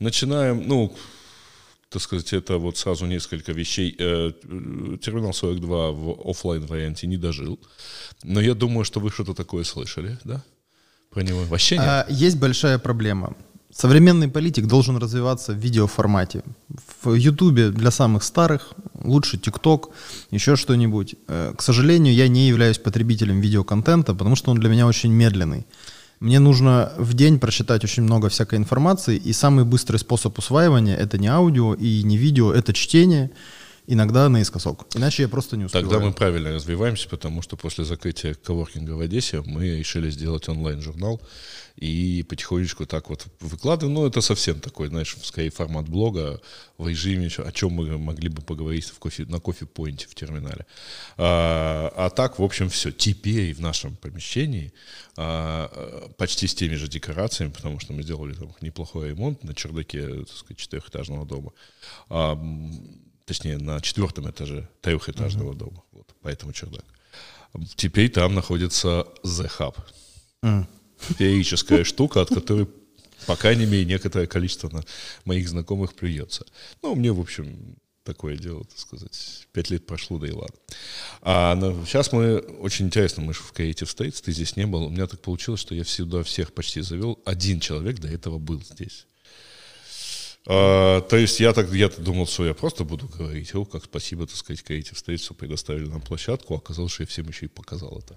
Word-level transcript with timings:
начинаем, 0.00 0.66
ну, 0.66 0.92
так 1.88 2.02
сказать, 2.02 2.32
это 2.32 2.58
вот 2.58 2.76
сразу 2.76 3.06
несколько 3.06 3.52
вещей. 3.52 3.94
Э, 3.98 4.32
терминал 5.00 5.32
42 5.32 5.90
в 5.92 6.30
офлайн 6.30 6.66
варианте 6.66 7.06
не 7.06 7.16
дожил. 7.16 7.58
Но 8.22 8.40
я 8.40 8.54
думаю, 8.54 8.84
что 8.84 9.00
вы 9.00 9.10
что-то 9.10 9.34
такое 9.34 9.64
слышали, 9.64 10.18
да? 10.24 10.42
Про 11.10 11.22
него 11.22 11.42
вообще 11.44 11.76
нет? 11.76 11.86
А, 11.86 12.06
есть 12.08 12.38
большая 12.38 12.78
проблема. 12.78 13.34
Современный 13.72 14.28
политик 14.28 14.66
должен 14.66 14.96
развиваться 14.96 15.52
в 15.52 15.56
видеоформате. 15.56 16.42
В 17.02 17.14
Ютубе 17.14 17.70
для 17.70 17.90
самых 17.90 18.24
старых, 18.24 18.72
лучше 18.94 19.38
ТикТок, 19.38 19.90
еще 20.32 20.56
что-нибудь. 20.56 21.14
Э, 21.28 21.54
к 21.56 21.62
сожалению, 21.62 22.14
я 22.14 22.28
не 22.28 22.48
являюсь 22.48 22.78
потребителем 22.78 23.40
видеоконтента, 23.40 24.14
потому 24.14 24.36
что 24.36 24.50
он 24.50 24.58
для 24.58 24.68
меня 24.68 24.86
очень 24.86 25.12
медленный. 25.12 25.66
Мне 26.20 26.38
нужно 26.38 26.92
в 26.98 27.14
день 27.14 27.38
прочитать 27.38 27.82
очень 27.82 28.02
много 28.02 28.28
всякой 28.28 28.58
информации, 28.58 29.16
и 29.16 29.32
самый 29.32 29.64
быстрый 29.64 29.96
способ 29.96 30.38
усваивания— 30.38 30.94
это 30.98 31.16
не 31.16 31.28
аудио 31.28 31.72
и 31.72 32.02
не 32.02 32.18
видео, 32.18 32.52
это 32.52 32.74
чтение, 32.74 33.30
иногда 33.86 34.28
наискосок. 34.28 34.86
Иначе 34.94 35.22
я 35.22 35.28
просто 35.28 35.56
не 35.56 35.64
успеваю. 35.64 35.88
Тогда 35.88 36.04
мы 36.04 36.12
правильно 36.12 36.52
развиваемся, 36.52 37.08
потому 37.08 37.42
что 37.42 37.56
после 37.56 37.84
закрытия 37.84 38.34
коворкинга 38.34 38.92
в 38.92 39.00
Одессе 39.00 39.42
мы 39.42 39.78
решили 39.78 40.10
сделать 40.10 40.48
онлайн-журнал, 40.48 41.20
и 41.80 42.24
потихонечку 42.28 42.86
так 42.86 43.08
вот 43.08 43.26
выкладываем. 43.40 43.94
Ну, 43.94 44.06
это 44.06 44.20
совсем 44.20 44.60
такой, 44.60 44.88
знаешь, 44.88 45.16
скорее 45.22 45.50
формат 45.50 45.88
блога 45.88 46.40
в 46.76 46.88
режиме, 46.88 47.28
о 47.38 47.52
чем 47.52 47.72
мы 47.72 47.96
могли 47.96 48.28
бы 48.28 48.42
поговорить 48.42 48.84
в 48.84 48.98
кофе, 48.98 49.24
на 49.24 49.40
кофе-поинте 49.40 50.06
в 50.06 50.14
терминале. 50.14 50.66
А, 51.16 51.92
а 51.96 52.10
так, 52.10 52.38
в 52.38 52.42
общем, 52.42 52.68
все. 52.68 52.90
Теперь 52.90 53.54
в 53.54 53.60
нашем 53.60 53.96
помещении 53.96 54.72
а, 55.16 56.10
почти 56.18 56.46
с 56.46 56.54
теми 56.54 56.74
же 56.74 56.86
декорациями, 56.86 57.50
потому 57.50 57.80
что 57.80 57.94
мы 57.94 58.02
сделали 58.02 58.34
там 58.34 58.54
неплохой 58.60 59.08
ремонт 59.10 59.42
на 59.42 59.54
чердаке, 59.54 60.06
так 60.06 60.36
сказать, 60.36 60.58
четырехэтажного 60.58 61.24
дома. 61.24 61.52
А, 62.10 62.38
точнее, 63.30 63.58
на 63.58 63.80
четвертом 63.80 64.30
этаже 64.30 64.68
трехэтажного 64.80 65.52
uh-huh. 65.52 65.58
дома. 65.58 65.82
Вот, 65.92 66.14
поэтому 66.20 66.52
чердак. 66.52 66.84
Теперь 67.76 68.10
там 68.10 68.34
находится 68.34 69.06
The 69.24 69.50
Hub. 69.58 69.76
Uh-huh 70.42 70.66
феерическая 71.00 71.84
штука, 71.84 72.22
от 72.22 72.28
которой, 72.28 72.68
по 73.26 73.36
крайней 73.36 73.66
мере, 73.66 73.84
некоторое 73.84 74.26
количество 74.26 74.84
моих 75.24 75.48
знакомых 75.48 75.94
плюется. 75.94 76.46
Ну, 76.82 76.94
мне, 76.94 77.12
в 77.12 77.20
общем, 77.20 77.76
такое 78.04 78.36
дело, 78.36 78.64
так 78.64 78.78
сказать. 78.78 79.46
Пять 79.52 79.70
лет 79.70 79.86
прошло, 79.86 80.18
да 80.18 80.28
и 80.28 80.32
ладно. 80.32 80.56
А 81.22 81.54
ну, 81.54 81.84
сейчас 81.86 82.12
мы, 82.12 82.38
очень 82.38 82.86
интересно, 82.86 83.22
мы 83.22 83.34
же 83.34 83.40
в 83.40 83.52
Creative 83.52 83.84
States, 83.84 84.22
ты 84.22 84.32
здесь 84.32 84.56
не 84.56 84.66
был. 84.66 84.84
У 84.84 84.90
меня 84.90 85.06
так 85.06 85.20
получилось, 85.20 85.60
что 85.60 85.74
я 85.74 85.84
всегда 85.84 86.22
всех 86.22 86.52
почти 86.52 86.80
завел. 86.80 87.20
Один 87.24 87.60
человек 87.60 87.98
до 87.98 88.08
этого 88.08 88.38
был 88.38 88.62
здесь. 88.62 89.06
А, 90.46 91.00
то 91.02 91.16
есть 91.16 91.40
я 91.40 91.52
так 91.52 91.70
я 91.72 91.88
думал, 91.88 92.26
что 92.26 92.46
я 92.46 92.54
просто 92.54 92.84
буду 92.84 93.08
говорить, 93.08 93.54
о, 93.54 93.64
как 93.64 93.84
спасибо, 93.84 94.26
так 94.26 94.36
сказать, 94.36 94.64
Creative 94.66 94.94
States, 94.94 95.18
что 95.18 95.34
предоставили 95.34 95.86
нам 95.86 96.00
площадку, 96.00 96.54
а 96.54 96.58
оказалось, 96.58 96.92
что 96.92 97.02
я 97.02 97.06
всем 97.06 97.28
еще 97.28 97.46
и 97.46 97.48
показал 97.48 97.98
это. 97.98 98.16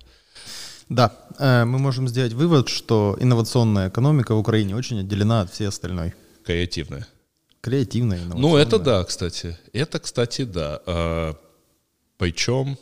Да, 0.90 1.12
э, 1.40 1.66
мы 1.66 1.80
можем 1.80 2.08
сделать 2.08 2.34
вывод, 2.34 2.70
что 2.70 3.18
инновационная 3.20 3.90
экономика 3.90 4.36
в 4.36 4.40
Украине 4.40 4.76
очень 4.76 5.00
отделена 5.00 5.42
от 5.42 5.52
всей 5.52 5.68
остальной. 5.68 6.14
Креативная. 6.44 7.08
Креативная, 7.62 8.18
инновационная. 8.18 8.52
Ну, 8.52 8.58
это 8.58 8.80
да, 8.80 9.04
кстати. 9.04 9.58
Это, 9.72 10.00
кстати, 10.00 10.44
да. 10.44 10.82
А, 10.86 11.36
причем 12.18 12.78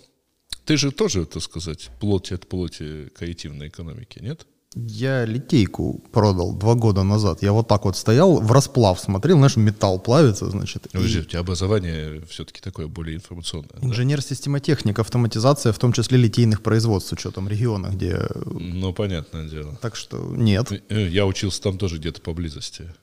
ты 0.66 0.78
же 0.78 0.92
тоже, 0.92 1.25
так 1.25 1.44
сказать, 1.44 1.89
плоть 2.00 2.31
от 2.31 2.47
плоти 2.47 3.09
креативной 3.09 3.67
экономики, 3.67 4.19
нет? 4.22 4.45
Я 4.73 5.25
литейку 5.25 6.02
продал 6.14 6.53
два 6.53 6.75
года 6.75 7.03
назад. 7.03 7.44
Я 7.44 7.52
вот 7.52 7.67
так 7.67 7.83
вот 7.83 7.97
стоял, 7.97 8.39
в 8.39 8.52
расплав 8.53 9.00
смотрел, 9.00 9.38
знаешь, 9.38 9.58
металл 9.58 10.00
плавится, 10.00 10.50
значит. 10.50 10.88
Подожди, 10.91 11.19
и... 11.19 11.22
у 11.22 11.25
тебя 11.25 11.39
образование 11.41 12.22
все-таки 12.29 12.62
такое 12.62 12.88
более 12.88 13.18
информационное. 13.18 13.81
Инженер-системотехник, 13.81 14.97
автоматизация, 15.00 15.73
в 15.73 15.79
том 15.79 15.91
числе 15.91 16.18
литейных 16.18 16.63
производств, 16.63 17.09
с 17.09 17.13
учетом 17.13 17.50
региона, 17.50 17.88
где... 17.88 18.18
Ну, 18.46 18.94
понятное 18.94 19.50
дело. 19.50 19.78
Так 19.81 19.97
что 19.97 20.18
нет. 20.38 20.72
Э, 20.88 21.07
я 21.07 21.25
учился 21.25 21.62
там 21.62 21.78
тоже 21.78 21.97
где-то 21.97 22.22
поблизости. 22.22 22.94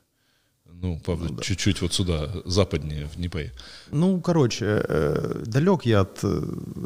Ну, 0.80 1.00
правда, 1.04 1.26
ну, 1.30 1.34
да. 1.34 1.42
чуть-чуть 1.42 1.82
вот 1.82 1.92
сюда, 1.92 2.28
западнее, 2.44 3.06
в 3.06 3.16
Днепре. 3.16 3.52
Ну, 3.90 4.20
короче, 4.20 4.64
э, 4.88 5.42
далек 5.46 5.86
я 5.86 6.00
от, 6.00 6.20
э, 6.22 6.42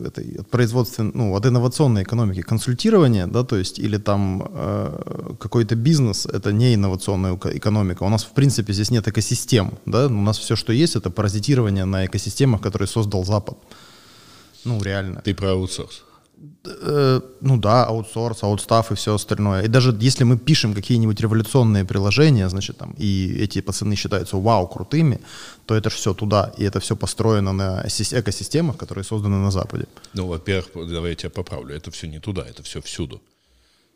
этой, 0.06 0.41
от 0.41 0.48
производства, 0.48 1.03
ну, 1.03 1.34
от 1.36 1.44
инновационной 1.44 2.02
экономики. 2.02 2.41
Консультирование, 2.42 3.26
да, 3.26 3.44
то 3.44 3.56
есть, 3.56 3.78
или 3.78 3.98
там 3.98 4.42
э, 4.48 5.34
какой-то 5.38 5.75
бизнес, 5.76 6.26
это 6.26 6.52
не 6.52 6.75
инновационная 6.75 7.38
экономика. 7.54 8.04
У 8.04 8.08
нас, 8.08 8.25
в 8.25 8.32
принципе, 8.32 8.72
здесь 8.72 8.91
нет 8.91 9.08
экосистем, 9.08 9.72
да, 9.84 10.06
у 10.06 10.22
нас 10.22 10.38
все, 10.38 10.56
что 10.56 10.72
есть, 10.72 10.97
это 10.97 11.10
паразитирование 11.10 11.84
на 11.84 12.06
экосистемах, 12.06 12.62
которые 12.62 12.88
создал 12.88 13.25
Запад. 13.25 13.58
Ну, 14.64 14.82
реально. 14.82 15.20
Ты 15.20 15.34
про 15.34 15.50
аутсорс? 15.50 16.04
Э, 16.64 17.20
ну 17.41 17.56
да, 17.56 17.84
аутсорс, 17.84 18.42
аутстаф 18.42 18.92
и 18.92 18.94
все 18.94 19.14
остальное. 19.14 19.62
И 19.64 19.69
даже 19.69 19.97
если 20.00 20.25
мы 20.25 20.38
пишем 20.38 20.75
какие-нибудь 20.75 21.20
революционные 21.20 21.84
приложения, 21.84 22.48
значит, 22.48 22.78
там, 22.78 22.94
и 22.98 23.36
эти 23.44 23.60
пацаны 23.60 23.97
считаются 23.97 24.36
вау, 24.36 24.66
крутыми, 24.66 25.20
то 25.66 25.75
это 25.75 25.91
же 25.91 25.97
все 25.97 26.14
туда. 26.14 26.52
И 26.58 26.64
это 26.64 26.81
все 26.81 26.97
построено 26.97 27.52
на 27.52 27.82
экосистемах, 27.86 28.76
которые 28.76 29.04
созданы 29.04 29.36
на 29.36 29.50
Западе. 29.50 29.86
Ну, 30.14 30.26
во-первых, 30.26 30.88
давай 30.91 31.10
я 31.10 31.16
тебя 31.16 31.31
поправлю. 31.31 31.75
Это 31.75 31.91
все 31.91 32.08
не 32.08 32.20
туда, 32.20 32.42
это 32.42 32.62
все 32.62 32.81
всюду. 32.81 33.20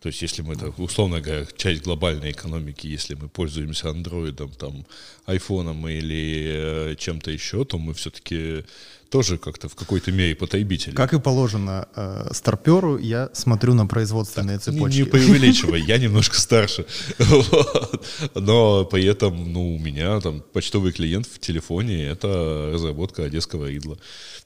То 0.01 0.09
есть, 0.09 0.23
если 0.23 0.43
мы, 0.43 0.57
так, 0.57 0.79
условно 0.79 1.21
говоря, 1.21 1.47
часть 1.57 1.83
глобальной 1.83 2.31
экономики, 2.31 2.87
если 2.87 3.15
мы 3.15 3.29
пользуемся 3.29 3.91
андроидом, 3.91 4.51
там, 4.51 4.87
айфоном 5.25 5.89
или 5.89 6.93
э, 6.93 6.97
чем-то 6.97 7.31
еще, 7.31 7.65
то 7.65 7.79
мы 7.79 7.95
все-таки 7.95 8.65
тоже 9.09 9.39
как-то 9.39 9.69
в 9.69 9.75
какой-то 9.75 10.13
мере 10.13 10.35
потребитель. 10.35 10.93
Как 10.93 11.15
и 11.15 11.19
положено 11.19 11.89
э, 11.97 12.29
старперу, 12.33 12.99
я 12.99 13.31
смотрю 13.33 13.75
на 13.75 13.87
производственные 13.87 14.59
так, 14.59 14.65
цепочки. 14.65 14.99
Не, 14.99 15.05
не 15.05 15.09
преувеличивай, 15.09 15.81
я 15.81 15.99
немножко 15.99 16.39
старше. 16.39 16.85
Но 18.35 18.85
при 18.85 19.05
этом, 19.05 19.53
ну, 19.53 19.77
у 19.77 19.79
меня 19.79 20.21
там 20.21 20.43
почтовый 20.53 20.93
клиент 20.93 21.27
в 21.27 21.39
телефоне— 21.39 22.05
это 22.07 22.71
разработка 22.75 23.25
одесского 23.25 23.67
идла. 23.71 23.99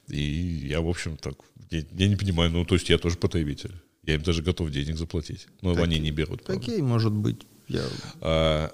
И 0.07 0.21
я, 0.69 0.79
в 0.79 0.87
общем, 0.87 1.17
так, 1.17 1.33
я 1.69 2.07
не 2.07 2.15
понимаю, 2.15 2.51
ну, 2.51 2.65
то 2.65 2.75
есть 2.75 2.89
я 2.89 2.97
тоже 2.97 3.17
потребитель. 3.17 3.73
Я 4.03 4.15
им 4.15 4.23
даже 4.23 4.41
готов 4.41 4.71
денег 4.71 4.97
заплатить. 4.97 5.47
Но 5.61 5.73
так, 5.73 5.83
они 5.83 5.99
не 5.99 6.11
берут. 6.11 6.43
Какие, 6.43 6.81
может 6.81 7.13
быть. 7.13 7.41
Я... 7.67 7.83
А, 8.19 8.73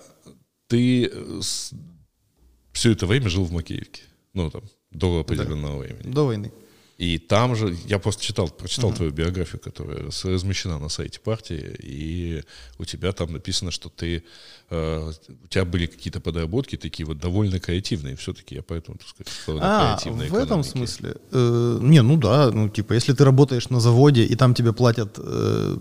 ты 0.67 1.11
с... 1.41 1.73
все 2.71 2.91
это 2.91 3.05
время 3.05 3.29
жил 3.29 3.43
в 3.43 3.51
Макеевке. 3.51 4.03
Ну, 4.33 4.49
там, 4.49 4.63
до 4.91 5.19
определенного 5.19 5.83
да. 5.83 5.87
времени. 5.93 6.13
До 6.13 6.25
войны. 6.25 6.51
И 6.97 7.19
там 7.19 7.55
же, 7.55 7.75
я 7.85 7.99
просто 7.99 8.23
читал, 8.23 8.49
прочитал 8.49 8.89
uh-huh. 8.89 8.95
твою 8.95 9.11
биографию, 9.11 9.61
которая 9.61 10.09
размещена 10.23 10.79
на 10.79 10.89
сайте 10.89 11.19
партии, 11.19 11.75
и 11.83 12.43
у 12.79 12.85
тебя 12.85 13.11
там 13.11 13.31
написано, 13.31 13.69
что 13.69 13.89
ты, 13.89 14.23
э, 14.71 15.11
у 15.43 15.47
тебя 15.47 15.65
были 15.65 15.85
какие-то 15.85 16.19
подработки 16.19 16.75
такие 16.75 17.05
вот 17.05 17.19
довольно 17.19 17.59
креативные, 17.59 18.15
все-таки 18.15 18.55
я 18.55 18.63
поэтому, 18.63 18.97
так 18.97 19.07
сказать, 19.07 19.33
а, 19.61 19.95
креативной 19.95 20.25
в 20.25 20.29
экономики. 20.29 20.47
этом 20.47 20.63
смысле? 20.63 21.15
Э, 21.31 21.79
не, 21.81 22.01
ну 22.01 22.17
да, 22.17 22.49
ну 22.51 22.67
типа, 22.67 22.93
если 22.93 23.13
ты 23.13 23.23
работаешь 23.23 23.69
на 23.69 23.79
заводе, 23.79 24.23
и 24.23 24.35
там 24.35 24.55
тебе 24.55 24.73
платят... 24.73 25.19
Э, 25.19 25.77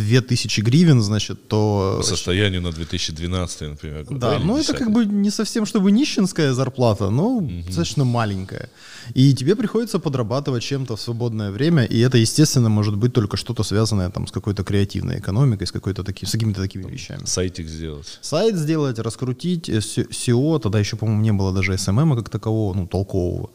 2000 0.00 0.60
гривен, 0.62 1.02
значит, 1.02 1.48
то... 1.48 1.96
По 1.98 2.06
состоянию 2.06 2.62
на 2.62 2.72
2012, 2.72 3.60
например. 3.60 4.06
Да, 4.10 4.38
ну 4.38 4.58
это 4.58 4.74
как 4.74 4.90
бы 4.90 5.04
не 5.06 5.30
совсем, 5.30 5.66
чтобы 5.66 5.92
нищенская 5.92 6.52
зарплата, 6.52 7.10
но 7.10 7.36
угу. 7.36 7.50
достаточно 7.66 8.04
маленькая. 8.04 8.68
И 9.14 9.34
тебе 9.34 9.56
приходится 9.56 9.98
подрабатывать 9.98 10.62
чем-то 10.62 10.96
в 10.96 11.00
свободное 11.00 11.50
время, 11.50 11.84
и 11.84 11.98
это, 12.00 12.18
естественно, 12.18 12.68
может 12.68 12.96
быть 12.96 13.12
только 13.12 13.36
что-то 13.36 13.62
связанное 13.62 14.10
там 14.10 14.26
с 14.26 14.32
какой-то 14.32 14.64
креативной 14.64 15.18
экономикой, 15.18 15.66
с, 15.66 15.72
какой-то 15.72 16.04
таки, 16.04 16.26
с 16.26 16.32
какими-то 16.32 16.60
такими 16.60 16.90
вещами. 16.90 17.24
Сайтик 17.24 17.68
сделать. 17.68 18.18
Сайт 18.20 18.56
сделать, 18.56 18.98
раскрутить, 18.98 19.68
SEO, 19.68 20.58
тогда 20.60 20.78
еще, 20.78 20.96
по-моему, 20.96 21.22
не 21.22 21.32
было 21.32 21.52
даже 21.52 21.72
SMM 21.72 22.16
как 22.16 22.28
такового, 22.28 22.74
ну, 22.74 22.86
толкового. 22.86 23.50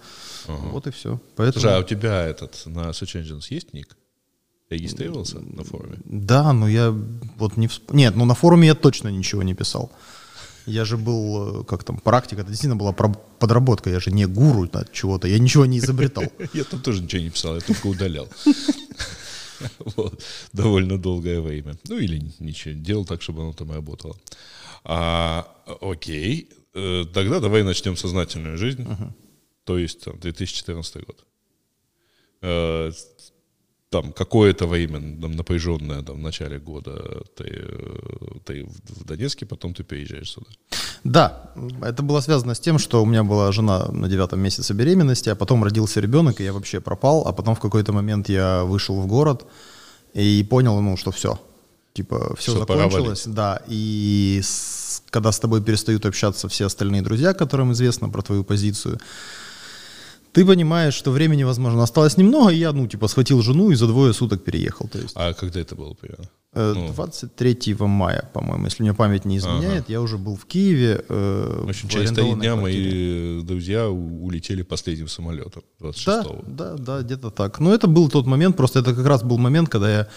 Ага. 0.47 0.67
Вот 0.71 0.87
и 0.87 0.91
все. 0.91 1.19
Поэтому... 1.35 1.61
Слушай, 1.61 1.77
а 1.77 1.79
у 1.79 1.83
тебя 1.83 2.25
этот 2.25 2.61
на 2.65 2.89
Search 2.89 3.21
Engines 3.21 3.45
есть 3.49 3.73
ник? 3.73 3.95
Регистрировался 4.69 5.39
на 5.39 5.63
форуме? 5.63 5.97
Да, 6.05 6.53
но 6.53 6.67
я 6.67 6.91
вот 7.37 7.57
не... 7.57 7.67
Всп... 7.67 7.93
Нет, 7.93 8.15
ну 8.15 8.25
на 8.25 8.33
форуме 8.33 8.67
я 8.67 8.75
точно 8.75 9.09
ничего 9.09 9.43
не 9.43 9.53
писал. 9.53 9.91
Я 10.65 10.85
же 10.85 10.97
был, 10.97 11.61
э, 11.61 11.63
как 11.65 11.83
там, 11.83 11.99
практика, 11.99 12.41
это 12.41 12.49
действительно 12.49 12.75
была 12.75 12.91
подработка, 12.91 13.91
я 13.91 13.99
же 13.99 14.11
не 14.11 14.25
гуру 14.25 14.67
чего-то, 14.91 15.27
я 15.27 15.37
ничего 15.37 15.67
не 15.67 15.77
изобретал. 15.77 16.23
Я 16.53 16.63
там 16.63 16.81
тоже 16.81 17.03
ничего 17.03 17.21
не 17.21 17.29
писал, 17.29 17.55
я 17.55 17.61
только 17.61 17.87
удалял. 17.87 18.27
Вот, 19.95 20.21
довольно 20.51 20.97
долгое 20.97 21.39
время. 21.39 21.77
Ну 21.87 21.97
или 21.97 22.21
ничего, 22.39 22.73
делал 22.73 23.05
так, 23.05 23.21
чтобы 23.21 23.41
оно 23.41 23.53
там 23.53 23.71
работало. 23.71 24.17
А, 24.83 25.47
окей, 25.79 26.49
э, 26.73 27.05
тогда 27.13 27.39
давай 27.39 27.63
начнем 27.63 27.95
сознательную 27.95 28.57
жизнь, 28.57 28.85
то 29.63 29.77
есть 29.77 30.03
там, 30.03 30.19
2014 30.19 31.05
год. 31.05 31.25
Там 34.01 34.11
какое-то 34.11 34.67
время 34.67 34.99
там, 35.21 35.31
напряженное 35.31 36.01
там, 36.01 36.15
в 36.17 36.19
начале 36.19 36.59
года 36.59 37.23
ты, 37.37 37.65
ты 38.45 38.65
в 38.89 39.05
Донецке, 39.05 39.45
потом 39.45 39.73
ты 39.73 39.83
переезжаешь 39.83 40.31
сюда. 40.31 40.47
Да, 41.03 41.51
это 41.81 42.03
было 42.03 42.21
связано 42.21 42.53
с 42.55 42.59
тем, 42.59 42.77
что 42.79 43.01
у 43.01 43.05
меня 43.05 43.23
была 43.23 43.51
жена 43.51 43.85
на 43.91 44.09
девятом 44.09 44.39
месяце 44.41 44.73
беременности, 44.73 45.29
а 45.29 45.35
потом 45.35 45.63
родился 45.63 46.01
ребенок, 46.01 46.41
и 46.41 46.43
я 46.43 46.51
вообще 46.51 46.81
пропал, 46.81 47.23
а 47.27 47.31
потом 47.31 47.55
в 47.55 47.59
какой-то 47.59 47.93
момент 47.93 48.27
я 48.29 48.63
вышел 48.63 48.99
в 48.99 49.07
город 49.07 49.45
и 50.17 50.43
понял, 50.49 50.81
ну, 50.81 50.97
что 50.97 51.11
все, 51.11 51.39
типа, 51.93 52.35
все, 52.37 52.51
Всё, 52.51 52.59
закончилось, 52.59 53.23
да, 53.27 53.61
и 53.69 54.41
с- 54.43 55.01
когда 55.09 55.31
с 55.31 55.39
тобой 55.39 55.61
перестают 55.61 56.05
общаться 56.05 56.47
все 56.49 56.65
остальные 56.65 57.01
друзья, 57.01 57.33
которым 57.33 57.71
известно 57.71 58.09
про 58.09 58.21
твою 58.21 58.43
позицию, 58.43 58.99
ты 60.35 60.45
понимаешь, 60.45 60.93
что 60.93 61.11
времени, 61.11 61.43
возможно, 61.45 61.81
осталось 61.83 62.17
немного, 62.17 62.49
и 62.51 62.57
я, 62.57 62.71
ну, 62.73 62.87
типа, 62.87 63.07
схватил 63.07 63.41
жену 63.41 63.71
и 63.71 63.75
за 63.75 63.87
двое 63.87 64.13
суток 64.13 64.43
переехал, 64.43 64.87
то 64.89 64.99
есть... 64.99 65.13
А 65.15 65.33
когда 65.33 65.59
это 65.61 65.75
было 65.75 65.93
примерно? 65.93 66.25
Э, 66.53 66.73
Ну. 66.75 66.93
23 66.93 67.75
мая, 67.79 68.29
по-моему, 68.33 68.65
если 68.65 68.83
мне 68.83 68.93
память 68.93 69.25
не 69.25 69.37
изменяет, 69.37 69.89
я 69.89 70.01
уже 70.01 70.17
был 70.17 70.35
в 70.35 70.45
Киеве. 70.45 71.03
э, 71.09 71.63
В 71.65 71.69
общем, 71.69 71.87
в 71.87 71.91
через 71.91 72.11
три 72.11 72.23
дня 72.33 72.53
квартире. 72.53 72.55
мои 72.55 73.41
друзья 73.43 73.87
улетели 73.89 74.63
последним 74.63 75.07
самолетом, 75.07 75.63
Да, 75.79 75.87
26-го. 75.87 76.43
да, 76.47 76.73
да, 76.77 77.01
где-то 77.01 77.29
так. 77.29 77.59
Но 77.59 77.73
это 77.73 77.87
был 77.87 78.09
тот 78.09 78.25
момент, 78.27 78.57
просто 78.57 78.79
это 78.79 78.93
как 78.93 79.05
раз 79.05 79.23
был 79.23 79.37
момент, 79.37 79.69
когда 79.69 79.89
я 79.89 80.07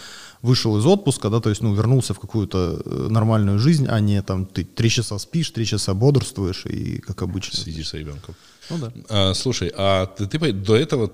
вышел 0.42 0.78
из 0.78 0.86
отпуска, 0.86 1.30
да, 1.30 1.40
то 1.40 1.48
есть, 1.50 1.62
ну, 1.62 1.74
вернулся 1.74 2.12
в 2.14 2.18
какую-то 2.20 2.82
э, 2.84 3.08
нормальную 3.10 3.58
жизнь, 3.58 3.86
а 3.88 4.00
не 4.00 4.22
там 4.22 4.46
ты 4.46 4.64
три 4.64 4.88
часа 4.90 5.18
спишь, 5.18 5.50
три 5.50 5.64
часа 5.64 5.94
бодрствуешь 5.94 6.66
и 6.66 6.98
как 6.98 7.22
обычно. 7.22 7.56
Сидишь 7.58 7.88
с 7.88 7.94
ребенком. 7.94 8.34
Ну 8.70 8.78
да. 8.78 8.92
А, 9.08 9.34
слушай, 9.34 9.72
а 9.76 10.06
ты, 10.06 10.26
ты 10.26 10.52
до 10.52 10.76
этого, 10.76 11.10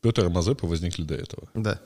Петр 0.00 0.26
и 0.26 0.28
Мазепа 0.28 0.66
возникли 0.66 1.04
до 1.04 1.14
этого? 1.14 1.48
Да. 1.54 1.80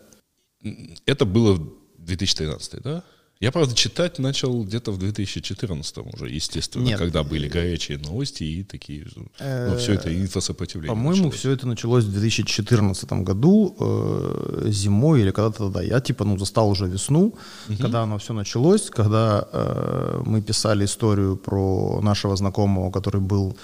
Это 1.07 1.25
было 1.25 1.59
2013, 1.99 2.83
да? 2.83 3.03
Я, 3.39 3.53
правда, 3.53 3.75
читать 3.75 4.19
начал 4.19 4.65
где-то 4.65 4.93
в 4.93 4.99
2014 4.99 5.99
уже, 5.99 6.31
естественно, 6.31 6.85
Нет. 6.85 6.99
когда 6.99 7.23
были 7.23 7.49
горячие 7.49 7.99
новости 7.99 8.45
и 8.45 8.63
такие, 8.63 9.07
ну, 9.15 9.77
все 9.77 9.93
это 9.93 10.09
инфосопротивление. 10.09 10.89
По-моему, 10.89 11.25
началось. 11.25 11.39
все 11.39 11.51
это 11.51 11.67
началось 11.67 12.05
в 12.05 12.13
2014 12.13 13.13
году, 13.13 13.77
э, 13.79 14.69
зимой 14.71 15.21
или 15.21 15.33
когда-то 15.33 15.65
тогда. 15.65 15.83
Я 15.83 16.01
типа, 16.01 16.25
ну, 16.25 16.39
застал 16.39 16.71
уже 16.71 16.87
весну, 16.87 17.35
когда 17.79 18.03
оно 18.05 18.17
все 18.17 18.33
началось, 18.33 18.89
когда 18.89 19.47
э, 19.53 20.23
мы 20.25 20.41
писали 20.41 20.87
историю 20.87 21.37
про 21.37 22.01
нашего 22.01 22.37
знакомого, 22.37 22.91
который 22.91 23.21
был 23.21 23.55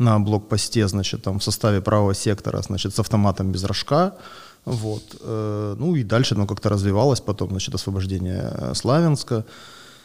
на 0.00 0.18
блокпосте, 0.18 0.88
значит, 0.88 1.22
там 1.22 1.38
в 1.38 1.44
составе 1.44 1.80
правого 1.80 2.14
сектора, 2.14 2.62
значит, 2.62 2.94
с 2.94 2.98
автоматом 2.98 3.52
без 3.52 3.64
рожка. 3.64 4.14
Вот. 4.64 5.16
э, 5.20 5.76
ну 5.78 5.96
и 5.96 6.02
дальше 6.02 6.34
оно 6.34 6.46
как-то 6.46 6.68
развивалось, 6.68 7.20
потом, 7.20 7.50
значит, 7.50 7.74
освобождение 7.74 8.50
э, 8.52 8.74
Славянска 8.74 9.44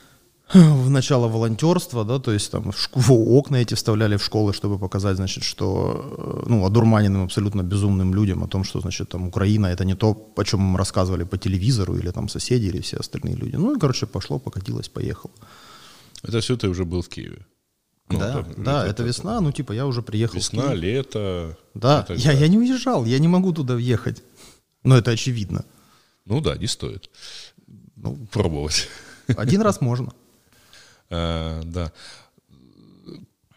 в 0.54 0.90
начало 0.90 1.28
волонтерства, 1.28 2.04
да, 2.06 2.20
то 2.20 2.32
есть 2.32 2.52
там 2.52 2.72
в 2.72 2.76
шк- 2.76 3.02
в 3.02 3.12
окна 3.12 3.58
эти 3.58 3.74
вставляли 3.74 4.18
в 4.18 4.24
школы, 4.24 4.54
чтобы 4.54 4.80
показать, 4.80 5.16
значит, 5.16 5.44
что, 5.44 6.44
э, 6.46 6.50
ну, 6.50 6.66
одурманенным 6.66 7.24
абсолютно 7.24 7.64
безумным 7.64 8.14
людям 8.14 8.44
о 8.44 8.48
том, 8.48 8.64
что, 8.64 8.80
значит, 8.82 9.10
там 9.10 9.28
Украина 9.28 9.68
это 9.68 9.86
не 9.86 9.96
то, 9.96 10.16
о 10.38 10.44
чем 10.44 10.60
им 10.60 10.78
рассказывали 10.78 11.24
по 11.24 11.38
телевизору 11.38 11.96
или 11.96 12.12
там 12.12 12.30
соседи 12.30 12.66
или 12.68 12.82
все 12.82 12.98
остальные 12.98 13.36
люди. 13.36 13.58
Ну 13.58 13.76
и, 13.76 13.80
короче, 13.80 14.06
пошло, 14.06 14.40
покатилось, 14.40 14.90
поехало. 14.90 15.34
Это 16.24 16.40
все 16.40 16.56
ты 16.56 16.70
уже 16.70 16.84
был 16.84 17.02
в 17.02 17.08
Киеве. 17.08 17.46
Ну, 18.10 18.20
да, 18.20 18.44
там, 18.44 18.64
да, 18.64 18.88
это, 18.88 19.04
весна, 19.04 19.42
ну, 19.42 19.52
типа, 19.52 19.72
я 19.72 19.88
уже 19.88 20.04
приехал 20.04 20.38
Весна, 20.38 20.74
лето. 20.76 21.58
Да, 21.74 22.04
так 22.04 22.18
я, 22.20 22.34
я 22.34 22.48
не 22.48 22.58
уезжал, 22.58 23.04
я 23.06 23.18
не 23.18 23.28
могу 23.28 23.52
туда 23.52 23.74
въехать. 23.74 24.22
Но 24.84 24.96
это 24.98 25.12
очевидно. 25.12 25.66
Ну 26.26 26.40
да, 26.40 26.56
не 26.56 26.68
стоит. 26.68 27.10
Ну, 27.96 28.28
пробовать. 28.32 28.88
Один 29.28 29.62
раз 29.62 29.82
можно. 29.82 30.14
А, 31.12 31.62
да. 31.64 31.92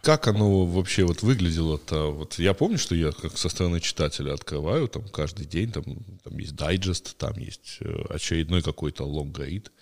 Как 0.03 0.29
оно 0.29 0.67
вообще 0.67 1.05
вот 1.05 1.23
выглядело-то? 1.23 2.13
Вот 2.13 2.39
я 2.39 2.53
помню, 2.53 2.77
что 2.77 2.95
я 2.95 3.11
как 3.11 3.39
со 3.39 3.49
стороны 3.49 3.81
читателя 3.81 4.35
открываю 4.35 4.87
там 4.87 5.09
каждый 5.09 5.47
день, 5.47 5.73
там, 5.73 5.85
там 6.23 6.39
есть 6.39 6.55
дайджест, 6.55 7.17
там 7.17 7.39
есть 7.39 7.79
э, 7.81 8.05
очередной 8.11 8.61
какой-то 8.61 9.05
лонгрид. 9.05 9.73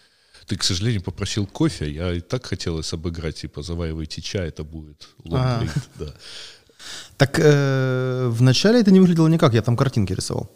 Ты, 0.47 0.57
к 0.57 0.63
сожалению, 0.63 1.03
попросил 1.03 1.47
кофе, 1.47 1.91
я 1.91 2.13
и 2.13 2.21
так 2.21 2.47
хотелось 2.47 2.93
обыграть, 2.93 3.37
типа, 3.37 3.63
заваривайте 3.63 4.23
чай, 4.23 4.49
это 4.49 4.63
будет 4.65 5.09
лонгрид, 5.25 5.73
да. 5.99 6.07
Так 7.17 7.41
э, 7.43 8.29
вначале 8.31 8.81
это 8.81 8.91
не 8.93 9.01
выглядело 9.01 9.29
никак, 9.29 9.55
я 9.55 9.63
там 9.63 9.77
картинки 9.77 10.13
рисовал. 10.13 10.49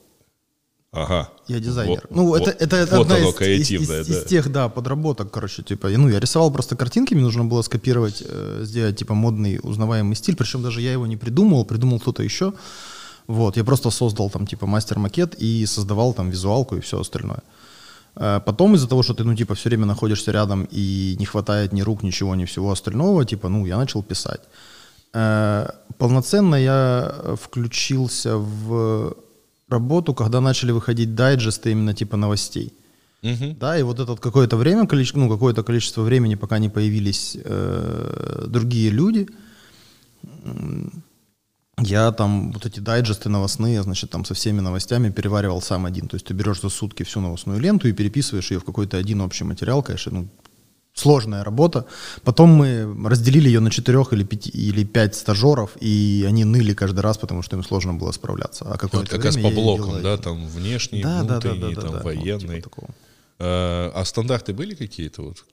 Ага. 0.93 1.31
Я 1.49 1.61
дизайнер. 1.61 2.07
Во- 2.11 2.17
ну, 2.17 2.29
во- 2.29 2.39
это, 2.39 2.51
это, 2.51 2.77
это 2.77 2.97
вот 2.97 3.03
одна 3.11 3.17
оно, 3.17 3.31
из, 3.31 3.71
из- 3.71 3.89
да. 3.89 4.01
из 4.01 4.25
тех, 4.25 4.51
да, 4.53 4.69
подработок, 4.69 5.31
короче, 5.31 5.63
типа, 5.63 5.89
ну, 5.89 6.09
я 6.09 6.21
рисовал 6.21 6.53
просто 6.53 6.77
картинки, 6.77 7.15
мне 7.15 7.23
нужно 7.25 7.45
было 7.45 7.63
скопировать, 7.63 8.23
э, 8.27 8.61
сделать, 8.65 8.97
типа, 8.97 9.15
модный, 9.15 9.61
узнаваемый 9.63 10.17
стиль, 10.17 10.37
причем 10.37 10.63
даже 10.63 10.81
я 10.81 10.93
его 10.93 11.07
не 11.07 11.17
придумал, 11.17 11.65
придумал 11.65 12.01
кто-то 12.01 12.23
еще, 12.23 12.53
вот, 13.27 13.57
я 13.57 13.65
просто 13.65 13.91
создал 13.91 14.31
там, 14.31 14.47
типа, 14.47 14.67
мастер-макет 14.67 15.35
и 15.39 15.67
создавал 15.67 16.13
там 16.13 16.31
визуалку 16.31 16.77
и 16.77 16.81
все 16.81 17.01
остальное. 17.01 17.39
Э, 17.39 17.60
Потом 18.15 18.75
из-за 18.75 18.89
того, 18.89 19.03
что 19.03 19.15
ты, 19.15 19.25
ну, 19.25 19.35
типа, 19.35 19.55
все 19.55 19.69
время 19.69 19.87
находишься 19.87 20.33
рядом 20.33 20.67
и 20.71 21.17
не 21.19 21.27
хватает 21.27 21.73
ни 21.73 21.83
рук, 21.83 22.03
ничего, 22.03 22.35
ни 22.35 22.45
всего 22.45 22.71
остального, 22.71 23.25
типа, 23.25 23.49
ну, 23.49 23.67
я 23.67 23.77
начал 23.77 24.03
писать. 24.03 24.41
Э, 25.15 25.69
Полноценно 25.99 26.55
я 26.57 27.13
э, 27.13 27.37
включился 27.41 28.37
в 28.37 29.15
работу, 29.69 30.15
когда 30.15 30.41
начали 30.41 30.73
выходить 30.73 31.15
дайджесты 31.15 31.71
именно 31.73 31.95
типа 31.95 32.17
новостей. 32.17 32.73
Мгм. 33.23 33.57
Да, 33.59 33.79
и 33.79 33.83
вот 33.83 34.01
это 34.01 34.17
какое-то 34.17 34.57
время, 34.57 34.89
ну, 35.15 35.29
какое-то 35.29 35.63
количество 35.63 36.03
времени, 36.03 36.37
пока 36.37 36.59
не 36.59 36.71
появились 36.71 37.37
э, 37.45 38.45
другие 38.49 38.91
люди, 38.91 39.29
я 41.81 42.13
там 42.13 42.53
вот 42.53 42.67
эти 42.67 42.81
дайджесты 42.81 43.29
новостные, 43.29 43.83
значит, 43.83 44.11
там 44.11 44.25
со 44.25 44.35
всеми 44.35 44.61
новостями 44.61 45.11
переваривал 45.11 45.61
сам 45.63 45.87
один. 45.87 46.09
То 46.09 46.17
есть 46.17 46.27
ты 46.27 46.35
берешь 46.35 46.61
за 46.61 46.69
сутки 46.69 47.03
всю 47.03 47.21
новостную 47.21 47.61
ленту 47.61 47.89
и 47.89 47.93
переписываешь 47.93 48.51
ее 48.51 48.61
в 48.61 48.65
какой-то 48.65 48.97
один 48.97 49.21
общий 49.21 49.45
материал, 49.45 49.83
конечно, 49.83 50.13
ну, 50.13 50.29
сложная 50.95 51.45
работа. 51.45 51.87
Потом 52.23 52.51
мы 52.51 53.09
разделили 53.09 53.49
ее 53.49 53.61
на 53.61 53.71
четырех 53.71 54.13
или, 54.13 54.25
пяти, 54.25 54.51
или 54.51 54.85
пять 54.85 55.15
стажеров, 55.15 55.77
и 55.81 56.25
они 56.29 56.45
ныли 56.45 56.75
каждый 56.75 57.01
раз, 57.01 57.19
потому 57.19 57.43
что 57.43 57.57
им 57.57 57.65
сложно 57.65 57.95
было 57.95 58.13
справляться. 58.13 58.65
А 58.65 58.71
Вот 58.71 58.81
какое-то 58.81 59.11
как 59.11 59.25
раз 59.25 59.37
по 59.37 59.51
блокам, 59.51 60.03
да, 60.03 60.17
там 60.17 60.47
внешний, 60.49 61.03
Да, 61.03 61.23
да, 61.23 61.41
да, 61.41 61.51
внутренний, 61.51 61.75
да, 61.75 61.81
да, 61.81 61.81
там 61.81 61.91
да, 61.91 62.03
вот 62.03 62.13
типа 62.13 62.25
военный. 62.25 62.65
А, 63.43 63.93
а 63.95 64.05
стандарты 64.05 64.53
были 64.53 64.75
какие-то? 64.75 65.23
Вот, 65.23 65.45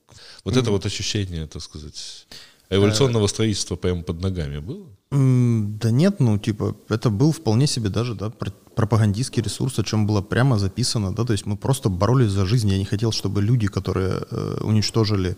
вот 0.44 0.58
это 0.58 0.72
вот 0.72 0.86
ощущение, 0.86 1.48
так 1.48 1.62
сказать, 1.62 2.28
эволюционного 2.70 3.28
строительства 3.28 3.76
прямо 3.76 4.04
под 4.04 4.22
ногами 4.22 4.60
было? 4.60 4.88
Да 5.10 5.90
нет, 5.92 6.20
ну, 6.20 6.38
типа, 6.38 6.76
это 6.90 7.10
был 7.10 7.32
вполне 7.32 7.66
себе 7.66 7.90
даже, 7.90 8.14
да, 8.14 8.30
пр- 8.30 8.54
пропагандистский 8.76 9.42
ресурс, 9.42 9.80
о 9.80 9.84
чем 9.84 10.06
было 10.06 10.22
прямо 10.22 10.60
записано, 10.60 11.16
да, 11.16 11.24
то 11.24 11.32
есть 11.32 11.46
мы 11.46 11.56
просто 11.56 11.90
боролись 11.90 12.32
за 12.32 12.46
жизнь, 12.46 12.70
я 12.70 12.78
не 12.78 12.84
хотел, 12.86 13.14
чтобы 13.14 13.42
люди, 13.42 13.68
которые 13.68 14.20
э, 14.30 14.58
уничтожили, 14.64 15.38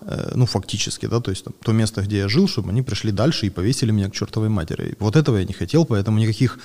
э, 0.00 0.32
ну, 0.34 0.46
фактически, 0.46 1.06
да, 1.06 1.20
то 1.20 1.30
есть 1.30 1.44
там, 1.44 1.52
то 1.62 1.72
место, 1.72 2.00
где 2.00 2.18
я 2.18 2.28
жил, 2.28 2.48
чтобы 2.48 2.70
они 2.70 2.80
пришли 2.80 3.12
дальше 3.12 3.46
и 3.46 3.50
повесили 3.50 3.92
меня 3.92 4.08
к 4.08 4.14
чертовой 4.14 4.48
матери. 4.48 4.96
Вот 4.98 5.14
этого 5.14 5.36
я 5.36 5.44
не 5.44 5.52
хотел, 5.52 5.84
поэтому 5.84 6.18
никаких 6.18 6.58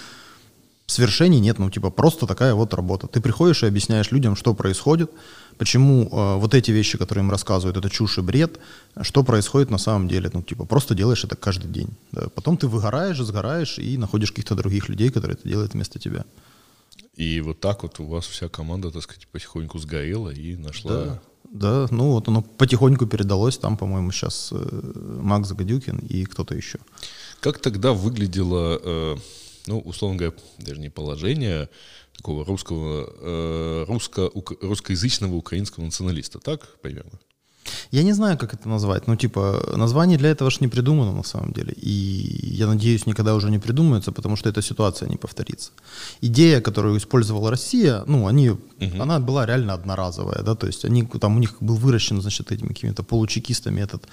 свершений 0.86 1.42
нет, 1.42 1.60
ну, 1.60 1.70
типа, 1.70 1.90
просто 1.92 2.26
такая 2.28 2.54
вот 2.54 2.74
работа. 2.74 3.08
Ты 3.08 3.20
приходишь 3.20 3.64
и 3.64 3.68
объясняешь 3.68 4.12
людям, 4.12 4.38
что 4.38 4.54
происходит, 4.54 5.12
почему 5.58 6.10
э, 6.12 6.38
вот 6.38 6.54
эти 6.54 6.72
вещи, 6.72 6.98
которые 6.98 7.24
им 7.24 7.32
рассказывают, 7.32 7.78
это 7.78 7.90
чушь 7.90 8.18
и 8.18 8.22
бред, 8.22 8.60
что 9.02 9.24
происходит 9.24 9.70
на 9.70 9.78
самом 9.78 10.08
деле. 10.08 10.30
Ну, 10.34 10.42
типа, 10.42 10.66
просто 10.66 10.96
делаешь 10.96 11.24
это 11.24 11.36
каждый 11.36 11.70
день. 11.72 11.90
да. 12.12 12.30
Потом 12.30 12.58
ты 12.58 12.68
выгораешь, 12.68 13.18
сгораешь 13.18 13.80
и 13.80 13.98
находишь 13.98 14.32
каких-то 14.32 14.56
других 14.56 14.90
людей, 14.90 15.10
которые 15.10 15.36
это 15.36 15.48
делают 15.48 15.74
вместо 15.74 16.00
тебя. 16.00 16.26
И 17.16 17.42
вот 17.42 17.60
так 17.60 17.84
вот 17.84 18.00
у 18.00 18.06
вас 18.06 18.26
вся 18.26 18.48
команда, 18.48 18.92
так 18.92 19.02
сказать, 19.02 19.28
потихоньку 19.28 19.80
сгорела 19.80 20.30
и 20.30 20.56
нашла... 20.56 20.92
Да, 20.92 21.22
да, 21.52 21.88
ну 21.92 22.12
вот 22.12 22.28
оно 22.28 22.42
потихоньку 22.42 23.08
передалось. 23.08 23.58
Там, 23.58 23.78
по-моему, 23.78 24.12
сейчас 24.12 24.50
э, 24.52 25.20
Макс 25.22 25.52
Гадюкин 25.52 25.98
и 26.00 26.26
кто-то 26.26 26.56
еще. 26.56 26.80
Как 27.40 27.60
тогда 27.60 27.94
выглядело, 27.94 28.80
э, 28.84 29.16
ну, 29.68 29.80
условно 29.80 30.18
говоря, 30.18 30.36
даже 30.60 30.80
не 30.80 30.90
положение 30.90 31.70
такого 32.18 32.44
русского, 32.46 33.08
э, 33.22 33.86
русско, 33.88 34.30
ук- 34.34 34.58
русскоязычного 34.62 35.36
украинского 35.36 35.86
националиста, 35.86 36.40
так 36.40 36.80
примерно? 36.82 37.20
Я 37.92 38.04
не 38.04 38.14
знаю, 38.14 38.38
как 38.38 38.54
это 38.54 38.70
назвать. 38.70 39.08
Ну, 39.08 39.16
типа, 39.16 39.74
название 39.76 40.18
для 40.18 40.30
этого 40.30 40.50
же 40.50 40.58
не 40.62 40.68
придумано 40.68 41.12
на 41.12 41.24
самом 41.24 41.52
деле. 41.52 41.74
И 41.74 42.56
я 42.56 42.68
надеюсь, 42.68 43.06
никогда 43.06 43.36
уже 43.36 43.50
не 43.52 43.60
придумается, 43.60 44.12
потому 44.12 44.36
что 44.38 44.50
эта 44.50 44.62
ситуация 44.62 45.10
не 45.10 45.18
повторится. 45.18 45.72
Идея, 46.22 46.62
которую 46.62 46.98
использовала 46.98 47.50
Россия, 47.50 48.04
ну, 48.08 48.28
они, 48.28 48.52
она 49.00 49.20
была 49.20 49.46
реально 49.46 49.74
одноразовая, 49.74 50.44
да, 50.44 50.56
то 50.56 50.68
есть 50.68 50.86
они, 50.86 51.04
там 51.04 51.36
у 51.36 51.40
них 51.40 51.56
был 51.60 51.76
выращен, 51.76 52.22
значит, 52.22 52.52
этими 52.52 52.70
какими-то 52.70 53.04
получекистами 53.04 53.82
этот 53.82 54.08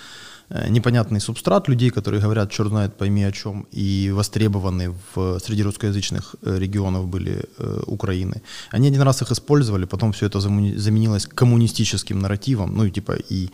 непонятный 0.69 1.21
субстрат 1.21 1.69
людей, 1.69 1.91
которые 1.91 2.21
говорят, 2.21 2.51
черт 2.51 2.69
знает, 2.69 2.97
пойми 2.97 3.25
о 3.25 3.33
чем, 3.33 3.67
и 3.73 4.11
востребованы 4.15 4.95
в, 5.15 5.39
среди 5.39 5.63
русскоязычных 5.63 6.37
э, 6.43 6.59
регионов 6.59 7.07
были 7.07 7.45
э, 7.59 7.83
Украины. 7.87 8.43
Они 8.71 8.89
один 8.89 9.03
раз 9.03 9.23
их 9.23 9.31
использовали, 9.33 9.87
потом 9.87 10.13
все 10.13 10.27
это 10.27 10.41
заменилось 10.41 11.27
коммунистическим 11.27 12.19
нарративом, 12.19 12.77
ну 12.77 12.85
и 12.85 12.91
типа 12.91 13.17
и 13.33 13.51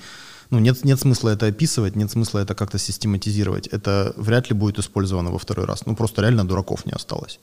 ну, 0.50 0.59
нет, 0.59 0.85
нет 0.85 0.99
смысла 0.99 1.30
это 1.30 1.47
описывать, 1.47 1.97
нет 1.97 2.11
смысла 2.11 2.40
это 2.40 2.54
как-то 2.54 2.78
систематизировать. 2.78 3.68
Это 3.68 4.12
вряд 4.16 4.50
ли 4.50 4.56
будет 4.56 4.78
использовано 4.78 5.30
во 5.30 5.38
второй 5.38 5.64
раз. 5.64 5.87
Ну, 5.87 5.94
просто 5.94 6.23
реально 6.23 6.44
дураков 6.44 6.87
не 6.87 6.92
осталось. 6.92 7.38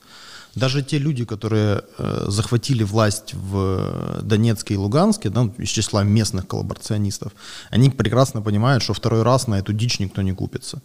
Даже 0.58 0.82
те 0.82 0.98
люди, 1.00 1.26
которые 1.26 1.82
э, 1.98 2.26
захватили 2.28 2.84
власть 2.84 3.34
в 3.34 4.22
Донецке 4.24 4.74
и 4.74 4.78
Луганске, 4.78 5.30
да, 5.30 5.50
из 5.60 5.70
числа 5.70 6.04
местных 6.04 6.48
коллаборационистов, 6.48 7.32
они 7.70 7.90
прекрасно 7.90 8.42
понимают, 8.42 8.84
что 8.84 8.94
второй 8.94 9.22
раз 9.22 9.48
на 9.48 9.60
эту 9.60 9.74
дичь 9.74 10.00
никто 10.00 10.24
не 10.24 10.34
купится. 10.34 10.82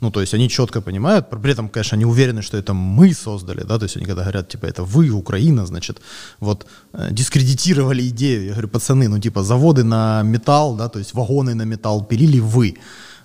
Ну, 0.00 0.10
то 0.10 0.20
есть 0.20 0.34
они 0.34 0.48
четко 0.48 0.80
понимают, 0.80 1.30
при 1.30 1.52
этом, 1.52 1.68
конечно, 1.68 1.96
они 1.96 2.04
уверены, 2.04 2.42
что 2.42 2.56
это 2.56 2.74
мы 2.74 3.14
создали, 3.14 3.64
да, 3.64 3.78
то 3.78 3.84
есть 3.84 3.96
они 3.96 4.06
когда 4.06 4.22
говорят, 4.22 4.48
типа, 4.48 4.66
это 4.66 4.84
вы, 4.84 5.10
Украина, 5.10 5.66
значит, 5.66 6.00
вот, 6.40 6.66
э, 6.92 7.08
дискредитировали 7.10 8.06
идею. 8.08 8.44
Я 8.44 8.52
говорю, 8.52 8.68
пацаны, 8.68 9.08
ну, 9.08 9.18
типа, 9.18 9.42
заводы 9.42 9.82
на 9.82 10.22
металл, 10.22 10.76
да, 10.76 10.88
то 10.88 10.98
есть 10.98 11.14
вагоны 11.14 11.54
на 11.54 11.64
металл 11.64 12.04
пилили 12.04 12.40
вы. 12.40 12.76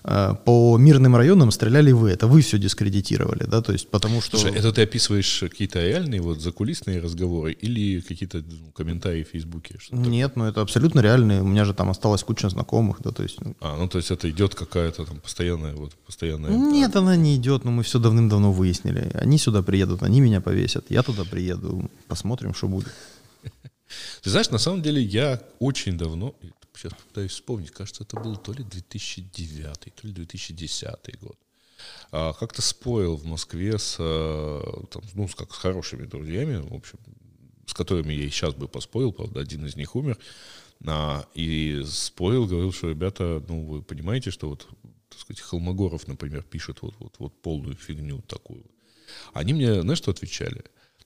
Э, 0.04 0.36
по 0.46 0.78
мирным 0.78 1.16
районам 1.16 1.52
стреляли 1.52 1.92
вы, 1.92 2.10
это 2.10 2.26
вы 2.26 2.42
все 2.42 2.58
дискредитировали, 2.58 3.44
да, 3.44 3.62
то 3.62 3.72
есть 3.72 3.88
потому 3.90 4.22
что... 4.22 4.38
Слушай, 4.38 4.58
это 4.58 4.72
ты 4.72 4.82
описываешь 4.82 5.40
какие-то 5.42 5.80
реальные 5.80 6.22
вот 6.22 6.42
закулисные 6.42 7.00
разговоры 7.00 7.52
или 7.52 8.02
какие-то 8.02 8.40
ну, 8.40 8.72
комментарии 8.72 9.24
в 9.24 9.28
Фейсбуке? 9.28 9.78
Нет, 9.92 10.36
ну 10.36 10.46
это 10.46 10.62
абсолютно 10.62 11.02
реальные, 11.02 11.42
у 11.42 11.48
меня 11.48 11.66
же 11.66 11.74
там 11.74 11.90
осталось 11.90 12.24
куча 12.24 12.50
знакомых, 12.50 12.98
да, 13.04 13.12
то 13.12 13.22
есть... 13.22 13.40
Ну. 13.42 13.56
А, 13.62 13.78
ну 13.78 13.88
то 13.88 14.00
есть 14.00 14.10
это 14.10 14.28
идет 14.30 14.56
какая-то 14.56 15.06
там 15.06 15.20
постоянная 15.20 15.76
вот, 15.76 15.94
постоянная... 16.08 16.50
Нет, 16.50 16.96
она 16.96 17.16
не 17.16 17.36
идет, 17.36 17.64
но 17.64 17.72
мы 17.72 17.84
все 17.84 18.00
давным-давно 18.00 18.52
выяснили. 18.52 19.12
Они 19.14 19.38
сюда 19.38 19.62
приедут, 19.62 20.02
они 20.02 20.20
меня 20.22 20.42
повесят, 20.42 20.90
я 20.90 21.04
туда 21.04 21.26
приеду, 21.26 21.92
посмотрим, 22.08 22.56
что 22.56 22.68
будет. 22.68 22.92
Ты 24.24 24.30
знаешь, 24.32 24.50
на 24.50 24.58
самом 24.58 24.82
деле 24.82 25.00
я 25.00 25.40
очень 25.60 25.96
давно, 25.96 26.34
сейчас 26.82 26.94
пытаюсь 26.94 27.32
вспомнить, 27.32 27.72
кажется, 27.72 28.04
это 28.04 28.20
был 28.20 28.36
то 28.38 28.54
ли 28.54 28.64
2009, 28.64 29.94
то 29.96 30.08
ли 30.08 30.14
2010 30.14 31.20
год. 31.20 31.38
А, 32.12 32.34
как-то 32.34 32.62
спорил 32.62 33.16
в 33.16 33.26
Москве 33.26 33.78
с, 33.78 33.98
э, 34.00 34.62
там, 34.92 35.02
ну, 35.14 35.28
с, 35.28 35.36
как, 35.36 35.54
с 35.54 35.58
хорошими 35.58 36.06
друзьями, 36.06 36.58
в 36.58 36.74
общем, 36.74 37.00
с 37.66 37.74
которыми 37.74 38.14
я 38.14 38.26
и 38.26 38.30
сейчас 38.30 38.54
бы 38.54 38.68
поспорил, 38.68 39.12
правда, 39.14 39.40
один 39.40 39.66
из 39.66 39.76
них 39.76 39.96
умер, 39.96 40.18
а, 40.86 41.26
и 41.34 41.84
спорил, 41.86 42.48
говорил, 42.48 42.74
что, 42.74 42.90
ребята, 42.90 43.44
ну, 43.48 43.66
вы 43.66 43.82
понимаете, 43.82 44.32
что 44.32 44.50
вот, 44.50 44.68
так 45.10 45.20
сказать, 45.20 45.42
Холмогоров, 45.42 46.08
например, 46.08 46.44
пишет 46.44 46.82
вот, 46.82 46.96
вот, 47.00 47.16
вот 47.20 47.42
полную 47.42 47.76
фигню 47.76 48.22
такую. 48.22 48.66
Они 49.34 49.54
мне, 49.54 49.82
знаешь, 49.82 50.00
что 50.00 50.12
отвечали? 50.12 50.64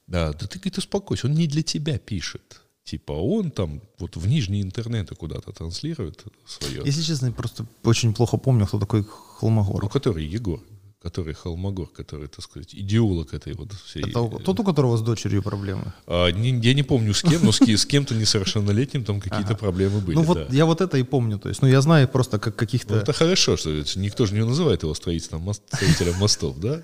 Да, 0.07 0.33
да 0.33 0.47
ты, 0.47 0.59
говорит, 0.59 0.77
успокойся, 0.77 1.27
он 1.27 1.33
не 1.33 1.47
для 1.47 1.63
тебя 1.63 1.97
пишет. 1.97 2.61
Типа 2.85 3.13
он 3.13 3.49
там 3.49 3.81
вот 3.97 4.15
в 4.15 4.27
нижние 4.27 4.61
интернеты 4.61 5.15
куда-то 5.15 5.51
транслирует 5.51 6.23
свое. 6.45 6.83
Если 6.85 7.01
честно, 7.01 7.27
я 7.27 7.31
просто 7.31 7.65
очень 7.83 8.13
плохо 8.13 8.37
помню, 8.37 8.67
кто 8.67 8.79
такой 8.79 9.03
Холмогор. 9.39 9.81
Ну, 9.81 9.89
который 9.89 10.23
Егор, 10.23 10.59
который 11.01 11.33
Холмогор, 11.33 11.87
который, 11.87 12.27
так 12.27 12.41
сказать, 12.43 12.75
идеолог 12.75 13.33
этой 13.33 13.53
вот 13.53 13.73
всей... 13.73 14.03
Это 14.03 14.27
тот, 14.43 14.59
у 14.59 14.63
которого 14.63 14.97
с 14.97 15.01
дочерью 15.01 15.41
проблемы? 15.41 15.93
А, 16.05 16.29
не, 16.29 16.51
я 16.61 16.75
не 16.75 16.83
помню 16.83 17.15
с 17.15 17.23
кем, 17.23 17.43
но 17.43 17.51
с, 17.51 17.59
с 17.59 17.85
кем-то 17.87 18.13
несовершеннолетним 18.13 19.03
там 19.03 19.19
какие-то 19.19 19.53
ага. 19.53 19.57
проблемы 19.57 20.01
были. 20.01 20.17
Ну 20.17 20.21
вот 20.21 20.37
да. 20.37 20.55
я 20.55 20.67
вот 20.67 20.81
это 20.81 20.99
и 20.99 21.03
помню, 21.03 21.39
то 21.39 21.49
есть, 21.49 21.63
ну 21.63 21.67
я 21.67 21.81
знаю 21.81 22.07
просто 22.07 22.37
как 22.37 22.55
каких-то... 22.55 22.93
Ну, 22.93 22.99
это 22.99 23.13
хорошо, 23.13 23.57
что 23.57 23.71
никто 23.95 24.27
же 24.27 24.35
не 24.35 24.45
называет 24.45 24.83
его 24.83 24.93
строителем, 24.93 25.41
мост, 25.41 25.63
строителем 25.73 26.19
мостов, 26.19 26.59
да? 26.59 26.83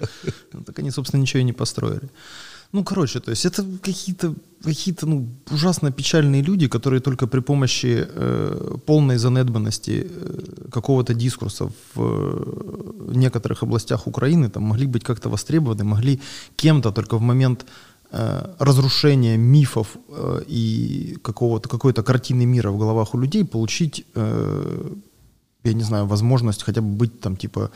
Ну, 0.51 0.63
так 0.63 0.79
они, 0.79 0.89
собственно, 0.89 1.21
ничего 1.21 1.41
и 1.41 1.43
не 1.43 1.53
построили. 1.53 2.09
Ну, 2.73 2.83
короче, 2.83 3.19
то 3.19 3.31
есть 3.31 3.45
это 3.45 3.65
какие-то 3.81 4.33
какие-то 4.63 5.07
ну, 5.07 5.27
ужасно 5.51 5.91
печальные 5.91 6.43
люди, 6.43 6.67
которые 6.67 6.99
только 6.99 7.27
при 7.27 7.41
помощи 7.41 8.07
э, 8.07 8.77
полной 8.85 9.17
занедбанности 9.17 10.07
э, 10.09 10.69
какого-то 10.71 11.13
дискурса 11.13 11.65
в 11.65 11.97
э, 11.97 13.15
некоторых 13.15 13.63
областях 13.63 14.07
Украины 14.07 14.49
там, 14.49 14.63
могли 14.63 14.87
быть 14.87 15.03
как-то 15.03 15.29
востребованы, 15.29 15.83
могли 15.83 16.19
кем-то 16.55 16.91
только 16.91 17.17
в 17.17 17.21
момент 17.21 17.65
э, 18.11 18.55
разрушения 18.59 19.37
мифов 19.37 19.87
э, 20.09 20.43
и 20.47 21.17
какого-то, 21.23 21.67
какой-то 21.67 22.03
картины 22.03 22.45
мира 22.45 22.71
в 22.71 22.77
головах 22.77 23.15
у 23.15 23.19
людей 23.19 23.43
получить, 23.43 24.05
э, 24.15 24.91
я 25.63 25.73
не 25.73 25.83
знаю, 25.83 26.05
возможность 26.05 26.63
хотя 26.63 26.81
бы 26.81 26.87
быть 26.87 27.19
там 27.19 27.35
типа 27.35 27.71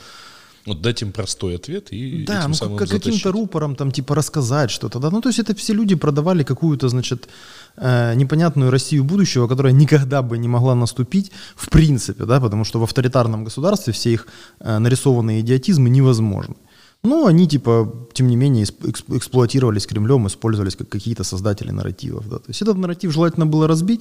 вот 0.66 0.82
дать 0.82 1.02
им 1.02 1.12
простой 1.12 1.56
ответ 1.56 1.92
и 1.92 2.24
да, 2.24 2.40
этим 2.40 2.50
ну, 2.50 2.54
самым 2.54 2.76
как, 2.76 2.88
каким-то 2.88 3.32
рупором 3.32 3.76
там 3.76 3.90
типа 3.90 4.14
рассказать 4.14 4.70
что-то, 4.70 4.98
да, 4.98 5.10
ну 5.10 5.20
то 5.20 5.28
есть 5.28 5.38
это 5.38 5.54
все 5.54 5.72
люди 5.72 5.94
продавали 5.94 6.42
какую-то, 6.42 6.88
значит, 6.88 7.28
э, 7.76 8.14
непонятную 8.14 8.70
Россию 8.70 9.04
будущего, 9.04 9.48
которая 9.48 9.72
никогда 9.72 10.22
бы 10.22 10.38
не 10.38 10.48
могла 10.48 10.74
наступить 10.74 11.32
в 11.54 11.70
принципе, 11.70 12.24
да, 12.24 12.40
потому 12.40 12.64
что 12.64 12.80
в 12.80 12.82
авторитарном 12.82 13.44
государстве 13.44 13.92
все 13.92 14.12
их 14.12 14.26
э, 14.60 14.78
нарисованные 14.78 15.40
идиотизмы 15.40 15.88
невозможны. 15.88 16.56
Но 17.02 17.26
они, 17.26 17.46
типа, 17.46 18.08
тем 18.12 18.26
не 18.26 18.36
менее, 18.36 18.64
эксплуатировались 18.64 19.86
Кремлем, 19.86 20.26
использовались 20.26 20.74
как 20.74 20.88
какие-то 20.88 21.24
создатели 21.24 21.70
нарративов. 21.70 22.28
Да. 22.28 22.38
То 22.38 22.48
есть 22.48 22.62
этот 22.62 22.78
нарратив 22.78 23.12
желательно 23.12 23.46
было 23.46 23.68
разбить, 23.68 24.00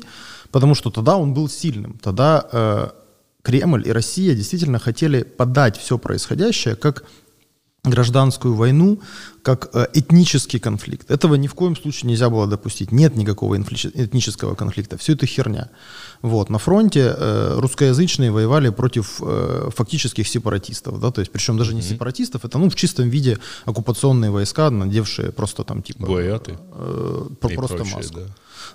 потому 0.51 0.75
что 0.75 0.89
тогда 0.89 1.15
он 1.15 1.34
был 1.34 1.48
сильным. 1.48 2.00
Тогда 2.01 2.48
э, 2.51 2.89
Кремль 3.46 3.88
и 3.88 3.92
Россия 3.92 4.34
действительно 4.34 4.80
хотели 4.80 5.22
подать 5.22 5.78
все 5.78 6.00
происходящее 6.00 6.75
как 6.75 7.04
гражданскую 7.84 8.56
войну, 8.56 9.00
как 9.44 9.70
э, 9.74 9.86
этнический 9.94 10.60
конфликт. 10.60 11.12
Этого 11.12 11.36
ни 11.36 11.46
в 11.46 11.54
коем 11.54 11.75
случае 11.75 12.10
нельзя 12.10 12.32
было 12.32 12.48
допустить. 12.48 12.92
Нет 12.92 13.16
никакого 13.16 13.56
этнического 13.56 14.56
конфликта. 14.56 14.98
Все 14.98 15.14
это 15.14 15.28
херня. 15.28 15.70
Вот. 16.24 16.50
На 16.50 16.58
фронте 16.58 17.14
э, 17.16 17.60
русскоязычные 17.60 18.32
воевали 18.32 18.70
против 18.70 19.22
э, 19.22 19.70
фактических 19.75 20.28
сепаратистов. 20.28 21.00
Да? 21.00 21.12
То 21.12 21.22
есть, 21.22 21.32
причем 21.32 21.60
даже 21.60 21.75
не 21.75 21.82
mm-hmm. 21.82 21.90
сепаратистов, 21.90 22.46
это 22.46 22.58
ну, 22.58 22.68
в 22.68 22.75
чистом 22.75 23.10
виде 23.10 23.38
оккупационные 23.66 24.32
войска, 24.32 24.72
надевшие 24.72 25.32
просто 25.32 25.64
там 25.64 25.84
типа... 25.84 26.08
Буяты. 26.08 26.58
Э, 26.72 27.28
просто 27.40 27.75
прочее, 27.75 27.96
маску. 27.96 28.20
Да. 28.22 28.25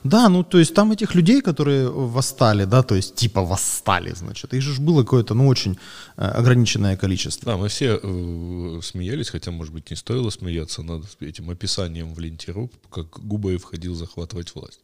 Да, 0.04 0.28
ну 0.28 0.42
то 0.42 0.58
есть 0.58 0.74
там 0.74 0.92
этих 0.92 1.14
людей, 1.14 1.40
которые 1.40 1.88
восстали, 1.88 2.64
да, 2.64 2.82
то 2.82 2.94
есть 2.94 3.14
типа 3.14 3.42
восстали, 3.42 4.12
значит, 4.14 4.54
их 4.54 4.62
же 4.62 4.80
было 4.80 5.02
какое-то, 5.02 5.34
ну, 5.34 5.48
очень 5.48 5.78
э, 6.16 6.24
ограниченное 6.24 6.96
количество. 6.96 7.52
Да, 7.52 7.56
мы 7.56 7.68
все 7.68 8.00
э, 8.02 8.80
смеялись, 8.82 9.30
хотя, 9.30 9.50
может 9.50 9.72
быть, 9.72 9.90
не 9.90 9.96
стоило 9.96 10.30
смеяться 10.30 10.82
над 10.82 11.04
этим 11.20 11.50
описанием 11.50 12.14
в 12.14 12.18
ленте.ру, 12.18 12.70
как 12.90 13.06
Губаев 13.20 13.64
ходил 13.64 13.94
захватывать 13.94 14.54
власть. 14.54 14.80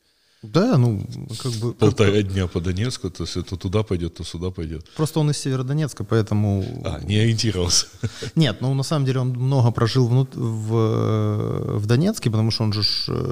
Да, 0.52 0.78
ну, 0.78 1.06
как 1.42 1.52
бы... 1.52 1.72
Полтора 1.72 2.22
дня 2.22 2.46
по 2.46 2.60
Донецку, 2.60 3.10
то 3.10 3.24
есть 3.24 3.34
то 3.46 3.56
туда 3.56 3.82
пойдет, 3.82 4.14
то 4.14 4.24
сюда 4.24 4.50
пойдет. 4.50 4.88
Просто 4.96 5.20
он 5.20 5.30
из 5.30 5.38
Северодонецка, 5.38 6.04
поэтому... 6.04 6.64
А, 6.84 7.00
не 7.00 7.18
ориентировался. 7.18 7.86
Нет, 8.34 8.60
ну, 8.60 8.74
на 8.74 8.82
самом 8.82 9.06
деле 9.06 9.20
он 9.20 9.28
много 9.28 9.70
прожил 9.70 10.08
в, 10.08 10.26
в, 10.34 11.78
в 11.78 11.86
Донецке, 11.86 12.30
потому 12.30 12.50
что 12.50 12.64
он 12.64 12.72
же 12.72 12.82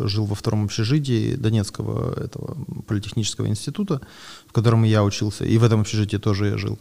жил 0.08 0.26
во 0.26 0.34
втором 0.34 0.64
общежитии 0.64 1.34
Донецкого 1.34 2.18
этого 2.20 2.56
политехнического 2.86 3.46
института, 3.46 4.00
в 4.46 4.52
котором 4.52 4.84
я 4.84 5.04
учился, 5.04 5.44
и 5.44 5.58
в 5.58 5.64
этом 5.64 5.80
общежитии 5.80 6.16
тоже 6.16 6.46
я 6.46 6.58
жил. 6.58 6.78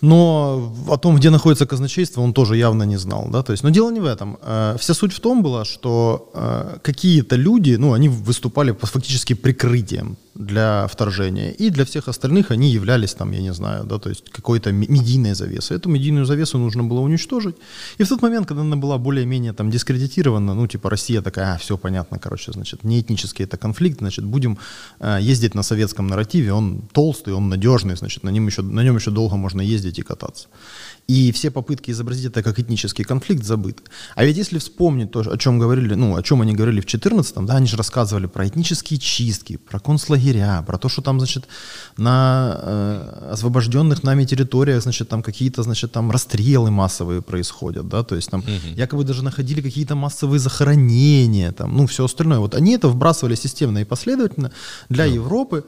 Но 0.00 0.72
о 0.88 0.96
том, 0.96 1.16
где 1.16 1.30
находится 1.30 1.66
казначейство, 1.66 2.22
он 2.22 2.32
тоже 2.32 2.56
явно 2.56 2.84
не 2.84 2.98
знал. 2.98 3.28
Да? 3.30 3.42
То 3.42 3.52
есть, 3.52 3.64
но 3.64 3.70
дело 3.70 3.90
не 3.90 4.00
в 4.00 4.06
этом. 4.06 4.38
Э, 4.42 4.76
вся 4.78 4.94
суть 4.94 5.12
в 5.12 5.20
том 5.20 5.42
была, 5.42 5.64
что 5.64 6.30
э, 6.34 6.78
какие-то 6.82 7.36
люди, 7.36 7.76
ну, 7.76 7.92
они 7.92 8.08
выступали 8.08 8.72
фактически 8.72 9.34
прикрытием 9.34 10.16
для 10.34 10.86
вторжения. 10.86 11.50
И 11.50 11.70
для 11.70 11.84
всех 11.84 12.08
остальных 12.08 12.50
они 12.50 12.70
являлись 12.70 13.14
там, 13.14 13.32
я 13.32 13.42
не 13.42 13.52
знаю, 13.52 13.84
да, 13.84 13.98
то 13.98 14.08
есть 14.08 14.30
какой-то 14.30 14.72
медийной 14.72 15.34
завесой. 15.34 15.76
Эту 15.76 15.88
медийную 15.90 16.24
завесу 16.24 16.58
нужно 16.58 16.84
было 16.84 17.00
уничтожить. 17.00 17.56
И 17.98 18.04
в 18.04 18.08
тот 18.08 18.22
момент, 18.22 18.46
когда 18.46 18.62
она 18.62 18.76
была 18.76 18.98
более-менее 18.98 19.52
там 19.52 19.70
дискредитирована, 19.70 20.54
ну, 20.54 20.66
типа 20.66 20.90
Россия 20.90 21.20
такая, 21.20 21.54
а, 21.54 21.58
все 21.58 21.76
понятно, 21.76 22.18
короче, 22.18 22.52
значит, 22.52 22.84
не 22.84 23.00
этнический 23.00 23.44
это 23.44 23.56
конфликт, 23.56 23.98
значит, 23.98 24.24
будем 24.24 24.58
э, 25.00 25.18
ездить 25.20 25.54
на 25.54 25.62
советском 25.62 26.06
нарративе, 26.06 26.52
он 26.52 26.82
толстый, 26.92 27.34
он 27.34 27.48
надежный, 27.48 27.96
значит, 27.96 28.24
на 28.24 28.30
нем 28.30 28.46
еще, 28.46 28.62
на 28.62 28.82
нем 28.84 28.96
еще 28.96 29.10
долго 29.10 29.36
можно 29.36 29.60
ездить 29.60 29.89
и 29.98 30.02
кататься. 30.02 30.48
И 31.10 31.32
все 31.32 31.50
попытки 31.50 31.90
изобразить 31.90 32.26
это 32.26 32.42
как 32.42 32.60
этнический 32.60 33.04
конфликт 33.04 33.44
забыты. 33.44 33.82
А 34.14 34.24
ведь 34.24 34.36
если 34.36 34.58
вспомнить 34.58 35.10
то, 35.10 35.20
о 35.20 35.36
чем 35.38 35.58
говорили, 35.58 35.94
ну, 35.94 36.14
о 36.14 36.22
чем 36.22 36.40
они 36.42 36.52
говорили 36.52 36.80
в 36.80 36.86
14-м, 36.86 37.46
да, 37.46 37.56
они 37.56 37.66
же 37.66 37.76
рассказывали 37.76 38.26
про 38.26 38.46
этнические 38.46 39.00
чистки, 39.00 39.56
про 39.56 39.80
концлагеря, 39.80 40.62
про 40.66 40.78
то, 40.78 40.88
что 40.88 41.02
там, 41.02 41.18
значит, 41.18 41.48
на 41.96 42.60
э, 42.62 43.28
освобожденных 43.32 44.04
нами 44.04 44.24
территориях, 44.24 44.82
значит, 44.82 45.08
там 45.08 45.22
какие-то, 45.22 45.64
значит, 45.64 45.90
там 45.90 46.12
расстрелы 46.12 46.70
массовые 46.70 47.22
происходят, 47.22 47.88
да, 47.88 48.04
то 48.04 48.14
есть 48.14 48.30
там 48.30 48.40
угу. 48.40 48.76
якобы 48.76 49.02
даже 49.02 49.24
находили 49.24 49.60
какие-то 49.62 49.96
массовые 49.96 50.38
захоронения, 50.38 51.50
там, 51.50 51.76
ну, 51.76 51.86
все 51.86 52.04
остальное. 52.04 52.38
Вот 52.38 52.54
они 52.54 52.74
это 52.74 52.88
вбрасывали 52.88 53.34
системно 53.34 53.78
и 53.78 53.84
последовательно 53.84 54.52
для 54.88 55.06
да. 55.06 55.12
Европы, 55.12 55.64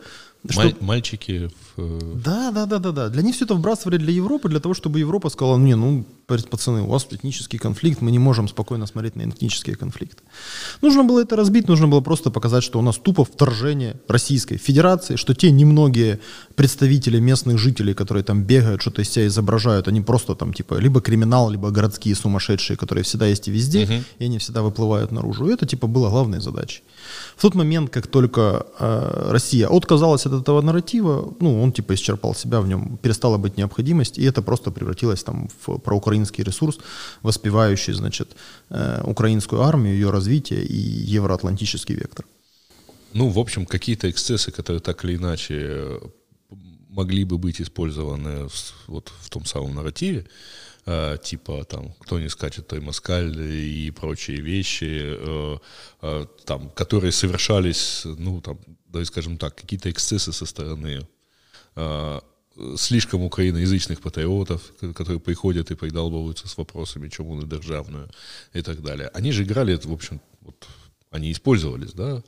Что... 0.48 0.72
Мальчики 0.80 1.50
в... 1.76 1.80
Э, 1.80 2.00
да, 2.24 2.50
да, 2.50 2.66
да, 2.66 2.78
да, 2.78 2.92
да. 2.92 3.08
Для 3.08 3.22
них 3.22 3.34
все 3.36 3.44
это 3.44 3.54
вбрасывали 3.54 3.96
для 3.96 4.12
Европы, 4.12 4.48
для 4.48 4.58
того, 4.58 4.74
чтобы 4.74 4.98
Европа 4.98 5.30
сказала, 5.30 5.56
не, 5.56 5.76
ну, 5.76 6.04
пацаны, 6.26 6.82
у 6.82 6.86
вас 6.86 7.06
этнический 7.10 7.58
конфликт, 7.58 8.00
мы 8.00 8.10
не 8.10 8.18
можем 8.18 8.48
спокойно 8.48 8.86
смотреть 8.86 9.16
на 9.16 9.22
этнические 9.22 9.76
конфликты. 9.76 10.22
Нужно 10.80 11.04
было 11.04 11.20
это 11.20 11.36
разбить, 11.36 11.68
нужно 11.68 11.88
было 11.88 12.00
просто 12.00 12.30
показать, 12.30 12.64
что 12.64 12.78
у 12.78 12.82
нас 12.82 12.96
тупо 12.96 13.24
вторжение 13.24 14.00
Российской 14.08 14.56
Федерации, 14.56 15.16
что 15.16 15.34
те 15.34 15.50
немногие 15.50 16.18
представители 16.56 17.20
местных 17.20 17.58
жителей, 17.58 17.94
которые 17.94 18.24
там 18.24 18.42
бегают, 18.42 18.80
что-то 18.80 19.02
из 19.02 19.10
себя 19.10 19.26
изображают, 19.26 19.88
они 19.88 20.00
просто 20.00 20.34
там 20.34 20.52
типа 20.52 20.74
либо 20.74 21.00
криминал, 21.00 21.50
либо 21.50 21.70
городские 21.70 22.14
сумасшедшие, 22.14 22.76
которые 22.76 23.04
всегда 23.04 23.26
есть 23.26 23.48
и 23.48 23.50
везде, 23.50 23.84
uh-huh. 23.84 24.02
и 24.18 24.24
они 24.24 24.38
всегда 24.38 24.62
выплывают 24.62 25.12
наружу. 25.12 25.48
И 25.48 25.52
это 25.52 25.66
типа 25.66 25.86
было 25.86 26.10
главной 26.10 26.40
задачей. 26.40 26.82
В 27.36 27.42
тот 27.42 27.54
момент, 27.54 27.90
как 27.90 28.06
только 28.06 28.66
э, 28.78 29.30
Россия 29.30 29.68
отказалась 29.68 30.26
от 30.26 30.32
этого 30.32 30.62
нарратива, 30.62 31.34
ну, 31.40 31.62
он 31.62 31.72
типа 31.72 31.94
исчерпал 31.94 32.34
себя 32.34 32.60
в 32.60 32.68
нем, 32.68 32.98
перестала 33.02 33.38
быть 33.38 33.56
необходимость, 33.56 34.18
и 34.18 34.24
это 34.24 34.42
просто 34.42 34.70
превратилось 34.70 35.24
там 35.24 35.48
в 35.66 35.78
проукраинский 35.78 36.44
ресурс, 36.44 36.78
воспевающий, 37.22 37.94
значит, 37.94 38.36
э, 38.70 39.02
украинскую 39.04 39.62
армию, 39.62 39.94
ее 39.94 40.10
развитие 40.10 40.64
и 40.64 40.76
евроатлантический 40.76 41.94
вектор. 41.94 42.24
Ну, 43.14 43.28
в 43.28 43.38
общем, 43.38 43.66
какие-то 43.66 44.08
эксцессы, 44.08 44.50
которые 44.50 44.80
так 44.80 45.04
или 45.04 45.16
иначе 45.16 45.54
э, 45.54 45.98
могли 46.88 47.24
бы 47.24 47.38
быть 47.38 47.60
использованы 47.60 48.48
вот 48.86 49.12
в 49.20 49.30
том 49.30 49.44
самом 49.44 49.74
нарративе, 49.74 50.26
типа 50.84 51.64
там 51.64 51.92
кто 52.00 52.18
не 52.18 52.28
скачет, 52.28 52.66
той 52.66 52.80
москаль 52.80 53.40
и 53.40 53.90
прочие 53.90 54.40
вещи, 54.40 55.00
э, 55.02 55.58
э, 56.02 56.26
там, 56.44 56.70
которые 56.70 57.12
совершались, 57.12 58.02
ну 58.04 58.40
там, 58.40 58.58
давай 58.86 59.06
скажем 59.06 59.38
так, 59.38 59.54
какие-то 59.54 59.90
эксцессы 59.90 60.32
со 60.32 60.44
стороны 60.44 61.06
э, 61.76 62.20
слишком 62.76 63.22
украиноязычных 63.22 64.00
патриотов, 64.00 64.72
которые 64.94 65.20
приходят 65.20 65.70
и 65.70 65.74
придалбываются 65.74 66.48
с 66.48 66.56
вопросами, 66.56 67.08
чему 67.08 67.34
на 67.34 67.46
державную 67.46 68.10
и 68.52 68.62
так 68.62 68.82
далее. 68.82 69.08
Они 69.14 69.32
же 69.32 69.44
играли, 69.44 69.76
в 69.76 69.92
общем, 69.92 70.20
вот, 70.40 70.66
они 71.10 71.30
использовались, 71.30 71.92
да? 71.92 72.22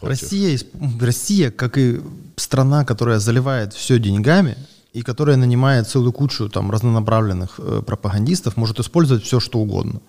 Россия, 0.00 0.58
Россия, 1.00 1.50
как 1.50 1.76
и 1.76 2.00
страна, 2.36 2.84
которая 2.84 3.18
заливает 3.18 3.74
все 3.74 3.98
деньгами, 3.98 4.56
и 4.92 5.02
которая 5.02 5.36
нанимает 5.36 5.88
целую 5.88 6.12
кучу 6.12 6.48
там 6.48 6.70
разнонаправленных 6.70 7.54
э, 7.58 7.82
пропагандистов, 7.86 8.56
может 8.56 8.80
использовать 8.80 9.24
все, 9.24 9.40
что 9.40 9.58
угодно. 9.58 10.00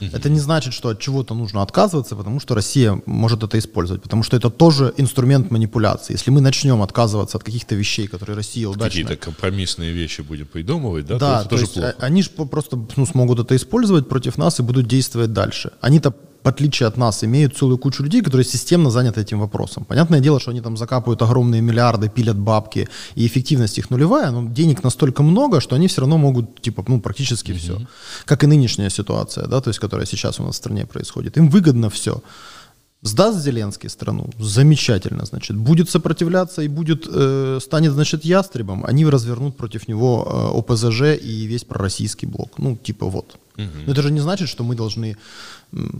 Это 0.00 0.30
не 0.30 0.40
значит, 0.40 0.72
что 0.72 0.88
от 0.88 0.98
чего-то 0.98 1.34
нужно 1.34 1.62
отказываться, 1.62 2.16
потому 2.16 2.40
что 2.40 2.54
Россия 2.54 3.00
может 3.06 3.42
это 3.42 3.58
использовать, 3.58 4.02
потому 4.02 4.22
что 4.22 4.36
это 4.36 4.50
тоже 4.50 4.94
инструмент 4.96 5.50
манипуляции. 5.50 6.14
Если 6.14 6.30
мы 6.30 6.40
начнем 6.40 6.82
отказываться 6.82 7.36
от 7.36 7.44
каких-то 7.44 7.74
вещей, 7.74 8.06
которые 8.06 8.36
Россия 8.36 8.68
удачно... 8.68 8.88
Какие-то 8.88 9.16
компромиссные 9.16 9.92
вещи 9.92 10.22
будем 10.22 10.46
придумывать, 10.46 11.06
да? 11.06 11.18
Да, 11.18 11.42
то, 11.42 11.50
то 11.50 11.56
есть 11.56 11.74
плохо. 11.74 11.94
они 11.98 12.22
же 12.22 12.30
просто 12.30 12.78
ну, 12.96 13.06
смогут 13.06 13.40
это 13.40 13.54
использовать 13.56 14.08
против 14.08 14.38
нас 14.38 14.58
и 14.58 14.62
будут 14.62 14.86
действовать 14.86 15.32
дальше. 15.32 15.72
Они-то 15.80 16.14
в 16.42 16.48
отличие 16.48 16.86
от 16.86 16.96
нас, 16.96 17.24
имеют 17.24 17.56
целую 17.56 17.78
кучу 17.78 18.02
людей, 18.02 18.22
которые 18.22 18.44
системно 18.44 18.90
заняты 18.90 19.20
этим 19.20 19.40
вопросом. 19.40 19.84
Понятное 19.84 20.20
дело, 20.20 20.40
что 20.40 20.50
они 20.50 20.60
там 20.60 20.76
закапывают 20.76 21.22
огромные 21.22 21.60
миллиарды, 21.60 22.08
пилят 22.08 22.38
бабки, 22.38 22.88
и 23.14 23.26
эффективность 23.26 23.78
их 23.78 23.90
нулевая, 23.90 24.30
но 24.30 24.48
денег 24.48 24.82
настолько 24.82 25.22
много, 25.22 25.60
что 25.60 25.76
они 25.76 25.86
все 25.86 26.00
равно 26.00 26.18
могут, 26.18 26.62
типа, 26.62 26.84
ну, 26.88 27.00
практически 27.00 27.52
mm-hmm. 27.52 27.58
все. 27.58 27.80
Как 28.24 28.44
и 28.44 28.46
нынешняя 28.46 28.90
ситуация, 28.90 29.46
да, 29.46 29.60
то 29.60 29.70
есть, 29.70 29.80
которая 29.80 30.06
сейчас 30.06 30.40
у 30.40 30.44
нас 30.44 30.54
в 30.54 30.58
стране 30.58 30.86
происходит. 30.86 31.36
Им 31.36 31.50
выгодно 31.50 31.90
все. 31.90 32.22
Сдаст 33.02 33.38
Зеленский 33.38 33.88
страну, 33.88 34.28
замечательно, 34.38 35.24
значит, 35.24 35.56
будет 35.56 35.88
сопротивляться 35.88 36.60
и 36.60 36.68
будет, 36.68 37.06
э, 37.10 37.58
станет, 37.62 37.92
значит, 37.92 38.26
ястребом, 38.26 38.84
они 38.84 39.06
развернут 39.06 39.56
против 39.56 39.88
него 39.88 40.52
э, 40.54 40.58
ОПЗЖ 40.58 41.18
и 41.22 41.46
весь 41.46 41.64
пророссийский 41.64 42.28
блок. 42.28 42.58
Ну, 42.58 42.76
типа 42.76 43.06
вот. 43.06 43.38
Угу. 43.56 43.68
Но 43.86 43.92
это 43.92 44.02
же 44.02 44.12
не 44.12 44.20
значит, 44.20 44.50
что 44.50 44.64
мы 44.64 44.74
должны 44.74 45.16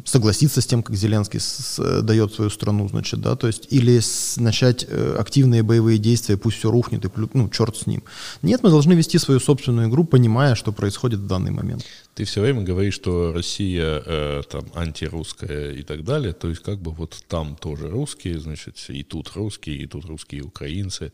согласиться 0.04 0.60
с 0.60 0.66
тем, 0.66 0.82
как 0.82 0.96
Зеленский 0.96 1.40
с, 1.40 2.02
дает 2.02 2.34
свою 2.34 2.50
страну, 2.50 2.88
значит, 2.88 3.20
да, 3.20 3.36
то 3.36 3.46
есть, 3.46 3.68
или 3.70 4.00
с, 4.00 4.36
начать 4.36 4.84
э, 4.88 5.16
активные 5.18 5.62
боевые 5.62 5.98
действия, 5.98 6.36
пусть 6.36 6.58
все 6.58 6.70
рухнет, 6.70 7.04
и 7.04 7.10
ну, 7.34 7.48
черт 7.48 7.76
с 7.76 7.86
ним. 7.86 8.02
Нет, 8.42 8.62
мы 8.62 8.70
должны 8.70 8.94
вести 8.94 9.18
свою 9.18 9.40
собственную 9.40 9.88
игру, 9.88 10.04
понимая, 10.04 10.54
что 10.54 10.72
происходит 10.72 11.20
в 11.20 11.26
данный 11.26 11.52
момент. 11.52 11.84
Ты 12.14 12.24
все 12.24 12.40
время 12.40 12.62
говоришь, 12.62 12.94
что 12.94 13.32
Россия 13.32 14.02
э, 14.04 14.42
там 14.50 14.64
антирусская 14.74 15.72
и 15.72 15.82
так 15.82 16.04
далее, 16.04 16.32
то 16.32 16.48
есть, 16.48 16.62
как 16.62 16.80
бы 16.80 16.90
вот 16.90 17.24
там 17.28 17.56
тоже 17.56 17.88
русские, 17.88 18.40
значит, 18.40 18.76
и 18.88 19.04
тут 19.04 19.32
русские, 19.36 19.76
и 19.76 19.86
тут 19.86 20.04
русские 20.04 20.42
украинцы. 20.42 21.12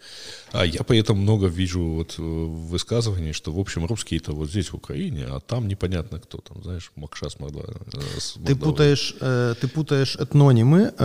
А 0.52 0.64
я 0.64 0.83
поэтому 0.83 1.20
много 1.20 1.46
вижу 1.46 1.83
вот 1.83 2.14
э, 2.18 2.22
высказываний, 2.22 3.33
что, 3.33 3.52
в 3.52 3.59
общем, 3.59 3.85
русские-то 3.85 4.33
вот 4.33 4.50
здесь, 4.50 4.70
в 4.70 4.74
Украине, 4.74 5.26
а 5.28 5.40
там 5.40 5.68
непонятно 5.68 6.18
кто 6.18 6.38
там, 6.38 6.62
знаешь, 6.62 6.90
Макшас 6.96 7.38
Мордва. 7.38 7.64
Э, 7.92 7.98
ти 8.46 8.54
путаєш 8.54 9.16
е, 9.22 9.54
ти 9.61 9.66
путаєш 9.68 10.16
етноніми. 10.20 10.92
Е, 11.00 11.04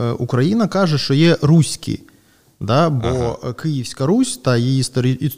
е, 0.00 0.10
Україна 0.10 0.68
каже, 0.68 0.98
що 0.98 1.14
є 1.14 1.36
руські, 1.42 2.00
да, 2.60 2.90
бо 2.90 3.38
ага. 3.42 3.52
Київська 3.52 4.06
Русь 4.06 4.36
та 4.36 4.56
її 4.56 4.84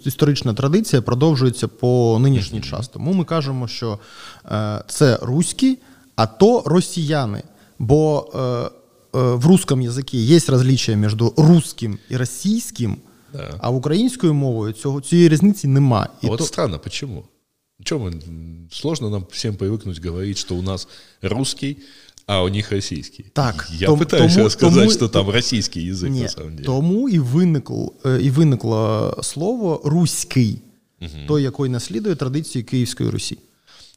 історична 0.04 0.54
традиція 0.54 1.02
продовжується 1.02 1.68
по 1.68 2.18
нинішній 2.20 2.60
час. 2.60 2.88
Тому 2.88 3.12
ми 3.12 3.24
кажемо, 3.24 3.68
що 3.68 3.98
це 4.86 5.18
руські, 5.22 5.78
а 6.16 6.26
то 6.26 6.62
росіяни. 6.66 7.42
Бо 7.78 8.30
в 9.12 9.46
русском 9.46 9.80
язикі 9.80 10.18
є 10.18 10.40
розлічення 10.48 10.96
між 10.96 11.16
русським 11.36 11.98
і 12.08 12.16
російським, 12.16 12.96
да. 13.32 13.54
а 13.58 13.70
українською 13.70 14.34
мовою 14.34 14.72
цього 14.72 15.00
цієї 15.00 15.28
різниці 15.28 15.68
немає. 15.68 16.08
От 16.22 16.38
то... 16.38 16.44
странно, 16.44 16.80
чому? 16.90 17.24
Что 17.83 17.99
мы, 17.99 18.69
сложно 18.71 19.09
нам 19.09 19.27
всем 19.31 19.57
привыкнуть 19.57 19.99
говорить, 19.99 20.37
что 20.37 20.55
у 20.55 20.61
нас 20.61 20.87
русский, 21.21 21.83
а 22.25 22.43
у 22.43 22.47
них 22.47 22.71
российский. 22.71 23.23
Так, 23.33 23.67
я 23.71 23.87
том, 23.87 23.99
пытаюсь 23.99 24.33
тому, 24.33 24.45
рассказать, 24.45 24.79
тому, 24.79 24.91
что 24.91 25.07
там 25.09 25.29
российский 25.29 25.81
язык 25.81 26.09
ні, 26.09 26.21
на 26.21 26.29
самом 26.29 26.55
деле. 26.55 26.65
Тому 26.65 27.09
і 27.09 27.19
виникло, 27.19 27.93
і 28.21 28.29
виникло 28.29 29.19
слово 29.23 29.81
руський, 29.83 30.61
угу. 31.01 31.09
той, 31.27 31.43
який 31.43 31.69
наслідує 31.69 32.15
традиції 32.15 32.63
Київської 32.63 33.09
Русі. 33.09 33.37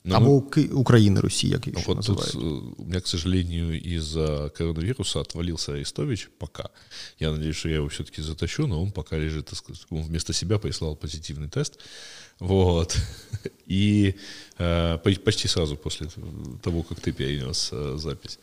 Но 0.05 0.17
Або 0.17 0.41
мы... 0.41 0.69
Украины, 0.73 1.21
Руси, 1.21 1.51
как 1.51 1.67
еще 1.67 1.85
вот 1.87 1.97
называют. 1.99 2.33
Тут, 2.33 2.43
э, 2.43 2.83
у 2.83 2.85
меня, 2.85 3.01
к 3.01 3.07
сожалению, 3.07 3.79
из-за 3.97 4.51
коронавируса 4.57 5.21
отвалился 5.21 5.73
Арестович 5.73 6.31
пока. 6.39 6.71
Я 7.19 7.33
надеюсь, 7.33 7.57
что 7.57 7.69
я 7.69 7.77
его 7.77 7.89
все-таки 7.89 8.23
затащу, 8.23 8.67
но 8.67 8.83
он 8.83 8.93
пока 8.93 9.19
лежит, 9.19 9.53
он 9.91 10.03
вместо 10.03 10.33
себя 10.33 10.59
прислал 10.59 10.97
позитивный 10.97 11.49
тест. 11.49 11.79
Вот. 12.41 12.97
И 13.67 14.15
э, 14.59 14.99
почти 15.25 15.49
сразу 15.49 15.77
после 15.77 16.09
того, 16.63 16.83
как 16.83 17.01
ты 17.01 17.13
перенес 17.13 17.71
э, 17.73 17.97
запись. 17.99 18.39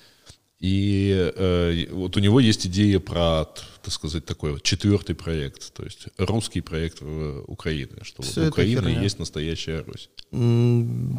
И 0.60 1.32
э, 1.38 1.88
вот 1.92 2.18
у 2.18 2.20
него 2.20 2.40
есть 2.40 2.66
идея 2.68 3.00
про, 3.00 3.46
так 3.82 3.94
сказать, 3.94 4.26
такой 4.26 4.52
вот 4.52 4.64
четвертый 4.64 5.14
проект, 5.14 5.74
то 5.74 5.84
есть 5.84 6.08
русский 6.18 6.62
проект 6.62 7.02
Украины, 7.48 7.98
что 8.04 8.24
вот 8.24 8.48
Украина 8.48 8.88
и 8.88 9.04
есть 9.04 9.20
настоящая 9.20 9.84
Русь. 9.86 10.10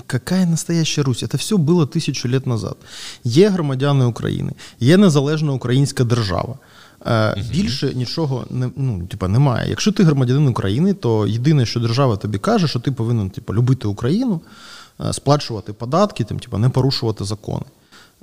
Какая 0.06 0.46
настоящая 0.46 1.02
Русь? 1.02 1.22
Это 1.22 1.36
все 1.36 1.58
было 1.58 1.86
тысячу 1.86 2.28
лет 2.28 2.46
назад. 2.46 2.76
Є 3.24 3.48
громадяни 3.48 4.04
України, 4.04 4.52
є 4.80 4.96
незалежна 4.96 5.52
українська 5.52 6.04
держава. 6.04 6.58
Угу. 7.05 7.45
Більше 7.51 7.93
нічого 7.93 8.45
не 8.49 8.69
ну, 8.75 9.07
типа, 9.07 9.27
немає. 9.27 9.69
Якщо 9.69 9.91
ти 9.91 10.03
громадянин 10.03 10.47
України, 10.47 10.93
то 10.93 11.27
єдине, 11.27 11.65
що 11.65 11.79
держава 11.79 12.17
тобі 12.17 12.37
каже, 12.37 12.67
що 12.67 12.79
ти 12.79 12.91
повинен 12.91 13.29
типа, 13.29 13.53
любити 13.53 13.87
Україну, 13.87 14.41
е, 14.99 15.13
сплачувати 15.13 15.73
податки, 15.73 16.23
там, 16.23 16.39
типа, 16.39 16.57
не 16.57 16.69
порушувати 16.69 17.23
закони. 17.23 17.65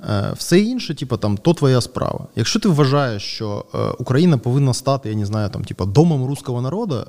Е, 0.09 0.33
все 0.37 0.59
інше, 0.59 0.95
типа, 0.95 1.17
там, 1.17 1.37
то 1.37 1.53
твоя 1.53 1.81
справа. 1.81 2.27
Якщо 2.35 2.59
ти 2.59 2.69
вважаєш, 2.69 3.23
що 3.23 3.65
Україна 3.99 4.37
повинна 4.37 4.73
стати, 4.73 5.09
я 5.09 5.15
не 5.15 5.25
знаю, 5.25 5.49
там, 5.49 5.63
типа, 5.63 5.85
домом 5.85 6.25
руського 6.25 6.61
народу, 6.61 7.05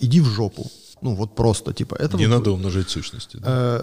іди 0.00 0.20
в 0.20 0.26
жопу. 0.26 0.70
Ну, 1.02 1.14
вот 1.14 1.34
просто, 1.34 1.72
типа, 1.72 1.96
это... 1.96 2.16
Не 2.16 2.28
вот, 2.28 2.38
надо 2.38 2.54
умножать 2.54 2.90
сущности. 2.90 3.38
Да? 3.38 3.80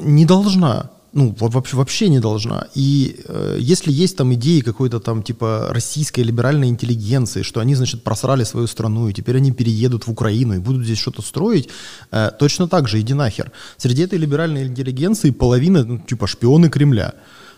Не 0.00 0.24
должна 0.24 0.88
ну, 1.12 1.34
вообще, 1.38 1.76
вообще 1.76 2.08
не 2.08 2.20
должна. 2.20 2.66
И 2.74 3.16
э, 3.28 3.58
если 3.60 3.92
есть 3.92 4.16
там 4.16 4.32
идеи 4.32 4.60
какой-то 4.60 4.98
там 4.98 5.22
типа 5.22 5.68
российской 5.70 6.20
либеральной 6.20 6.68
интеллигенции, 6.68 7.42
что 7.42 7.60
они, 7.60 7.74
значит, 7.74 8.02
просрали 8.02 8.44
свою 8.44 8.66
страну, 8.66 9.08
и 9.08 9.12
теперь 9.12 9.36
они 9.36 9.52
переедут 9.52 10.06
в 10.06 10.10
Украину 10.10 10.54
и 10.54 10.58
будут 10.58 10.84
здесь 10.84 10.98
что-то 10.98 11.22
строить, 11.22 11.68
э, 12.10 12.30
точно 12.38 12.66
так 12.68 12.88
же, 12.88 12.98
иди 12.98 13.14
нахер. 13.14 13.52
Среди 13.76 14.02
этой 14.02 14.18
либеральной 14.18 14.66
интеллигенции 14.66 15.30
половина, 15.30 15.84
ну, 15.84 15.98
типа, 15.98 16.26
шпионы 16.26 16.70
Кремля. 16.70 17.12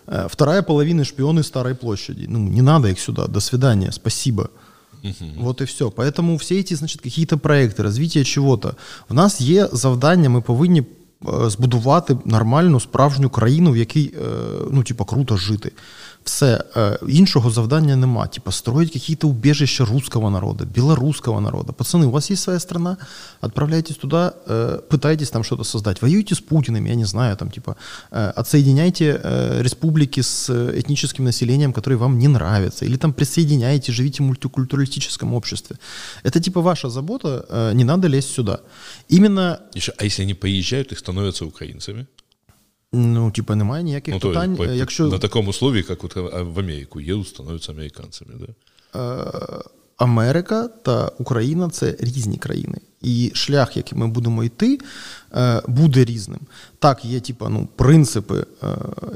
Э, 0.07 0.27
вторая 0.29 0.63
половина 0.63 1.05
шпионы 1.05 1.43
Старой 1.43 1.75
площади. 1.75 2.27
Ну, 2.29 2.39
не 2.39 2.63
надо 2.63 2.89
их 2.89 2.99
сюда, 2.99 3.27
до 3.27 3.41
свидания, 3.41 3.93
спасибо. 3.93 4.51
Вот 5.37 5.61
и 5.61 5.65
все. 5.65 5.91
Поэтому 5.91 6.39
все 6.39 6.61
эти, 6.61 6.75
значит, 6.75 7.03
какие-то 7.03 7.37
проекты, 7.37 7.83
развитие 7.83 8.25
чего-то. 8.25 8.75
В 9.09 9.15
нас 9.15 9.41
є 9.41 9.69
завдання, 9.73 10.29
ми 10.29 10.41
повинні 10.41 10.83
збудувати 11.47 12.17
нормальну 12.25 12.81
справжню 12.81 13.31
країну, 13.31 13.71
в 13.73 13.77
якій 13.77 14.15
ну, 14.71 14.83
типу, 14.83 15.05
круто 15.05 15.37
жити. 15.37 15.73
Все, 16.25 16.65
іншого 17.09 17.51
завдання 17.51 17.97
нема. 17.97 18.27
Типа 18.27 18.53
строить 18.53 18.93
какие-то 18.93 19.29
убежища 19.29 19.85
русского 19.85 20.31
народа, 20.31 20.65
белорусского 20.65 21.41
народа. 21.41 21.73
Пацаны, 21.73 22.07
у 22.07 22.11
вас 22.11 22.31
есть 22.31 22.43
своя 22.43 22.61
страна, 22.61 22.97
отправляйтесь 23.41 23.97
туда, 23.97 24.33
пытайтесь 24.89 25.31
там 25.31 25.45
что-то 25.45 25.65
создать. 25.65 26.03
Воюйте 26.03 26.35
с 26.35 26.41
Путиным, 26.41 26.87
я 26.87 26.95
не 26.95 27.05
знаю, 27.05 27.37
там 27.37 27.51
типа 27.51 27.77
отсоединяйте 28.11 29.21
республики 29.61 30.23
с 30.23 30.51
этническим 30.51 31.25
населением, 31.25 31.73
которое 31.73 31.97
вам 31.97 32.19
не 32.19 32.29
нравится, 32.29 32.87
или 32.87 32.97
там 32.97 33.13
присоединяйте, 33.13 33.93
живите 33.93 34.23
в 34.23 34.27
мультикультуралистическом 34.27 35.35
обществе. 35.35 35.77
Это 36.23 36.41
типа 36.41 36.61
ваша 36.61 36.89
забота, 36.89 37.71
не 37.75 37.85
надо 37.85 38.09
лезть 38.09 38.35
сюда. 38.35 38.61
Именно... 39.09 39.61
Еще, 39.75 39.93
а 39.99 40.05
если 40.05 40.23
они 40.23 40.35
поезжают 40.35 40.93
и 40.93 40.97
становятся 40.97 41.45
украинцами? 41.45 42.07
Ну, 42.95 43.31
типа, 43.31 43.55
немає 43.55 43.85
ніяких 43.85 44.15
Ну, 44.15 44.21
то, 44.21 44.29
питань. 44.29 44.57
по- 44.57 44.65
Якщо 44.65 45.07
На 45.07 45.19
таком 45.19 45.49
условии, 45.49 45.83
как 45.83 46.03
вот 46.03 46.17
а, 46.17 46.43
в 46.43 46.59
Америку 46.59 47.01
едут, 47.01 47.29
становятся 47.29 47.73
американцами, 47.73 48.31
да? 48.41 48.47
е, 49.01 49.63
Америка 49.97 50.69
та 50.83 51.13
Україна 51.19 51.69
це 51.71 51.97
різні 52.01 52.37
країни. 52.39 52.79
І 53.03 53.31
шлях, 53.35 53.77
який 53.77 53.99
ми 53.99 54.09
будемо 54.09 54.45
йти, 54.45 54.79
е, 55.37 55.63
буде 55.69 56.05
різним. 56.05 56.41
Так, 56.79 57.05
є 57.05 57.21
типа, 57.21 57.49
ну, 57.49 57.69
принципи, 57.77 58.47
е, 58.63 58.67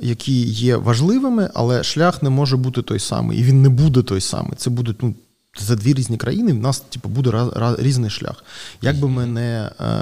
які 0.02 0.42
є 0.42 0.76
важливими, 0.76 1.50
але 1.54 1.82
шлях 1.84 2.22
не 2.22 2.30
може 2.30 2.56
бути 2.56 2.82
той 2.82 2.98
самий. 2.98 3.38
І 3.38 3.42
він 3.42 3.62
не 3.62 3.68
буде 3.68 4.02
той 4.02 4.20
самий. 4.20 4.52
Це 4.56 4.70
будуть 4.70 5.02
ну, 5.02 5.14
за 5.59 5.75
дві 5.75 5.93
різні 5.93 6.17
країни, 6.17 6.53
в 6.53 6.59
нас 6.59 6.79
типу, 6.79 7.09
буде 7.09 7.31
раз, 7.31 7.49
раз, 7.53 7.79
різний 7.79 8.09
шлях. 8.09 8.43
Як 8.81 8.99
би 8.99 9.07
ми 9.07 9.25
не 9.25 9.71
е, 9.79 9.93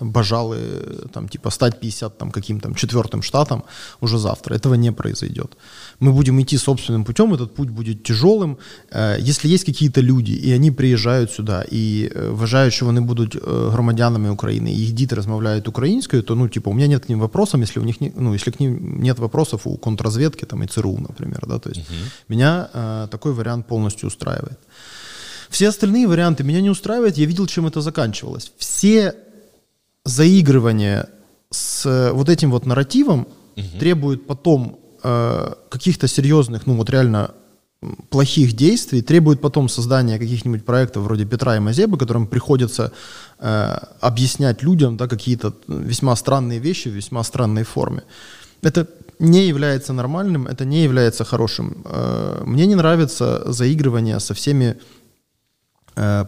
бажали 0.00 0.58
там, 1.10 1.28
типа, 1.28 1.50
стать 1.50 1.80
50 1.80 2.18
там, 2.18 2.30
каким 2.30 2.60
там 2.60 2.74
четвертым 2.74 3.22
штатом 3.22 3.62
уже 4.00 4.18
завтра, 4.18 4.56
этого 4.56 4.74
не 4.74 4.92
произойдет. 4.92 5.56
Мы 6.00 6.12
будем 6.12 6.40
идти 6.40 6.58
собственным 6.58 7.04
путем, 7.04 7.34
этот 7.34 7.54
путь 7.54 7.70
будет 7.70 8.02
тяжелым. 8.02 8.56
Э, 8.90 9.16
если 9.30 9.48
есть 9.48 9.64
какие-то 9.64 10.02
люди, 10.02 10.32
и 10.32 10.54
они 10.54 10.72
приїжджають 10.72 11.30
сюди, 11.30 11.64
і 11.70 12.10
е, 12.16 12.28
вважають, 12.28 12.74
що 12.74 12.86
вони 12.86 13.00
будуть 13.00 13.36
е, 13.36 13.40
громадянами 13.46 14.30
України, 14.30 14.72
і 14.72 14.76
їх 14.76 14.92
діти 14.92 15.14
розмовляють 15.14 15.68
українською, 15.68 16.22
то, 16.22 16.34
ну, 16.34 16.48
типа, 16.48 16.70
у 16.70 16.74
меня 16.74 16.88
нет 16.88 17.04
к 17.04 17.08
ним 17.08 17.20
вопросов, 17.20 17.60
если 17.60 17.82
у 17.82 17.84
них 17.84 18.00
не, 18.00 18.12
ну, 18.16 18.34
если 18.34 18.52
к 18.52 18.60
ним 18.60 19.00
нет 19.02 19.18
вопросов 19.18 19.60
у 19.64 19.76
контрразведки 19.76 20.44
там, 20.44 20.62
и 20.62 20.66
ЦРУ, 20.66 20.98
например, 20.98 21.40
да, 21.48 21.58
то 21.58 21.70
есть 21.70 21.82
меня 22.28 22.68
э, 22.74 23.08
такой 23.10 23.32
вариант 23.32 23.66
полностью 23.66 24.08
устраивает. 24.08 24.58
Все 25.57 25.69
остальные 25.69 26.07
варианты 26.07 26.43
меня 26.43 26.61
не 26.61 26.69
устраивают. 26.69 27.17
Я 27.17 27.25
видел, 27.25 27.47
чем 27.47 27.65
это 27.65 27.81
заканчивалось. 27.81 28.51
Все 28.57 29.15
заигрывания 30.05 31.09
с 31.49 31.83
э, 31.83 32.11
вот 32.11 32.29
этим 32.29 32.51
вот 32.51 32.67
нарративом 32.67 33.27
требуют 33.79 34.27
потом 34.27 34.79
э, 35.01 35.53
каких-то 35.69 36.07
серьезных, 36.07 36.67
ну 36.67 36.75
вот 36.75 36.91
реально 36.91 37.31
плохих 38.11 38.53
действий, 38.53 39.01
требует 39.01 39.41
потом 39.41 39.67
создания 39.67 40.19
каких-нибудь 40.19 40.63
проектов 40.63 41.01
вроде 41.01 41.25
Петра 41.25 41.57
и 41.57 41.59
Мазебы, 41.59 41.97
которым 41.97 42.27
приходится 42.27 42.91
э, 43.39 43.77
объяснять 43.99 44.61
людям 44.61 44.95
да, 44.95 45.07
какие-то 45.07 45.55
весьма 45.67 46.15
странные 46.15 46.59
вещи 46.59 46.89
в 46.89 46.91
весьма 46.91 47.23
странной 47.23 47.63
форме. 47.63 48.03
Это 48.61 48.87
не 49.17 49.47
является 49.47 49.91
нормальным, 49.91 50.45
это 50.45 50.65
не 50.65 50.83
является 50.83 51.23
хорошим. 51.23 51.81
Э, 51.85 52.43
Мне 52.45 52.67
не 52.67 52.75
нравится 52.75 53.51
заигрывание 53.51 54.19
со 54.19 54.35
всеми 54.35 54.65
э, 54.65 54.75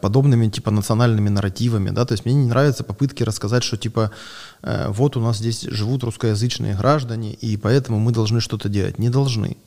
подобными 0.01 0.49
типа 0.49 0.71
национальными 0.71 1.29
нарративами, 1.29 1.91
да, 1.91 2.05
то 2.05 2.13
есть 2.13 2.25
мне 2.25 2.35
не 2.35 2.47
нравятся 2.47 2.83
попытки 2.83 3.23
рассказать, 3.23 3.63
что 3.63 3.77
типа 3.77 4.11
э, 4.63 4.87
вот 4.89 5.17
у 5.17 5.19
нас 5.19 5.37
здесь 5.37 5.61
живут 5.61 6.03
русскоязычные 6.03 6.75
граждане, 6.75 7.33
и 7.33 7.57
поэтому 7.57 7.99
мы 7.99 8.11
должны 8.11 8.41
что-то 8.41 8.69
делать. 8.69 8.99
Не 8.99 9.09
должны. 9.09 9.57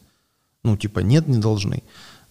Ну, 0.64 0.76
типа, 0.76 1.00
нет, 1.00 1.28
не 1.28 1.38
должны. 1.38 1.82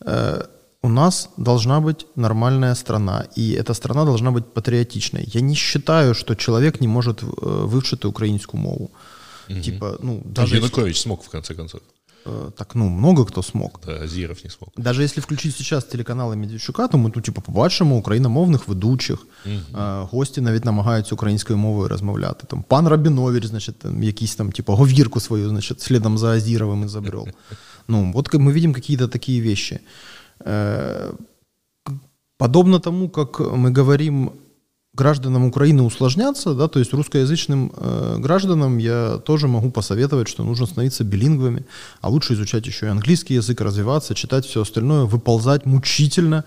Э, 0.06 0.44
у 0.84 0.90
нас 0.90 1.30
должна 1.38 1.80
быть 1.80 2.06
нормальная 2.16 2.76
страна, 2.76 3.26
и 3.38 3.52
эта 3.52 3.74
страна 3.74 4.06
должна 4.06 4.32
быть 4.32 4.46
патриотичной. 4.54 5.24
Я 5.36 5.42
не 5.42 5.56
считаю, 5.56 6.14
что 6.14 6.36
человек 6.36 6.82
не 6.82 6.88
может 6.88 7.24
э, 7.24 7.26
вивчити 7.74 8.08
українську 8.08 8.58
мову. 8.58 8.90
Типа, 9.64 9.98
ну, 10.04 10.22
Даже 10.26 10.56
если- 10.56 10.66
Янукович 10.66 11.02
смог, 11.02 11.24
в 11.24 11.30
конце 11.30 11.54
концов. 11.54 11.82
э, 12.27 12.51
так, 12.57 12.75
ну, 12.75 12.89
много 12.89 13.25
кто 13.25 13.43
смог. 13.43 13.81
Да, 13.87 13.93
Азиров 13.93 14.45
не 14.45 14.51
смог. 14.51 14.71
Даже 14.77 15.03
если 15.05 15.21
включить 15.23 15.57
сейчас 15.57 15.85
телеканали 15.85 16.37
Медведчука, 16.37 16.89
то 16.89 16.99
ми 16.99 17.11
тут, 17.11 17.25
типу, 17.25 17.41
побачимо 17.41 17.97
україномовних 17.97 18.69
ведучих. 18.69 19.27
Е, 19.47 19.59
Гості 20.11 20.41
навіть 20.41 20.65
намагаються 20.65 21.15
українською 21.15 21.59
мовою 21.59 21.89
розмовляти. 21.89 22.47
Там 22.47 22.63
пан 22.69 22.89
Рабінович, 22.89 23.45
значить, 23.47 23.79
там, 23.79 24.03
якийсь 24.03 24.35
там, 24.37 24.53
типу, 24.53 24.73
говірку 24.73 25.21
свою, 25.21 25.49
значить, 25.49 25.81
слідом 25.81 26.19
за 26.19 26.27
Азіровим 26.29 26.85
изобрел. 26.85 27.29
Ну, 27.89 28.13
вот 28.13 28.29
как 28.29 28.41
мы 28.41 28.53
видим 28.53 28.73
какие-то 28.75 29.09
такие 29.09 29.41
вещи. 29.43 29.81
Э, 30.41 31.13
к- 31.85 31.93
Подобно 32.39 32.79
тому, 32.79 33.09
как 33.09 33.41
мы 33.41 33.79
говорим 33.79 34.31
гражданам 34.94 35.46
Украины 35.46 35.84
усложняться, 35.84 36.54
да, 36.54 36.68
то 36.68 36.80
есть 36.80 36.94
русскоязычным 36.94 37.72
э, 37.76 38.16
гражданам 38.20 38.78
я 38.78 39.18
тоже 39.26 39.48
могу 39.48 39.72
посоветовать, 39.72 40.28
что 40.28 40.44
нужно 40.44 40.66
становиться 40.66 41.04
билингвами, 41.04 41.66
а 42.02 42.10
лучше 42.10 42.34
изучать 42.34 42.68
еще 42.68 42.88
и 42.88 42.90
английский 42.90 43.36
язык, 43.36 43.62
развиваться, 43.62 44.16
читать 44.16 44.46
все 44.46 44.62
остальное, 44.62 45.06
выползать 45.06 45.66
мучительно 45.66 46.44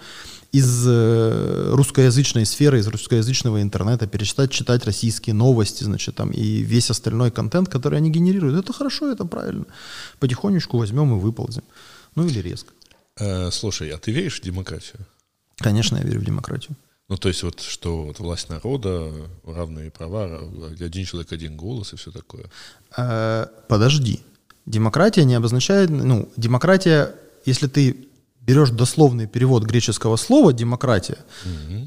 из 0.53 0.87
э, 0.87 1.71
русскоязычной 1.73 2.45
сферы, 2.45 2.79
из 2.79 2.87
русскоязычного 2.87 3.63
интернета, 3.63 4.07
перестать 4.07 4.53
читать 4.53 4.85
российские 4.85 5.35
новости, 5.35 5.83
значит, 5.83 6.15
там, 6.15 6.31
и 6.31 6.63
весь 6.63 6.91
остальной 6.91 7.31
контент, 7.31 7.69
который 7.69 7.99
они 7.99 8.11
генерируют. 8.11 8.63
Это 8.63 8.73
хорошо, 8.73 9.11
это 9.11 9.25
правильно. 9.25 9.65
Потихонечку 10.21 10.79
возьмем 10.79 11.17
и 11.17 11.21
выползем. 11.21 11.65
Ну 12.15 12.27
или 12.27 12.41
резко. 12.41 12.73
Э, 13.19 13.51
слушай, 13.51 13.91
а 13.91 13.99
ты 13.99 14.13
веришь 14.13 14.41
в 14.41 14.45
демократию? 14.45 15.01
Конечно, 15.57 15.97
я 15.97 16.03
верю 16.03 16.21
в 16.21 16.25
демократию. 16.25 16.77
Ну, 17.09 17.17
то 17.17 17.29
есть 17.29 17.43
вот 17.43 17.61
что 17.61 18.05
вот 18.05 18.19
власть 18.19 18.49
народа, 18.49 19.13
равные 19.45 19.91
права, 19.91 20.27
ра- 20.27 20.85
один 20.85 21.05
человек, 21.05 21.33
один 21.33 21.57
голос 21.57 21.93
и 21.93 21.97
все 21.97 22.11
такое. 22.11 22.45
Э, 22.97 23.47
подожди. 23.69 24.21
Демократия 24.67 25.25
не 25.25 25.35
обозначает, 25.35 25.91
ну, 25.91 26.29
демократия, 26.37 27.15
если 27.45 27.67
ты 27.69 28.09
берешь 28.41 28.71
дословный 28.71 29.27
перевод 29.27 29.65
греческого 29.65 30.17
слова 30.17 30.53
демократия, 30.53 31.19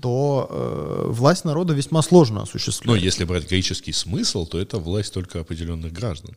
то 0.02 0.48
э, 0.50 1.06
власть 1.12 1.46
народа 1.46 1.74
весьма 1.74 2.02
сложно 2.02 2.38
Но 2.38 2.42
осуществлять. 2.44 3.02
если 3.02 3.26
брать 3.26 3.50
греческий 3.50 3.94
смысл, 3.94 4.46
то 4.46 4.60
это 4.60 4.78
власть 4.80 5.14
только 5.14 5.40
определенных 5.40 5.94
граждан. 5.94 6.36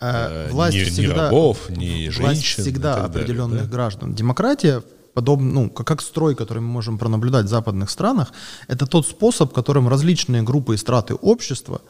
Э, 0.00 0.46
э, 0.48 0.50
власть 0.50 0.76
ни 0.76 0.84
всегда, 0.84 1.14
рабов, 1.26 1.70
ни 1.70 2.08
власть 2.08 2.40
женщин 2.40 2.62
и 2.62 2.66
всегда 2.66 2.94
далее, 2.94 3.06
определенных 3.06 3.62
да? 3.64 3.68
граждан. 3.70 4.14
Демократия, 4.14 4.82
подобно, 5.14 5.52
ну, 5.52 5.70
как, 5.70 5.86
как 5.86 6.02
строй, 6.02 6.34
который 6.34 6.58
мы 6.58 6.68
можем 6.68 6.98
пронаблюдать 6.98 7.46
в 7.46 7.48
западных 7.48 7.90
странах, 7.90 8.32
это 8.68 8.86
тот 8.86 9.06
способ, 9.06 9.52
которым 9.52 9.88
различные 9.88 10.42
группы 10.42 10.74
и 10.74 10.78
страты 10.78 11.14
общества 11.14 11.80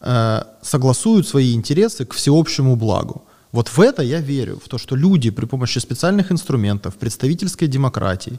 э, 0.00 0.42
согласуют 0.62 1.28
свои 1.28 1.54
интересы 1.54 2.04
к 2.04 2.14
всеобщему 2.14 2.76
благу. 2.76 3.22
Вот 3.52 3.68
в 3.68 3.80
это 3.80 4.02
я 4.02 4.20
верю, 4.20 4.60
в 4.62 4.68
то, 4.68 4.78
что 4.78 4.96
люди 4.96 5.30
при 5.30 5.46
помощи 5.46 5.78
специальных 5.78 6.32
инструментов, 6.32 6.94
представительской 6.96 7.68
демократии, 7.68 8.38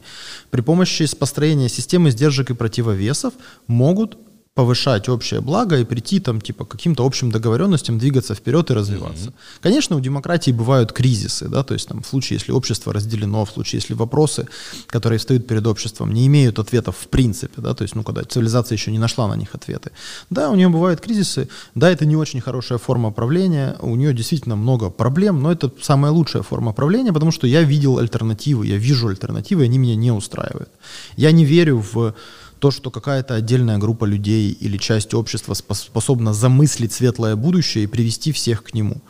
при 0.51 0.61
помощи 0.61 1.07
построения 1.15 1.69
системы 1.69 2.11
сдержек 2.11 2.51
и 2.51 2.53
противовесов 2.53 3.33
могут 3.67 4.17
повышать 4.57 5.07
общее 5.07 5.39
благо 5.39 5.77
и 5.77 5.83
прийти 5.83 6.19
там 6.19 6.41
типа 6.41 6.65
к 6.65 6.69
каким-то 6.69 7.05
общим 7.05 7.31
договоренностям, 7.31 7.99
двигаться 7.99 8.33
вперед 8.33 8.71
и 8.71 8.73
развиваться. 8.73 9.31
Конечно, 9.61 9.95
у 9.95 9.99
демократии 9.99 10.49
бывают 10.49 10.91
кризисы, 10.91 11.47
да, 11.47 11.63
то 11.63 11.75
есть 11.75 11.87
там 11.87 12.01
в 12.01 12.07
случае, 12.07 12.37
если 12.39 12.51
общество 12.51 12.91
разделено, 12.91 13.45
в 13.45 13.51
случае, 13.51 13.81
если 13.81 13.93
вопросы, 13.93 14.47
которые 14.87 15.19
встают 15.19 15.45
перед 15.45 15.67
обществом, 15.67 16.11
не 16.11 16.25
имеют 16.25 16.57
ответов 16.57 16.95
в 16.97 17.07
принципе, 17.07 17.61
да, 17.61 17.75
то 17.75 17.83
есть, 17.83 17.93
ну, 17.93 18.01
когда 18.01 18.23
цивилизация 18.23 18.75
еще 18.77 18.91
не 18.91 18.97
нашла 18.97 19.27
на 19.27 19.35
них 19.35 19.53
ответы. 19.53 19.91
Да, 20.31 20.49
у 20.49 20.55
нее 20.55 20.69
бывают 20.69 21.01
кризисы, 21.01 21.49
да, 21.75 21.91
это 21.91 22.07
не 22.07 22.15
очень 22.15 22.41
хорошая 22.41 22.79
форма 22.79 23.11
правления, 23.11 23.75
у 23.81 23.95
нее 23.95 24.11
действительно 24.11 24.55
много 24.55 24.89
проблем, 24.89 25.43
но 25.43 25.51
это 25.51 25.71
самая 25.81 26.11
лучшая 26.11 26.41
форма 26.41 26.73
правления, 26.73 27.13
потому 27.13 27.31
что 27.31 27.45
я 27.45 27.61
видел 27.61 27.99
альтернативы, 27.99 28.65
я 28.65 28.77
вижу 28.77 29.07
альтернативы, 29.07 29.61
и 29.61 29.65
они 29.65 29.77
меня 29.77 29.95
не 29.95 30.11
устраивают. 30.11 30.69
Я 31.15 31.31
не 31.31 31.45
верю 31.45 31.85
в 31.93 32.15
то, 32.59 32.71
что 32.71 32.91
какая-то 32.91 33.35
отдельная 33.35 33.77
группа 33.77 34.05
людей 34.05 34.51
или 34.51 34.77
часть 34.77 35.13
общества 35.13 35.53
спос- 35.53 35.85
способна 35.85 36.33
замыслить 36.33 36.93
светлое 36.93 37.35
будущее 37.35 37.83
и 37.83 37.87
привести 37.87 38.31
всех 38.31 38.63
к 38.63 38.73
нему. 38.73 39.01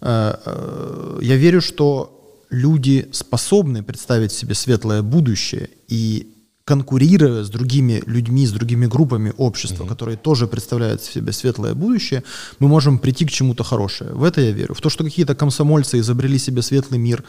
Э, 0.00 0.34
э, 0.44 1.18
Я 1.22 1.36
верю, 1.36 1.60
что 1.60 2.18
люди 2.50 3.08
способны 3.12 3.82
представить 3.82 4.32
себе 4.32 4.54
светлое 4.54 5.02
будущее 5.02 5.70
и 5.88 6.26
конкурируя 6.64 7.42
с 7.42 7.50
другими 7.50 8.02
людьми, 8.06 8.46
с 8.46 8.52
другими 8.52 8.86
группами 8.86 9.32
общества, 9.36 9.84
mm-hmm. 9.84 9.88
которые 9.88 10.16
тоже 10.16 10.46
представляют 10.46 11.00
в 11.00 11.12
себе 11.12 11.32
светлое 11.32 11.74
будущее, 11.74 12.22
мы 12.60 12.68
можем 12.68 12.98
прийти 12.98 13.24
к 13.26 13.30
чему-то 13.30 13.64
хорошему. 13.64 14.10
В 14.14 14.24
это 14.24 14.40
я 14.40 14.52
верю. 14.52 14.74
В 14.74 14.80
то, 14.80 14.90
что 14.90 15.04
какие-то 15.04 15.34
комсомольцы 15.34 15.98
изобрели 15.98 16.38
себе 16.38 16.62
светлый 16.62 16.98
мир, 16.98 17.24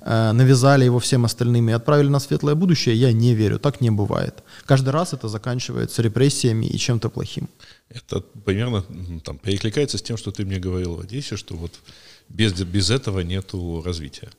э, 0.00 0.32
навязали 0.32 0.84
его 0.84 0.98
всем 0.98 1.24
остальным 1.24 1.68
и 1.68 1.72
отправили 1.72 2.08
на 2.08 2.20
светлое 2.20 2.54
будущее, 2.54 2.94
я 2.94 3.12
не 3.12 3.34
верю. 3.34 3.58
Так 3.58 3.80
не 3.80 3.90
бывает. 3.90 4.44
Каждый 4.66 4.90
раз 4.90 5.12
это 5.12 5.28
заканчивается 5.28 6.02
репрессиями 6.02 6.66
и 6.66 6.78
чем-то 6.78 7.08
плохим. 7.08 7.48
Это 7.88 8.20
примерно 8.44 8.84
там, 9.24 9.38
перекликается 9.38 9.98
с 9.98 10.02
тем, 10.02 10.16
что 10.16 10.30
ты 10.30 10.44
мне 10.44 10.58
говорил 10.58 10.96
в 10.96 11.00
Одессе, 11.00 11.36
что 11.36 11.56
вот 11.56 11.72
без, 12.28 12.52
без 12.52 12.90
этого 12.90 13.20
нету 13.20 13.82
развития. 13.84 14.30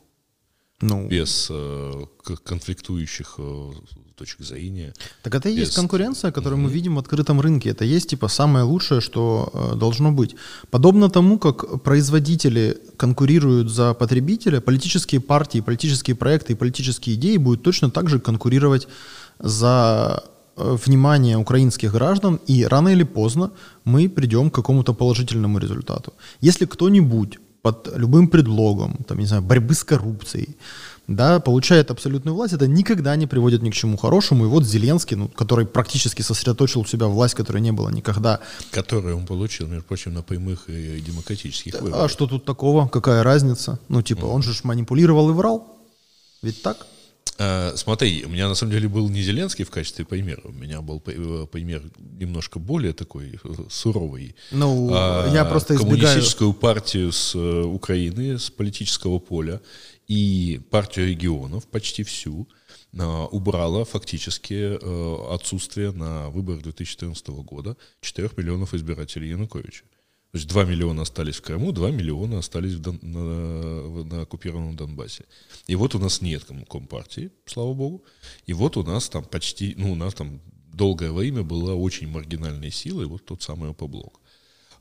Ну, 0.81 1.07
без 1.07 1.47
э, 1.49 2.05
конфликтующих 2.43 3.35
э, 3.39 3.71
точек 4.17 4.41
зрения. 4.41 4.93
Так 5.23 5.35
это 5.35 5.49
и 5.49 5.53
без... 5.53 5.59
есть 5.59 5.75
конкуренция, 5.75 6.31
которую 6.31 6.59
mm-hmm. 6.59 6.63
мы 6.63 6.71
видим 6.71 6.95
в 6.95 6.99
открытом 6.99 7.41
рынке. 7.41 7.69
Это 7.69 7.85
есть 7.85 8.09
типа 8.09 8.27
самое 8.27 8.65
лучшее, 8.65 8.99
что 9.01 9.49
э, 9.53 9.75
должно 9.75 10.11
быть. 10.11 10.35
Подобно 10.69 11.09
тому, 11.09 11.37
как 11.39 11.83
производители 11.83 12.77
конкурируют 12.97 13.69
за 13.69 13.93
потребителя, 13.93 14.59
политические 14.59 15.21
партии, 15.21 15.61
политические 15.61 16.15
проекты 16.15 16.53
и 16.53 16.55
политические 16.55 17.15
идеи 17.15 17.37
будут 17.37 17.63
точно 17.63 17.89
так 17.89 18.09
же 18.09 18.19
конкурировать 18.19 18.87
за 19.39 20.23
э, 20.55 20.77
внимание 20.85 21.37
украинских 21.37 21.91
граждан, 21.91 22.39
и 22.49 22.65
рано 22.65 22.89
или 22.89 23.03
поздно 23.03 23.51
мы 23.85 24.09
придем 24.09 24.49
к 24.49 24.55
какому-то 24.55 24.93
положительному 24.93 25.59
результату. 25.59 26.13
Если 26.41 26.65
кто-нибудь 26.65 27.39
под 27.61 27.97
любым 27.97 28.27
предлогом, 28.27 28.97
там, 29.07 29.19
не 29.19 29.25
знаю, 29.25 29.41
борьбы 29.41 29.73
с 29.73 29.83
коррупцией, 29.83 30.55
да, 31.07 31.39
получает 31.39 31.89
абсолютную 31.89 32.35
власть, 32.35 32.53
это 32.53 32.67
никогда 32.67 33.15
не 33.15 33.27
приводит 33.27 33.61
ни 33.61 33.69
к 33.69 33.73
чему 33.73 33.97
хорошему. 33.97 34.45
И 34.45 34.47
вот 34.47 34.65
Зеленский, 34.65 35.15
ну, 35.15 35.29
который 35.29 35.65
практически 35.65 36.21
сосредоточил 36.21 36.81
у 36.81 36.85
себя 36.85 37.07
власть, 37.07 37.33
которой 37.33 37.61
не 37.61 37.71
было 37.71 37.89
никогда. 37.89 38.41
Которую 38.71 39.17
он 39.17 39.25
получил, 39.25 39.67
между 39.67 39.83
прочим, 39.83 40.13
на 40.13 40.21
прямых 40.21 40.69
и 40.69 40.99
демократических 40.99 41.73
да, 41.73 41.79
выборах. 41.79 42.05
А 42.05 42.09
что 42.09 42.27
тут 42.27 42.45
такого? 42.45 42.87
Какая 42.87 43.23
разница? 43.23 43.79
Ну, 43.87 44.01
типа, 44.01 44.25
mm. 44.25 44.31
он 44.31 44.43
же 44.43 44.53
манипулировал 44.63 45.29
и 45.29 45.33
врал. 45.33 45.77
Ведь 46.41 46.61
так? 46.61 46.85
А, 47.39 47.73
смотри, 47.75 48.25
у 48.25 48.29
меня 48.29 48.49
на 48.49 48.55
самом 48.55 48.71
деле 48.73 48.89
был 48.89 49.09
не 49.09 49.21
Зеленский 49.21 49.63
в 49.63 49.69
качестве 49.69 50.05
примера, 50.05 50.41
у 50.43 50.51
меня 50.51 50.81
был 50.81 51.01
э, 51.05 51.45
пример 51.51 51.83
немножко 51.97 52.57
более 52.57 52.93
такой 52.93 53.39
э, 53.43 53.49
суровый. 53.69 54.35
Ну, 54.51 54.89
а, 54.91 55.31
я 55.31 55.45
просто 55.45 55.75
избегаю... 55.75 55.99
Коммунистическую 55.99 56.53
партию 56.53 57.11
с 57.11 57.35
э, 57.35 57.61
Украины, 57.63 58.39
с 58.39 58.49
политического 58.49 59.19
поля, 59.19 59.61
и 60.07 60.61
партию 60.71 61.07
регионов 61.09 61.67
почти 61.67 62.03
всю 62.03 62.47
а, 62.97 63.25
убрала 63.27 63.83
фактически 63.85 64.77
а, 64.81 65.35
отсутствие 65.35 65.91
на 65.91 66.29
выборах 66.29 66.63
2014 66.63 67.27
года 67.27 67.77
4 68.01 68.29
миллионов 68.37 68.73
избирателей 68.73 69.29
Януковича. 69.29 69.83
То 70.31 70.37
есть 70.39 70.47
2 70.47 70.65
миллиона 70.65 71.03
остались 71.03 71.37
в 71.37 71.41
Крыму, 71.41 71.71
2 71.71 71.91
миллиона 71.91 72.39
остались 72.39 72.73
в 72.73 72.79
Дон, 72.79 72.99
на, 73.01 74.03
на 74.03 74.21
оккупированном 74.21 74.75
Донбассе. 74.75 75.25
И 75.67 75.75
вот 75.75 75.95
у 75.95 75.99
нас 75.99 76.21
нет 76.21 76.45
компартии, 76.69 77.31
слава 77.45 77.73
богу. 77.73 78.03
И 78.45 78.53
вот 78.53 78.77
у 78.77 78.83
нас 78.83 79.09
там 79.09 79.23
почти, 79.23 79.73
ну, 79.77 79.93
у 79.93 79.95
нас 79.95 80.13
там 80.13 80.41
долгое 80.67 81.11
время 81.11 81.43
была 81.43 81.75
очень 81.75 82.09
маргинальной 82.09 82.71
силой, 82.71 83.05
вот 83.05 83.25
тот 83.25 83.41
самый 83.41 83.69
ОП-блок. 83.69 84.19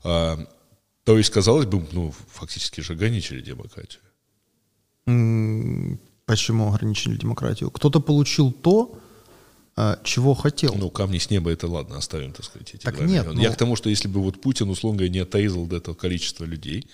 А, 0.03 0.37
то 1.05 1.17
есть, 1.17 1.29
казалось 1.29 1.65
бы, 1.65 1.87
ну, 1.93 2.13
фактически 2.27 2.81
же 2.81 2.93
ограничили 2.93 3.41
демократию. 3.41 4.01
Почему 6.25 6.73
ограничили 6.73 7.15
демократию? 7.15 7.71
Кто-то 7.71 8.01
получил 8.01 8.51
то, 8.51 8.99
а, 9.77 9.99
чего 10.03 10.33
хотел. 10.33 10.73
Ну, 10.75 10.89
камни 10.89 11.19
с 11.19 11.29
неба, 11.29 11.51
это 11.51 11.67
ладно, 11.67 11.97
оставим, 11.97 12.33
так 12.33 12.45
сказать, 12.45 12.73
эти 12.73 12.83
так 12.83 12.99
нет, 12.99 13.25
но... 13.31 13.39
Я 13.39 13.51
к 13.51 13.57
тому, 13.57 13.75
что 13.75 13.89
если 13.89 14.07
бы 14.07 14.21
вот 14.21 14.41
Путин, 14.41 14.69
условно 14.69 14.97
говоря, 14.97 15.13
не 15.13 15.19
отрезал 15.19 15.67
до 15.67 15.77
этого 15.77 15.95
количества 15.95 16.45
людей, 16.45 16.89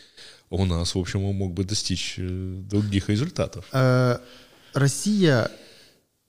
у 0.49 0.65
нас, 0.65 0.93
в 0.93 0.99
общем, 0.99 1.23
он 1.23 1.35
мог 1.35 1.53
бы 1.53 1.63
достичь 1.63 2.15
э, 2.17 2.21
других 2.69 3.09
результатов. 3.09 3.65
Э, 3.71 4.17
Россия 4.73 5.49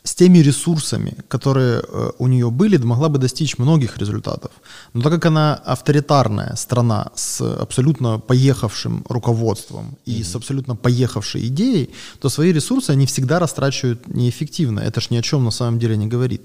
с 0.06 0.14
теми 0.14 0.38
ресурсами, 0.38 1.16
которые 1.28 1.82
э, 1.82 2.10
у 2.18 2.26
нее 2.26 2.50
были, 2.50 2.76
могла 2.76 3.08
бы 3.08 3.18
достичь 3.18 3.58
многих 3.58 3.96
результатов. 3.98 4.50
Но 4.92 5.00
так 5.00 5.12
как 5.12 5.26
она 5.26 5.54
авторитарная 5.54 6.56
страна 6.56 7.10
с 7.14 7.40
абсолютно 7.40 8.18
поехавшим 8.18 9.04
руководством 9.08 9.96
и 10.04 10.20
mm-hmm. 10.20 10.24
с 10.24 10.36
абсолютно 10.36 10.76
поехавшей 10.76 11.46
идеей, 11.46 11.90
то 12.20 12.28
свои 12.28 12.52
ресурсы 12.52 12.90
они 12.90 13.06
всегда 13.06 13.38
растрачивают 13.38 14.06
неэффективно. 14.06 14.80
Это 14.80 15.00
ж 15.00 15.10
ни 15.10 15.16
о 15.16 15.22
чем 15.22 15.44
на 15.44 15.50
самом 15.50 15.78
деле 15.78 15.96
не 15.96 16.06
говорит. 16.06 16.42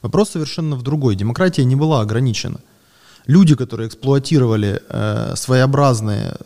Вопрос 0.00 0.30
совершенно 0.30 0.76
в 0.76 0.82
другой. 0.82 1.14
Демократия 1.14 1.64
не 1.64 1.76
была 1.76 2.00
ограничена. 2.00 2.60
Люди, 3.26 3.54
которые 3.54 3.88
эксплуатировали 3.88 4.80
э, 4.88 5.34
своеобразные, 5.36 6.36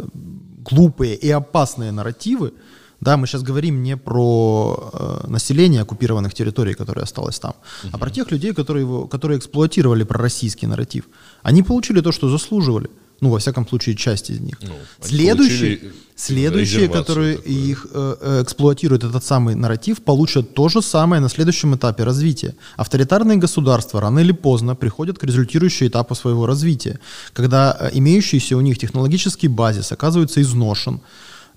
глупые 0.71 1.15
и 1.15 1.31
опасные 1.31 1.93
нарративы, 1.93 2.53
да, 3.01 3.17
мы 3.17 3.27
сейчас 3.27 3.43
говорим 3.43 3.83
не 3.83 3.97
про 3.97 4.91
э, 4.93 5.27
население 5.29 5.83
оккупированных 5.83 6.35
территорий, 6.35 6.75
которое 6.75 7.03
осталось 7.03 7.39
там, 7.39 7.55
угу. 7.85 7.91
а 7.93 7.99
про 7.99 8.11
тех 8.11 8.31
людей, 8.31 8.53
которые, 8.53 8.85
его, 8.85 9.07
которые 9.07 9.39
эксплуатировали 9.39 10.05
пророссийский 10.05 10.69
нарратив. 10.69 11.05
Они 11.43 11.63
получили 11.63 12.01
то, 12.01 12.13
что 12.13 12.29
заслуживали. 12.29 12.89
Ну, 13.21 13.31
во 13.31 13.39
всяком 13.39 13.67
случае, 13.67 13.97
часть 13.97 14.31
из 14.31 14.41
них. 14.41 14.57
Ну, 14.61 14.75
следующие, 15.01 15.81
следующие 16.17 16.89
которые 16.89 17.37
такое. 17.37 17.53
их 17.53 17.87
э, 17.91 18.17
э, 18.21 18.43
эксплуатируют 18.43 19.05
этот 19.05 19.25
самый 19.25 19.55
нарратив, 19.55 20.03
получат 20.03 20.55
то 20.55 20.69
же 20.69 20.83
самое 20.83 21.21
на 21.21 21.29
следующем 21.29 21.75
этапе 21.75 22.05
развития. 22.05 22.55
Авторитарные 22.77 23.39
государства 23.39 24.01
рано 24.01 24.19
или 24.19 24.33
поздно 24.33 24.75
приходят 24.75 25.19
к 25.19 25.25
результирующему 25.25 25.89
этапу 25.89 26.15
своего 26.15 26.47
развития, 26.47 26.99
когда 27.33 27.77
э, 27.81 27.91
имеющийся 27.95 28.57
у 28.57 28.61
них 28.61 28.79
технологический 28.79 29.49
базис 29.49 29.93
оказывается 29.93 30.43
изношен, 30.43 31.01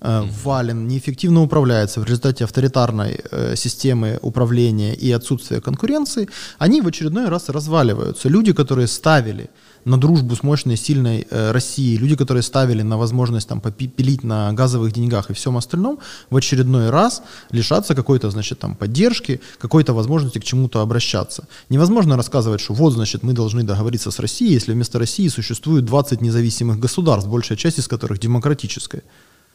вален, 0.00 0.88
неэффективно 0.88 1.42
управляется 1.42 2.00
в 2.00 2.04
результате 2.04 2.44
авторитарной 2.44 3.20
э, 3.30 3.56
системы 3.56 4.18
управления 4.22 4.94
и 4.94 5.12
отсутствия 5.12 5.60
конкуренции, 5.60 6.28
они 6.58 6.80
в 6.80 6.86
очередной 6.86 7.28
раз 7.28 7.48
разваливаются. 7.48 8.28
Люди, 8.28 8.52
которые 8.52 8.86
ставили 8.86 9.50
на 9.84 9.98
дружбу 9.98 10.36
с 10.36 10.42
мощной, 10.42 10.76
сильной 10.76 11.26
э, 11.30 11.52
Россией, 11.52 11.98
люди, 11.98 12.16
которые 12.16 12.42
ставили 12.42 12.82
на 12.82 12.98
возможность 12.98 13.48
там 13.48 13.60
попилить 13.60 14.24
на 14.24 14.52
газовых 14.52 14.92
деньгах 14.92 15.30
и 15.30 15.34
всем 15.34 15.56
остальном, 15.56 15.98
в 16.30 16.36
очередной 16.36 16.90
раз 16.90 17.22
лишаться 17.50 17.94
какой-то, 17.94 18.30
значит, 18.30 18.58
там 18.58 18.74
поддержки, 18.74 19.40
какой-то 19.58 19.94
возможности 19.94 20.38
к 20.38 20.44
чему-то 20.44 20.80
обращаться. 20.80 21.46
Невозможно 21.68 22.16
рассказывать, 22.16 22.60
что 22.60 22.74
вот, 22.74 22.92
значит, 22.92 23.22
мы 23.22 23.32
должны 23.32 23.62
договориться 23.62 24.10
с 24.10 24.18
Россией, 24.18 24.54
если 24.54 24.72
вместо 24.72 24.98
России 24.98 25.28
существует 25.28 25.84
20 25.84 26.20
независимых 26.20 26.78
государств, 26.78 27.28
большая 27.28 27.58
часть 27.58 27.78
из 27.78 27.88
которых 27.88 28.18
демократическая. 28.18 29.02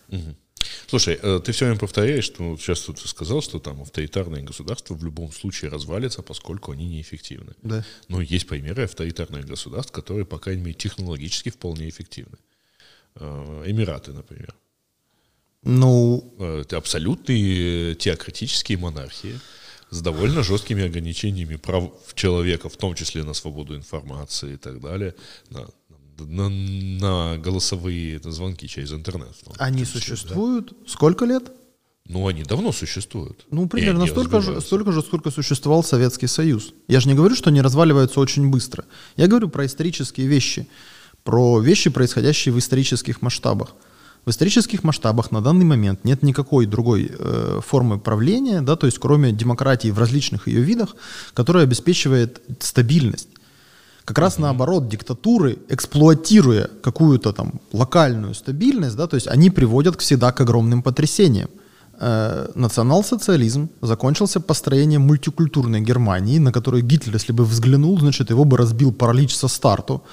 Угу. 0.10 0.36
Слушай, 0.88 1.20
э, 1.22 1.40
ты 1.44 1.52
все 1.52 1.66
время 1.66 1.80
повторяешь, 1.80 2.26
что 2.26 2.58
сейчас 2.58 2.82
ты 2.82 3.08
сказал, 3.08 3.42
что 3.42 3.60
там 3.60 3.82
авторитарные 3.82 4.44
государства 4.44 4.96
в 4.96 5.04
любом 5.04 5.32
случае 5.32 5.72
развалятся, 5.72 6.22
поскольку 6.22 6.72
они 6.72 6.88
неэффективны. 6.88 7.54
Да. 7.64 7.84
Но 8.08 8.22
есть 8.22 8.48
примеры 8.48 8.84
авторитарных 8.84 9.46
государств, 9.46 9.92
которые, 9.92 10.26
по 10.26 10.40
крайней 10.40 10.62
мере, 10.62 10.74
технологически 10.74 11.50
вполне 11.50 11.90
эффективны. 11.90 12.38
Э, 13.16 13.64
Эмираты, 13.66 14.14
например. 14.14 14.54
Ну... 15.64 16.34
Э, 16.40 16.62
это 16.62 16.78
абсолютные 16.78 17.96
теократические 17.96 18.78
монархии 18.78 19.40
с 19.90 20.02
довольно 20.02 20.44
жесткими 20.44 20.84
ограничениями 20.84 21.56
прав 21.56 21.92
человека, 22.16 22.70
в 22.70 22.78
том 22.78 22.96
числе 22.96 23.24
на 23.24 23.34
свободу 23.34 23.76
информации 23.76 24.54
и 24.54 24.58
так 24.58 24.82
далее, 24.82 25.16
на 25.50 25.68
на, 26.18 26.50
на 26.50 27.38
голосовые 27.38 28.20
звонки 28.24 28.68
через 28.68 28.92
интернет. 28.92 29.36
Они 29.58 29.86
существуют? 29.86 30.70
Да? 30.70 30.76
Сколько 30.88 31.26
лет? 31.26 31.52
Ну, 32.08 32.28
они 32.28 32.44
давно 32.44 32.72
существуют. 32.72 33.46
Ну, 33.50 33.68
примерно 33.68 34.06
столько 34.06 34.40
же, 34.40 34.62
столько 34.62 34.92
же, 34.92 35.02
сколько 35.02 35.32
существовал 35.32 35.84
Советский 35.84 36.28
Союз. 36.28 36.74
Я 36.88 37.00
же 37.00 37.08
не 37.08 37.16
говорю, 37.16 37.36
что 37.36 37.50
они 37.50 37.62
разваливаются 37.62 38.20
очень 38.20 38.50
быстро. 38.50 38.86
Я 39.18 39.26
говорю 39.28 39.50
про 39.50 39.66
исторические 39.66 40.28
вещи, 40.28 40.68
про 41.24 41.60
вещи, 41.60 41.90
происходящие 41.90 42.54
в 42.54 42.60
исторических 42.60 43.24
масштабах. 43.24 43.74
В 44.26 44.30
исторических 44.30 44.84
масштабах 44.84 45.32
на 45.32 45.42
данный 45.42 45.66
момент 45.66 46.04
нет 46.04 46.24
никакой 46.24 46.66
другой 46.66 47.12
э, 47.12 47.60
формы 47.66 48.00
правления, 48.00 48.62
да, 48.62 48.76
то 48.76 48.88
есть 48.88 48.98
кроме 49.00 49.32
демократии 49.32 49.90
в 49.90 50.00
различных 50.00 50.48
ее 50.48 50.62
видах, 50.62 50.96
которая 51.34 51.64
обеспечивает 51.64 52.42
стабильность. 52.60 53.30
Как 54.06 54.20
раз 54.20 54.38
наоборот, 54.38 54.88
диктатуры, 54.88 55.58
эксплуатируя 55.68 56.70
какую-то 56.84 57.34
там 57.34 57.54
локальную 57.74 58.36
стабильность, 58.36 58.96
да, 58.96 59.08
то 59.08 59.16
есть 59.16 59.28
они 59.28 59.50
приводят 59.50 60.00
всегда 60.00 60.32
к 60.32 60.42
огромным 60.42 60.84
потрясениям. 60.84 61.50
Э, 62.00 62.48
национал-социализм 62.56 63.70
закончился 63.82 64.40
построением 64.40 65.02
мультикультурной 65.02 65.82
Германии, 65.82 66.40
на 66.40 66.52
которую 66.52 66.84
Гитлер, 66.84 67.16
если 67.16 67.34
бы 67.34 67.46
взглянул, 67.46 68.00
значит, 68.00 68.30
его 68.30 68.46
бы 68.46 68.58
разбил 68.58 68.92
паралич 68.94 69.36
со 69.36 69.48
старту. 69.48 70.04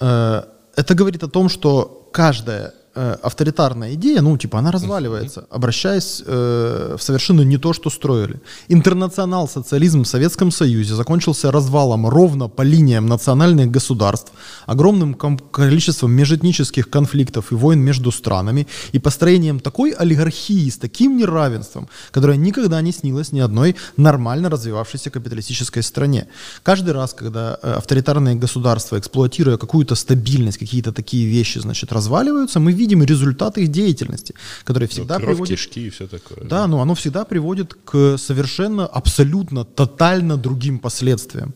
Э, 0.00 0.42
это 0.76 0.94
говорит 0.94 1.22
о 1.22 1.28
том, 1.28 1.50
что 1.50 2.08
каждая 2.12 2.72
э, 2.94 3.16
авторитарная 3.22 3.94
идея, 3.94 4.22
ну, 4.22 4.36
типа, 4.36 4.58
она 4.58 4.70
разваливается, 4.70 5.46
обращаясь 5.50 6.22
э, 6.26 6.96
в 6.98 7.02
совершенно 7.02 7.42
не 7.42 7.58
то, 7.58 7.72
что 7.72 7.90
строили. 7.90 8.40
Интернационал-социализм 8.68 10.02
в 10.02 10.06
Советском 10.06 10.50
Союзе 10.50 10.94
закончился 10.94 11.50
развалом 11.50 12.06
ровно 12.06 12.48
по 12.48 12.62
линиям 12.62 13.06
национальных 13.06 13.70
государств, 13.70 14.32
огромным 14.66 15.14
количеством 15.14 16.12
межэтнических 16.12 16.90
конфликтов 16.90 17.52
и 17.52 17.54
войн 17.54 17.80
между 17.80 18.10
странами 18.10 18.66
и 18.92 18.98
построением 18.98 19.60
такой 19.60 19.90
олигархии 19.90 20.70
с 20.70 20.78
таким 20.78 21.16
неравенством, 21.16 21.88
которое 22.10 22.36
никогда 22.36 22.80
не 22.80 22.92
снилось 22.92 23.32
ни 23.32 23.40
одной 23.40 23.76
нормально 23.96 24.50
развивавшейся 24.50 25.10
капиталистической 25.10 25.82
стране. 25.82 26.26
Каждый 26.62 26.94
раз, 26.94 27.14
когда 27.14 27.58
э, 27.62 27.72
авторитарные 27.72 28.34
государства, 28.34 28.98
эксплуатируя 28.98 29.56
какую-то 29.56 29.94
стабильность, 29.94 30.58
какие-то 30.58 30.92
такие 30.92 31.26
вещи, 31.26 31.58
значит, 31.58 31.92
разваливаются, 31.92 32.60
мы 32.60 32.72
видим 32.72 32.83
результаты 32.86 33.62
их 33.62 33.68
деятельности, 33.68 34.34
которые 34.64 34.88
всегда 34.88 35.18
ну, 35.18 35.26
приводят... 35.26 35.58
кишки 35.58 35.86
и 35.86 35.90
все 35.90 36.06
такое. 36.06 36.44
Да, 36.44 36.66
но 36.66 36.80
оно 36.80 36.94
всегда 36.94 37.24
приводит 37.24 37.74
к 37.84 38.16
совершенно, 38.18 38.86
абсолютно, 38.86 39.64
тотально 39.64 40.36
другим 40.36 40.78
последствиям. 40.78 41.54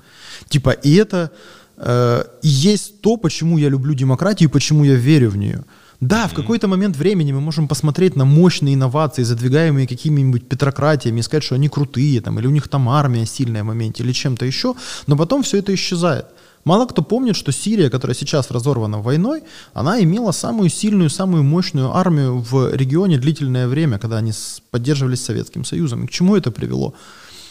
Типа, 0.49 0.71
и 0.71 0.95
это 0.95 1.31
э, 1.77 2.25
и 2.43 2.49
есть 2.49 3.01
то, 3.01 3.17
почему 3.17 3.59
я 3.59 3.69
люблю 3.69 3.95
демократию 3.95 4.49
и 4.49 4.53
почему 4.53 4.85
я 4.85 4.95
верю 4.95 5.31
в 5.31 5.37
нее. 5.37 5.65
Да, 6.01 6.29
в 6.29 6.35
какой-то 6.35 6.69
момент 6.69 6.97
времени 6.97 7.33
мы 7.33 7.41
можем 7.41 7.67
посмотреть 7.67 8.15
на 8.15 8.25
мощные 8.25 8.75
инновации, 8.75 9.25
задвигаемые 9.25 9.89
какими-нибудь 9.89 10.49
петрократиями, 10.49 11.19
и 11.19 11.23
сказать, 11.23 11.43
что 11.43 11.57
они 11.57 11.69
крутые, 11.69 12.21
там, 12.21 12.39
или 12.39 12.47
у 12.47 12.51
них 12.51 12.69
там 12.69 12.89
армия 12.89 13.27
сильная 13.27 13.65
в 13.65 13.67
моменте, 13.67 14.05
или 14.05 14.13
чем-то 14.13 14.47
еще, 14.47 14.75
но 15.09 15.17
потом 15.17 15.43
все 15.43 15.59
это 15.59 15.75
исчезает. 15.75 16.27
Мало 16.69 16.85
кто 16.85 17.01
помнит, 17.01 17.35
что 17.35 17.51
Сирия, 17.51 17.89
которая 17.89 18.15
сейчас 18.15 18.51
разорвана 18.51 18.99
войной, 19.01 19.43
она 19.73 20.03
имела 20.03 20.33
самую 20.33 20.69
сильную, 20.69 21.09
самую 21.09 21.43
мощную 21.43 21.97
армию 21.97 22.41
в 22.41 22.75
регионе 22.75 23.17
длительное 23.17 23.67
время, 23.69 23.99
когда 23.99 24.19
они 24.19 24.33
поддерживались 24.71 25.25
Советским 25.25 25.65
Союзом. 25.65 26.05
И 26.05 26.07
к 26.07 26.11
чему 26.11 26.37
это 26.37 26.51
привело? 26.51 26.93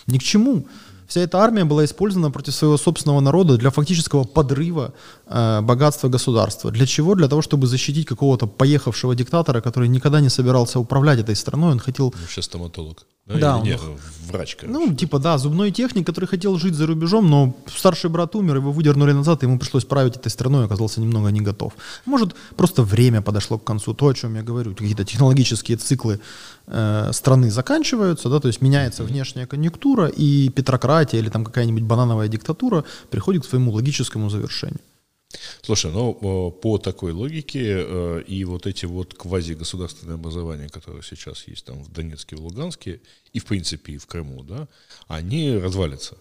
Ни 0.05 0.19
к 0.19 0.23
чему. 0.23 0.67
Вся 1.07 1.21
эта 1.21 1.37
армия 1.39 1.63
была 1.63 1.85
использована 1.85 2.31
против 2.31 2.53
своего 2.53 2.77
собственного 2.77 3.21
народа 3.21 3.57
для 3.57 3.69
фактического 3.69 4.25
подрыва 4.25 4.93
э, 5.25 5.61
богатства 5.61 6.09
государства. 6.09 6.71
Для 6.71 6.85
чего? 6.85 7.15
Для 7.15 7.27
того, 7.27 7.41
чтобы 7.41 7.67
защитить 7.67 8.05
какого-то 8.05 8.47
поехавшего 8.47 9.15
диктатора, 9.15 9.61
который 9.61 9.87
никогда 9.87 10.19
не 10.21 10.29
собирался 10.29 10.79
управлять 10.79 11.19
этой 11.19 11.35
страной. 11.35 11.71
Он 11.71 11.79
хотел... 11.79 12.13
Вообще 12.21 12.41
стоматолог. 12.41 13.05
Да, 13.27 13.39
да 13.39 13.57
он, 13.57 13.63
нет, 13.63 13.81
врач, 14.27 14.55
короче. 14.55 14.71
Ну, 14.71 14.95
типа, 14.95 15.19
да, 15.19 15.37
зубной 15.37 15.71
техник, 15.71 16.05
который 16.05 16.27
хотел 16.27 16.57
жить 16.57 16.75
за 16.75 16.87
рубежом, 16.87 17.29
но 17.29 17.53
старший 17.67 18.09
брат 18.09 18.35
умер, 18.35 18.55
его 18.55 18.71
выдернули 18.71 19.11
назад, 19.11 19.43
и 19.43 19.45
ему 19.45 19.59
пришлось 19.59 19.83
править 19.83 20.15
этой 20.15 20.29
страной, 20.29 20.65
оказался 20.65 21.01
немного 21.01 21.27
не 21.29 21.41
готов. 21.41 21.73
Может, 22.05 22.35
просто 22.55 22.83
время 22.83 23.21
подошло 23.21 23.57
к 23.57 23.65
концу, 23.65 23.93
то, 23.93 24.07
о 24.07 24.13
чем 24.13 24.35
я 24.35 24.43
говорю, 24.43 24.73
какие-то 24.73 25.03
технологические 25.03 25.75
циклы 25.75 26.21
страны 26.67 27.49
заканчиваются, 27.49 28.29
да, 28.29 28.39
то 28.39 28.47
есть 28.47 28.61
меняется 28.61 29.03
внешняя 29.03 29.47
конъюнктура, 29.47 30.07
и 30.07 30.49
петрократия 30.49 31.19
или 31.19 31.29
там 31.29 31.45
какая-нибудь 31.45 31.83
банановая 31.83 32.27
диктатура 32.27 32.83
приходит 33.09 33.43
к 33.43 33.49
своему 33.49 33.71
логическому 33.71 34.29
завершению. 34.29 34.81
Слушай, 35.61 35.91
ну 35.91 36.13
по 36.51 36.77
такой 36.77 37.11
логике 37.11 37.85
э, 37.85 38.23
и 38.27 38.45
вот 38.45 38.65
эти 38.65 38.85
вот 38.85 39.13
квазигосударственные 39.13 40.15
образования, 40.15 40.69
которые 40.69 41.03
сейчас 41.03 41.47
есть 41.47 41.65
там 41.65 41.83
в 41.83 41.91
Донецке, 41.91 42.35
в 42.35 42.41
Луганске 42.41 43.01
и 43.33 43.39
в 43.39 43.45
принципе 43.45 43.93
и 43.93 43.97
в 43.97 44.05
Крыму, 44.07 44.43
да, 44.43 44.67
они 45.07 45.57
развалятся 45.57 46.17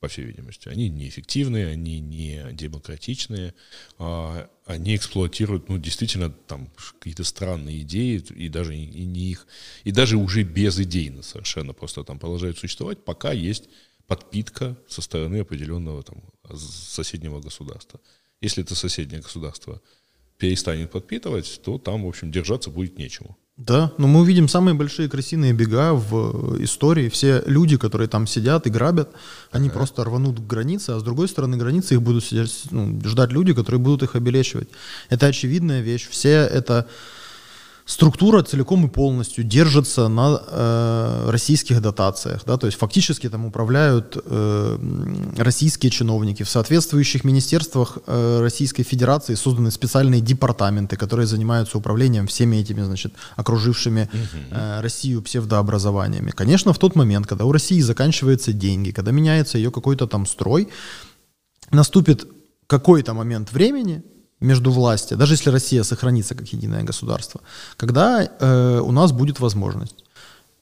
по 0.00 0.08
всей 0.08 0.24
видимости. 0.24 0.68
Они 0.68 0.88
неэффективные, 0.88 1.68
они 1.68 2.00
не 2.00 2.52
демократичные, 2.52 3.54
а 3.98 4.48
они 4.64 4.96
эксплуатируют, 4.96 5.68
ну, 5.68 5.78
действительно, 5.78 6.30
там 6.30 6.70
какие-то 6.98 7.22
странные 7.22 7.82
идеи, 7.82 8.24
и 8.34 8.48
даже 8.48 8.76
и 8.76 9.04
не 9.04 9.30
их, 9.30 9.46
и 9.84 9.92
даже 9.92 10.16
уже 10.16 10.42
безидейно 10.42 11.22
совершенно 11.22 11.74
просто 11.74 12.02
там 12.02 12.18
продолжают 12.18 12.58
существовать, 12.58 13.04
пока 13.04 13.32
есть 13.32 13.68
подпитка 14.06 14.76
со 14.88 15.02
стороны 15.02 15.40
определенного 15.40 16.02
там 16.02 16.22
соседнего 16.56 17.40
государства. 17.40 18.00
Если 18.40 18.64
это 18.64 18.74
соседнее 18.74 19.20
государство 19.20 19.80
перестанет 20.38 20.90
подпитывать, 20.90 21.60
то 21.62 21.78
там, 21.78 22.04
в 22.04 22.08
общем, 22.08 22.32
держаться 22.32 22.70
будет 22.70 22.98
нечему. 22.98 23.36
Да, 23.66 23.92
но 23.98 24.06
мы 24.06 24.20
увидим 24.20 24.48
самые 24.48 24.72
большие 24.72 25.06
крысиные 25.06 25.52
бега 25.52 25.92
в 25.92 26.62
истории. 26.64 27.10
Все 27.10 27.42
люди, 27.44 27.76
которые 27.76 28.08
там 28.08 28.26
сидят 28.26 28.66
и 28.66 28.70
грабят, 28.70 29.10
они 29.50 29.68
ага. 29.68 29.76
просто 29.76 30.02
рванут 30.02 30.40
к 30.40 30.46
границе, 30.46 30.92
а 30.92 30.98
с 30.98 31.02
другой 31.02 31.28
стороны 31.28 31.58
границы 31.58 31.94
их 31.94 32.00
будут 32.00 32.24
сидеть, 32.24 32.64
ну, 32.70 32.98
ждать 33.04 33.32
люди, 33.32 33.52
которые 33.52 33.78
будут 33.78 34.02
их 34.02 34.16
обелечивать. 34.16 34.70
Это 35.10 35.26
очевидная 35.26 35.82
вещь. 35.82 36.08
Все 36.10 36.30
это 36.30 36.88
структура 37.90 38.42
целиком 38.42 38.86
и 38.86 38.88
полностью 38.88 39.42
держится 39.42 40.06
на 40.06 40.40
э, 40.46 41.30
российских 41.30 41.82
дотациях, 41.82 42.42
да, 42.46 42.56
то 42.56 42.66
есть 42.66 42.78
фактически 42.78 43.28
там 43.28 43.44
управляют 43.46 44.16
э, 44.24 44.78
российские 45.36 45.90
чиновники. 45.90 46.44
В 46.44 46.48
соответствующих 46.48 47.24
министерствах 47.24 47.98
э, 48.06 48.40
Российской 48.40 48.84
Федерации 48.84 49.34
созданы 49.34 49.72
специальные 49.72 50.20
департаменты, 50.20 50.96
которые 50.96 51.26
занимаются 51.26 51.78
управлением 51.78 52.28
всеми 52.28 52.56
этими, 52.56 52.82
значит, 52.82 53.12
окружившими 53.34 54.08
э, 54.52 54.80
Россию 54.80 55.22
псевдообразованиями. 55.22 56.30
Конечно, 56.30 56.72
в 56.72 56.78
тот 56.78 56.94
момент, 56.94 57.26
когда 57.26 57.44
у 57.44 57.50
России 57.50 57.80
заканчиваются 57.80 58.52
деньги, 58.52 58.92
когда 58.92 59.10
меняется 59.10 59.58
ее 59.58 59.72
какой-то 59.72 60.06
там 60.06 60.26
строй, 60.26 60.68
наступит 61.72 62.24
какой-то 62.68 63.14
момент 63.14 63.50
времени, 63.50 64.04
между 64.40 64.70
властью, 64.70 65.18
даже 65.18 65.34
если 65.34 65.50
Россия 65.50 65.82
сохранится 65.82 66.34
как 66.34 66.48
единое 66.52 66.82
государство, 66.82 67.40
когда 67.76 68.22
э, 68.22 68.80
у 68.80 68.92
нас 68.92 69.12
будет 69.12 69.40
возможность 69.40 70.04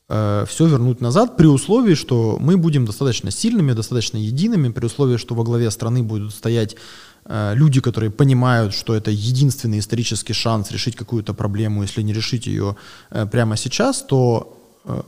э, 0.08 0.44
все 0.48 0.66
вернуть 0.66 1.00
назад 1.00 1.36
при 1.36 1.46
условии, 1.46 1.94
что 1.94 2.38
мы 2.40 2.56
будем 2.56 2.86
достаточно 2.86 3.30
сильными, 3.30 3.72
достаточно 3.72 4.16
едиными, 4.16 4.72
при 4.72 4.86
условии, 4.86 5.16
что 5.16 5.34
во 5.34 5.44
главе 5.44 5.70
страны 5.70 6.02
будут 6.02 6.34
стоять 6.34 6.76
э, 7.24 7.54
люди, 7.54 7.80
которые 7.80 8.10
понимают, 8.10 8.74
что 8.74 8.94
это 8.94 9.10
единственный 9.10 9.78
исторический 9.78 10.34
шанс 10.34 10.72
решить 10.72 10.96
какую-то 10.96 11.32
проблему, 11.32 11.82
если 11.82 12.02
не 12.02 12.12
решить 12.12 12.46
ее 12.46 12.76
э, 13.10 13.26
прямо 13.26 13.56
сейчас, 13.56 14.02
то 14.02 14.57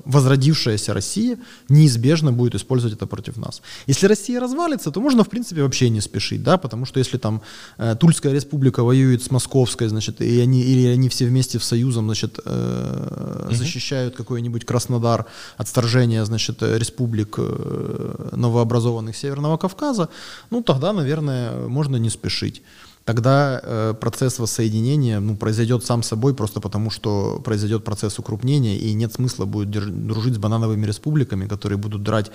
возродившаяся 0.04 0.94
Россия 0.94 1.38
неизбежно 1.68 2.32
будет 2.32 2.54
использовать 2.54 2.96
это 2.96 3.06
против 3.06 3.36
нас. 3.36 3.62
Если 3.86 4.08
Россия 4.08 4.40
развалится, 4.40 4.90
то 4.90 5.00
можно, 5.00 5.24
в 5.24 5.28
принципе, 5.28 5.62
вообще 5.62 5.90
не 5.90 6.00
спешить, 6.00 6.42
да, 6.42 6.58
потому 6.58 6.86
что 6.86 7.00
если 7.00 7.18
там 7.18 7.40
э, 7.78 7.96
Тульская 7.98 8.32
республика 8.32 8.82
воюет 8.82 9.22
с 9.22 9.30
Московской, 9.30 9.88
значит, 9.88 10.20
и 10.20 10.40
они, 10.40 10.62
или 10.62 10.86
они 10.88 11.08
все 11.08 11.26
вместе 11.26 11.58
в 11.58 11.64
союзом, 11.64 12.04
значит, 12.04 12.38
э, 12.44 13.46
угу. 13.46 13.54
защищают 13.54 14.16
какой-нибудь 14.16 14.64
Краснодар 14.64 15.26
от 15.56 15.68
вторжения, 15.68 16.24
значит, 16.24 16.62
республик 16.62 17.36
э, 17.38 18.30
новообразованных 18.36 19.16
Северного 19.16 19.56
Кавказа, 19.56 20.08
ну, 20.50 20.62
тогда, 20.62 20.92
наверное, 20.92 21.68
можно 21.68 21.96
не 21.96 22.10
спешить 22.10 22.62
тогда 23.04 23.60
э, 23.62 23.94
процесс 24.00 24.38
воссоединения 24.38 25.20
ну, 25.20 25.36
произойдет 25.36 25.84
сам 25.84 26.02
собой, 26.02 26.34
просто 26.34 26.60
потому 26.60 26.90
что 26.90 27.40
произойдет 27.44 27.84
процесс 27.84 28.18
укрупнения, 28.18 28.76
и 28.76 28.92
нет 28.92 29.12
смысла 29.12 29.46
будет 29.46 29.70
дружить 29.70 30.34
с 30.34 30.38
банановыми 30.38 30.86
республиками, 30.86 31.46
которые 31.46 31.78
будут 31.78 32.02
драть 32.02 32.30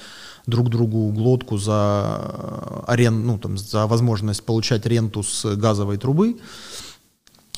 друг 0.47 0.69
другу 0.69 1.11
глотку 1.11 1.57
за, 1.57 2.21
э, 2.21 2.81
арен, 2.87 3.25
ну, 3.25 3.37
там, 3.37 3.57
за 3.57 3.87
возможность 3.87 4.43
получать 4.43 4.85
ренту 4.85 5.23
с 5.23 5.55
газовой 5.55 5.97
трубы 5.97 6.37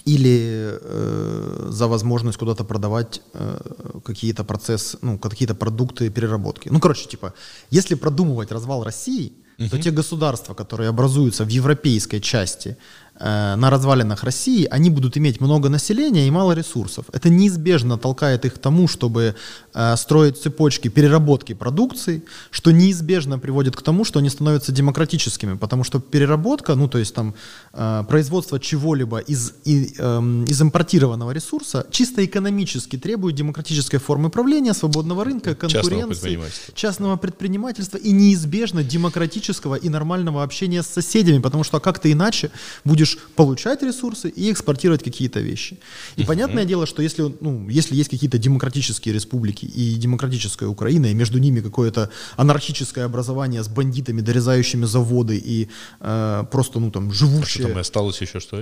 или 0.08 0.80
э, 0.82 1.68
за 1.70 1.88
возможность 1.88 2.38
куда-то 2.38 2.64
продавать 2.64 3.22
э, 3.34 4.02
какие-то 4.06 4.44
процессы, 4.44 4.98
ну, 5.02 5.18
какие-то 5.18 5.56
продукты 5.56 6.10
переработки. 6.10 6.70
Ну, 6.70 6.80
короче, 6.80 7.10
типа, 7.10 7.34
если 7.72 7.96
продумывать 7.96 8.52
развал 8.52 8.84
России, 8.84 9.34
угу. 9.60 9.70
то 9.70 9.78
те 9.78 9.92
государства, 9.92 10.54
которые 10.54 10.90
образуются 10.90 11.46
в 11.46 11.50
европейской 11.50 12.20
части 12.20 12.78
на 13.20 13.70
развалинах 13.70 14.24
России, 14.24 14.68
они 14.70 14.90
будут 14.90 15.18
иметь 15.18 15.42
много 15.42 15.70
населения 15.70 16.28
и 16.28 16.32
мало 16.32 16.54
ресурсов. 16.54 17.06
Это 17.14 17.30
неизбежно 17.30 17.98
толкает 17.98 18.46
их 18.46 18.56
к 18.56 18.58
тому, 18.58 18.88
чтобы 18.88 19.36
э, 19.74 19.98
строить 19.98 20.38
цепочки 20.38 20.90
переработки 20.90 21.54
продукции, 21.54 22.24
что 22.52 22.72
неизбежно 22.72 23.40
приводит 23.40 23.76
к 23.76 23.82
тому, 23.82 24.06
что 24.06 24.20
они 24.20 24.30
становятся 24.30 24.72
демократическими, 24.72 25.58
потому 25.58 25.84
что 25.84 26.00
переработка, 26.00 26.76
ну 26.76 26.88
то 26.88 26.98
есть 26.98 27.14
там 27.14 27.34
э, 27.74 28.04
производство 28.08 28.60
чего-либо 28.60 29.20
из, 29.20 29.54
и, 29.66 29.96
э, 29.98 30.46
из 30.48 30.62
импортированного 30.62 31.32
ресурса 31.32 31.86
чисто 31.92 32.24
экономически 32.26 32.98
требует 32.98 33.36
демократической 33.36 33.98
формы 33.98 34.30
правления, 34.30 34.74
свободного 34.74 35.24
рынка, 35.24 35.56
конкуренции, 35.56 35.90
частного 35.90 36.08
предпринимательства, 36.08 36.74
частного 36.76 37.18
предпринимательства 37.18 37.98
и 37.98 38.12
неизбежно 38.12 38.84
демократического 38.84 39.76
и 39.76 39.90
нормального 39.90 40.44
общения 40.44 40.84
с 40.84 40.88
соседями, 40.88 41.40
потому 41.40 41.64
что 41.64 41.80
как-то 41.80 42.12
иначе 42.12 42.52
будешь 42.84 43.07
будешь 43.08 43.18
получать 43.36 43.84
ресурсы 43.84 44.30
и 44.30 44.52
экспортировать 44.52 45.04
какие-то 45.04 45.40
вещи. 45.40 45.78
И 46.16 46.24
понятное 46.24 46.66
дело, 46.66 46.86
что 46.86 47.02
если, 47.02 47.34
ну, 47.40 47.70
если 47.70 47.96
есть 47.96 48.10
какие-то 48.10 48.38
демократические 48.38 49.14
республики 49.14 49.66
и 49.66 49.96
демократическая 49.96 50.68
Украина, 50.68 51.08
и 51.08 51.14
между 51.14 51.38
ними 51.40 51.62
какое-то 51.62 52.10
анархическое 52.36 53.06
образование 53.06 53.64
с 53.64 53.68
бандитами, 53.68 54.22
дорезающими 54.22 54.86
заводы 54.86 55.38
и 55.38 55.70
э, 56.00 56.44
просто, 56.52 56.80
ну, 56.80 56.92
там, 56.92 57.12
живущие... 57.12 57.66
А 57.66 57.68
что 57.68 57.74
там 57.74 57.78
осталось 57.78 58.22
еще 58.22 58.40
что? 58.40 58.62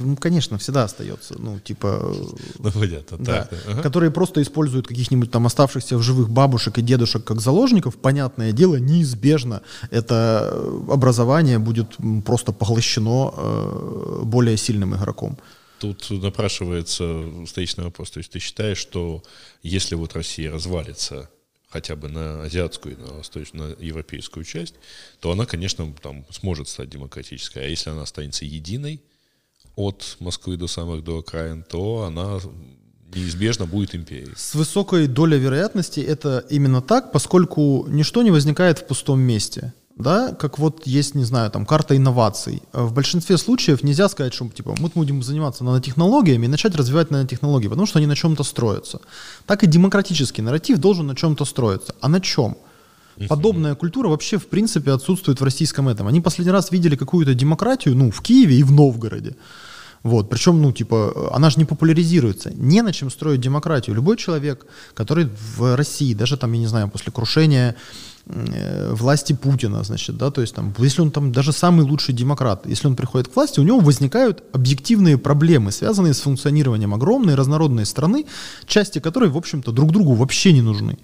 Ну, 0.00 0.16
конечно, 0.16 0.58
всегда 0.58 0.84
остается. 0.84 1.34
Ну, 1.38 1.58
типа... 1.60 2.14
Ну, 2.58 2.72
понятно, 2.72 3.18
да, 3.18 3.44
так. 3.44 3.58
Ага. 3.68 3.82
Которые 3.82 4.10
просто 4.10 4.40
используют 4.42 4.86
каких-нибудь 4.86 5.30
там 5.30 5.46
оставшихся 5.46 5.96
в 5.96 6.02
живых 6.02 6.30
бабушек 6.30 6.78
и 6.78 6.82
дедушек 6.82 7.24
как 7.24 7.40
заложников. 7.40 7.96
Понятное 7.96 8.52
дело, 8.52 8.76
неизбежно 8.76 9.62
это 9.90 10.52
образование 10.88 11.58
будет 11.58 11.96
просто 12.24 12.52
поглощено 12.52 13.32
э, 13.36 13.83
более 14.24 14.56
сильным 14.56 14.94
игроком. 14.94 15.38
Тут 15.78 16.10
напрашивается 16.10 17.24
встречный 17.46 17.84
вопрос. 17.84 18.10
То 18.10 18.18
есть 18.18 18.30
ты 18.30 18.38
считаешь, 18.38 18.78
что 18.78 19.22
если 19.62 19.94
вот 19.94 20.14
Россия 20.14 20.50
развалится 20.50 21.30
хотя 21.68 21.96
бы 21.96 22.08
на 22.08 22.42
азиатскую, 22.44 22.98
на 22.98 23.14
восточную, 23.14 23.76
на 23.76 23.82
европейскую 23.82 24.44
часть, 24.44 24.74
то 25.20 25.32
она, 25.32 25.44
конечно, 25.44 25.92
там 26.00 26.24
сможет 26.30 26.68
стать 26.68 26.88
демократической. 26.88 27.64
А 27.64 27.68
если 27.68 27.90
она 27.90 28.02
останется 28.02 28.44
единой 28.44 29.02
от 29.74 30.16
Москвы 30.20 30.56
до 30.56 30.68
самых 30.68 31.02
до 31.02 31.18
окраин, 31.18 31.64
то 31.64 32.04
она 32.04 32.38
неизбежно 33.12 33.66
будет 33.66 33.94
империей. 33.94 34.32
С 34.36 34.54
высокой 34.54 35.08
долей 35.08 35.38
вероятности 35.38 36.00
это 36.00 36.46
именно 36.48 36.80
так, 36.80 37.12
поскольку 37.12 37.86
ничто 37.88 38.22
не 38.22 38.30
возникает 38.30 38.78
в 38.78 38.86
пустом 38.86 39.20
месте 39.20 39.74
да, 39.96 40.32
как 40.32 40.58
вот 40.58 40.86
есть, 40.86 41.14
не 41.14 41.24
знаю, 41.24 41.50
там 41.50 41.64
карта 41.64 41.96
инноваций. 41.96 42.62
В 42.72 42.92
большинстве 42.92 43.38
случаев 43.38 43.84
нельзя 43.84 44.08
сказать, 44.08 44.34
что 44.34 44.48
типа 44.48 44.74
мы 44.78 44.90
будем 44.94 45.22
заниматься 45.22 45.62
нанотехнологиями 45.62 46.46
и 46.46 46.48
начать 46.48 46.74
развивать 46.74 47.10
нанотехнологии, 47.10 47.68
потому 47.68 47.86
что 47.86 47.98
они 47.98 48.06
на 48.06 48.16
чем-то 48.16 48.42
строятся. 48.42 49.00
Так 49.46 49.62
и 49.62 49.66
демократический 49.66 50.42
нарратив 50.42 50.78
должен 50.78 51.06
на 51.06 51.14
чем-то 51.14 51.44
строиться. 51.44 51.94
А 52.00 52.08
на 52.08 52.20
чем? 52.20 52.56
Подобная 53.28 53.76
культура 53.76 54.08
вообще 54.08 54.38
в 54.38 54.48
принципе 54.48 54.90
отсутствует 54.90 55.40
в 55.40 55.44
российском 55.44 55.88
этом. 55.88 56.08
Они 56.08 56.20
последний 56.20 56.52
раз 56.52 56.72
видели 56.72 56.96
какую-то 56.96 57.34
демократию, 57.34 57.94
ну, 57.94 58.10
в 58.10 58.20
Киеве 58.20 58.58
и 58.58 58.62
в 58.64 58.72
Новгороде. 58.72 59.36
Вот, 60.02 60.28
причем, 60.28 60.60
ну, 60.60 60.72
типа, 60.72 61.30
она 61.32 61.48
же 61.48 61.58
не 61.58 61.64
популяризируется. 61.64 62.50
Не 62.50 62.82
на 62.82 62.92
чем 62.92 63.10
строить 63.10 63.40
демократию. 63.40 63.96
Любой 63.96 64.16
человек, 64.16 64.66
который 64.92 65.28
в 65.56 65.76
России, 65.76 66.12
даже 66.12 66.36
там, 66.36 66.52
я 66.52 66.58
не 66.58 66.66
знаю, 66.66 66.90
после 66.90 67.10
крушения 67.10 67.70
э, 67.70 67.74
власти 68.26 69.34
Путина, 69.34 69.84
значит, 69.84 70.16
да, 70.16 70.30
то 70.30 70.40
есть 70.40 70.54
там, 70.54 70.74
если 70.78 71.02
он 71.02 71.10
там 71.10 71.30
даже 71.30 71.52
самый 71.52 71.84
лучший 71.84 72.14
демократ, 72.14 72.66
если 72.66 72.86
он 72.86 72.96
приходит 72.96 73.28
к 73.28 73.36
власти, 73.36 73.60
у 73.60 73.64
него 73.64 73.80
возникают 73.80 74.42
объективные 74.52 75.18
проблемы, 75.18 75.72
связанные 75.72 76.14
с 76.14 76.20
функционированием 76.20 76.94
огромной 76.94 77.34
разнородной 77.34 77.84
страны, 77.84 78.24
части 78.66 78.98
которой, 78.98 79.28
в 79.28 79.36
общем-то, 79.36 79.72
друг 79.72 79.92
другу 79.92 80.14
вообще 80.14 80.52
не 80.52 80.62
нужны. 80.62 80.98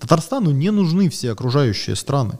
Татарстану 0.00 0.50
не 0.50 0.70
нужны 0.70 1.08
все 1.10 1.30
окружающие 1.30 1.94
страны. 1.94 2.38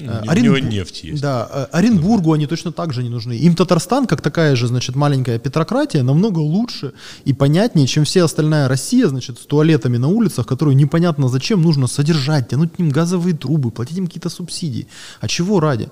У 0.00 0.40
него 0.40 0.58
нефть 0.58 1.04
есть. 1.04 1.22
Да, 1.22 1.48
э, 1.50 1.66
Оренбургу 1.72 2.32
они 2.32 2.46
точно 2.46 2.72
так 2.72 2.92
же 2.92 3.02
не 3.02 3.08
нужны. 3.08 3.32
Им 3.32 3.54
Татарстан, 3.54 4.06
как 4.06 4.20
такая 4.20 4.56
же, 4.56 4.66
значит, 4.66 4.96
маленькая 4.96 5.38
Петрократия, 5.38 6.02
намного 6.02 6.38
лучше 6.38 6.92
и 7.24 7.32
понятнее, 7.32 7.86
чем 7.86 8.04
вся 8.04 8.24
остальная 8.24 8.68
Россия, 8.68 9.08
значит, 9.08 9.38
с 9.38 9.46
туалетами 9.46 9.96
на 9.96 10.08
улицах, 10.08 10.46
которую 10.46 10.76
непонятно 10.76 11.28
зачем 11.28 11.62
нужно 11.62 11.86
содержать, 11.86 12.48
тянуть 12.48 12.74
к 12.74 12.78
ним 12.78 12.90
газовые 12.90 13.36
трубы, 13.36 13.70
платить 13.70 13.98
им 13.98 14.06
какие-то 14.06 14.28
субсидии. 14.28 14.86
А 15.20 15.28
чего 15.28 15.60
ради? 15.60 15.88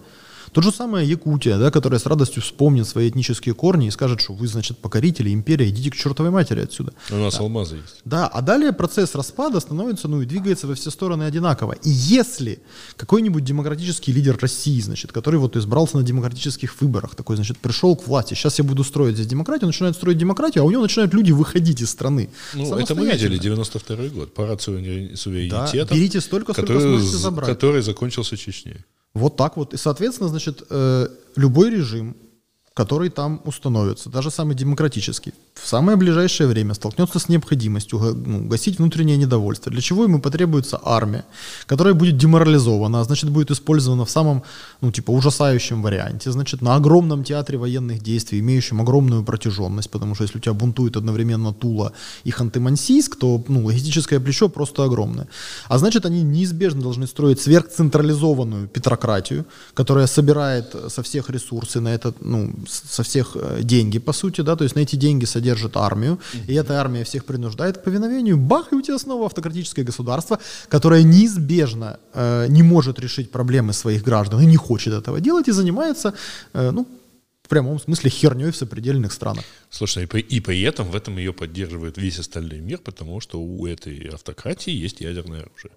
Тот 0.56 0.64
же 0.64 0.72
самая 0.72 1.04
Якутия, 1.04 1.58
да, 1.58 1.70
которая 1.70 2.00
с 2.00 2.06
радостью 2.06 2.40
вспомнит 2.40 2.88
свои 2.88 3.10
этнические 3.10 3.54
корни 3.54 3.88
и 3.88 3.90
скажет, 3.90 4.22
что 4.22 4.32
вы, 4.32 4.46
значит, 4.46 4.78
покорители, 4.78 5.30
империя, 5.30 5.68
идите 5.68 5.90
к 5.90 5.94
чертовой 5.94 6.30
матери 6.30 6.62
отсюда. 6.62 6.94
У 7.10 7.16
нас 7.16 7.34
да. 7.34 7.40
алмазы 7.40 7.76
есть. 7.76 8.00
Да, 8.06 8.26
а 8.26 8.40
далее 8.40 8.72
процесс 8.72 9.14
распада 9.14 9.60
становится, 9.60 10.08
ну 10.08 10.22
и 10.22 10.24
двигается 10.24 10.66
во 10.66 10.74
все 10.74 10.90
стороны 10.90 11.24
одинаково. 11.24 11.74
И 11.82 11.90
если 11.90 12.60
какой-нибудь 12.96 13.44
демократический 13.44 14.12
лидер 14.12 14.38
России, 14.40 14.80
значит, 14.80 15.12
который 15.12 15.38
вот 15.38 15.56
избрался 15.56 15.98
на 15.98 16.02
демократических 16.02 16.80
выборах, 16.80 17.16
такой, 17.16 17.36
значит, 17.36 17.58
пришел 17.58 17.94
к 17.94 18.06
власти, 18.06 18.32
сейчас 18.32 18.56
я 18.56 18.64
буду 18.64 18.82
строить 18.82 19.16
здесь 19.16 19.26
демократию, 19.26 19.66
начинает 19.66 19.94
строить 19.94 20.16
демократию, 20.16 20.64
а 20.64 20.66
у 20.66 20.70
него 20.70 20.80
начинают 20.80 21.12
люди 21.12 21.32
выходить 21.32 21.82
из 21.82 21.90
страны. 21.90 22.30
Ну, 22.54 22.78
это 22.78 22.94
мы 22.94 23.12
видели, 23.12 23.36
92 23.36 24.08
год, 24.08 24.32
парад 24.32 24.62
суверенитета, 24.62 25.70
да, 25.70 25.94
берите 25.94 26.22
столько, 26.22 26.54
сколько 26.54 26.80
сможете 26.80 27.16
забрать. 27.18 27.50
Который 27.50 27.82
закончился 27.82 28.38
Чечней. 28.38 28.86
Вот 29.16 29.36
так 29.36 29.56
вот. 29.56 29.72
И, 29.72 29.76
соответственно, 29.76 30.28
значит, 30.28 30.62
э, 30.68 31.08
любой 31.36 31.70
режим, 31.70 32.16
который 32.76 33.08
там 33.08 33.40
установится, 33.44 34.10
даже 34.10 34.30
самый 34.30 34.54
демократический, 34.54 35.32
в 35.54 35.66
самое 35.66 35.96
ближайшее 35.96 36.46
время 36.46 36.74
столкнется 36.74 37.18
с 37.18 37.30
необходимостью 37.30 37.98
ну, 37.98 38.46
гасить 38.48 38.78
внутреннее 38.78 39.16
недовольство, 39.16 39.72
для 39.72 39.80
чего 39.80 40.04
ему 40.04 40.20
потребуется 40.20 40.78
армия, 40.84 41.24
которая 41.66 41.94
будет 41.94 42.18
деморализована, 42.18 43.00
а 43.00 43.04
значит 43.04 43.30
будет 43.30 43.50
использована 43.50 44.04
в 44.04 44.10
самом, 44.10 44.42
ну 44.82 44.92
типа, 44.92 45.10
ужасающем 45.10 45.82
варианте, 45.82 46.30
значит, 46.30 46.60
на 46.60 46.74
огромном 46.74 47.24
театре 47.24 47.56
военных 47.56 48.02
действий, 48.02 48.40
имеющем 48.40 48.82
огромную 48.82 49.24
протяженность, 49.24 49.90
потому 49.90 50.14
что 50.14 50.24
если 50.24 50.36
у 50.36 50.40
тебя 50.42 50.52
бунтует 50.52 50.98
одновременно 50.98 51.54
Тула 51.54 51.92
и 52.24 52.30
Ханты-Мансийск, 52.30 53.16
то 53.18 53.42
ну, 53.48 53.64
логистическое 53.64 54.20
плечо 54.20 54.50
просто 54.50 54.84
огромное. 54.84 55.28
А 55.68 55.78
значит, 55.78 56.04
они 56.04 56.22
неизбежно 56.22 56.82
должны 56.82 57.06
строить 57.06 57.40
сверхцентрализованную 57.40 58.68
петрократию, 58.68 59.46
которая 59.72 60.06
собирает 60.06 60.76
со 60.88 61.02
всех 61.02 61.30
ресурсы 61.30 61.80
на 61.80 61.88
это, 61.88 62.12
ну, 62.20 62.52
со 62.68 63.02
всех 63.02 63.36
э, 63.36 63.62
деньги, 63.62 63.98
по 63.98 64.12
сути, 64.12 64.42
да, 64.42 64.56
то 64.56 64.64
есть 64.64 64.76
на 64.76 64.80
эти 64.80 64.96
деньги 64.96 65.24
содержит 65.24 65.76
армию, 65.76 66.18
и 66.48 66.54
эта 66.54 66.80
армия 66.80 67.04
всех 67.04 67.24
принуждает 67.24 67.78
к 67.78 67.84
повиновению, 67.84 68.36
бах, 68.36 68.72
и 68.72 68.76
у 68.76 68.82
тебя 68.82 68.98
снова 68.98 69.26
автократическое 69.26 69.84
государство, 69.84 70.38
которое 70.68 71.02
неизбежно 71.02 71.98
э, 72.14 72.46
не 72.48 72.62
может 72.62 72.98
решить 73.00 73.30
проблемы 73.30 73.72
своих 73.72 74.02
граждан 74.02 74.40
и 74.40 74.46
не 74.46 74.56
хочет 74.56 74.92
этого 74.92 75.20
делать, 75.20 75.48
и 75.48 75.52
занимается, 75.52 76.14
э, 76.52 76.70
ну, 76.70 76.86
в 77.42 77.48
прямом 77.48 77.78
смысле 77.78 78.10
херней 78.10 78.50
в 78.50 78.56
сопредельных 78.56 79.12
странах. 79.12 79.44
Слушай, 79.70 80.02
и 80.02 80.06
при, 80.06 80.20
и 80.20 80.40
при 80.40 80.62
этом 80.62 80.90
в 80.90 80.96
этом 80.96 81.16
ее 81.18 81.32
поддерживает 81.32 81.96
весь 81.96 82.18
остальной 82.18 82.58
мир, 82.58 82.78
потому 82.78 83.20
что 83.20 83.40
у 83.40 83.66
этой 83.66 84.08
автократии 84.12 84.72
есть 84.72 85.00
ядерное 85.00 85.42
оружие. 85.42 85.70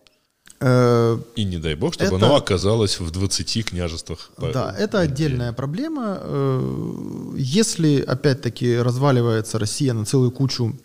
Э, 0.62 1.18
И 1.36 1.46
не 1.46 1.58
дай 1.58 1.76
бог, 1.76 1.94
чтобы 1.94 2.18
это, 2.18 2.26
оно 2.26 2.36
оказалось 2.36 3.00
в 3.00 3.12
20 3.12 3.66
княжествах. 3.66 4.32
Да, 4.38 4.76
это 4.78 5.00
отдельная 5.00 5.54
проблема. 5.54 6.18
Э, 6.22 7.34
если, 7.38 8.02
опять-таки, 8.02 8.78
разваливается 8.78 9.58
Россия 9.60 9.94
на 9.94 10.06
целую 10.06 10.32
кучу 10.32 10.76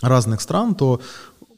разных 0.00 0.40
стран, 0.40 0.74
то, 0.74 1.00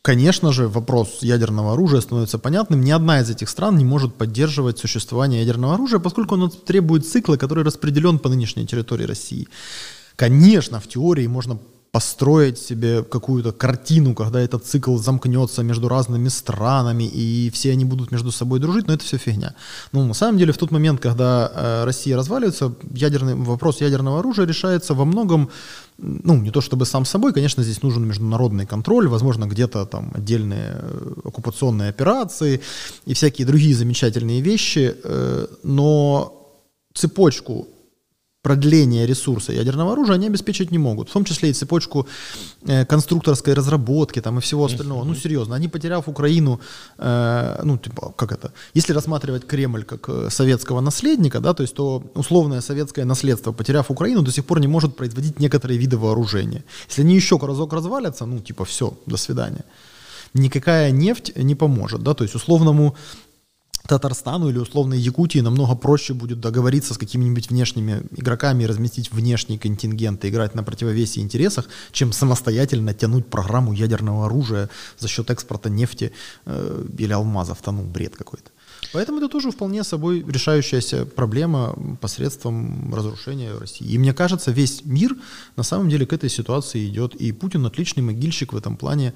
конечно 0.01 0.53
же, 0.53 0.67
вопрос 0.67 1.19
ядерного 1.21 1.75
оружия 1.75 2.01
становится 2.01 2.39
понятным. 2.39 2.81
Ни 2.81 2.91
одна 2.91 3.21
из 3.21 3.29
этих 3.29 3.51
стран 3.51 3.77
не 3.77 3.85
может 3.85 4.15
поддерживать 4.15 4.79
существование 4.79 5.41
ядерного 5.41 5.75
оружия, 5.75 6.01
поскольку 6.01 6.35
оно 6.35 6.49
требует 6.49 7.07
цикла, 7.07 7.37
который 7.37 7.65
распределен 7.65 8.19
по 8.19 8.31
нынешней 8.31 8.67
территории 8.67 9.05
России. 9.05 9.47
Конечно, 10.17 10.81
в 10.81 10.89
теории 10.89 11.27
можно 11.27 11.59
построить 11.93 12.59
себе 12.59 13.03
какую-то 13.03 13.53
картину, 13.53 14.15
когда 14.15 14.41
этот 14.41 14.65
цикл 14.65 14.97
замкнется 14.97 15.63
между 15.63 15.89
разными 15.89 16.29
странами, 16.29 17.05
и 17.05 17.51
все 17.51 17.73
они 17.73 17.85
будут 17.85 18.11
между 18.11 18.33
собой 18.33 18.61
дружить, 18.61 18.87
но 18.87 18.95
это 18.95 19.05
все 19.05 19.19
фигня. 19.19 19.55
Ну, 19.93 20.07
на 20.07 20.15
самом 20.15 20.39
деле, 20.39 20.55
в 20.55 20.57
тот 20.57 20.71
момент, 20.71 21.01
когда 21.01 21.53
э, 21.55 21.85
Россия 21.85 22.17
разваливается, 22.17 22.75
ядерный, 22.95 23.35
вопрос 23.35 23.83
ядерного 23.83 24.21
оружия 24.21 24.47
решается 24.47 24.95
во 24.95 25.05
многом, 25.05 25.51
ну, 25.99 26.37
не 26.41 26.51
то 26.51 26.63
чтобы 26.63 26.87
сам 26.87 27.05
собой, 27.05 27.35
конечно, 27.35 27.63
здесь 27.63 27.83
нужен 27.83 28.09
международный 28.09 28.65
контроль, 28.65 29.07
возможно, 29.09 29.45
где-то 29.45 29.85
там 29.85 30.13
отдельные 30.15 30.71
э, 30.73 31.13
оккупационные 31.25 31.91
операции 31.91 32.63
и 33.05 33.13
всякие 33.13 33.47
другие 33.47 33.75
замечательные 33.75 34.41
вещи, 34.41 34.95
э, 35.05 35.47
но 35.63 36.57
цепочку 36.95 37.69
продление 38.43 39.07
ресурса 39.07 39.53
ядерного 39.53 39.93
оружия 39.93 40.17
они 40.17 40.27
обеспечить 40.27 40.73
не 40.73 40.79
могут, 40.79 41.09
в 41.09 41.13
том 41.13 41.25
числе 41.25 41.51
и 41.51 41.53
цепочку 41.53 42.07
э, 42.67 42.85
конструкторской 42.85 43.55
разработки 43.55 44.21
там 44.21 44.39
и 44.39 44.41
всего 44.41 44.65
остального. 44.65 45.05
Ну, 45.05 45.15
серьезно, 45.15 45.55
они, 45.55 45.69
потеряв 45.69 46.09
Украину, 46.09 46.61
э, 46.99 47.61
ну, 47.65 47.79
типа, 47.79 48.13
как 48.17 48.33
это, 48.33 48.53
если 48.75 48.95
рассматривать 48.95 49.47
Кремль 49.47 49.85
как 49.85 50.09
э, 50.09 50.29
советского 50.31 50.81
наследника, 50.81 51.41
да, 51.41 51.55
то 51.55 51.63
есть 51.63 51.75
то 51.75 52.03
условное 52.15 52.61
советское 52.61 53.05
наследство, 53.05 53.53
потеряв 53.53 53.91
Украину, 53.91 54.23
до 54.23 54.33
сих 54.33 54.45
пор 54.45 54.61
не 54.61 54.69
может 54.69 54.97
производить 54.97 55.41
некоторые 55.41 55.79
виды 55.79 55.97
вооружения. 55.97 56.65
Если 56.89 57.03
они 57.03 57.15
еще 57.15 57.39
разок 57.39 57.73
развалятся, 57.73 58.27
ну, 58.27 58.41
типа, 58.41 58.65
все, 58.65 58.93
до 59.07 59.17
свидания 59.17 59.65
никакая 60.35 60.91
нефть 60.93 61.33
не 61.37 61.55
поможет, 61.55 62.03
да, 62.03 62.15
то 62.15 62.25
есть 62.25 62.35
условному 62.35 62.97
Татарстану 63.87 64.49
или 64.49 64.59
условной 64.59 64.99
Якутии 64.99 65.41
намного 65.41 65.75
проще 65.75 66.15
будет 66.15 66.41
договориться 66.41 66.95
с 66.95 66.99
какими-нибудь 66.99 67.51
внешними 67.51 68.03
игроками 68.17 68.65
разместить 68.65 69.13
внешний 69.13 69.59
контингент 69.59 70.25
и 70.25 70.29
играть 70.29 70.55
на 70.55 70.63
противовесе 70.63 71.21
интересах, 71.21 71.69
чем 71.91 72.13
самостоятельно 72.13 72.95
тянуть 72.95 73.27
программу 73.27 73.73
ядерного 73.73 74.27
оружия 74.27 74.69
за 74.99 75.09
счет 75.09 75.31
экспорта 75.31 75.69
нефти 75.69 76.13
э, 76.47 76.87
или 76.99 77.13
алмазов. 77.13 77.61
Там, 77.63 77.77
ну, 77.77 77.83
бред 77.83 78.17
какой-то. 78.17 78.51
Поэтому 78.93 79.19
это 79.19 79.29
тоже 79.29 79.51
вполне 79.51 79.85
собой 79.85 80.25
решающаяся 80.29 81.07
проблема 81.07 81.75
посредством 82.01 82.95
разрушения 82.95 83.53
России. 83.59 83.87
И 83.87 83.99
мне 83.99 84.13
кажется, 84.13 84.51
весь 84.51 84.85
мир 84.85 85.17
на 85.57 85.63
самом 85.63 85.89
деле 85.89 86.07
к 86.07 86.13
этой 86.13 86.29
ситуации 86.29 86.89
идет. 86.89 87.15
И 87.15 87.33
Путин 87.33 87.65
отличный 87.65 88.03
могильщик 88.03 88.53
в 88.53 88.57
этом 88.57 88.77
плане 88.77 89.15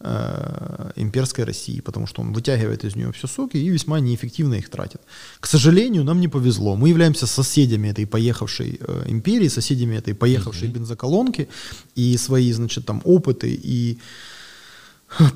э, 0.00 0.90
имперской 0.96 1.44
России, 1.44 1.80
потому 1.80 2.06
что 2.06 2.22
он 2.22 2.32
вытягивает 2.32 2.84
из 2.84 2.96
нее 2.96 3.12
все 3.12 3.26
соки 3.26 3.56
и 3.56 3.68
весьма 3.68 4.00
неэффективно 4.00 4.54
их 4.54 4.68
тратит. 4.68 5.00
К 5.40 5.46
сожалению, 5.46 6.04
нам 6.04 6.20
не 6.20 6.28
повезло. 6.28 6.76
Мы 6.76 6.88
являемся 6.88 7.26
соседями 7.26 7.88
этой 7.88 8.06
поехавшей 8.06 8.80
э, 8.80 9.04
империи, 9.06 9.48
соседями 9.48 9.96
этой 9.96 10.14
поехавшей 10.14 10.68
mm-hmm. 10.68 10.72
бензоколонки, 10.72 11.48
и 11.94 12.16
свои, 12.16 12.52
значит, 12.52 12.86
там 12.86 13.00
опыты 13.04 13.48
и 13.50 13.98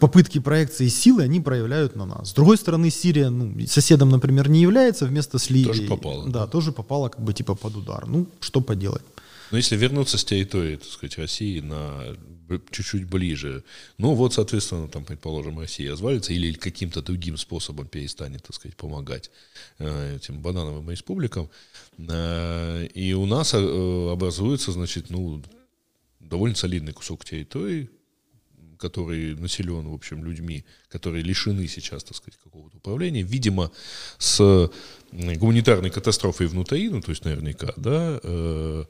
попытки 0.00 0.38
проекции 0.38 0.88
силы 0.88 1.22
они 1.22 1.40
проявляют 1.40 1.96
на 1.96 2.06
нас. 2.06 2.30
С 2.30 2.32
другой 2.32 2.56
стороны, 2.56 2.90
Сирия 2.90 3.30
ну, 3.30 3.66
соседом, 3.66 4.10
например, 4.10 4.48
не 4.48 4.60
является, 4.60 5.06
вместо 5.06 5.38
с 5.38 5.50
Ливией. 5.50 5.86
Тоже 5.86 5.88
попала. 5.88 6.28
Да, 6.28 6.46
тоже 6.46 6.72
попала 6.72 7.08
как 7.08 7.22
бы 7.22 7.32
типа 7.32 7.54
под 7.54 7.76
удар. 7.76 8.06
Ну, 8.06 8.26
что 8.40 8.60
поделать. 8.60 9.02
Но 9.52 9.58
если 9.58 9.76
вернуться 9.76 10.16
с 10.16 10.24
территории, 10.24 10.76
так 10.76 10.88
сказать, 10.88 11.18
России 11.18 11.60
на 11.60 12.16
чуть-чуть 12.70 13.04
ближе, 13.04 13.64
ну 13.98 14.14
вот, 14.14 14.32
соответственно, 14.32 14.88
там, 14.88 15.04
предположим, 15.04 15.58
Россия 15.58 15.92
развалится 15.92 16.32
или 16.32 16.54
каким-то 16.54 17.02
другим 17.02 17.36
способом 17.36 17.86
перестанет, 17.86 18.42
так 18.44 18.56
сказать, 18.56 18.76
помогать 18.76 19.30
э, 19.78 20.16
этим 20.16 20.40
банановым 20.40 20.90
республикам, 20.90 21.50
э, 21.98 22.86
и 22.94 23.12
у 23.12 23.26
нас 23.26 23.52
э, 23.52 23.58
образуется, 24.10 24.72
значит, 24.72 25.10
ну, 25.10 25.42
довольно 26.18 26.56
солидный 26.56 26.94
кусок 26.94 27.26
территории, 27.26 27.90
который 28.78 29.36
населен, 29.36 29.86
в 29.86 29.94
общем, 29.94 30.24
людьми, 30.24 30.64
которые 30.88 31.22
лишены 31.22 31.68
сейчас, 31.68 32.04
так 32.04 32.16
сказать, 32.16 32.40
какого-то 32.42 32.78
управления, 32.78 33.22
видимо, 33.22 33.70
с 34.16 34.70
гуманитарной 35.12 35.90
катастрофой 35.90 36.46
внутри, 36.46 36.88
ну, 36.88 37.02
то 37.02 37.10
есть 37.10 37.24
наверняка, 37.24 37.74
да, 37.76 38.18
э, 38.22 38.84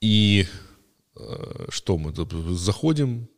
и 0.00 0.46
э, 1.16 1.66
что 1.68 1.98
мы 1.98 2.12
заходим, 2.56 3.28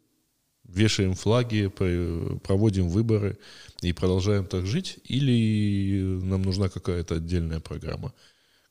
вешаем 0.64 1.14
флаги, 1.14 1.68
проводим 1.68 2.88
выборы 2.88 3.38
и 3.80 3.92
продолжаем 3.92 4.46
так 4.46 4.66
жить, 4.66 4.98
или 5.04 6.20
нам 6.22 6.42
нужна 6.42 6.68
какая-то 6.68 7.16
отдельная 7.16 7.60
программа? 7.60 8.12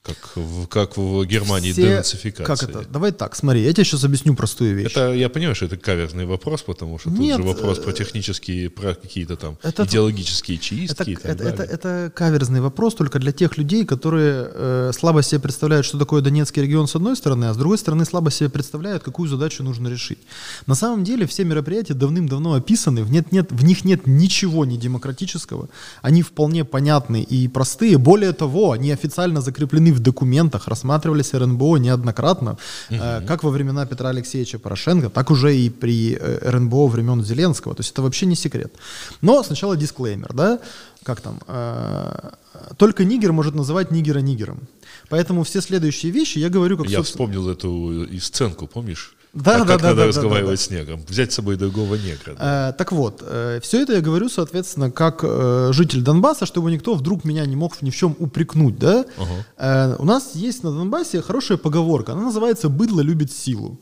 Как 0.07 0.37
в, 0.37 0.67
как 0.67 0.97
в 0.97 1.25
Германии 1.25 1.71
Все, 1.71 1.81
денацификация. 1.81 2.67
Как 2.67 2.69
это? 2.69 2.89
Давай 2.89 3.11
так, 3.11 3.35
смотри, 3.35 3.61
я 3.61 3.73
тебе 3.73 3.83
сейчас 3.83 4.03
объясню 4.03 4.35
простую 4.35 4.75
вещь. 4.75 4.91
Это, 4.91 5.13
я 5.13 5.27
понимаю, 5.29 5.55
что 5.55 5.65
это 5.65 5.75
каверзный 5.75 6.25
вопрос, 6.25 6.61
потому 6.61 6.97
что 6.97 7.09
Нет, 7.09 7.37
тут 7.37 7.45
же 7.45 7.53
вопрос 7.53 7.79
про 7.79 7.91
э, 7.91 7.93
технические, 7.93 8.69
про 8.69 8.95
какие-то 8.95 9.35
там 9.35 9.57
это, 9.63 9.83
идеологические 9.83 10.57
чистки 10.57 11.01
это, 11.01 11.11
и 11.11 11.15
так 11.15 11.25
это, 11.25 11.43
далее. 11.43 11.53
Это, 11.53 11.63
это 11.63 12.11
каверзный 12.15 12.61
вопрос 12.61 12.95
только 12.95 13.19
для 13.19 13.31
тех 13.31 13.57
людей, 13.57 13.85
которые 13.85 14.49
э, 14.53 14.91
слабо 14.97 15.21
себе 15.23 15.41
представляют, 15.41 15.85
что 15.85 15.97
такое 15.97 16.21
Донецкий 16.21 16.61
регион 16.61 16.87
с 16.87 16.95
одной 16.95 17.15
стороны, 17.17 17.45
а 17.45 17.53
с 17.53 17.57
другой 17.57 17.77
стороны 17.77 18.05
слабо 18.05 18.31
себе 18.31 18.49
представляют, 18.49 19.03
какую 19.03 19.27
задачу 19.27 19.63
нужно 19.63 19.89
решить. 19.89 20.19
На 20.67 20.75
самом 20.75 21.03
деле 21.03 21.27
все 21.27 21.43
мероприятия 21.43 21.93
давным-давно 21.93 22.53
описаны, 22.53 23.03
в, 23.03 23.11
нет, 23.11 23.31
нет, 23.31 23.51
в 23.51 23.63
них 23.63 23.83
нет 23.83 24.07
ничего 24.07 24.65
не 24.65 24.77
демократического, 24.77 25.69
они 26.01 26.21
вполне 26.21 26.63
понятны 26.63 27.21
и 27.21 27.47
простые. 27.47 27.97
Более 27.97 28.33
того, 28.33 28.71
они 28.71 28.91
официально 28.91 29.41
закреплены 29.41 29.91
в 29.93 29.96
документах, 29.99 30.67
рассматривались 30.67 31.33
РНБО 31.33 31.77
неоднократно, 31.77 32.57
угу. 32.89 32.99
как 33.27 33.43
во 33.43 33.49
времена 33.49 33.85
Петра 33.85 34.09
Алексеевича 34.09 34.59
Порошенко, 34.59 35.09
так 35.09 35.31
уже 35.31 35.55
и 35.55 35.69
при 35.69 36.17
э, 36.19 36.49
РНБО 36.49 36.87
времен 36.87 37.23
Зеленского. 37.23 37.75
То 37.75 37.81
есть 37.81 37.91
это 37.91 38.01
вообще 38.01 38.25
не 38.25 38.35
секрет. 38.35 38.73
Но 39.21 39.43
сначала 39.43 39.75
дисклеймер, 39.75 40.33
да, 40.33 40.59
как 41.03 41.21
там, 41.21 41.39
э, 41.47 42.31
только 42.77 43.05
нигер 43.05 43.31
может 43.31 43.55
называть 43.55 43.91
нигера 43.91 44.19
нигером. 44.19 44.67
Поэтому 45.09 45.43
все 45.43 45.61
следующие 45.61 46.11
вещи 46.11 46.39
я 46.39 46.49
говорю 46.49 46.77
как... 46.77 46.87
Я 46.87 46.97
собственно... 46.97 47.27
вспомнил 47.27 47.49
эту 47.49 48.03
и 48.03 48.19
сценку, 48.19 48.67
помнишь? 48.67 49.15
Да, 49.37 49.59
как, 49.59 49.67
да, 49.67 49.73
как 49.73 49.81
да, 49.81 49.87
надо 49.89 50.01
да, 50.01 50.07
разговаривать 50.07 50.45
да, 50.45 50.51
да. 50.51 50.57
с 50.57 50.69
негром. 50.71 51.01
Взять 51.07 51.31
с 51.31 51.35
собой 51.35 51.57
другого 51.57 51.95
негра. 51.95 52.33
Да. 52.33 52.69
Э, 52.69 52.73
так 52.73 52.91
вот, 52.91 53.23
э, 53.25 53.59
все 53.61 53.83
это 53.83 53.93
я 53.93 54.01
говорю, 54.01 54.29
соответственно, 54.29 54.89
как 54.89 55.19
э, 55.21 55.69
житель 55.73 56.01
Донбасса, 56.01 56.47
чтобы 56.47 56.71
никто 56.71 56.95
вдруг 56.95 57.23
меня 57.23 57.45
не 57.45 57.55
мог 57.55 57.79
ни 57.83 57.91
в 57.91 57.95
чем 57.95 58.15
упрекнуть. 58.17 58.79
Да? 58.79 59.05
Uh-huh. 59.17 59.25
Э, 59.57 59.95
у 59.99 60.05
нас 60.05 60.31
есть 60.33 60.63
на 60.63 60.71
Донбассе 60.71 61.21
хорошая 61.21 61.59
поговорка. 61.59 62.13
Она 62.13 62.23
называется 62.23 62.67
«быдло 62.67 63.01
любит 63.01 63.31
силу». 63.31 63.79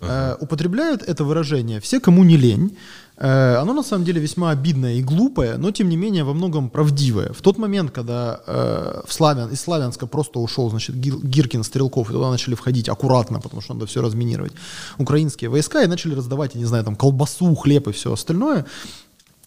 Uh-huh. 0.00 0.34
Э, 0.34 0.36
употребляют 0.40 1.02
это 1.02 1.22
выражение 1.22 1.80
все, 1.80 2.00
кому 2.00 2.24
не 2.24 2.36
лень. 2.36 2.76
Э, 3.18 3.56
оно 3.62 3.74
на 3.74 3.82
самом 3.82 4.04
деле 4.04 4.20
весьма 4.20 4.50
обидное 4.50 4.94
и 4.94 5.02
глупое, 5.02 5.56
но 5.58 5.70
тем 5.70 5.88
не 5.88 5.96
менее 5.96 6.24
во 6.24 6.32
многом 6.32 6.70
правдивое. 6.70 7.32
В 7.32 7.42
тот 7.42 7.58
момент, 7.58 7.90
когда 7.90 8.40
э, 8.46 9.02
в 9.06 9.12
Славян, 9.12 9.50
из 9.50 9.60
Славянска 9.60 10.06
просто 10.06 10.40
ушел 10.40 10.70
значит, 10.70 10.96
Гиркин, 10.96 11.62
Стрелков, 11.62 12.10
и 12.10 12.12
туда 12.12 12.30
начали 12.30 12.54
входить 12.54 12.88
аккуратно, 12.88 13.40
потому 13.40 13.62
что 13.62 13.74
надо 13.74 13.86
все 13.86 14.00
разминировать, 14.00 14.52
украинские 14.98 15.50
войска, 15.50 15.82
и 15.82 15.86
начали 15.86 16.14
раздавать, 16.14 16.54
я 16.54 16.60
не 16.60 16.66
знаю, 16.66 16.84
там 16.84 16.96
колбасу, 16.96 17.54
хлеб 17.54 17.88
и 17.88 17.92
все 17.92 18.12
остальное, 18.12 18.64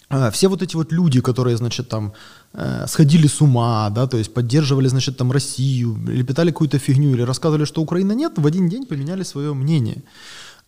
э, 0.10 0.30
все 0.32 0.48
вот 0.48 0.62
эти 0.62 0.76
вот 0.76 0.94
люди, 0.94 1.20
которые, 1.22 1.58
значит, 1.58 1.90
там 1.90 2.14
э, 2.54 2.86
сходили 2.88 3.28
с 3.28 3.42
ума, 3.42 3.90
да, 3.90 4.06
то 4.06 4.18
есть 4.18 4.34
поддерживали, 4.34 4.90
значит, 4.90 5.18
там 5.18 5.32
Россию, 5.32 5.98
или 6.08 6.24
питали 6.24 6.52
какую-то 6.52 6.78
фигню, 6.78 7.12
или 7.16 7.24
рассказывали, 7.24 7.66
что 7.66 7.82
Украины 7.82 8.14
нет, 8.14 8.34
в 8.38 8.46
один 8.46 8.70
день 8.70 8.86
поменяли 8.86 9.24
свое 9.24 9.54
мнение. 9.54 10.04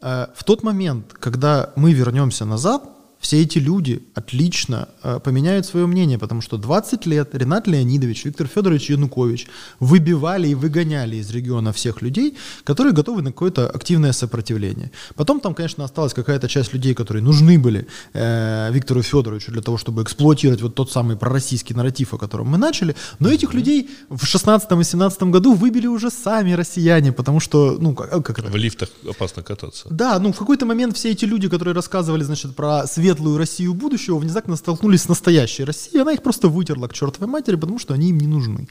Э, 0.02 0.28
в 0.36 0.44
тот 0.44 0.64
момент, 0.64 1.14
когда 1.14 1.72
мы 1.76 1.94
вернемся 1.94 2.46
назад, 2.46 2.84
все 3.28 3.42
эти 3.42 3.58
люди 3.58 4.02
отлично 4.16 4.88
э, 5.04 5.20
поменяют 5.20 5.66
свое 5.66 5.86
мнение, 5.86 6.18
потому 6.18 6.40
что 6.40 6.58
20 6.58 7.06
лет 7.08 7.36
Ренат 7.36 7.68
Леонидович, 7.68 8.24
Виктор 8.24 8.48
Федорович 8.48 8.90
Янукович 8.90 9.48
выбивали 9.82 10.48
и 10.48 10.56
выгоняли 10.56 11.18
из 11.18 11.30
региона 11.32 11.74
всех 11.74 12.02
людей, 12.02 12.38
которые 12.64 12.94
готовы 12.94 13.22
на 13.22 13.32
какое-то 13.32 13.70
активное 13.70 14.14
сопротивление. 14.14 14.92
Потом 15.16 15.42
там, 15.42 15.54
конечно, 15.54 15.84
осталась 15.84 16.14
какая-то 16.14 16.48
часть 16.48 16.74
людей, 16.74 16.94
которые 16.94 17.22
нужны 17.22 17.60
были 17.60 17.88
э, 18.14 18.72
Виктору 18.72 19.02
Федоровичу 19.02 19.52
для 19.52 19.62
того, 19.62 19.78
чтобы 19.78 20.04
эксплуатировать 20.04 20.62
вот 20.62 20.76
тот 20.76 20.90
самый 20.90 21.18
пророссийский 21.18 21.76
нарратив, 21.76 22.14
о 22.14 22.18
котором 22.18 22.48
мы 22.48 22.58
начали. 22.58 22.96
Но 23.20 23.30
этих 23.30 23.54
людей 23.54 23.90
в 24.10 24.26
16 24.26 24.72
и 24.72 24.84
17 24.84 25.24
году 25.24 25.54
выбили 25.54 25.88
уже 25.88 26.12
сами 26.12 26.54
россияне, 26.54 27.12
потому 27.12 27.42
что, 27.42 27.78
ну, 27.78 27.94
как, 27.94 28.24
как 28.24 28.40
это? 28.40 28.50
В 28.50 28.56
лифтах 28.56 28.88
опасно 29.06 29.44
кататься. 29.44 29.90
Да, 29.90 30.18
ну, 30.20 30.32
в 30.32 30.38
какой-то 30.38 30.66
момент 30.66 30.96
все 30.96 31.12
эти 31.12 31.26
люди, 31.26 31.50
которые 31.50 31.76
рассказывали, 31.76 32.24
значит, 32.24 32.56
про 32.56 32.88
свет 32.88 33.17
светлую 33.18 33.38
Россию 33.38 33.74
будущего 33.74 34.20
внезапно 34.20 34.56
столкнулись 34.56 35.02
с 35.02 35.10
настоящей 35.10 35.66
Россией, 35.66 36.02
она 36.02 36.14
их 36.14 36.22
просто 36.22 36.48
вытерла 36.48 36.88
к 36.88 36.94
чертовой 36.94 37.28
матери, 37.28 37.56
потому 37.56 37.80
что 37.80 37.94
они 37.94 38.10
им 38.10 38.20
не 38.20 38.28
нужны. 38.28 38.68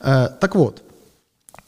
Э, 0.00 0.28
так 0.40 0.54
вот, 0.54 0.82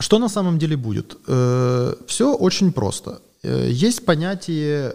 что 0.01 0.19
на 0.19 0.29
самом 0.29 0.59
деле 0.59 0.77
будет? 0.77 1.17
Э, 1.27 1.95
все 2.07 2.35
очень 2.35 2.73
просто. 2.73 3.21
Э, 3.43 3.69
есть 3.71 4.05
понятие 4.05 4.95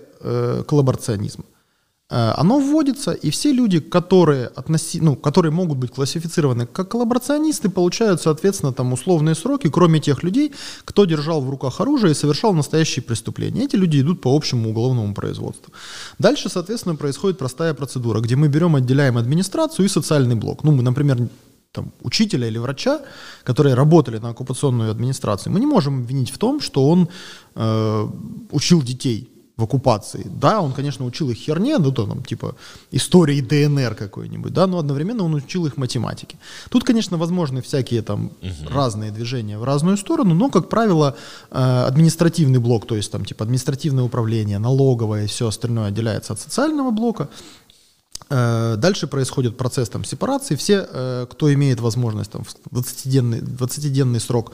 коллаборационизма. 0.67 1.43
Э, 2.09 2.33
оно 2.37 2.59
вводится, 2.59 3.11
и 3.11 3.29
все 3.29 3.51
люди, 3.51 3.79
которые, 3.79 4.47
относи, 4.47 5.01
ну, 5.01 5.15
которые 5.15 5.51
могут 5.51 5.77
быть 5.77 5.91
классифицированы 5.91 6.65
как 6.65 6.89
коллаборационисты, 6.89 7.69
получают, 7.69 8.21
соответственно, 8.21 8.73
там 8.73 8.93
условные 8.93 9.35
сроки, 9.35 9.69
кроме 9.69 9.99
тех 9.99 10.23
людей, 10.23 10.51
кто 10.85 11.05
держал 11.05 11.41
в 11.41 11.49
руках 11.49 11.81
оружие 11.81 12.11
и 12.11 12.15
совершал 12.15 12.53
настоящие 12.53 13.03
преступления. 13.03 13.63
Эти 13.63 13.77
люди 13.77 14.01
идут 14.01 14.21
по 14.21 14.35
общему 14.35 14.69
уголовному 14.69 15.13
производству. 15.13 15.73
Дальше, 16.19 16.49
соответственно, 16.49 16.95
происходит 16.95 17.37
простая 17.37 17.73
процедура, 17.73 18.19
где 18.19 18.35
мы 18.35 18.47
берем, 18.47 18.75
отделяем 18.75 19.17
администрацию 19.17 19.85
и 19.85 19.89
социальный 19.89 20.35
блок. 20.35 20.63
Ну, 20.63 20.71
мы, 20.71 20.83
например, 20.83 21.17
там, 21.71 21.91
учителя 22.01 22.47
или 22.47 22.59
врача, 22.59 23.01
которые 23.43 23.75
работали 23.75 24.19
на 24.19 24.29
оккупационную 24.29 24.91
администрацию, 24.91 25.53
мы 25.53 25.59
не 25.59 25.65
можем 25.65 26.01
обвинить 26.01 26.29
в 26.29 26.37
том, 26.37 26.61
что 26.61 26.87
он 26.87 27.07
э, 27.55 28.07
учил 28.51 28.83
детей 28.83 29.32
в 29.57 29.63
оккупации. 29.63 30.25
Да, 30.25 30.61
он, 30.61 30.73
конечно, 30.73 31.05
учил 31.05 31.29
их 31.29 31.37
херне, 31.37 31.77
ну, 31.77 31.91
то, 31.91 32.07
там, 32.07 32.23
типа, 32.23 32.55
истории 32.91 33.39
ДНР 33.39 33.93
какой-нибудь, 33.93 34.51
да, 34.51 34.65
но 34.65 34.79
одновременно 34.79 35.23
он 35.23 35.35
учил 35.35 35.67
их 35.67 35.77
математике. 35.77 36.37
Тут, 36.69 36.83
конечно, 36.83 37.17
возможны 37.17 37.61
всякие 37.61 38.01
там 38.01 38.31
угу. 38.41 38.69
разные 38.73 39.11
движения 39.11 39.59
в 39.59 39.63
разную 39.63 39.97
сторону, 39.97 40.33
но, 40.33 40.49
как 40.49 40.69
правило, 40.69 41.15
э, 41.51 41.85
административный 41.87 42.59
блок, 42.59 42.87
то 42.87 42.95
есть 42.95 43.11
там, 43.11 43.25
типа, 43.25 43.43
административное 43.43 44.03
управление, 44.03 44.57
налоговое 44.57 45.25
и 45.25 45.27
все 45.27 45.47
остальное 45.47 45.89
отделяется 45.89 46.33
от 46.33 46.39
социального 46.39 46.89
блока, 46.89 47.29
э, 48.29 48.75
Дальше 48.77 49.05
происходит 49.05 49.55
процесс 49.55 49.89
там, 49.89 50.03
сепарации. 50.03 50.55
Все, 50.55 50.87
э, 50.89 51.27
кто 51.29 51.53
имеет 51.53 51.79
возможность 51.79 52.31
там, 52.31 52.43
в 52.43 52.75
20-денный, 52.75 53.39
20-денный 53.39 54.19
срок 54.19 54.53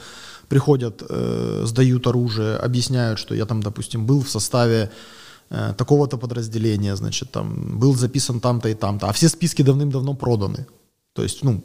приходят, 0.50 1.04
э, 1.10 1.64
сдают 1.66 2.08
оружие, 2.08 2.58
объясняют, 2.58 3.20
что 3.20 3.36
я 3.36 3.45
там, 3.45 3.62
допустим, 3.62 4.06
был 4.06 4.22
в 4.22 4.30
составе 4.30 4.91
э, 5.50 5.74
такого-то 5.78 6.18
подразделения, 6.18 6.95
значит, 6.95 7.32
там, 7.32 7.80
был 7.80 7.95
записан 7.95 8.39
там-то 8.39 8.70
и 8.70 8.74
там-то, 8.74 9.08
а 9.08 9.12
все 9.12 9.30
списки 9.30 9.64
давным-давно 9.64 10.16
проданы. 10.16 10.66
То 11.14 11.24
есть, 11.24 11.43
ну, 11.43 11.64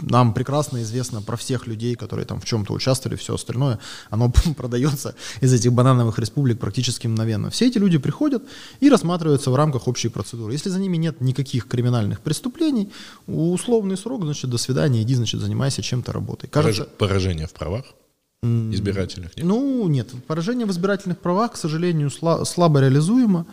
нам 0.00 0.34
прекрасно 0.34 0.82
известно 0.82 1.22
про 1.22 1.36
всех 1.36 1.66
людей, 1.66 1.94
которые 1.94 2.26
там 2.26 2.38
в 2.38 2.44
чем-то 2.44 2.74
участвовали, 2.74 3.16
все 3.16 3.34
остальное, 3.34 3.78
оно 4.10 4.30
продается 4.56 5.14
из 5.40 5.52
этих 5.54 5.72
банановых 5.72 6.18
республик 6.18 6.58
практически 6.58 7.06
мгновенно. 7.06 7.48
Все 7.48 7.66
эти 7.66 7.78
люди 7.78 7.98
приходят 7.98 8.42
и 8.80 8.90
рассматриваются 8.90 9.50
в 9.50 9.56
рамках 9.56 9.88
общей 9.88 10.08
процедуры. 10.08 10.52
Если 10.52 10.68
за 10.68 10.78
ними 10.78 10.98
нет 10.98 11.22
никаких 11.22 11.66
криминальных 11.66 12.20
преступлений, 12.20 12.92
условный 13.26 13.96
срок, 13.96 14.24
значит, 14.24 14.50
до 14.50 14.58
свидания, 14.58 15.00
иди, 15.02 15.14
значит, 15.14 15.40
занимайся 15.40 15.82
чем-то 15.82 16.12
работой. 16.12 16.48
Кажется... 16.48 16.84
Поражение 16.98 17.46
в 17.46 17.54
правах? 17.54 17.84
Избирательных? 18.72 19.36
Нет? 19.36 19.46
Ну, 19.46 19.88
нет. 19.88 20.08
Поражение 20.26 20.66
в 20.66 20.70
избирательных 20.70 21.18
правах, 21.18 21.52
к 21.52 21.56
сожалению, 21.56 22.10
слабо 22.10 22.80
реализуемо, 22.80 23.46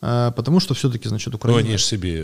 э, 0.00 0.32
потому 0.36 0.60
что 0.60 0.74
все-таки, 0.74 1.08
значит, 1.08 1.34
Украина... 1.34 1.60
Ну, 1.60 1.66
они 1.66 1.76
же 1.76 1.84
себе 1.84 2.18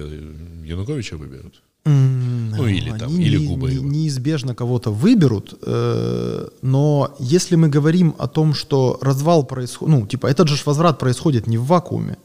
Януковича 0.64 1.16
выберут. 1.16 1.62
Ну, 1.84 2.66
или 2.66 2.90
там, 2.90 3.08
Они 3.08 3.24
или 3.24 3.46
губы 3.46 3.70
не, 3.70 3.80
неизбежно 3.80 4.54
кого-то 4.54 4.90
выберут, 4.90 5.58
э, 5.62 6.48
но 6.62 7.16
если 7.18 7.56
мы 7.56 7.68
говорим 7.68 8.14
о 8.18 8.26
том, 8.26 8.52
что 8.52 8.98
развал 9.00 9.44
происходит, 9.44 9.94
ну, 9.94 10.06
типа, 10.06 10.26
этот 10.26 10.48
же 10.48 10.56
возврат 10.66 10.98
происходит 10.98 11.46
не 11.46 11.56
в 11.56 11.64
вакууме, 11.64 12.16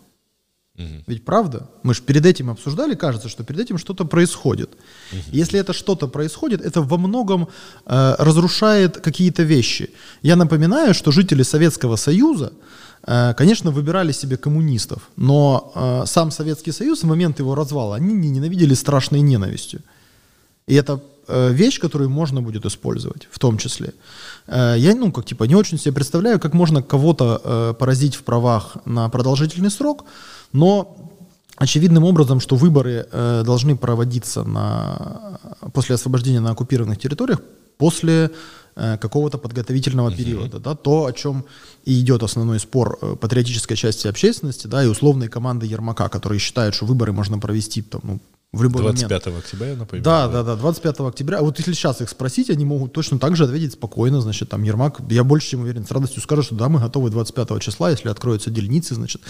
угу. 0.77 1.03
ведь 1.07 1.25
правда? 1.25 1.69
Мы 1.83 1.93
же 1.93 2.01
перед 2.01 2.25
этим 2.25 2.49
обсуждали, 2.49 2.95
кажется, 2.95 3.29
что 3.29 3.43
перед 3.43 3.61
этим 3.61 3.77
что-то 3.77 4.05
происходит. 4.05 4.69
Угу. 5.11 5.21
Если 5.31 5.59
это 5.59 5.73
что-то 5.73 6.07
происходит, 6.07 6.61
это 6.61 6.81
во 6.81 6.97
многом 6.97 7.47
э, 7.85 8.15
разрушает 8.19 8.97
какие-то 8.97 9.43
вещи. 9.43 9.89
Я 10.21 10.35
напоминаю, 10.35 10.93
что 10.93 11.11
жители 11.11 11.43
Советского 11.43 11.97
Союза, 11.97 12.51
Э, 13.05 13.33
конечно, 13.33 13.71
выбирали 13.71 14.13
себе 14.13 14.37
коммунистов, 14.37 15.09
но 15.17 15.71
э, 15.75 16.05
сам 16.05 16.31
Советский 16.31 16.71
Союз 16.71 17.03
в 17.03 17.07
момент 17.07 17.39
его 17.39 17.55
развала 17.55 17.95
они 17.95 18.13
не 18.13 18.29
ненавидели 18.29 18.75
страшной 18.75 19.21
ненавистью. 19.21 19.81
И 20.67 20.75
это 20.75 21.01
э, 21.27 21.51
вещь, 21.51 21.79
которую 21.81 22.09
можно 22.09 22.41
будет 22.41 22.65
использовать, 22.65 23.27
в 23.31 23.39
том 23.39 23.57
числе. 23.57 23.93
Я, 24.47 24.95
ну, 24.95 25.11
как 25.11 25.25
типа, 25.25 25.45
не 25.45 25.55
очень 25.55 25.77
себе 25.77 25.93
представляю, 25.93 26.39
как 26.39 26.53
можно 26.53 26.81
кого-то 26.81 27.75
поразить 27.79 28.15
в 28.15 28.23
правах 28.23 28.77
на 28.85 29.07
продолжительный 29.09 29.71
срок, 29.71 30.03
но 30.53 30.95
очевидным 31.57 32.03
образом, 32.03 32.39
что 32.39 32.55
выборы 32.55 33.07
должны 33.11 33.75
проводиться 33.75 34.43
на, 34.43 35.39
после 35.73 35.95
освобождения 35.95 36.39
на 36.39 36.51
оккупированных 36.51 36.97
территориях 36.99 37.41
после 37.77 38.31
Э, 38.75 38.97
какого-то 38.97 39.37
подготовительного 39.37 40.09
uh-huh. 40.09 40.17
периода, 40.17 40.59
да, 40.59 40.73
то, 40.73 41.05
о 41.05 41.13
чем 41.13 41.45
и 41.85 41.99
идет 41.99 42.23
основной 42.23 42.59
спор 42.59 42.97
э, 43.01 43.15
патриотической 43.15 43.77
части 43.77 44.07
общественности, 44.07 44.65
да, 44.65 44.83
и 44.83 44.87
условной 44.87 45.27
команды 45.27 45.67
Ермака, 45.67 46.09
которые 46.09 46.39
считают, 46.39 46.73
что 46.73 46.85
выборы 46.85 47.11
можно 47.11 47.37
провести 47.37 47.83
там, 47.83 48.01
ну, 48.03 48.19
в 48.53 48.61
любой 48.61 48.83
25 48.83 49.25
момент. 49.25 49.43
октября, 49.43 49.75
например. 49.75 50.05
Да, 50.05 50.27
да, 50.27 50.43
да, 50.43 50.55
25 50.55 50.99
октября. 50.99 51.41
Вот 51.41 51.57
если 51.57 51.73
сейчас 51.73 52.01
их 52.01 52.09
спросить, 52.09 52.51
они 52.51 52.65
могут 52.65 52.93
точно 52.93 53.17
так 53.17 53.35
же 53.35 53.45
ответить 53.45 53.73
спокойно, 53.73 54.21
значит, 54.21 54.49
там 54.49 54.61
Ермак, 54.61 55.01
я 55.09 55.23
больше 55.23 55.49
чем 55.49 55.61
уверен, 55.61 55.87
с 55.87 55.91
радостью 55.91 56.21
скажет, 56.21 56.45
что 56.45 56.55
да, 56.55 56.69
мы 56.69 56.79
готовы 56.79 57.09
25 57.09 57.59
числа, 57.59 57.89
если 57.89 58.09
откроются 58.09 58.51
дельницы, 58.51 58.93
значит, 58.93 59.21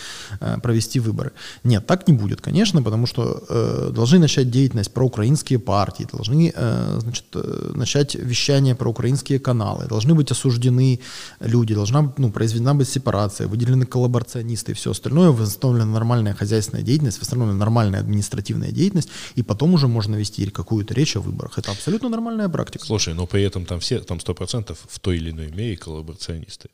э, 0.42 0.58
провести 0.62 1.00
выборы. 1.00 1.32
Нет, 1.64 1.88
так 1.88 2.06
не 2.06 2.14
будет, 2.14 2.42
конечно, 2.42 2.84
потому 2.84 3.08
что 3.08 3.42
э, 3.48 3.92
должны 3.96 4.20
начать 4.20 4.52
деятельность 4.52 4.92
про 4.92 5.06
украинские 5.06 5.58
партии, 5.58 6.06
должны, 6.12 6.52
э, 6.54 7.00
значит, 7.00 7.26
э, 7.34 7.72
начать 7.76 8.16
вещание 8.16 8.76
про 8.76 8.90
украинские 8.90 9.40
каналы, 9.40 9.86
должны 9.86 10.16
быть 10.16 10.32
осуждены 10.32 11.00
люди, 11.40 11.74
должна, 11.74 12.14
ну, 12.18 12.30
произведена 12.30 12.76
быть 12.76 12.90
сепарация, 12.90 13.48
выделены 13.48 13.86
коллаборационисты 13.86 14.74
и 14.74 14.76
все 14.76 14.92
остальное, 14.92 15.30
восстановлена 15.30 15.86
нормальная 15.94 16.34
хозяйственная 16.34 16.84
деятельность, 16.84 17.22
восстановлена 17.22 17.58
нормальная 17.58 18.02
административная 18.02 18.72
деятельность, 18.72 19.13
и 19.36 19.42
потом 19.42 19.74
уже 19.74 19.88
можно 19.88 20.16
вести 20.16 20.50
какую-то 20.50 20.94
речь 20.94 21.16
о 21.16 21.22
выборах. 21.22 21.58
Это 21.58 21.72
абсолютно 21.72 22.10
нормальная 22.10 22.50
практика. 22.50 22.86
Слушай, 22.86 23.14
но 23.14 23.26
при 23.28 23.44
этом 23.44 23.66
там 23.66 23.80
все, 23.80 24.00
там 24.00 24.20
сто 24.20 24.34
процентов 24.34 24.86
в 24.88 25.00
той 25.00 25.18
или 25.18 25.32
иной 25.32 25.52
мере 25.52 25.78
коллаборационисты. 25.78 26.70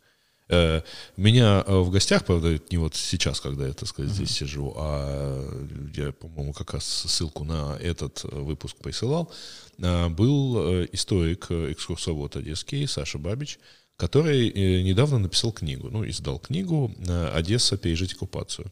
Э, 0.49 0.81
меня 1.15 1.63
э, 1.65 1.77
в 1.77 1.91
гостях, 1.91 2.25
правда, 2.25 2.59
не 2.71 2.77
вот 2.77 2.95
сейчас, 2.95 3.39
когда 3.39 3.67
я, 3.67 3.73
так 3.73 3.87
сказать, 3.87 4.11
здесь 4.11 4.31
uh-huh. 4.31 4.39
сижу, 4.39 4.73
а 4.75 5.65
я, 5.95 6.11
по-моему, 6.11 6.53
как 6.53 6.73
раз 6.73 6.85
ссылку 6.85 7.43
на 7.43 7.77
этот 7.79 8.23
выпуск 8.23 8.77
присылал, 8.77 9.31
был 9.77 10.83
историк, 10.91 11.51
экскурсовод 11.51 12.35
одесский 12.35 12.85
Саша 12.85 13.17
Бабич, 13.17 13.59
который 13.95 14.51
недавно 14.83 15.19
написал 15.19 15.53
книгу, 15.53 15.89
ну, 15.89 16.05
издал 16.05 16.39
книгу 16.39 16.93
«Одесса. 17.33 17.77
Пережить 17.77 18.13
оккупацию». 18.13 18.71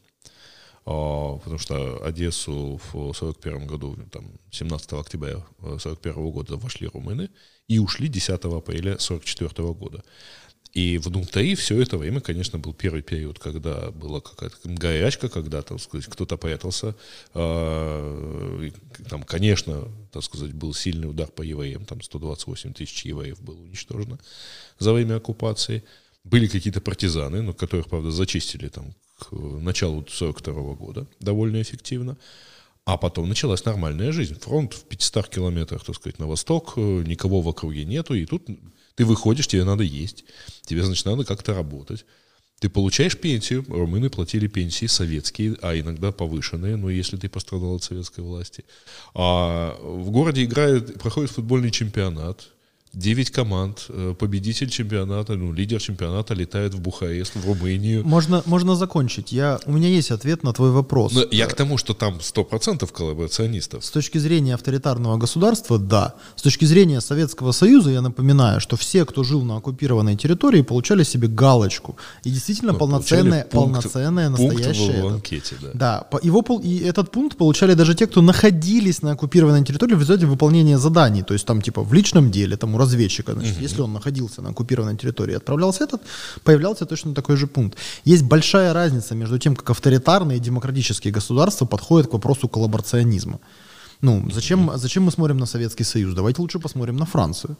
А, 0.90 1.36
потому 1.36 1.58
что 1.58 2.02
Одессу 2.02 2.80
в 2.90 3.12
41 3.12 3.66
году, 3.66 3.94
там, 4.10 4.24
17 4.50 4.94
октября 4.94 5.44
41 5.60 6.30
года 6.30 6.56
вошли 6.56 6.88
румыны 6.88 7.28
и 7.66 7.78
ушли 7.78 8.08
10 8.08 8.30
апреля 8.44 8.98
44 8.98 9.74
года. 9.74 10.02
И 10.72 10.96
внутри 10.96 11.56
все 11.56 11.82
это 11.82 11.98
время, 11.98 12.22
конечно, 12.22 12.58
был 12.58 12.72
первый 12.72 13.02
период, 13.02 13.38
когда 13.38 13.90
была 13.90 14.22
какая-то 14.22 14.56
горячка, 14.64 15.28
когда, 15.28 15.60
так 15.60 15.78
сказать, 15.78 16.06
кто-то 16.06 16.38
прятался. 16.38 16.94
А, 17.34 18.70
там, 19.10 19.24
конечно, 19.24 19.88
так 20.10 20.22
сказать, 20.22 20.54
был 20.54 20.72
сильный 20.72 21.10
удар 21.10 21.28
по 21.28 21.42
евреям, 21.42 21.84
там 21.84 22.00
128 22.00 22.72
тысяч 22.72 23.04
евреев 23.04 23.38
было 23.42 23.60
уничтожено 23.60 24.18
за 24.78 24.94
время 24.94 25.16
оккупации. 25.16 25.84
Были 26.24 26.46
какие-то 26.46 26.80
партизаны, 26.80 27.42
но 27.42 27.52
которых, 27.52 27.88
правда, 27.88 28.10
зачистили 28.10 28.68
там 28.68 28.94
к 29.18 29.32
началу 29.32 30.04
42 30.08 30.74
года 30.74 31.06
довольно 31.20 31.60
эффективно. 31.60 32.16
А 32.84 32.96
потом 32.96 33.28
началась 33.28 33.64
нормальная 33.66 34.12
жизнь. 34.12 34.38
Фронт 34.40 34.72
в 34.72 34.84
500 34.84 35.28
километрах, 35.28 35.84
так 35.84 35.94
сказать, 35.94 36.18
на 36.18 36.26
восток, 36.26 36.72
э, 36.76 36.80
никого 36.80 37.42
в 37.42 37.48
округе 37.48 37.84
нету, 37.84 38.14
и 38.14 38.24
тут 38.24 38.46
ты 38.94 39.04
выходишь, 39.04 39.46
тебе 39.46 39.64
надо 39.64 39.84
есть, 39.84 40.24
тебе, 40.62 40.82
значит, 40.82 41.04
надо 41.04 41.24
как-то 41.24 41.52
работать. 41.52 42.06
Ты 42.60 42.68
получаешь 42.68 43.16
пенсию, 43.16 43.64
румыны 43.68 44.10
платили 44.10 44.48
пенсии 44.48 44.86
советские, 44.86 45.56
а 45.62 45.78
иногда 45.78 46.10
повышенные, 46.10 46.76
но 46.76 46.90
если 46.90 47.16
ты 47.16 47.28
пострадал 47.28 47.76
от 47.76 47.84
советской 47.84 48.20
власти. 48.20 48.64
А 49.14 49.78
в 49.80 50.10
городе 50.10 50.44
играет, 50.44 50.98
проходит 50.98 51.30
футбольный 51.30 51.70
чемпионат, 51.70 52.48
9 52.98 53.30
команд, 53.30 53.86
э, 53.88 54.14
победитель 54.18 54.68
чемпионата, 54.68 55.34
ну, 55.34 55.52
лидер 55.52 55.80
чемпионата 55.80 56.34
летает 56.34 56.74
в 56.74 56.80
Бухарест, 56.80 57.36
в 57.36 57.46
Румынию. 57.46 58.04
Можно, 58.04 58.42
можно 58.46 58.74
закончить. 58.74 59.32
Я, 59.32 59.60
у 59.66 59.72
меня 59.72 59.88
есть 59.88 60.10
ответ 60.10 60.42
на 60.42 60.52
твой 60.52 60.72
вопрос. 60.72 61.12
Но 61.12 61.24
я 61.30 61.46
к 61.46 61.54
тому, 61.54 61.78
что 61.78 61.94
там 61.94 62.18
100% 62.18 62.90
коллаборационистов. 62.92 63.84
С 63.84 63.90
точки 63.90 64.18
зрения 64.18 64.54
авторитарного 64.54 65.16
государства, 65.16 65.78
да. 65.78 66.14
С 66.34 66.42
точки 66.42 66.64
зрения 66.64 67.00
Советского 67.00 67.52
Союза, 67.52 67.90
я 67.90 68.02
напоминаю, 68.02 68.60
что 68.60 68.76
все, 68.76 69.04
кто 69.04 69.22
жил 69.22 69.42
на 69.44 69.56
оккупированной 69.56 70.16
территории, 70.16 70.62
получали 70.62 71.04
себе 71.04 71.28
галочку. 71.28 71.96
И 72.24 72.30
действительно 72.30 72.72
ну, 72.72 72.78
полноценная, 72.78 73.44
пункт, 73.44 73.82
полноценная, 73.82 74.28
настоящая... 74.28 75.02
в 75.02 75.06
анкете, 75.06 75.56
да. 75.62 75.68
Да, 75.74 76.18
его, 76.22 76.44
и 76.64 76.78
этот 76.78 77.12
пункт 77.12 77.36
получали 77.36 77.74
даже 77.74 77.94
те, 77.94 78.08
кто 78.08 78.22
находились 78.22 79.02
на 79.02 79.12
оккупированной 79.12 79.64
территории 79.64 79.94
в 79.94 80.00
результате 80.00 80.26
выполнения 80.26 80.78
заданий. 80.78 81.22
То 81.22 81.34
есть 81.34 81.46
там 81.46 81.62
типа 81.62 81.82
в 81.82 81.92
личном 81.94 82.32
деле, 82.32 82.56
там 82.56 82.74
у 82.74 82.78
разведчика. 82.88 83.32
Значит, 83.32 83.54
угу. 83.54 83.62
Если 83.62 83.82
он 83.82 83.92
находился 83.92 84.42
на 84.42 84.50
оккупированной 84.50 84.96
территории 84.96 85.36
отправлялся 85.36 85.84
этот, 85.84 86.00
появлялся 86.44 86.86
точно 86.86 87.14
такой 87.14 87.36
же 87.36 87.46
пункт. 87.46 87.78
Есть 88.04 88.24
большая 88.24 88.72
разница 88.72 89.14
между 89.14 89.38
тем, 89.38 89.56
как 89.56 89.70
авторитарные 89.70 90.38
и 90.38 90.40
демократические 90.40 91.12
государства 91.12 91.66
подходят 91.66 92.10
к 92.10 92.12
вопросу 92.12 92.48
коллаборационизма. 92.48 93.38
Ну, 94.02 94.30
зачем, 94.32 94.70
зачем 94.76 95.02
мы 95.02 95.10
смотрим 95.10 95.38
на 95.38 95.46
Советский 95.46 95.84
Союз? 95.84 96.14
Давайте 96.14 96.42
лучше 96.42 96.58
посмотрим 96.58 96.96
на 96.96 97.04
Францию. 97.04 97.56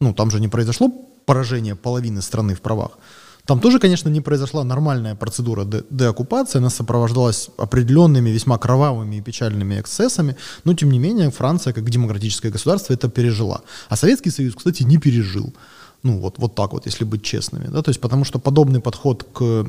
Ну, 0.00 0.14
там 0.14 0.30
же 0.30 0.40
не 0.40 0.48
произошло 0.48 0.88
поражение 1.26 1.74
половины 1.74 2.22
страны 2.22 2.54
в 2.54 2.60
правах. 2.60 2.98
Там 3.46 3.60
тоже, 3.60 3.78
конечно, 3.78 4.08
не 4.08 4.20
произошла 4.22 4.64
нормальная 4.64 5.14
процедура 5.14 5.64
де- 5.64 5.84
деоккупации, 5.90 6.58
она 6.58 6.70
сопровождалась 6.70 7.50
определенными 7.58 8.30
весьма 8.30 8.56
кровавыми 8.58 9.16
и 9.16 9.20
печальными 9.20 9.80
эксцессами, 9.80 10.36
но 10.64 10.74
тем 10.74 10.90
не 10.90 10.98
менее 10.98 11.30
Франция, 11.30 11.74
как 11.74 11.90
демократическое 11.90 12.50
государство, 12.50 12.94
это 12.94 13.08
пережила. 13.08 13.60
А 13.88 13.96
Советский 13.96 14.30
Союз, 14.30 14.54
кстати, 14.54 14.82
не 14.84 14.96
пережил. 14.96 15.52
Ну, 16.02 16.20
вот, 16.20 16.38
вот 16.38 16.54
так 16.54 16.72
вот, 16.72 16.86
если 16.86 17.04
быть 17.04 17.22
честными. 17.22 17.66
Да? 17.68 17.82
То 17.82 17.90
есть, 17.90 18.00
потому 18.00 18.24
что 18.24 18.38
подобный 18.38 18.80
подход 18.80 19.26
к 19.32 19.66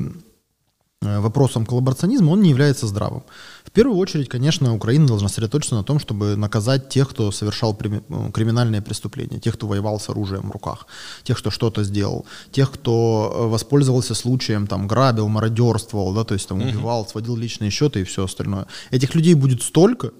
Э, 1.02 1.20
вопросом 1.20 1.66
коллаборационизма, 1.66 2.30
он 2.30 2.40
не 2.40 2.48
является 2.48 2.86
здравым. 2.86 3.22
В 3.64 3.70
первую 3.70 3.98
очередь, 3.98 4.30
конечно, 4.30 4.74
Украина 4.74 5.06
должна 5.06 5.28
сосредоточиться 5.28 5.74
на 5.74 5.84
том, 5.84 5.98
чтобы 5.98 6.36
наказать 6.36 6.88
тех, 6.88 7.10
кто 7.10 7.30
совершал 7.30 7.78
ну, 8.08 8.32
криминальные 8.32 8.80
преступления, 8.80 9.38
тех, 9.38 9.54
кто 9.54 9.66
воевал 9.66 10.00
с 10.00 10.08
оружием 10.08 10.48
в 10.48 10.50
руках, 10.50 10.86
тех, 11.22 11.38
кто 11.38 11.50
что-то 11.50 11.84
сделал, 11.84 12.24
тех, 12.50 12.70
кто 12.72 13.30
э, 13.34 13.46
воспользовался 13.46 14.14
случаем, 14.14 14.66
там, 14.66 14.86
грабил, 14.88 15.28
мародерствовал, 15.28 16.14
да, 16.14 16.24
то 16.24 16.32
есть 16.32 16.48
там 16.48 16.62
убивал, 16.62 17.06
сводил 17.06 17.36
личные 17.36 17.70
счеты 17.70 18.00
и 18.00 18.04
все 18.04 18.24
остальное. 18.24 18.66
Этих 18.90 19.14
людей 19.14 19.34
будет 19.34 19.62
столько, 19.62 20.12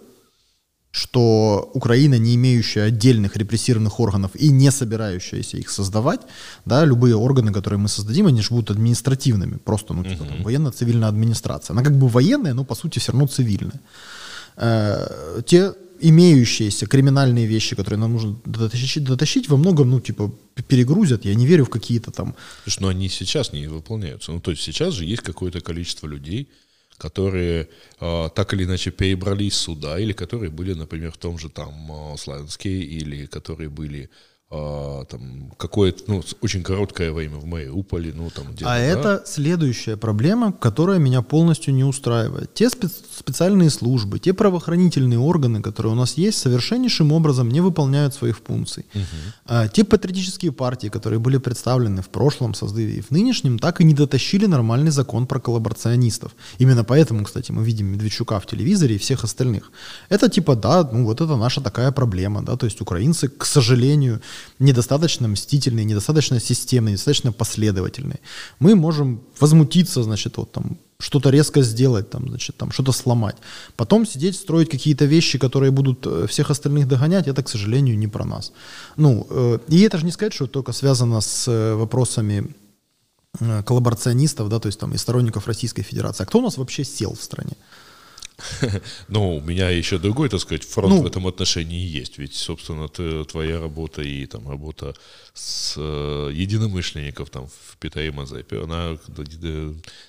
что 0.97 1.70
Украина, 1.74 2.18
не 2.18 2.34
имеющая 2.36 2.84
отдельных 2.84 3.36
репрессированных 3.36 4.01
органов 4.01 4.30
и 4.34 4.51
не 4.51 4.70
собирающаяся 4.70 5.59
их 5.59 5.68
создавать, 5.68 6.20
да, 6.64 6.86
любые 6.86 7.14
органы, 7.14 7.53
которые 7.53 7.78
мы 7.78 7.88
создадим, 7.88 8.26
они 8.26 8.40
же 8.40 8.49
будут 8.49 8.70
административными, 8.70 9.59
просто, 9.59 9.94
ну, 9.94 10.05
типа, 10.05 10.24
там, 10.24 10.42
военно-цивильная 10.42 11.09
администрация. 11.09 11.74
Она 11.74 11.82
как 11.82 11.99
бы 11.99 12.09
военная, 12.09 12.55
но, 12.55 12.64
по 12.64 12.74
сути, 12.74 12.99
все 12.99 13.12
равно 13.12 13.26
цивильная. 13.26 13.80
Э, 14.57 15.42
те 15.44 15.74
имеющиеся 16.01 16.86
криминальные 16.86 17.47
вещи, 17.47 17.76
которые 17.76 17.99
нам 17.99 18.12
нужно 18.12 18.36
дотащить, 18.47 19.05
дотащить 19.05 19.49
во 19.51 19.59
многом, 19.59 19.90
ну, 19.90 20.01
типа, 20.01 20.32
перегрузят. 20.66 21.26
Я 21.26 21.34
не 21.34 21.47
верю 21.47 21.64
в 21.64 21.68
какие-то 21.68 22.11
там... 22.11 22.34
Слушай, 22.64 22.78
ну 22.80 22.88
они 22.88 23.09
сейчас 23.11 23.53
не 23.53 23.66
выполняются. 23.66 24.32
Ну, 24.32 24.40
то 24.40 24.51
есть 24.51 24.62
сейчас 24.62 24.94
же 24.94 25.05
есть 25.05 25.22
какое-то 25.22 25.61
количество 25.61 26.07
людей, 26.07 26.49
которые 26.99 27.68
э, 28.01 28.28
так 28.34 28.55
или 28.55 28.64
иначе 28.64 28.90
перебрались 28.90 29.55
сюда, 29.55 29.99
или 29.99 30.12
которые 30.12 30.51
были, 30.51 30.74
например, 30.74 31.12
в 31.12 31.16
том 31.16 31.38
же 31.38 31.49
там 31.49 31.72
э, 31.90 32.16
Славянске, 32.16 32.70
или 32.70 33.26
которые 33.26 33.68
были 33.68 34.09
а, 34.49 35.05
там 35.07 35.51
какое-то, 35.57 36.05
ну, 36.07 36.22
очень 36.40 36.62
короткое 36.62 37.12
время 37.12 37.36
в 37.36 37.47
Мариуполе, 37.47 38.12
ну, 38.14 38.30
там 38.30 38.53
где-то. 38.53 38.72
А 38.72 38.78
да? 38.78 38.80
это 38.80 39.22
следующая 39.26 39.97
проблема, 39.97 40.53
которая 40.53 41.01
меня 41.01 41.20
полностью 41.22 41.74
не 41.74 41.82
устраивает. 41.82 42.55
Те 42.55 42.68
спец- 42.68 43.03
специальные 43.18 43.70
службы, 43.70 44.20
те 44.20 44.32
правоохранительные 44.32 45.18
органы, 45.18 45.62
которые 45.62 45.94
у 45.94 45.97
нас 45.97 46.14
есть, 46.16 46.38
совершеннейшим 46.38 47.11
образом 47.11 47.49
не 47.49 47.61
выполняют 47.61 48.14
своих 48.14 48.38
функций. 48.38 48.86
Угу. 48.94 49.03
А, 49.47 49.66
те 49.66 49.82
патриотические 49.82 50.53
партии, 50.53 50.88
которые 50.88 51.18
были 51.18 51.38
представлены 51.38 52.01
в 52.03 52.09
прошлом 52.09 52.55
созыве 52.55 52.99
и 52.99 53.01
в 53.01 53.11
нынешнем, 53.11 53.59
так 53.59 53.80
и 53.80 53.84
не 53.84 53.94
дотащили 53.94 54.47
нормальный 54.47 54.92
закон 54.92 55.26
про 55.26 55.40
коллаборационистов. 55.40 56.36
Именно 56.59 56.84
поэтому, 56.84 57.24
кстати, 57.24 57.51
мы 57.51 57.64
видим 57.64 57.86
Медведчука 57.86 58.38
в 58.38 58.47
телевизоре 58.47 58.94
и 58.94 58.99
всех 58.99 59.24
остальных. 59.24 59.72
Это 60.09 60.28
типа, 60.28 60.55
да, 60.55 60.88
ну 60.92 61.05
вот 61.05 61.20
это 61.20 61.36
наша 61.36 61.61
такая 61.61 61.90
проблема, 61.90 62.42
да, 62.42 62.57
то 62.57 62.66
есть 62.66 62.80
украинцы, 62.80 63.28
к 63.28 63.44
сожалению, 63.44 64.20
недостаточно 64.59 65.28
мстительные, 65.28 65.84
недостаточно 65.84 66.41
системные, 66.41 66.93
недостаточно 66.93 67.32
последовательные. 67.32 68.20
Мы 68.59 68.74
можем 68.74 69.20
возмутиться, 69.41 70.03
значит, 70.03 70.37
вот 70.37 70.53
там 70.53 70.78
что-то 70.99 71.30
резко 71.30 71.62
сделать, 71.62 72.11
там, 72.11 72.28
значит, 72.28 72.57
там 72.57 72.70
что-то 72.70 72.93
сломать. 72.93 73.37
Потом 73.76 74.07
сидеть, 74.07 74.37
строить 74.37 74.70
какие-то 74.70 75.05
вещи, 75.05 75.39
которые 75.39 75.70
будут 75.70 76.07
э, 76.07 76.26
всех 76.26 76.51
остальных 76.51 76.89
догонять, 76.89 77.28
это, 77.28 77.43
к 77.43 77.49
сожалению, 77.49 77.99
не 77.99 78.09
про 78.09 78.24
нас. 78.24 78.53
Ну, 78.97 79.26
э, 79.30 79.59
и 79.68 79.82
это 79.82 79.99
же 79.99 80.07
не 80.07 80.12
сказать, 80.12 80.34
что 80.34 80.47
только 80.47 80.72
связано 80.72 81.20
с 81.20 81.49
э, 81.49 81.74
вопросами 81.74 82.55
коллаборационистов, 83.66 84.49
да, 84.49 84.59
то 84.59 84.68
есть 84.68 84.80
там 84.80 84.95
и 84.95 84.97
сторонников 84.97 85.47
Российской 85.47 85.82
Федерации. 85.82 86.22
А 86.22 86.26
кто 86.26 86.39
у 86.39 86.43
нас 86.43 86.57
вообще 86.57 86.84
сел 86.84 87.14
в 87.14 87.22
стране? 87.22 87.53
Ну, 89.09 89.37
у 89.37 89.41
меня 89.41 89.70
еще 89.70 89.99
другой, 89.99 90.28
так 90.28 90.41
сказать, 90.41 90.64
фронт 90.64 90.95
ну, 90.95 91.03
в 91.03 91.07
этом 91.07 91.26
отношении 91.26 91.87
есть. 91.87 92.18
Ведь, 92.18 92.34
собственно, 92.34 92.89
ты, 92.89 93.24
твоя 93.24 93.61
работа 93.61 94.03
и 94.03 94.26
там 94.26 94.49
работа 94.49 94.95
с 95.34 95.74
э, 95.76 96.30
единомышленников 96.32 97.30
там 97.30 97.47
в 97.49 97.76
Питере 97.78 98.09
и 98.09 98.11
Мазепе, 98.11 98.62
она 98.62 98.99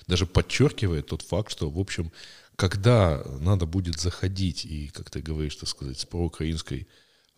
даже 0.06 0.26
подчеркивает 0.26 1.06
тот 1.06 1.22
факт, 1.22 1.52
что, 1.52 1.70
в 1.70 1.78
общем, 1.78 2.12
когда 2.56 3.22
надо 3.40 3.66
будет 3.66 4.00
заходить 4.00 4.64
и, 4.64 4.88
как 4.88 5.10
ты 5.10 5.20
говоришь, 5.20 5.56
так 5.56 5.68
сказать, 5.68 5.98
с 5.98 6.04
проукраинской 6.04 6.88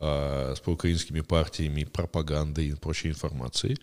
э, 0.01 0.55
с 0.57 0.61
проукраинскими 0.61 1.21
партиями, 1.21 1.85
пропагандой 1.85 2.69
и 2.69 2.75
прочей 2.75 3.09
информацией, 3.11 3.79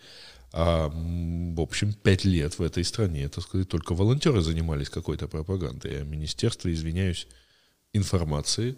а, 0.52 0.88
в 0.88 1.60
общем, 1.60 1.92
пять 1.92 2.24
лет 2.24 2.58
в 2.58 2.62
этой 2.62 2.84
стране, 2.84 3.28
так 3.28 3.44
сказать, 3.44 3.68
только 3.68 3.94
волонтеры 3.94 4.40
занимались 4.40 4.88
какой-то 4.88 5.28
пропагандой, 5.28 6.00
а 6.00 6.04
министерство, 6.04 6.72
извиняюсь, 6.72 7.26
информации, 7.92 8.76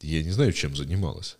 я 0.00 0.22
не 0.22 0.30
знаю, 0.30 0.52
чем 0.52 0.76
занималось. 0.76 1.36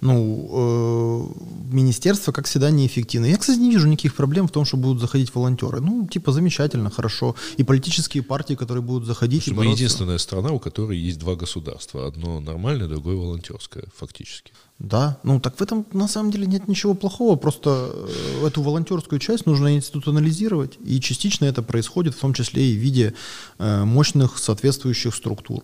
Ну, 0.00 0.48
э, 0.52 1.74
министерство, 1.74 2.32
как 2.32 2.46
всегда, 2.46 2.70
неэффективно. 2.70 3.26
Я, 3.26 3.38
кстати, 3.38 3.58
не 3.58 3.70
вижу 3.70 3.88
никаких 3.88 4.14
проблем 4.14 4.46
в 4.46 4.50
том, 4.50 4.64
что 4.64 4.76
будут 4.76 5.00
заходить 5.00 5.34
волонтеры. 5.34 5.80
Ну, 5.80 6.06
типа, 6.06 6.32
замечательно, 6.32 6.90
хорошо. 6.90 7.34
И 7.56 7.64
политические 7.64 8.22
партии, 8.22 8.54
которые 8.54 8.82
будут 8.82 9.06
заходить. 9.06 9.48
мы 9.48 9.66
единственная 9.66 10.18
страна, 10.18 10.50
у 10.50 10.58
которой 10.58 10.98
есть 10.98 11.18
два 11.18 11.36
государства. 11.36 12.06
Одно 12.06 12.40
нормальное, 12.40 12.88
другое 12.88 13.16
волонтерское, 13.16 13.84
фактически. 13.96 14.52
Да, 14.79 15.17
ну 15.23 15.41
так 15.41 15.57
в 15.57 15.61
этом 15.61 15.85
на 15.91 16.07
самом 16.07 16.31
деле 16.31 16.47
нет 16.47 16.69
ничего 16.69 16.93
плохого, 16.93 17.35
просто 17.35 17.91
э, 17.93 18.47
эту 18.47 18.61
волонтерскую 18.61 19.19
часть 19.19 19.45
нужно 19.45 19.75
институционализировать, 19.75 20.77
и 20.85 21.01
частично 21.01 21.45
это 21.45 21.61
происходит 21.61 22.15
в 22.15 22.19
том 22.19 22.33
числе 22.33 22.71
и 22.71 22.77
в 22.77 22.79
виде 22.79 23.13
э, 23.57 23.83
мощных 23.83 24.37
соответствующих 24.37 25.15
структур. 25.15 25.63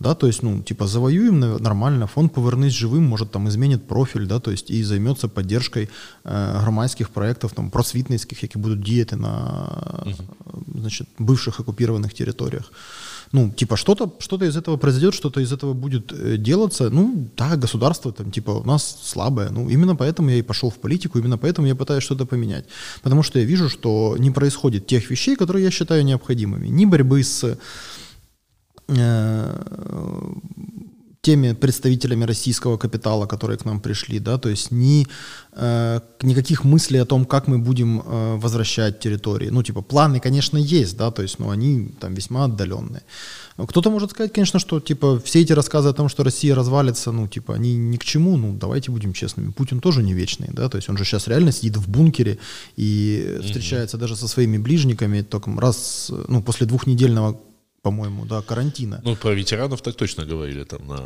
Да, 0.00 0.14
то 0.14 0.26
есть, 0.26 0.42
ну, 0.42 0.62
типа, 0.62 0.86
завоюем 0.86 1.40
нормально, 1.40 2.06
фонд 2.06 2.34
«Повернись 2.34 2.74
живым» 2.74 3.04
может 3.04 3.30
там 3.30 3.48
изменит 3.48 3.88
профиль, 3.88 4.26
да, 4.26 4.40
то 4.40 4.50
есть 4.50 4.70
и 4.70 4.82
займется 4.82 5.28
поддержкой 5.28 5.88
э, 6.24 6.60
громадских 6.60 7.10
проектов, 7.10 7.52
там, 7.52 7.70
просвітницьких, 7.70 8.42
які 8.42 8.58
будут 8.58 8.82
діяти 8.82 9.16
на, 9.16 10.04
значит, 10.74 11.06
бывших 11.18 11.60
оккупированных 11.60 12.12
территориях 12.12 12.72
ну, 13.31 13.49
типа, 13.49 13.77
что-то 13.77 14.13
что 14.19 14.43
из 14.43 14.57
этого 14.57 14.77
произойдет, 14.77 15.13
что-то 15.13 15.39
из 15.39 15.51
этого 15.53 15.73
будет 15.73 16.11
э, 16.11 16.37
делаться, 16.37 16.89
ну, 16.89 17.29
да, 17.37 17.55
государство 17.55 18.11
там, 18.11 18.31
типа, 18.31 18.51
у 18.51 18.63
нас 18.63 18.99
слабое, 19.03 19.49
ну, 19.49 19.69
именно 19.69 19.95
поэтому 19.95 20.29
я 20.29 20.37
и 20.37 20.41
пошел 20.41 20.69
в 20.69 20.75
политику, 20.75 21.19
именно 21.19 21.37
поэтому 21.37 21.67
я 21.67 21.75
пытаюсь 21.75 22.03
что-то 22.03 22.25
поменять, 22.25 22.65
потому 23.01 23.23
что 23.23 23.39
я 23.39 23.45
вижу, 23.45 23.69
что 23.69 24.15
не 24.19 24.31
происходит 24.31 24.87
тех 24.87 25.09
вещей, 25.09 25.35
которые 25.35 25.63
я 25.63 25.71
считаю 25.71 26.03
необходимыми, 26.03 26.67
ни 26.67 26.85
борьбы 26.85 27.23
с 27.23 27.57
э, 28.87 29.61
теми 31.21 31.53
представителями 31.53 32.25
российского 32.25 32.77
капитала, 32.77 33.27
которые 33.27 33.57
к 33.57 33.65
нам 33.65 33.79
пришли, 33.79 34.19
да, 34.19 34.39
то 34.39 34.49
есть 34.49 34.71
ни, 34.71 35.07
э, 35.53 35.99
никаких 36.23 36.63
мыслей 36.63 36.97
о 36.97 37.05
том, 37.05 37.25
как 37.25 37.47
мы 37.47 37.59
будем 37.59 38.01
э, 38.01 38.37
возвращать 38.37 38.99
территории. 38.99 39.49
Ну, 39.49 39.61
типа, 39.61 39.83
планы, 39.83 40.19
конечно, 40.19 40.57
есть, 40.57 40.97
да, 40.97 41.11
то 41.11 41.21
есть, 41.21 41.37
но 41.37 41.51
они 41.51 41.89
там 41.99 42.15
весьма 42.15 42.45
отдаленные. 42.45 43.03
Кто-то 43.55 43.91
может 43.91 44.11
сказать, 44.11 44.33
конечно, 44.33 44.59
что, 44.59 44.79
типа, 44.79 45.21
все 45.23 45.41
эти 45.41 45.53
рассказы 45.53 45.89
о 45.89 45.93
том, 45.93 46.09
что 46.09 46.23
Россия 46.23 46.55
развалится, 46.55 47.11
ну, 47.11 47.27
типа, 47.27 47.53
они 47.53 47.75
ни 47.75 47.97
к 47.97 48.03
чему, 48.03 48.35
ну, 48.35 48.57
давайте 48.59 48.89
будем 48.89 49.13
честными. 49.13 49.51
Путин 49.51 49.79
тоже 49.79 50.01
не 50.01 50.13
вечный, 50.13 50.49
да, 50.51 50.69
то 50.69 50.77
есть 50.77 50.89
он 50.89 50.97
же 50.97 51.05
сейчас 51.05 51.27
реально 51.27 51.51
сидит 51.51 51.77
в 51.77 51.87
бункере 51.87 52.39
и 52.77 53.39
встречается 53.43 53.97
даже 53.97 54.15
со 54.15 54.27
своими 54.27 54.57
ближниками 54.57 55.21
только 55.21 55.51
раз, 55.61 56.11
ну, 56.27 56.41
после 56.41 56.65
двухнедельного 56.65 57.39
по-моему, 57.81 58.25
да, 58.25 58.41
карантина. 58.41 59.01
Ну, 59.03 59.15
про 59.15 59.33
ветеранов 59.33 59.81
так 59.81 59.95
точно 59.95 60.25
говорили, 60.25 60.63
там, 60.63 60.87
на, 60.87 60.99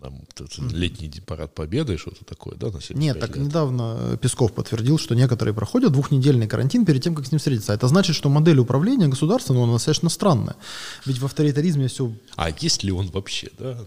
на 0.00 0.76
летний 0.76 1.10
парад 1.24 1.54
Победы, 1.54 1.96
что-то 1.96 2.24
такое, 2.24 2.56
да, 2.56 2.68
на 2.68 2.80
Нет, 2.90 3.18
так 3.18 3.36
лет. 3.36 3.46
недавно 3.46 4.18
Песков 4.20 4.52
подтвердил, 4.52 4.98
что 4.98 5.14
некоторые 5.14 5.54
проходят 5.54 5.92
двухнедельный 5.92 6.46
карантин 6.46 6.84
перед 6.84 7.02
тем, 7.02 7.14
как 7.14 7.26
с 7.26 7.32
ним 7.32 7.38
встретиться. 7.38 7.72
Это 7.72 7.88
значит, 7.88 8.14
что 8.16 8.28
модель 8.28 8.58
управления 8.58 9.08
государством, 9.08 9.56
ну, 9.56 9.64
она 9.64 9.72
достаточно 9.74 10.10
странная. 10.10 10.56
Ведь 11.06 11.18
в 11.18 11.24
авторитаризме 11.24 11.88
все... 11.88 12.12
А 12.36 12.50
есть 12.50 12.84
ли 12.84 12.92
он 12.92 13.06
вообще, 13.08 13.48
да? 13.58 13.78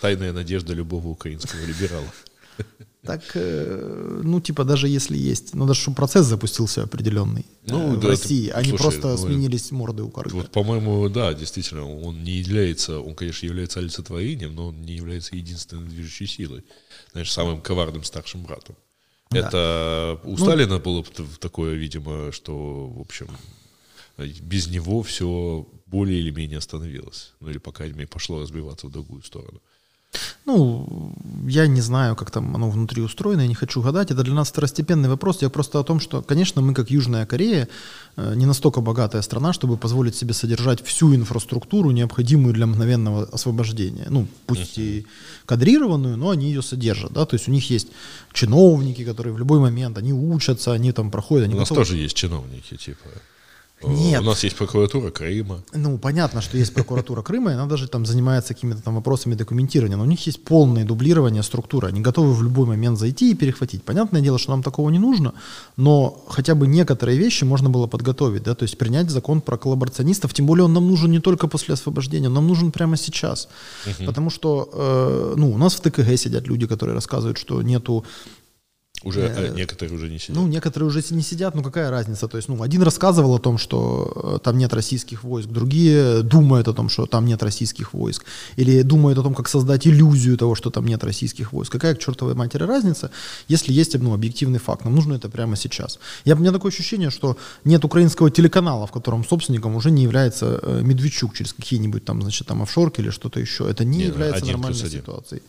Тайная 0.00 0.32
надежда 0.32 0.72
любого 0.72 1.08
украинского 1.08 1.60
либерала. 1.66 2.08
Так, 3.02 3.22
э, 3.34 4.20
ну, 4.22 4.40
типа, 4.40 4.64
даже 4.64 4.86
если 4.86 5.16
есть, 5.16 5.54
ну, 5.54 5.66
даже 5.66 5.80
чтобы 5.80 5.96
процесс 5.96 6.26
запустился 6.26 6.82
определенный 6.82 7.46
ну, 7.66 7.94
э, 7.94 7.96
в 7.96 8.00
да, 8.00 8.08
России, 8.08 8.48
это, 8.48 8.58
а 8.58 8.62
не 8.62 8.72
просто 8.76 9.08
ну, 9.08 9.16
сменились 9.16 9.70
морды 9.70 10.02
у 10.02 10.10
корыта. 10.10 10.36
Вот, 10.36 10.50
по-моему, 10.50 11.08
да, 11.08 11.32
действительно, 11.32 11.88
он 11.88 12.22
не 12.22 12.32
является, 12.32 13.00
он, 13.00 13.14
конечно, 13.14 13.46
является 13.46 13.80
олицетворением, 13.80 14.54
но 14.54 14.68
он 14.68 14.82
не 14.82 14.92
является 14.92 15.34
единственной 15.34 15.88
движущей 15.88 16.26
силой, 16.26 16.62
знаешь, 17.12 17.32
самым 17.32 17.62
коварным 17.62 18.04
старшим 18.04 18.42
братом. 18.42 18.76
Да. 19.30 19.38
Это 19.38 20.20
у 20.24 20.32
ну, 20.32 20.36
Сталина 20.36 20.78
было 20.78 21.02
такое, 21.38 21.76
видимо, 21.76 22.32
что, 22.32 22.86
в 22.86 23.00
общем, 23.00 23.28
без 24.18 24.66
него 24.66 25.02
все 25.02 25.66
более 25.86 26.20
или 26.20 26.30
менее 26.30 26.58
остановилось. 26.58 27.32
Ну 27.40 27.48
или, 27.48 27.58
по 27.58 27.72
крайней 27.72 27.94
мере, 27.94 28.08
пошло 28.08 28.42
разбиваться 28.42 28.88
в 28.88 28.90
другую 28.90 29.22
сторону. 29.22 29.62
Ну, 30.44 31.14
я 31.46 31.66
не 31.66 31.80
знаю, 31.80 32.16
как 32.16 32.30
там 32.30 32.54
оно 32.56 32.70
внутри 32.70 33.02
устроено, 33.02 33.42
я 33.42 33.46
не 33.46 33.54
хочу 33.54 33.82
гадать. 33.82 34.10
Это 34.10 34.22
для 34.22 34.34
нас 34.34 34.48
второстепенный 34.48 35.08
вопрос. 35.08 35.42
Я 35.42 35.50
просто 35.50 35.78
о 35.78 35.84
том, 35.84 36.00
что, 36.00 36.22
конечно, 36.22 36.62
мы, 36.62 36.74
как 36.74 36.90
Южная 36.90 37.26
Корея, 37.26 37.68
э, 38.16 38.34
не 38.34 38.46
настолько 38.46 38.80
богатая 38.80 39.22
страна, 39.22 39.52
чтобы 39.52 39.76
позволить 39.76 40.16
себе 40.16 40.34
содержать 40.34 40.84
всю 40.84 41.14
инфраструктуру, 41.14 41.92
необходимую 41.92 42.52
для 42.54 42.66
мгновенного 42.66 43.28
освобождения. 43.32 44.06
Ну, 44.10 44.26
пусть 44.46 44.78
и 44.78 45.06
кадрированную, 45.46 46.16
но 46.16 46.30
они 46.30 46.46
ее 46.46 46.62
содержат. 46.62 47.12
Да? 47.12 47.24
То 47.26 47.36
есть 47.36 47.48
у 47.48 47.52
них 47.52 47.70
есть 47.70 47.88
чиновники, 48.32 49.04
которые 49.04 49.32
в 49.32 49.38
любой 49.38 49.60
момент, 49.60 49.98
они 49.98 50.12
учатся, 50.12 50.72
они 50.72 50.92
там 50.92 51.10
проходят. 51.10 51.44
Они 51.44 51.54
у 51.54 51.58
нас 51.58 51.68
готовы... 51.68 51.86
тоже 51.86 51.96
есть 51.96 52.16
чиновники, 52.16 52.76
типа. 52.76 53.08
Нет. 53.82 54.20
У 54.20 54.24
нас 54.24 54.44
есть 54.44 54.56
прокуратура 54.56 55.10
Крыма. 55.10 55.62
Ну, 55.72 55.96
понятно, 55.98 56.42
что 56.42 56.58
есть 56.58 56.74
прокуратура 56.74 57.22
Крыма, 57.22 57.52
и 57.52 57.54
она 57.54 57.66
даже 57.66 57.88
там 57.88 58.04
занимается 58.04 58.54
какими-то 58.54 58.82
там 58.82 58.94
вопросами 58.94 59.34
документирования, 59.34 59.96
но 59.96 60.02
у 60.02 60.06
них 60.06 60.26
есть 60.26 60.44
полное 60.44 60.84
дублирование 60.84 61.42
структуры. 61.42 61.88
Они 61.88 62.00
готовы 62.00 62.34
в 62.34 62.42
любой 62.42 62.66
момент 62.66 62.98
зайти 62.98 63.30
и 63.30 63.34
перехватить. 63.34 63.82
Понятное 63.82 64.20
дело, 64.20 64.38
что 64.38 64.50
нам 64.50 64.62
такого 64.62 64.90
не 64.90 64.98
нужно, 64.98 65.32
но 65.76 66.22
хотя 66.28 66.54
бы 66.54 66.66
некоторые 66.66 67.18
вещи 67.18 67.44
можно 67.44 67.70
было 67.70 67.86
подготовить, 67.86 68.42
да, 68.42 68.54
то 68.54 68.64
есть 68.64 68.76
принять 68.76 69.10
закон 69.10 69.40
про 69.40 69.56
коллаборационистов, 69.56 70.34
тем 70.34 70.46
более 70.46 70.64
он 70.64 70.74
нам 70.74 70.86
нужен 70.86 71.10
не 71.10 71.20
только 71.20 71.48
после 71.48 71.74
освобождения, 71.74 72.28
он 72.28 72.34
нам 72.34 72.46
нужен 72.46 72.72
прямо 72.72 72.96
сейчас. 72.96 73.48
Угу. 73.86 74.04
Потому 74.06 74.30
что, 74.30 74.68
э, 74.72 75.34
ну, 75.36 75.52
у 75.52 75.58
нас 75.58 75.74
в 75.74 75.80
ТКГ 75.80 76.18
сидят 76.18 76.46
люди, 76.46 76.66
которые 76.66 76.94
рассказывают, 76.94 77.38
что 77.38 77.62
нету 77.62 78.04
Уже 79.02 79.20
э, 79.20 79.54
некоторые 79.54 79.94
уже 79.94 80.10
не 80.10 80.18
сидят. 80.18 80.36
Ну, 80.36 80.46
некоторые 80.46 80.86
уже 80.86 81.02
не 81.10 81.22
сидят, 81.22 81.54
ну 81.54 81.62
какая 81.62 81.90
разница? 81.90 82.28
То 82.28 82.36
есть, 82.36 82.48
ну, 82.48 82.62
один 82.62 82.82
рассказывал 82.82 83.34
о 83.34 83.38
том, 83.38 83.56
что 83.56 84.36
э, 84.36 84.38
там 84.44 84.58
нет 84.58 84.74
российских 84.74 85.24
войск, 85.24 85.48
другие 85.48 86.22
думают 86.22 86.68
о 86.68 86.74
том, 86.74 86.90
что 86.90 87.06
там 87.06 87.24
нет 87.24 87.42
российских 87.42 87.94
войск, 87.94 88.24
или 88.56 88.82
думают 88.82 89.18
о 89.18 89.22
том, 89.22 89.34
как 89.34 89.48
создать 89.48 89.86
иллюзию 89.86 90.36
того, 90.36 90.54
что 90.54 90.70
там 90.70 90.86
нет 90.86 91.02
российских 91.02 91.52
войск. 91.52 91.72
Какая 91.72 91.94
к 91.94 91.98
чертовой 91.98 92.34
матери 92.34 92.64
разница, 92.64 93.10
если 93.48 93.72
есть 93.72 93.98
ну, 93.98 94.12
объективный 94.12 94.58
факт? 94.58 94.84
Нам 94.84 94.94
нужно 94.94 95.14
это 95.14 95.30
прямо 95.30 95.56
сейчас. 95.56 95.98
Я, 96.26 96.34
у 96.34 96.38
меня 96.38 96.52
такое 96.52 96.70
ощущение, 96.70 97.10
что 97.10 97.38
нет 97.64 97.84
украинского 97.84 98.30
телеканала, 98.30 98.86
в 98.86 98.92
котором 98.92 99.24
собственником 99.24 99.76
уже 99.76 99.90
не 99.90 100.02
является 100.02 100.60
э, 100.62 100.82
Медведчук 100.82 101.34
через 101.34 101.54
какие-нибудь 101.54 102.04
там, 102.04 102.20
значит, 102.20 102.46
там 102.46 102.62
офшорки 102.62 103.00
или 103.00 103.10
что-то 103.10 103.40
еще. 103.40 103.64
Это 103.70 103.84
не, 103.84 103.98
не 103.98 104.04
является 104.04 104.44
нормальной 104.44 104.90
ситуацией. 104.90 105.42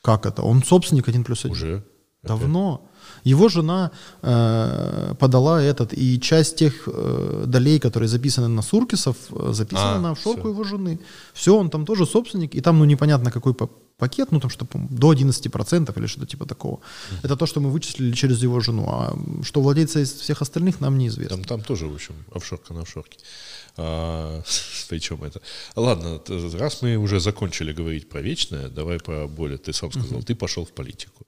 Как 0.00 0.26
это? 0.26 0.42
Он 0.42 0.62
собственник 0.62 1.08
один 1.08 1.24
плюс 1.24 1.44
один. 1.44 1.56
Уже? 1.56 1.82
Давно. 2.26 2.80
Его 3.24 3.48
жена 3.48 3.90
э, 4.22 5.14
подала 5.18 5.62
этот, 5.62 5.94
и 5.94 6.20
часть 6.20 6.56
тех 6.56 6.86
э, 6.86 7.44
долей, 7.46 7.78
которые 7.78 8.08
записаны 8.08 8.48
на 8.48 8.62
Суркисов, 8.62 9.16
э, 9.30 9.52
записаны 9.52 9.96
а, 9.96 10.00
на 10.00 10.10
офшорку 10.10 10.40
все. 10.40 10.50
его 10.50 10.64
жены. 10.64 10.98
Все, 11.32 11.56
он 11.56 11.70
там 11.70 11.86
тоже 11.86 12.06
собственник, 12.06 12.54
и 12.54 12.60
там, 12.60 12.78
ну, 12.78 12.84
непонятно 12.84 13.30
какой 13.30 13.54
пакет, 13.98 14.32
ну, 14.32 14.40
там 14.40 14.50
что-то 14.50 14.78
до 14.90 15.12
11% 15.12 15.98
или 15.98 16.06
что-то 16.06 16.26
типа 16.26 16.46
такого. 16.46 16.74
Mm-hmm. 16.74 17.20
Это 17.22 17.36
то, 17.36 17.46
что 17.46 17.60
мы 17.60 17.70
вычислили 17.70 18.12
через 18.12 18.42
его 18.42 18.60
жену. 18.60 18.86
А 18.88 19.16
что 19.42 19.60
владельца 19.60 20.00
из 20.00 20.12
всех 20.12 20.42
остальных, 20.42 20.80
нам 20.80 20.98
неизвестно. 20.98 21.36
Там, 21.36 21.44
там 21.44 21.60
тоже, 21.62 21.86
в 21.86 21.94
общем, 21.94 22.14
офшорка 22.34 22.74
на 22.74 22.80
офшорке. 22.80 23.18
А, 23.76 24.42
причем 24.88 25.24
это... 25.24 25.40
Ладно, 25.76 26.20
раз 26.58 26.82
мы 26.82 26.96
уже 26.96 27.20
закончили 27.20 27.72
говорить 27.72 28.08
про 28.08 28.20
вечное, 28.20 28.68
давай 28.68 28.98
про 28.98 29.26
более. 29.28 29.56
Ты 29.56 29.72
сам 29.72 29.90
сказал, 29.92 30.18
mm-hmm. 30.18 30.24
ты 30.24 30.34
пошел 30.34 30.64
в 30.64 30.72
политику. 30.72 31.26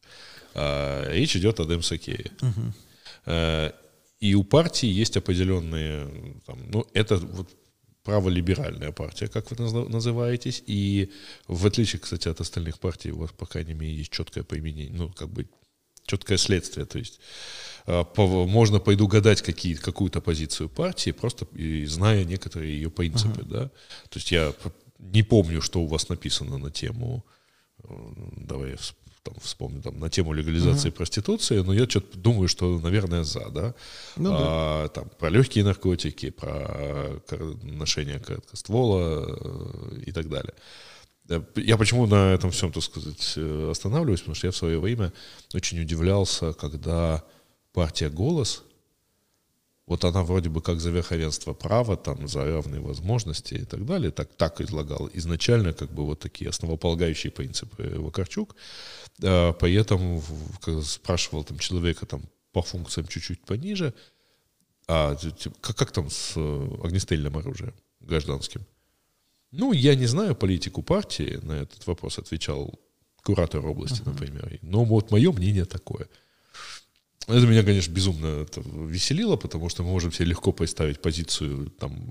А, 0.59 1.13
речь 1.13 1.37
идет 1.37 1.61
о 1.61 1.65
Демсакее. 1.65 2.33
Угу. 2.41 3.73
И 4.21 4.35
у 4.35 4.45
партии 4.45 4.89
есть 4.89 5.17
определенные, 5.17 6.41
там, 6.47 6.59
ну, 6.71 6.87
это 6.95 7.19
вот 7.19 7.51
праволиберальная 8.03 8.93
партия, 8.93 9.27
как 9.27 9.51
вы 9.51 9.89
называетесь, 9.89 10.63
и 10.67 11.11
в 11.49 11.67
отличие, 11.67 12.01
кстати, 12.01 12.29
от 12.29 12.41
остальных 12.41 12.79
партий, 12.79 13.11
у 13.13 13.19
вас, 13.19 13.33
по 13.33 13.47
крайней 13.47 13.75
мере, 13.75 13.95
есть 13.95 14.13
четкое 14.13 14.45
применение, 14.45 14.93
ну, 14.93 15.11
как 15.11 15.29
бы 15.29 15.47
четкое 16.07 16.39
следствие, 16.39 16.87
то 16.87 16.99
есть 16.99 17.21
а, 17.85 18.05
по, 18.05 18.47
можно 18.47 18.79
пойду 18.79 19.07
гадать 19.07 19.43
какие, 19.43 19.75
какую-то 19.75 20.21
позицию 20.21 20.69
партии, 20.69 21.11
просто 21.11 21.47
и, 21.55 21.85
зная 21.85 22.25
некоторые 22.25 22.75
ее 22.75 22.91
принципы, 22.91 23.43
uh-huh. 23.43 23.49
да, 23.49 23.65
то 24.09 24.19
есть 24.19 24.33
я 24.33 24.55
не 24.99 25.23
помню, 25.23 25.61
что 25.61 25.83
у 25.83 25.87
вас 25.87 26.09
написано 26.09 26.59
на 26.59 26.71
тему, 26.71 27.27
э, 27.83 27.89
давай 28.37 28.77
там, 29.27 29.35
вспомню, 29.41 29.83
там, 29.83 29.99
на 29.99 30.09
тему 30.09 30.33
легализации 30.33 30.89
uh-huh. 30.89 30.97
проституции, 30.97 31.59
но 31.59 31.75
я 31.75 31.89
что-то 31.89 32.17
думаю, 32.17 32.49
что, 32.49 32.79
наверное, 32.79 33.25
за, 33.25 33.51
да? 33.51 33.75
Ну, 34.17 34.31
а, 34.33 34.89
Там, 34.89 35.11
про 35.19 35.31
легкие 35.31 35.65
наркотики, 35.65 36.31
про 36.31 37.21
ношение 37.63 38.21
короткоствола 38.21 39.27
э, 39.27 40.01
и 40.07 40.13
так 40.13 40.29
далее. 40.29 40.55
Я 41.57 41.77
почему 41.77 42.07
на 42.07 42.35
этом 42.35 42.51
всем, 42.51 42.71
так 42.71 42.85
сказать, 42.85 43.35
э, 43.37 43.69
останавливаюсь, 43.71 44.21
потому 44.21 44.37
что 44.37 44.47
я 44.47 44.53
в 44.53 44.57
свое 44.57 44.79
время 44.79 45.13
очень 45.55 45.81
удивлялся, 45.81 46.53
когда 46.53 47.25
партия 47.73 48.09
«Голос» 48.09 48.63
вот 49.87 50.05
она 50.05 50.23
вроде 50.23 50.49
бы 50.49 50.61
как 50.61 50.81
за 50.81 50.91
верховенство 50.91 51.55
права, 51.55 51.97
там, 51.97 52.27
за 52.27 52.45
равные 52.45 52.81
возможности 52.81 53.55
и 53.55 53.65
так 53.65 53.87
далее, 53.87 54.11
так, 54.11 54.35
так 54.37 54.61
излагала 54.61 55.09
изначально 55.15 55.73
как 55.73 55.93
бы 55.93 56.05
вот 56.05 56.19
такие 56.19 56.51
основополагающие 56.51 57.31
принципы 57.31 57.95
Вакарчук. 57.97 58.57
А, 59.23 59.53
поэтому 59.53 60.23
спрашивал 60.83 61.45
там 61.45 61.59
человека 61.59 62.05
там 62.05 62.23
по 62.53 62.63
функциям 62.63 63.07
чуть-чуть 63.07 63.45
пониже, 63.45 63.95
а 64.89 65.17
как, 65.61 65.77
как 65.77 65.93
там 65.93 66.11
с 66.11 66.33
э, 66.37 66.69
огнестрельным 66.83 67.37
оружием 67.37 67.75
гражданским? 68.01 68.63
Ну, 69.53 69.73
я 69.73 69.95
не 69.95 70.07
знаю 70.07 70.35
политику 70.35 70.83
партии, 70.83 71.39
на 71.43 71.53
этот 71.53 71.87
вопрос 71.87 72.19
отвечал 72.19 72.79
куратор 73.23 73.67
области, 73.67 74.01
uh-huh. 74.01 74.11
например. 74.11 74.59
Но 74.63 74.85
вот 74.85 75.11
мое 75.11 75.33
мнение 75.33 75.65
такое– 75.65 76.09
это 77.27 77.47
меня, 77.47 77.63
конечно, 77.63 77.93
безумно 77.93 78.43
это 78.43 78.63
веселило, 78.65 79.37
потому 79.37 79.69
что 79.69 79.83
мы 79.83 79.91
можем 79.91 80.13
себе 80.13 80.27
легко 80.27 80.53
представить 80.53 81.01
позицию 81.01 81.71
там, 81.71 82.11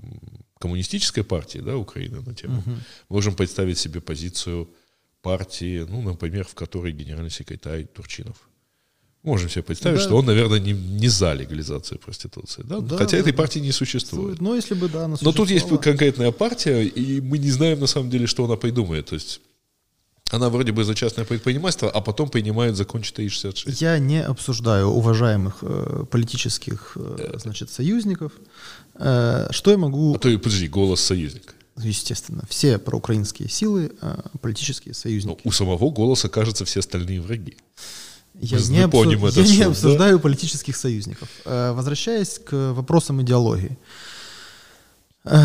коммунистической 0.58 1.24
партии 1.24 1.58
да, 1.58 1.76
Украины 1.76 2.20
на 2.20 2.34
тему. 2.34 2.58
Угу. 2.58 2.76
Можем 3.08 3.34
представить 3.34 3.78
себе 3.78 4.00
позицию 4.00 4.68
партии, 5.22 5.86
ну, 5.88 6.02
например, 6.02 6.46
в 6.46 6.54
которой 6.54 6.92
генеральный 6.92 7.30
секретарь 7.30 7.86
Турчинов. 7.86 8.36
Можем 9.22 9.48
себе 9.48 9.64
представить, 9.64 9.98
да. 9.98 10.04
что 10.04 10.16
он, 10.16 10.26
наверное, 10.26 10.60
не, 10.60 10.72
не 10.72 11.08
за 11.08 11.32
легализацию 11.32 11.98
проституции. 11.98 12.62
Да? 12.62 12.78
Да, 12.78 12.96
Хотя 12.96 13.12
да, 13.12 13.18
этой 13.18 13.32
партии 13.32 13.58
не 13.58 13.72
существует. 13.72 14.40
Но 14.40 14.54
если 14.54 14.74
бы, 14.74 14.88
да, 14.88 15.06
она 15.06 15.16
Но 15.20 15.32
тут 15.32 15.50
есть 15.50 15.68
конкретная 15.80 16.30
партия, 16.30 16.84
и 16.84 17.20
мы 17.20 17.38
не 17.38 17.50
знаем, 17.50 17.80
на 17.80 17.88
самом 17.88 18.08
деле, 18.08 18.28
что 18.28 18.44
она 18.44 18.54
придумает. 18.54 19.06
То 19.06 19.14
есть 19.14 19.40
она 20.30 20.48
вроде 20.48 20.72
бы 20.72 20.84
за 20.84 20.94
частное 20.94 21.24
предпринимательство, 21.24 21.90
а 21.90 22.00
потом 22.00 22.28
принимает 22.28 22.76
закон 22.76 23.02
466. 23.02 23.80
Я 23.80 23.98
не 23.98 24.22
обсуждаю 24.22 24.88
уважаемых 24.88 25.58
э, 25.62 26.04
политических 26.10 26.92
э, 26.96 27.38
значит, 27.38 27.70
союзников. 27.70 28.32
Э, 28.94 29.48
что 29.50 29.70
я 29.70 29.78
могу... 29.78 30.14
А 30.14 30.18
то, 30.18 30.38
подожди, 30.38 30.68
голос 30.68 31.00
союзника. 31.00 31.54
Естественно, 31.78 32.42
все 32.48 32.78
проукраинские 32.78 33.48
силы, 33.48 33.92
э, 34.00 34.16
политические 34.40 34.94
союзники. 34.94 35.40
Но 35.44 35.48
у 35.48 35.52
самого 35.52 35.90
голоса, 35.90 36.28
кажется, 36.28 36.64
все 36.64 36.80
остальные 36.80 37.20
враги. 37.20 37.56
Я, 38.40 38.58
не, 38.58 38.84
обсу... 38.84 39.10
я 39.10 39.30
суд, 39.30 39.46
не 39.48 39.62
обсуждаю 39.62 40.16
да? 40.16 40.22
политических 40.22 40.76
союзников. 40.76 41.28
Э, 41.44 41.72
возвращаясь 41.72 42.38
к 42.38 42.72
вопросам 42.72 43.22
идеологии. 43.22 43.78
Э, 45.24 45.38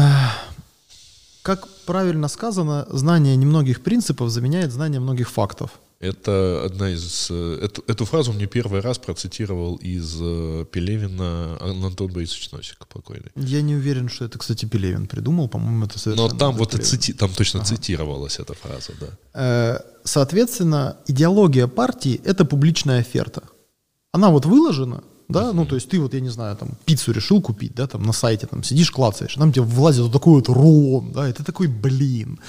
как 1.41 1.67
правильно 1.85 2.27
сказано, 2.27 2.87
знание 2.89 3.35
немногих 3.35 3.81
принципов 3.81 4.29
заменяет 4.29 4.71
знание 4.71 4.99
многих 4.99 5.29
фактов. 5.29 5.71
Это 6.01 6.63
одна 6.65 6.89
из... 6.89 7.27
Э, 7.29 7.59
эту, 7.61 7.83
эту 7.85 8.05
фразу 8.05 8.33
мне 8.33 8.47
первый 8.47 8.81
раз 8.81 8.97
процитировал 8.97 9.75
из 9.75 10.17
э, 10.19 10.65
Пелевина 10.71 11.59
Антон 11.61 12.11
Борисович 12.11 12.51
Носик 12.51 12.87
покойный. 12.87 13.29
Я 13.35 13.61
не 13.61 13.75
уверен, 13.75 14.09
что 14.09 14.25
это, 14.25 14.39
кстати, 14.39 14.65
Пелевин 14.65 15.05
придумал, 15.05 15.47
по-моему, 15.47 15.85
это 15.85 15.99
совершенно... 15.99 16.29
Но 16.29 16.35
там 16.35 16.55
вот 16.55 16.73
цити, 16.73 17.13
там 17.13 17.31
точно 17.31 17.59
ага. 17.59 17.69
цитировалась 17.69 18.39
эта 18.39 18.55
фраза, 18.55 18.93
да. 18.99 19.07
Э, 19.35 19.79
соответственно, 20.03 20.97
идеология 21.05 21.67
партии— 21.67 22.19
это 22.25 22.45
публичная 22.45 23.01
оферта. 23.01 23.43
Она 24.11 24.31
вот 24.31 24.47
выложена, 24.47 25.03
да, 25.31 25.53
ну, 25.53 25.65
то 25.65 25.75
есть 25.75 25.89
ты 25.89 25.99
вот, 25.99 26.13
я 26.13 26.21
не 26.21 26.29
знаю, 26.29 26.55
там, 26.55 26.69
пиццу 26.85 27.11
решил 27.11 27.41
купить, 27.41 27.75
да, 27.75 27.87
там, 27.87 28.03
на 28.03 28.13
сайте, 28.13 28.47
там, 28.47 28.63
сидишь, 28.63 28.91
клацаешь, 28.91 29.35
там 29.35 29.51
тебе 29.51 29.63
влазит 29.63 30.03
вот 30.03 30.13
такой 30.13 30.33
вот 30.33 30.49
рулон, 30.49 31.11
да, 31.11 31.29
и 31.29 31.33
ты 31.33 31.43
такой, 31.43 31.67
блин, 31.67 32.39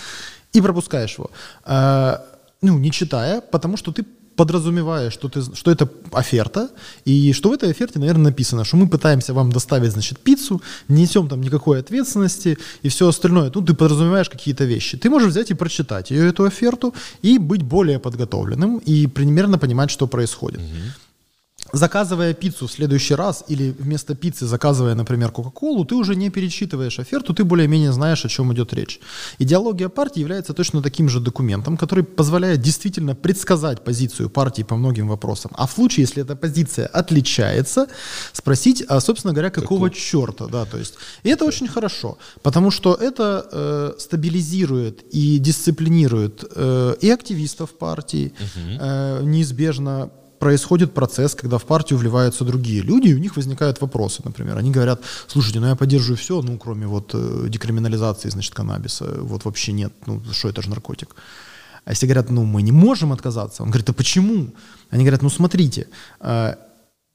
и 0.53 0.61
пропускаешь 0.61 1.19
его, 1.19 1.31
э, 1.65 2.17
ну, 2.63 2.79
не 2.79 2.91
читая, 2.91 3.41
потому 3.41 3.77
что 3.77 3.93
ты 3.93 4.05
подразумеваешь, 4.37 5.13
что, 5.13 5.29
ты, 5.29 5.43
что 5.55 5.71
это 5.71 5.89
оферта, 6.13 6.69
и 7.05 7.33
что 7.33 7.51
в 7.51 7.53
этой 7.53 7.71
оферте, 7.71 7.99
наверное, 7.99 8.31
написано, 8.31 8.65
что 8.65 8.77
мы 8.77 8.89
пытаемся 8.89 9.35
вам 9.35 9.53
доставить, 9.53 9.93
значит, 9.93 10.19
пиццу, 10.19 10.63
не 10.89 11.03
несем 11.03 11.29
там 11.29 11.41
никакой 11.41 11.81
ответственности 11.81 12.59
и 12.83 12.89
все 12.89 13.09
остальное. 13.09 13.51
Ну, 13.55 13.63
ты 13.63 13.75
подразумеваешь 13.75 14.31
какие-то 14.31 14.65
вещи. 14.65 14.97
Ты 14.97 15.11
можешь 15.11 15.29
взять 15.29 15.51
и 15.51 15.55
прочитать 15.55 16.11
ее, 16.11 16.29
эту 16.29 16.45
оферту, 16.45 16.95
и 17.23 17.39
быть 17.39 17.63
более 17.63 17.99
подготовленным, 17.99 18.79
и 18.79 19.07
примерно 19.07 19.59
понимать, 19.59 19.91
что 19.91 20.07
происходит. 20.07 20.61
Угу 20.61 21.12
заказывая 21.73 22.35
пиццу 22.35 22.67
в 22.67 22.73
следующий 22.73 23.15
раз 23.15 23.45
или 23.49 23.75
вместо 23.79 24.15
пиццы 24.15 24.47
заказывая, 24.47 24.95
например, 24.95 25.31
Кока-Колу, 25.31 25.85
ты 25.85 25.95
уже 25.95 26.15
не 26.15 26.31
перечитываешь 26.31 26.99
оферту, 26.99 27.35
ты 27.35 27.45
более-менее 27.45 27.93
знаешь, 27.93 28.25
о 28.25 28.29
чем 28.29 28.53
идет 28.53 28.73
речь. 28.73 29.01
Идеология 29.39 29.89
партии 29.89 30.21
является 30.21 30.53
точно 30.53 30.83
таким 30.83 31.09
же 31.09 31.21
документом, 31.21 31.77
который 31.77 32.05
позволяет 32.05 32.61
действительно 32.61 33.15
предсказать 33.15 33.85
позицию 33.85 34.31
партии 34.31 34.63
по 34.63 34.77
многим 34.77 35.09
вопросам. 35.09 35.51
А 35.55 35.67
в 35.67 35.73
случае, 35.73 36.03
если 36.03 36.23
эта 36.23 36.37
позиция 36.37 36.87
отличается, 36.87 37.87
спросить, 38.33 38.85
а, 38.89 39.01
собственно 39.01 39.33
говоря, 39.33 39.51
какого 39.51 39.89
Какой? 39.89 40.01
черта. 40.01 40.47
Да, 40.47 40.65
то 40.65 40.79
есть, 40.79 40.95
и 41.23 41.31
это 41.31 41.45
очень 41.45 41.69
хорошо, 41.69 42.19
потому 42.43 42.71
что 42.71 42.95
это 42.95 43.49
э, 43.51 43.93
стабилизирует 43.99 45.03
и 45.11 45.39
дисциплинирует 45.39 46.45
э, 46.55 46.97
и 47.01 47.11
активистов 47.11 47.71
партии, 47.71 48.33
угу. 48.39 48.79
э, 48.81 49.21
неизбежно 49.23 50.11
происходит 50.43 50.93
процесс, 50.93 51.37
когда 51.37 51.57
в 51.57 51.65
партию 51.65 51.99
вливаются 52.01 52.45
другие 52.45 52.83
люди, 52.83 53.11
и 53.11 53.15
у 53.15 53.19
них 53.19 53.37
возникают 53.37 53.81
вопросы, 53.81 54.23
например. 54.25 54.57
Они 54.59 54.73
говорят, 54.73 55.01
слушайте, 55.29 55.61
ну 55.61 55.69
я 55.69 55.77
поддерживаю 55.77 56.17
все, 56.17 56.43
ну 56.43 56.59
кроме 56.59 56.87
вот 56.87 57.15
э, 57.15 57.47
декриминализации, 57.49 58.31
значит, 58.31 58.53
каннабиса, 58.53 59.05
вот 59.21 59.45
вообще 59.45 59.73
нет, 59.73 59.93
ну 60.07 60.21
что 60.33 60.49
это 60.49 60.61
же 60.61 60.69
наркотик. 60.69 61.15
А 61.85 61.91
если 61.91 62.07
говорят, 62.07 62.31
ну 62.31 62.45
мы 62.45 62.63
не 62.63 62.73
можем 62.73 63.13
отказаться, 63.13 63.63
он 63.63 63.71
говорит, 63.71 63.91
а 63.91 63.93
почему? 63.93 64.49
Они 64.91 65.05
говорят, 65.05 65.23
ну 65.23 65.31
смотрите, 65.31 65.87
э, 66.21 66.55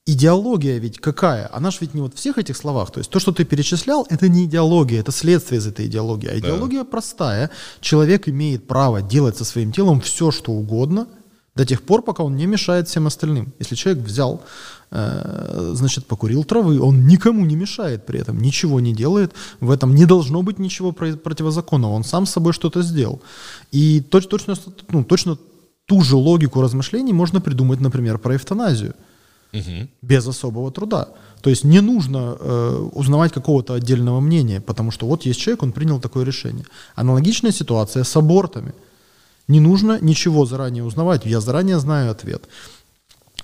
идеология 0.05 0.80
ведь 0.80 0.97
какая? 0.97 1.49
Она 1.51 1.69
же 1.69 1.80
ведь 1.82 1.93
не 1.93 2.01
вот 2.01 2.13
в 2.13 2.17
всех 2.17 2.38
этих 2.38 2.55
словах. 2.55 2.91
То 2.91 2.99
есть 2.99 3.09
то, 3.09 3.19
что 3.19 3.34
ты 3.34 3.43
перечислял, 3.43 4.07
это 4.09 4.30
не 4.30 4.45
идеология, 4.45 5.01
это 5.01 5.11
следствие 5.11 5.59
из 5.59 5.67
этой 5.67 5.88
идеологии. 5.88 6.30
А 6.30 6.39
идеология 6.39 6.84
да. 6.84 6.86
простая. 6.86 7.49
Человек 7.82 8.30
имеет 8.30 8.67
право 8.67 9.01
делать 9.01 9.36
со 9.36 9.43
своим 9.43 9.73
телом 9.73 9.99
все, 9.99 10.32
что 10.32 10.53
угодно, 10.53 11.07
до 11.57 11.65
тех 11.65 11.81
пор, 11.81 12.01
пока 12.01 12.23
он 12.23 12.35
не 12.35 12.47
мешает 12.47 12.87
всем 12.87 13.07
остальным. 13.07 13.51
Если 13.59 13.75
человек 13.75 14.03
взял, 14.03 14.41
э, 14.91 15.71
значит, 15.73 16.05
покурил 16.05 16.43
травы, 16.43 16.79
он 16.79 17.07
никому 17.07 17.45
не 17.45 17.55
мешает 17.55 18.05
при 18.05 18.19
этом, 18.19 18.41
ничего 18.41 18.79
не 18.79 18.93
делает, 18.93 19.33
в 19.59 19.71
этом 19.71 19.95
не 19.95 20.05
должно 20.05 20.43
быть 20.43 20.59
ничего 20.59 20.91
противозаконного, 20.91 21.93
он 21.93 22.03
сам 22.03 22.25
с 22.25 22.31
собой 22.31 22.53
что-то 22.53 22.83
сделал. 22.83 23.19
И 23.73 24.01
точ, 24.01 24.27
точно, 24.27 24.55
ну, 24.89 25.03
точно 25.03 25.37
ту 25.85 26.01
же 26.01 26.15
логику 26.15 26.61
размышлений 26.61 27.13
можно 27.13 27.41
придумать, 27.41 27.81
например, 27.81 28.19
про 28.19 28.35
эвтаназию. 28.35 28.93
Угу. 29.53 29.87
Без 30.01 30.27
особого 30.27 30.71
труда. 30.71 31.07
То 31.41 31.49
есть 31.49 31.63
не 31.63 31.81
нужно 31.81 32.37
э, 32.39 32.89
узнавать 32.93 33.31
какого-то 33.31 33.73
отдельного 33.73 34.19
мнения, 34.19 34.59
потому 34.59 34.91
что 34.91 35.07
вот 35.07 35.25
есть 35.25 35.39
человек, 35.39 35.63
он 35.63 35.71
принял 35.71 35.99
такое 35.99 36.25
решение. 36.25 36.65
Аналогичная 36.95 37.51
ситуация 37.51 38.03
с 38.03 38.17
абортами– 38.17 38.73
не 39.47 39.59
нужно 39.59 39.99
ничего 40.01 40.45
заранее 40.45 40.83
узнавать, 40.83 41.25
я 41.25 41.41
заранее 41.41 41.79
знаю 41.79 42.11
ответ. 42.11 42.43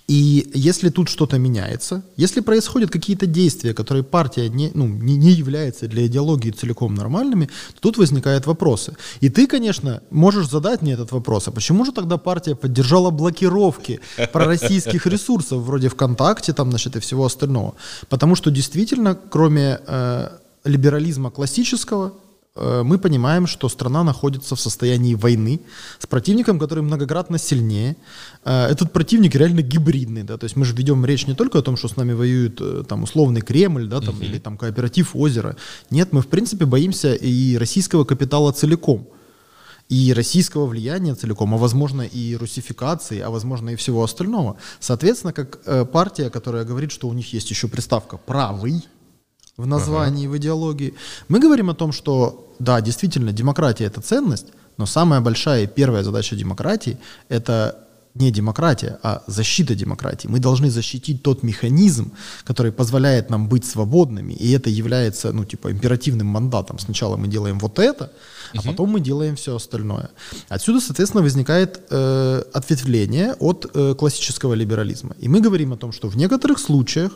И 0.07 0.51
если 0.53 0.89
тут 0.89 1.07
что-то 1.07 1.37
меняется, 1.37 2.03
если 2.17 2.41
происходят 2.41 2.91
какие-то 2.91 3.25
действия, 3.25 3.73
которые 3.73 4.03
партия 4.03 4.49
не, 4.49 4.69
ну, 4.73 4.85
не, 4.85 5.15
не 5.15 5.31
является 5.31 5.87
для 5.87 6.05
идеологии 6.07 6.51
целиком 6.51 6.93
нормальными, 6.93 7.45
то 7.75 7.79
тут 7.79 7.97
возникают 7.97 8.45
вопросы. 8.45 8.97
И 9.21 9.29
ты, 9.29 9.47
конечно, 9.47 10.03
можешь 10.11 10.49
задать 10.49 10.81
мне 10.81 10.93
этот 10.93 11.13
вопрос, 11.13 11.47
а 11.47 11.51
почему 11.51 11.85
же 11.85 11.93
тогда 11.93 12.17
партия 12.17 12.55
поддержала 12.55 13.11
блокировки 13.11 14.01
пророссийских 14.33 15.07
ресурсов, 15.07 15.63
вроде 15.63 15.87
ВКонтакте 15.87 16.51
там, 16.51 16.69
значит, 16.69 16.97
и 16.97 16.99
всего 16.99 17.23
остального? 17.23 17.75
Потому 18.09 18.35
что 18.35 18.51
действительно, 18.51 19.17
кроме 19.29 19.79
э, 19.87 20.29
либерализма 20.65 21.31
классического, 21.31 22.11
мы 22.55 22.99
понимаем, 22.99 23.47
что 23.47 23.67
страна 23.67 24.03
находится 24.03 24.55
в 24.55 24.59
состоянии 24.59 25.15
войны 25.15 25.61
с 25.97 26.05
противником, 26.05 26.59
который 26.59 26.83
многократно 26.83 27.39
сильнее. 27.39 27.95
Э, 28.45 28.67
этот 28.67 28.91
противник 28.91 29.35
реально 29.35 29.61
гибридный, 29.61 30.23
да, 30.23 30.37
то 30.37 30.43
есть 30.43 30.55
мы 30.55 30.65
же 30.65 30.75
ведем 30.75 31.03
речь 31.05 31.25
не 31.25 31.33
только 31.33 31.59
о 31.59 31.61
том, 31.61 31.77
что 31.77 31.87
с 31.87 31.97
нами 31.97 32.13
воюет 32.13 32.61
э, 32.61 32.83
там 32.87 33.03
условный 33.03 33.41
Кремль, 33.41 33.87
да, 33.87 34.01
там, 34.01 34.15
uh-huh. 34.15 34.25
или 34.25 34.39
там 34.39 34.57
кооператив 34.57 35.15
озера. 35.15 35.55
Нет, 35.89 36.13
мы 36.13 36.21
в 36.21 36.27
принципе 36.27 36.65
боимся 36.65 37.15
и 37.15 37.57
российского 37.57 38.03
капитала 38.03 38.51
целиком 38.51 39.07
и 39.89 40.13
российского 40.13 40.65
влияния 40.65 41.15
целиком, 41.15 41.53
а 41.53 41.57
возможно 41.57 42.03
и 42.03 42.35
русификации, 42.35 43.19
а 43.19 43.29
возможно 43.29 43.71
и 43.71 43.75
всего 43.75 44.03
остального. 44.03 44.57
Соответственно, 44.79 45.33
как 45.33 45.59
э, 45.65 45.85
партия, 45.85 46.29
которая 46.29 46.65
говорит, 46.65 46.91
что 46.91 47.07
у 47.07 47.13
них 47.13 47.33
есть 47.33 47.49
еще 47.49 47.67
приставка 47.67 48.17
«правый», 48.17 48.83
в 49.57 49.65
названии, 49.67 50.25
ага. 50.25 50.33
в 50.33 50.37
идеологии. 50.37 50.93
Мы 51.27 51.39
говорим 51.39 51.69
о 51.69 51.73
том, 51.73 51.91
что, 51.91 52.53
да, 52.59 52.81
действительно, 52.81 53.31
демократия— 53.31 53.85
это 53.85 54.01
ценность, 54.01 54.47
но 54.77 54.85
самая 54.85 55.21
большая 55.21 55.63
и 55.63 55.67
первая 55.67 56.03
задача 56.03 56.35
демократии— 56.35 56.97
это 57.29 57.77
не 58.15 58.31
демократия, 58.31 58.99
а 59.01 59.23
защита 59.27 59.75
демократии. 59.75 60.27
Мы 60.27 60.39
должны 60.39 60.69
защитить 60.69 61.23
тот 61.23 61.43
механизм, 61.43 62.11
который 62.43 62.71
позволяет 62.71 63.29
нам 63.29 63.49
быть 63.49 63.65
свободными, 63.65 64.33
и 64.33 64.51
это 64.51 64.69
является, 64.69 65.31
ну, 65.31 65.45
типа, 65.45 65.71
императивным 65.71 66.27
мандатом. 66.27 66.79
Сначала 66.79 67.17
мы 67.17 67.27
делаем 67.27 67.59
вот 67.59 67.79
это, 67.79 68.11
а 68.53 68.59
угу. 68.59 68.67
потом 68.67 68.89
мы 68.89 68.99
делаем 68.99 69.35
все 69.35 69.55
остальное. 69.55 70.09
Отсюда, 70.49 70.79
соответственно, 70.79 71.23
возникает 71.23 71.81
э, 71.89 72.43
ответвление 72.53 73.33
от 73.39 73.71
э, 73.73 73.95
классического 73.95 74.53
либерализма. 74.53 75.15
И 75.19 75.27
мы 75.27 75.41
говорим 75.41 75.73
о 75.73 75.77
том, 75.77 75.91
что 75.91 76.07
в 76.07 76.15
некоторых 76.15 76.59
случаях 76.59 77.13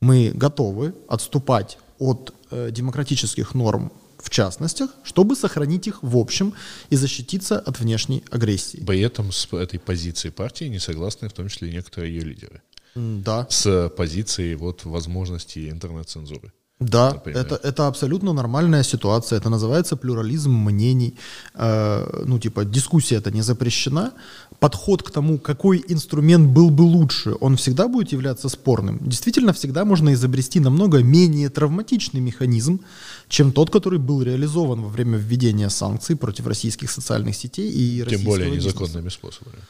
мы 0.00 0.32
готовы 0.34 0.94
отступать 1.08 1.78
от 1.98 2.34
э, 2.50 2.70
демократических 2.70 3.54
норм 3.54 3.92
в 4.18 4.30
частностях, 4.30 4.90
чтобы 5.04 5.36
сохранить 5.36 5.86
их 5.86 6.02
в 6.02 6.16
общем 6.16 6.54
и 6.90 6.96
защититься 6.96 7.58
от 7.58 7.80
внешней 7.80 8.24
агрессии. 8.30 8.82
При 8.84 9.00
этом 9.00 9.32
с 9.32 9.52
этой 9.52 9.78
позицией 9.78 10.32
партии 10.32 10.64
не 10.64 10.78
согласны 10.78 11.28
в 11.28 11.32
том 11.32 11.48
числе 11.48 11.70
некоторые 11.70 12.14
ее 12.14 12.22
лидеры. 12.22 12.62
Да. 12.94 13.46
С 13.50 13.88
позицией 13.90 14.54
вот 14.54 14.84
возможности 14.84 15.68
интернет-цензуры. 15.68 16.52
Да, 16.80 17.22
это, 17.24 17.54
это 17.62 17.86
абсолютно 17.86 18.32
нормальная 18.32 18.82
ситуация. 18.82 19.38
Это 19.38 19.48
называется 19.48 19.96
плюрализм 19.96 20.50
мнений. 20.50 21.14
Э, 21.54 22.24
ну, 22.26 22.38
типа, 22.38 22.64
дискуссия 22.64 23.16
это 23.16 23.30
не 23.30 23.42
запрещена. 23.42 24.12
Подход 24.58 25.02
к 25.02 25.10
тому, 25.10 25.38
какой 25.38 25.84
инструмент 25.88 26.48
был 26.48 26.70
бы 26.70 26.82
лучше, 26.82 27.36
он 27.40 27.56
всегда 27.56 27.86
будет 27.86 28.12
являться 28.12 28.48
спорным. 28.48 28.98
Действительно, 29.00 29.52
всегда 29.52 29.84
можно 29.84 30.12
изобрести 30.14 30.60
намного 30.60 31.02
менее 31.02 31.48
травматичный 31.48 32.20
механизм, 32.20 32.80
чем 33.28 33.52
тот, 33.52 33.70
который 33.70 34.00
был 34.00 34.22
реализован 34.22 34.82
во 34.82 34.88
время 34.88 35.16
введения 35.16 35.70
санкций 35.70 36.16
против 36.16 36.46
российских 36.46 36.90
социальных 36.90 37.36
сетей 37.36 37.70
и 37.70 38.04
Тем 38.08 38.24
более 38.24 38.50
незаконными 38.50 39.04
бизнеса. 39.04 39.16
способами. 39.18 39.62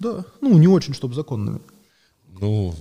Да, 0.00 0.24
ну, 0.40 0.58
не 0.58 0.66
очень, 0.66 0.94
чтобы 0.94 1.14
законными. 1.14 1.60
Ну, 2.40 2.74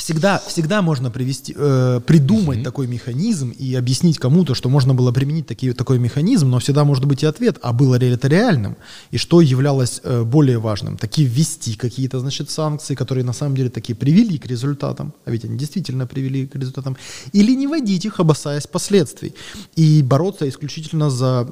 всегда, 0.00 0.38
всегда 0.46 0.82
можно 0.82 1.10
привести, 1.10 1.54
э, 1.56 2.00
придумать 2.06 2.58
mm-hmm. 2.58 2.64
такой 2.64 2.86
механизм 2.86 3.50
и 3.50 3.74
объяснить 3.74 4.18
кому-то, 4.18 4.54
что 4.54 4.68
можно 4.68 4.94
было 4.94 5.12
применить 5.12 5.46
такие, 5.46 5.74
такой 5.74 5.98
механизм, 5.98 6.50
но 6.50 6.58
всегда 6.58 6.84
может 6.84 7.04
быть 7.04 7.22
и 7.22 7.26
ответ, 7.26 7.58
а 7.62 7.72
было 7.72 7.96
ли 7.96 8.08
это 8.08 8.28
реальным, 8.28 8.76
и 9.12 9.18
что 9.18 9.40
являлось 9.40 10.00
э, 10.02 10.22
более 10.22 10.58
важным. 10.58 10.96
Такие 10.96 11.28
ввести 11.28 11.74
какие-то, 11.74 12.18
значит, 12.20 12.50
санкции, 12.50 12.94
которые 12.94 13.24
на 13.24 13.32
самом 13.32 13.54
деле 13.56 13.68
такие 13.68 13.94
привели 13.94 14.38
к 14.38 14.46
результатам, 14.46 15.12
а 15.24 15.30
ведь 15.30 15.44
они 15.44 15.58
действительно 15.58 16.06
привели 16.06 16.46
к 16.46 16.56
результатам, 16.56 16.96
или 17.32 17.54
не 17.54 17.66
вводить 17.66 18.04
их, 18.04 18.20
опасаясь 18.20 18.66
последствий, 18.66 19.34
и 19.76 20.02
бороться 20.02 20.48
исключительно 20.48 21.10
за 21.10 21.46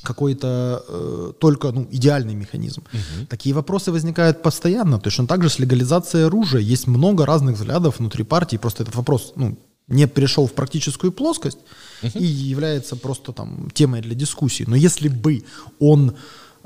какой-то 0.00 0.84
э, 0.88 1.32
только 1.38 1.72
ну, 1.72 1.86
идеальный 1.90 2.34
механизм. 2.34 2.82
Угу. 2.92 3.26
Такие 3.28 3.54
вопросы 3.54 3.92
возникают 3.92 4.42
постоянно. 4.42 4.98
Точно 4.98 5.26
так 5.26 5.42
же 5.42 5.48
с 5.48 5.58
легализацией 5.58 6.26
оружия 6.26 6.60
есть 6.60 6.86
много 6.86 7.26
разных 7.26 7.56
взглядов 7.56 7.98
внутри 7.98 8.24
партии. 8.24 8.56
Просто 8.56 8.82
этот 8.82 8.94
вопрос 8.94 9.32
ну, 9.36 9.56
не 9.88 10.06
перешел 10.06 10.46
в 10.46 10.52
практическую 10.52 11.12
плоскость 11.12 11.58
угу. 12.02 12.18
и 12.18 12.24
является 12.24 12.96
просто 12.96 13.32
там 13.32 13.70
темой 13.72 14.02
для 14.02 14.14
дискуссии. 14.14 14.64
Но 14.66 14.76
если 14.76 15.08
бы 15.08 15.44
он 15.78 16.16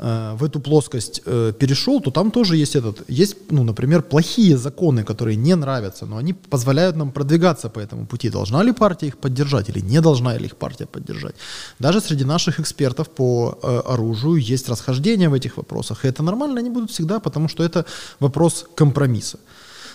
Э, 0.03 0.35
в 0.35 0.45
эту 0.45 0.61
плоскость 0.61 1.21
э, 1.27 1.53
перешел, 1.59 2.01
то 2.01 2.11
там 2.11 2.31
тоже 2.31 2.57
есть 2.57 2.75
этот, 2.77 3.05
есть, 3.09 3.37
ну, 3.51 3.65
например, 3.65 4.03
плохие 4.03 4.57
законы, 4.57 5.05
которые 5.05 5.37
не 5.37 5.55
нравятся, 5.55 6.07
но 6.07 6.17
они 6.17 6.33
позволяют 6.33 6.97
нам 6.97 7.13
продвигаться 7.13 7.69
по 7.69 7.81
этому 7.81 8.07
пути. 8.07 8.31
Должна 8.31 8.63
ли 8.63 8.73
партия 8.73 9.09
их 9.09 9.19
поддержать 9.19 9.69
или 9.69 9.81
не 9.81 10.01
должна 10.01 10.39
ли 10.39 10.47
их 10.47 10.57
партия 10.57 10.87
поддержать? 10.87 11.35
Даже 11.79 12.01
среди 12.01 12.25
наших 12.25 12.61
экспертов 12.61 13.09
по 13.09 13.59
э, 13.63 13.93
оружию 13.93 14.37
есть 14.37 14.71
расхождения 14.71 15.29
в 15.29 15.35
этих 15.35 15.59
вопросах, 15.59 16.05
и 16.05 16.09
это 16.09 16.23
нормально, 16.23 16.61
они 16.61 16.71
будут 16.71 16.91
всегда, 16.91 17.21
потому 17.21 17.49
что 17.49 17.63
это 17.63 17.85
вопрос 18.21 18.67
компромисса. 18.75 19.39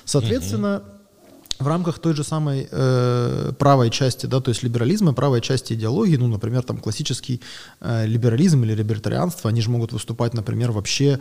Соответственно, 0.06 0.84
в 1.60 1.68
рамках 1.68 2.00
той 2.00 2.14
же 2.14 2.24
самой 2.24 2.68
э, 2.70 3.54
правой 3.58 3.90
части, 3.90 4.26
да, 4.26 4.42
то 4.42 4.50
есть 4.50 4.64
либерализма, 4.64 5.14
правой 5.14 5.42
части 5.42 5.74
идеологии, 5.74 6.18
ну, 6.18 6.28
например, 6.28 6.64
там 6.64 6.78
классический 6.78 7.42
э, 7.82 8.06
либерализм 8.06 8.64
или 8.64 8.76
либертарианство, 8.76 9.50
они 9.50 9.62
же 9.62 9.70
могут 9.70 9.94
выступать, 9.94 10.34
например, 10.34 10.72
вообще 10.72 11.20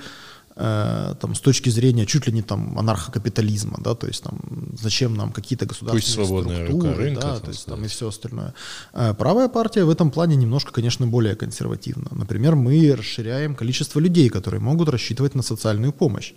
э, 0.56 1.14
там 1.20 1.34
с 1.34 1.40
точки 1.40 1.70
зрения 1.70 2.04
чуть 2.06 2.26
ли 2.26 2.32
не 2.32 2.42
там 2.42 2.76
анархокапитализма, 2.78 3.78
да, 3.78 3.94
то 3.94 4.06
есть 4.08 4.24
там 4.24 4.40
зачем 4.80 5.14
нам 5.14 5.32
какие-то 5.32 5.66
государственные 5.66 6.26
структуры, 6.26 6.66
рука 6.66 6.94
рынка, 6.94 7.20
да, 7.20 7.40
то 7.40 7.50
есть 7.50 7.66
там 7.66 7.84
и 7.84 7.86
все 7.86 8.08
остальное. 8.08 8.54
Э, 8.92 9.14
правая 9.14 9.48
партия 9.48 9.84
в 9.84 9.90
этом 9.90 10.10
плане 10.10 10.36
немножко, 10.36 10.72
конечно, 10.72 11.06
более 11.06 11.36
консервативна. 11.36 12.08
Например, 12.10 12.56
мы 12.56 12.94
расширяем 12.96 13.54
количество 13.54 14.00
людей, 14.00 14.28
которые 14.30 14.60
могут 14.60 14.88
рассчитывать 14.88 15.36
на 15.36 15.42
социальную 15.42 15.92
помощь. 15.92 16.34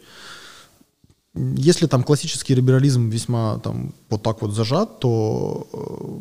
Если 1.58 1.88
там 1.88 2.04
классический 2.04 2.56
либерализм 2.56 3.10
весьма 3.10 3.60
там 3.60 3.94
вот 4.10 4.24
так 4.24 4.42
вот 4.42 4.54
зажат, 4.54 5.00
то 5.00 5.68
э, 5.74 5.78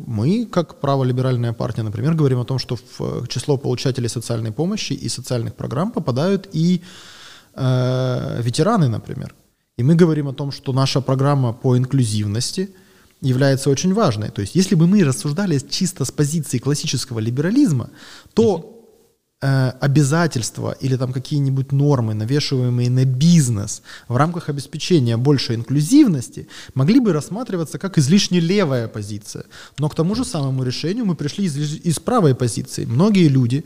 мы, 0.07 0.45
как 0.45 0.79
праволиберальная 0.79 1.53
партия, 1.53 1.83
например, 1.83 2.13
говорим 2.13 2.39
о 2.39 2.45
том, 2.45 2.59
что 2.59 2.75
в 2.75 3.01
э, 3.01 3.27
число 3.27 3.57
получателей 3.57 4.09
социальной 4.09 4.51
помощи 4.51 4.93
и 4.93 5.09
социальных 5.09 5.55
программ 5.55 5.91
попадают 5.91 6.49
и 6.53 6.81
э, 7.55 8.41
ветераны, 8.43 8.87
например. 8.89 9.33
И 9.77 9.83
мы 9.83 9.95
говорим 9.95 10.27
о 10.27 10.33
том, 10.33 10.51
что 10.51 10.73
наша 10.73 11.01
программа 11.01 11.53
по 11.53 11.77
инклюзивности 11.77 12.69
является 13.21 13.69
очень 13.69 13.93
важной. 13.93 14.29
То 14.29 14.41
есть, 14.41 14.55
если 14.55 14.75
бы 14.75 14.87
мы 14.87 15.03
рассуждали 15.03 15.59
чисто 15.69 16.05
с 16.05 16.11
позиции 16.11 16.59
классического 16.59 17.19
либерализма, 17.19 17.89
то 18.33 18.76
обязательства 19.39 20.75
или 20.81 20.95
там 20.95 21.13
какие-нибудь 21.13 21.71
нормы, 21.71 22.15
навешиваемые 22.15 22.89
на 22.89 23.05
бизнес 23.05 23.83
в 24.07 24.15
рамках 24.15 24.49
обеспечения 24.49 25.15
большей 25.15 25.57
инклюзивности, 25.57 26.47
могли 26.73 26.99
бы 26.99 27.13
рассматриваться 27.13 27.77
как 27.77 27.99
излишне 27.99 28.39
левая 28.39 28.87
позиция. 28.87 29.43
Но 29.77 29.89
к 29.89 29.95
тому 29.95 30.15
же 30.15 30.25
самому 30.25 30.63
решению 30.63 31.05
мы 31.05 31.15
пришли 31.15 31.45
из, 31.45 31.55
из 31.55 31.99
правой 31.99 32.33
позиции. 32.33 32.85
Многие 32.85 33.27
люди, 33.27 33.63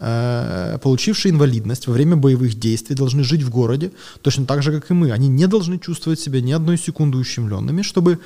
э, 0.00 0.78
получившие 0.82 1.30
инвалидность 1.30 1.86
во 1.86 1.92
время 1.92 2.16
боевых 2.16 2.58
действий, 2.58 2.96
должны 2.96 3.22
жить 3.22 3.42
в 3.42 3.50
городе 3.50 3.92
точно 4.22 4.44
так 4.44 4.62
же, 4.62 4.72
как 4.72 4.90
и 4.90 4.94
мы. 4.94 5.12
Они 5.12 5.28
не 5.28 5.46
должны 5.46 5.78
чувствовать 5.78 6.18
себя 6.18 6.40
ни 6.40 6.50
одной 6.50 6.76
секунды 6.76 7.18
ущемленными, 7.18 7.82
чтобы 7.82 8.18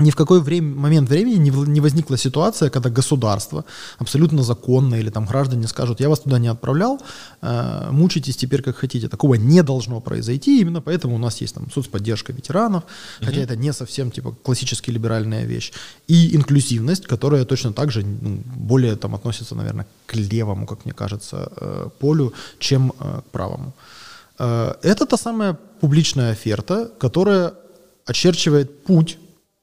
ни 0.00 0.10
в 0.10 0.16
какой 0.16 0.40
время, 0.40 0.74
момент 0.76 1.08
времени 1.08 1.36
не, 1.36 1.50
не 1.50 1.80
возникла 1.80 2.16
ситуация, 2.16 2.70
когда 2.70 2.90
государство 2.90 3.64
абсолютно 3.98 4.42
законно 4.42 4.94
или 4.94 5.10
там 5.10 5.26
граждане 5.26 5.66
скажут, 5.66 6.00
я 6.00 6.08
вас 6.08 6.20
туда 6.20 6.38
не 6.38 6.48
отправлял, 6.48 7.00
э, 7.42 7.88
мучитесь 7.90 8.36
теперь 8.36 8.62
как 8.62 8.76
хотите. 8.76 9.08
Такого 9.08 9.34
не 9.34 9.62
должно 9.62 10.00
произойти, 10.00 10.60
именно 10.60 10.80
поэтому 10.80 11.14
у 11.14 11.18
нас 11.18 11.40
есть 11.40 11.54
там 11.54 11.70
соцподдержка 11.70 12.32
ветеранов, 12.32 12.82
mm-hmm. 12.84 13.26
хотя 13.26 13.40
это 13.40 13.56
не 13.56 13.72
совсем 13.72 14.10
типа 14.10 14.34
классически 14.42 14.90
либеральная 14.90 15.44
вещь, 15.44 15.72
и 16.06 16.36
инклюзивность, 16.36 17.06
которая 17.06 17.44
точно 17.44 17.72
так 17.72 17.90
же 17.90 18.04
ну, 18.04 18.42
более 18.56 18.96
там 18.96 19.14
относится, 19.14 19.54
наверное, 19.54 19.86
к 20.06 20.14
левому, 20.14 20.66
как 20.66 20.84
мне 20.84 20.94
кажется, 20.94 21.50
э, 21.56 21.88
полю, 21.98 22.32
чем 22.58 22.92
э, 23.00 23.20
к 23.26 23.30
правому. 23.30 23.72
Э, 24.38 24.74
это 24.82 25.06
та 25.06 25.16
самая 25.16 25.58
публичная 25.80 26.32
оферта, 26.32 26.90
которая 26.98 27.52
очерчивает 28.06 28.84
путь 28.84 29.18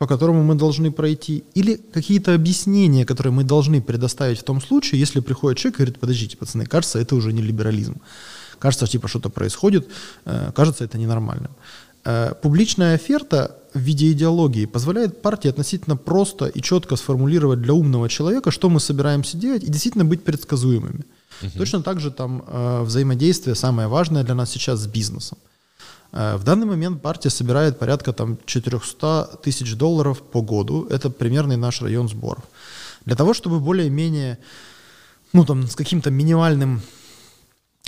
по 0.05 0.09
которому 0.09 0.43
мы 0.43 0.53
должны 0.55 0.91
пройти, 0.91 1.43
или 1.55 1.81
какие-то 1.93 2.35
объяснения, 2.35 3.05
которые 3.05 3.33
мы 3.33 3.43
должны 3.43 3.81
предоставить 3.81 4.39
в 4.39 4.43
том 4.43 4.61
случае, 4.61 4.99
если 4.99 5.19
приходит 5.19 5.57
человек 5.57 5.75
и 5.75 5.77
говорит, 5.77 5.99
подождите, 5.99 6.37
пацаны, 6.37 6.65
кажется, 6.65 6.99
это 6.99 7.15
уже 7.15 7.33
не 7.33 7.41
либерализм. 7.41 7.95
Кажется, 8.59 8.85
типа 8.85 9.07
что-то 9.07 9.29
происходит, 9.29 9.87
э, 10.25 10.51
кажется, 10.55 10.83
это 10.83 10.99
ненормальным. 10.99 11.49
Э, 12.03 12.33
публичная 12.39 12.95
оферта 12.95 13.49
в 13.73 13.79
виде 13.79 14.11
идеологии 14.11 14.67
позволяет 14.67 15.21
партии 15.23 15.49
относительно 15.49 15.97
просто 15.97 16.45
и 16.45 16.61
четко 16.61 16.95
сформулировать 16.97 17.61
для 17.61 17.73
умного 17.73 18.07
человека, 18.07 18.51
что 18.51 18.69
мы 18.69 18.79
собираемся 18.79 19.37
делать, 19.37 19.63
и 19.63 19.71
действительно 19.71 20.05
быть 20.05 20.23
предсказуемыми. 20.23 21.03
Угу. 21.41 21.57
Точно 21.57 21.81
так 21.81 21.99
же 21.99 22.11
там 22.11 22.43
э, 22.47 22.83
взаимодействие 22.83 23.55
самое 23.55 23.87
важное 23.87 24.23
для 24.23 24.35
нас 24.35 24.51
сейчас 24.51 24.79
с 24.79 24.87
бизнесом. 24.87 25.37
Э, 26.15 26.37
в 26.37 26.43
данный 26.43 26.65
момент 26.65 27.01
партия 27.01 27.29
собирает 27.29 27.77
порядка 27.77 28.13
там, 28.13 28.37
400 28.45 29.39
тысяч 29.43 29.75
долларов 29.75 30.21
по 30.21 30.41
году. 30.41 30.87
Это 30.89 31.09
примерный 31.09 31.57
наш 31.57 31.81
район 31.81 32.07
сборов. 32.09 32.43
Для 33.05 33.15
того, 33.15 33.33
чтобы 33.33 33.59
более-менее, 33.59 34.37
ну 35.33 35.45
там, 35.45 35.67
с 35.67 35.75
каким-то 35.75 36.09
минимальным 36.09 36.81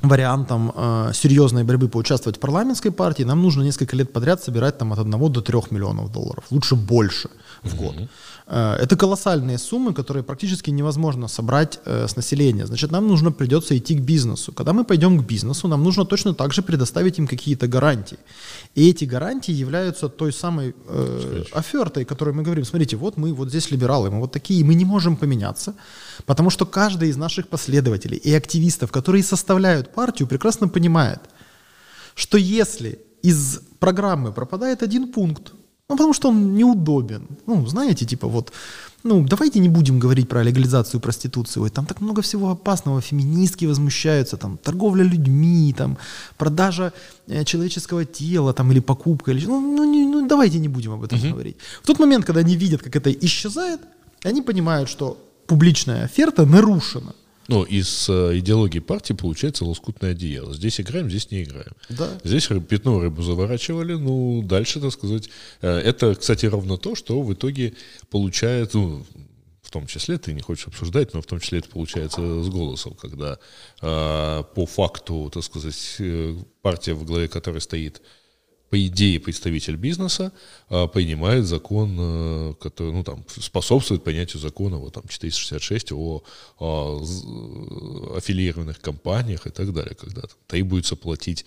вариантом 0.03 0.71
э, 0.75 1.11
серьезной 1.13 1.63
борьбы 1.63 1.87
поучаствовать 1.87 2.37
в 2.37 2.39
парламентской 2.39 2.91
партии, 2.91 3.23
нам 3.23 3.41
нужно 3.41 3.63
несколько 3.63 3.95
лет 3.95 4.13
подряд 4.13 4.43
собирать 4.43 4.77
там 4.77 4.93
от 4.93 4.99
1 4.99 5.31
до 5.31 5.41
3 5.41 5.59
миллионов 5.71 6.11
долларов. 6.11 6.43
Лучше 6.51 6.75
больше 6.75 7.29
в 7.63 7.75
год. 7.75 7.95
Mm-hmm. 7.95 8.09
Э, 8.49 8.75
это 8.79 8.95
колоссальные 8.95 9.57
суммы, 9.57 9.93
которые 9.93 10.23
практически 10.23 10.71
невозможно 10.71 11.27
собрать 11.27 11.79
э, 11.85 12.07
с 12.07 12.15
населения. 12.15 12.65
Значит, 12.65 12.91
нам 12.91 13.07
нужно 13.07 13.31
придется 13.31 13.77
идти 13.77 13.95
к 13.95 14.01
бизнесу. 14.01 14.53
Когда 14.53 14.73
мы 14.73 14.83
пойдем 14.83 15.19
к 15.19 15.27
бизнесу, 15.27 15.67
нам 15.67 15.83
нужно 15.83 16.05
точно 16.05 16.33
так 16.33 16.53
же 16.53 16.61
предоставить 16.61 17.19
им 17.19 17.27
какие-то 17.27 17.67
гарантии. 17.67 18.17
И 18.75 18.89
эти 18.89 19.05
гарантии 19.05 19.51
являются 19.51 20.07
той 20.09 20.31
самой 20.31 20.73
э, 20.87 21.43
офертой, 21.51 22.05
которой 22.05 22.33
мы 22.33 22.43
говорим, 22.43 22.65
смотрите, 22.65 22.95
вот 22.95 23.17
мы 23.17 23.33
вот 23.33 23.49
здесь 23.49 23.71
либералы, 23.71 24.09
мы 24.09 24.19
вот 24.19 24.31
такие, 24.31 24.63
мы 24.63 24.75
не 24.75 24.85
можем 24.85 25.17
поменяться, 25.17 25.73
потому 26.25 26.49
что 26.49 26.65
каждый 26.65 27.09
из 27.09 27.17
наших 27.17 27.47
последователей 27.47 28.17
и 28.17 28.33
активистов, 28.33 28.91
которые 28.91 29.23
составляют 29.23 29.93
партию, 29.93 30.27
прекрасно 30.27 30.69
понимает, 30.69 31.19
что 32.15 32.37
если 32.37 32.99
из 33.23 33.59
программы 33.79 34.31
пропадает 34.31 34.83
один 34.83 35.11
пункт, 35.11 35.53
ну, 35.89 35.95
потому 35.95 36.13
что 36.13 36.29
он 36.29 36.55
неудобен. 36.55 37.27
Ну, 37.45 37.65
знаете, 37.65 38.05
типа 38.05 38.27
вот, 38.27 38.51
ну, 39.03 39.25
давайте 39.25 39.59
не 39.59 39.69
будем 39.69 39.99
говорить 39.99 40.27
про 40.27 40.43
легализацию 40.43 40.99
проституции. 40.99 41.61
Ой, 41.61 41.69
там 41.69 41.85
так 41.85 42.01
много 42.01 42.21
всего 42.21 42.49
опасного. 42.49 42.99
Феминистки 42.99 43.65
возмущаются, 43.65 44.35
там, 44.35 44.57
торговля 44.57 45.03
людьми, 45.03 45.73
там, 45.77 45.97
продажа 46.37 46.91
э, 47.27 47.45
человеческого 47.45 48.03
тела, 48.03 48.53
там, 48.53 48.71
или 48.71 48.81
покупка. 48.81 49.31
Или, 49.31 49.45
ну, 49.45 49.61
ну, 49.61 49.85
не, 49.85 50.05
ну, 50.05 50.27
давайте 50.27 50.59
не 50.59 50.67
будем 50.67 50.91
об 50.91 51.03
этом 51.03 51.19
uh-huh. 51.19 51.31
говорить. 51.31 51.55
В 51.81 51.87
тот 51.87 51.99
момент, 51.99 52.25
когда 52.25 52.41
они 52.41 52.57
видят, 52.57 52.81
как 52.81 52.95
это 52.97 53.09
исчезает, 53.09 53.79
они 54.23 54.41
понимают, 54.41 54.89
что 54.89 55.17
публичная 55.45 56.03
оферта 56.03 56.45
нарушена. 56.45 57.13
Ну, 57.47 57.63
из 57.63 58.09
э, 58.09 58.39
идеологии 58.39 58.79
партии 58.79 59.13
получается 59.13 59.63
лоскутное 59.63 60.11
одеяло. 60.11 60.53
Здесь 60.53 60.81
играем, 60.81 61.09
здесь 61.09 61.31
не 61.31 61.43
играем. 61.43 61.73
Да. 61.89 62.19
Здесь 62.23 62.47
пятно 62.67 62.99
рыбу 62.99 63.21
заворачивали, 63.21 63.93
ну, 63.93 64.41
дальше, 64.43 64.81
так 64.81 64.91
сказать. 64.91 65.29
Э, 65.61 65.77
это, 65.77 66.15
кстати, 66.15 66.45
ровно 66.45 66.77
то, 66.77 66.95
что 66.95 67.21
в 67.21 67.33
итоге 67.33 67.73
получает, 68.09 68.73
ну, 68.73 69.05
в 69.67 69.71
том 69.71 69.85
числе, 69.85 70.17
ты 70.17 70.33
не 70.33 70.41
хочешь 70.41 70.67
обсуждать, 70.67 71.13
но 71.13 71.21
в 71.21 71.25
том 71.25 71.39
числе 71.39 71.59
это 71.59 71.69
получается 71.69 72.41
с 72.41 72.49
голосом, 72.49 72.93
когда 72.93 73.37
э, 73.81 74.43
по 74.55 74.65
факту, 74.65 75.29
так 75.33 75.43
сказать, 75.43 75.95
э, 75.99 76.35
партия, 76.61 76.93
в 76.93 77.05
главе 77.05 77.27
которой 77.27 77.59
стоит 77.59 78.01
по 78.69 78.85
идее, 78.85 79.19
представитель 79.19 79.75
бизнеса 79.75 80.31
а, 80.69 80.87
принимает 80.87 81.45
закон, 81.45 81.97
а, 81.99 82.53
который 82.55 82.93
ну, 82.93 83.03
там, 83.03 83.25
способствует 83.27 84.03
понятию 84.03 84.41
закона 84.41 84.77
вот, 84.77 84.93
там, 84.93 85.03
466 85.07 85.91
о, 85.93 86.23
о 86.59 87.03
аффилированных 88.17 88.79
компаниях 88.81 89.47
и 89.47 89.51
так 89.51 89.73
далее, 89.73 89.95
когда 89.95 90.23
требуется 90.47 90.95
платить, 90.95 91.45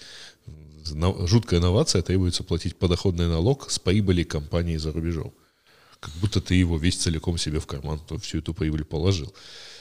жуткая 0.84 1.60
инновация, 1.60 2.02
требуется 2.02 2.42
платить 2.42 2.76
подоходный 2.76 3.28
налог 3.28 3.70
с 3.70 3.78
прибыли 3.78 4.22
компании 4.22 4.78
за 4.78 4.92
рубежом. 4.92 5.32
Как 6.00 6.12
будто 6.14 6.40
ты 6.40 6.54
его 6.54 6.78
весь 6.78 6.96
целиком 6.96 7.36
себе 7.36 7.60
в 7.60 7.66
карман, 7.66 8.00
то 8.08 8.16
всю 8.16 8.38
эту 8.38 8.54
прибыль 8.54 8.84
положил. 8.84 9.34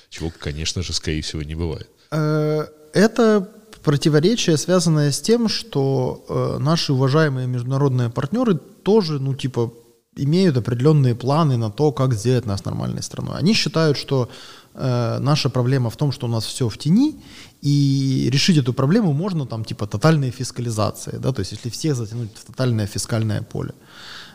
Чего, 0.09 0.31
конечно 0.37 0.83
же, 0.83 0.91
скорее 0.91 1.21
всего, 1.21 1.41
не 1.43 1.55
бывает. 1.55 1.89
Э, 2.11 2.65
это 2.93 3.49
противоречие, 3.83 4.57
связанное 4.57 5.11
с 5.11 5.21
тем, 5.21 5.49
что 5.49 6.25
э, 6.29 6.57
наши 6.59 6.93
уважаемые 6.93 7.47
международные 7.47 8.09
партнеры 8.09 8.55
тоже, 8.83 9.19
ну, 9.19 9.33
типа, 9.33 9.71
имеют 10.15 10.57
определенные 10.57 11.15
планы 11.15 11.57
на 11.57 11.69
то, 11.69 11.91
как 11.91 12.13
сделать 12.13 12.45
нас 12.45 12.65
нормальной 12.65 13.01
страной. 13.03 13.39
Они 13.39 13.53
считают, 13.53 13.97
что 13.97 14.29
э, 14.73 15.17
наша 15.19 15.49
проблема 15.49 15.89
в 15.89 15.95
том, 15.95 16.11
что 16.11 16.27
у 16.27 16.29
нас 16.29 16.45
все 16.45 16.67
в 16.67 16.77
тени, 16.77 17.15
и 17.61 18.29
решить 18.31 18.57
эту 18.57 18.73
проблему 18.73 19.13
можно 19.13 19.45
там 19.45 19.63
типа 19.63 19.87
тотальной 19.87 20.31
фискализации, 20.31 21.17
да, 21.17 21.31
то 21.31 21.41
есть 21.41 21.51
если 21.51 21.69
всех 21.69 21.95
затянуть 21.95 22.31
в 22.35 22.45
тотальное 22.45 22.87
фискальное 22.87 23.41
поле, 23.41 23.73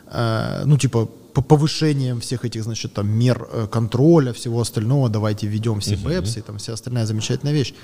э, 0.06 0.62
ну 0.66 0.78
типа 0.78 1.08
по 1.34 1.42
повышением 1.42 2.20
всех 2.20 2.44
этих, 2.44 2.62
значит, 2.62 2.94
там 2.94 3.08
мер 3.08 3.48
э, 3.52 3.66
контроля, 3.66 4.32
всего 4.32 4.60
остального, 4.60 5.08
давайте 5.08 5.48
введем 5.48 5.80
все 5.80 5.94
uh-huh. 5.94 6.38
и 6.38 6.42
там 6.42 6.58
вся 6.58 6.72
остальная 6.72 7.06
замечательная 7.06 7.52
вещь 7.52 7.74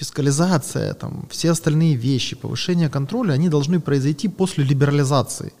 фискализация, 0.00 0.94
там, 0.94 1.28
все 1.30 1.50
остальные 1.50 1.94
вещи, 1.94 2.34
повышение 2.34 2.88
контроля, 2.88 3.34
они 3.34 3.50
должны 3.50 3.80
произойти 3.80 4.28
после 4.28 4.64
либерализации 4.64 5.52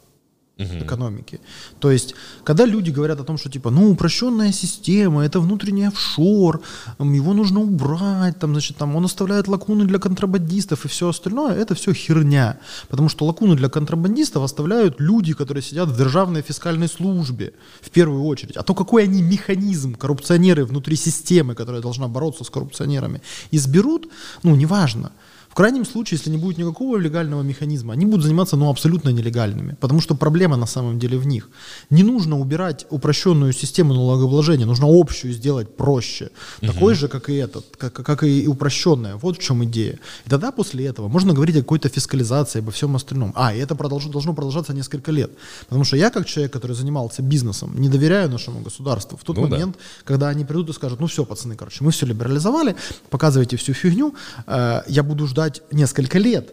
угу. 0.60 0.84
экономики. 0.84 1.40
То 1.78 1.90
есть, 1.90 2.14
когда 2.44 2.66
люди 2.66 2.90
говорят 2.90 3.20
о 3.20 3.24
том, 3.24 3.38
что 3.38 3.50
типа, 3.50 3.70
ну, 3.70 3.90
упрощенная 3.90 4.52
система, 4.52 5.24
это 5.24 5.40
внутренний 5.40 5.84
офшор, 5.84 6.60
его 6.98 7.32
нужно 7.32 7.60
убрать, 7.60 8.38
там, 8.38 8.52
значит, 8.52 8.76
там, 8.76 8.96
он 8.96 9.04
оставляет 9.04 9.48
лакуны 9.48 9.84
для 9.84 9.98
контрабандистов 9.98 10.84
и 10.84 10.88
все 10.88 11.08
остальное, 11.08 11.54
это 11.54 11.74
все 11.74 11.92
херня. 11.92 12.58
Потому 12.88 13.08
что 13.08 13.26
лакуны 13.26 13.56
для 13.56 13.68
контрабандистов 13.68 14.42
оставляют 14.42 15.00
люди, 15.00 15.32
которые 15.32 15.62
сидят 15.62 15.88
в 15.88 15.96
державной 15.96 16.42
фискальной 16.42 16.88
службе, 16.88 17.52
в 17.80 17.90
первую 17.90 18.24
очередь. 18.24 18.56
А 18.56 18.62
то 18.62 18.74
какой 18.74 19.04
они 19.04 19.22
механизм, 19.22 19.94
коррупционеры 19.94 20.64
внутри 20.64 20.96
системы, 20.96 21.54
которая 21.54 21.82
должна 21.82 22.08
бороться 22.08 22.44
с 22.44 22.50
коррупционерами, 22.50 23.22
изберут, 23.52 24.08
ну, 24.42 24.56
неважно. 24.56 25.12
В 25.50 25.54
крайнем 25.54 25.84
случае, 25.84 26.18
если 26.18 26.30
не 26.30 26.36
будет 26.36 26.58
никакого 26.58 26.96
легального 26.96 27.42
механизма, 27.42 27.92
они 27.94 28.06
будут 28.06 28.24
заниматься 28.24 28.56
ну, 28.56 28.70
абсолютно 28.70 29.08
нелегальными, 29.10 29.76
потому 29.80 30.00
что 30.00 30.14
проблема 30.14 30.56
на 30.56 30.66
самом 30.66 31.00
деле 31.00 31.18
в 31.18 31.26
них. 31.26 31.50
Не 31.90 32.04
нужно 32.04 32.38
убирать 32.38 32.86
упрощенную 32.90 33.52
систему 33.52 33.92
налогообложения, 33.94 34.64
нужно 34.64 34.86
общую 34.88 35.32
сделать 35.32 35.76
проще, 35.76 36.30
угу. 36.62 36.72
такой 36.72 36.94
же, 36.94 37.08
как 37.08 37.28
и 37.30 37.34
этот, 37.34 37.64
как, 37.76 37.92
как 37.92 38.22
и 38.22 38.46
упрощенная. 38.46 39.16
Вот 39.16 39.38
в 39.38 39.42
чем 39.42 39.64
идея. 39.64 39.98
И 40.24 40.30
тогда 40.30 40.52
после 40.52 40.86
этого 40.86 41.08
можно 41.08 41.34
говорить 41.34 41.56
о 41.56 41.60
какой-то 41.62 41.88
фискализации, 41.88 42.60
обо 42.60 42.70
всем 42.70 42.94
остальном. 42.94 43.32
А, 43.34 43.52
и 43.52 43.58
это 43.58 43.74
продолж, 43.74 44.04
должно 44.04 44.34
продолжаться 44.34 44.72
несколько 44.72 45.10
лет. 45.10 45.32
Потому 45.68 45.82
что 45.82 45.96
я, 45.96 46.10
как 46.10 46.26
человек, 46.26 46.52
который 46.52 46.76
занимался 46.76 47.22
бизнесом, 47.22 47.72
не 47.80 47.88
доверяю 47.88 48.30
нашему 48.30 48.60
государству. 48.60 49.16
В 49.16 49.24
тот 49.24 49.36
ну, 49.36 49.48
момент, 49.48 49.76
да. 49.76 50.04
когда 50.04 50.28
они 50.28 50.44
придут 50.44 50.68
и 50.68 50.72
скажут, 50.72 51.00
ну 51.00 51.06
все, 51.06 51.24
пацаны, 51.24 51.56
короче, 51.56 51.82
мы 51.82 51.90
все 51.90 52.06
либерализовали, 52.06 52.76
показывайте 53.10 53.56
всю 53.56 53.72
фигню, 53.72 54.14
э, 54.46 54.82
я 54.86 55.02
буду 55.02 55.26
ждать 55.26 55.39
ждать 55.40 55.62
несколько 55.72 56.18
лет, 56.18 56.52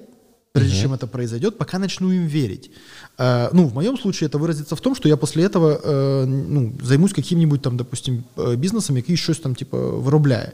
прежде 0.54 0.74
угу. 0.74 0.82
чем 0.82 0.94
это 0.94 1.08
произойдет, 1.08 1.58
пока 1.58 1.80
начну 1.80 2.12
им 2.12 2.28
верить. 2.28 2.72
Э, 3.18 3.50
ну, 3.54 3.68
в 3.68 3.74
моем 3.74 3.98
случае 3.98 4.28
это 4.28 4.38
выразится 4.38 4.76
в 4.76 4.82
том, 4.82 4.96
что 4.96 5.10
я 5.10 5.18
после 5.18 5.44
этого 5.44 5.80
э, 5.84 6.26
ну, 6.26 6.74
займусь 6.84 7.14
каким-нибудь 7.14 7.62
там, 7.62 7.78
допустим, 7.78 8.24
э, 8.38 8.56
бизнесом, 8.56 8.96
який 8.96 9.18
щось 9.18 9.40
там 9.40 9.56
типа 9.56 9.78
виробляє. 9.78 10.52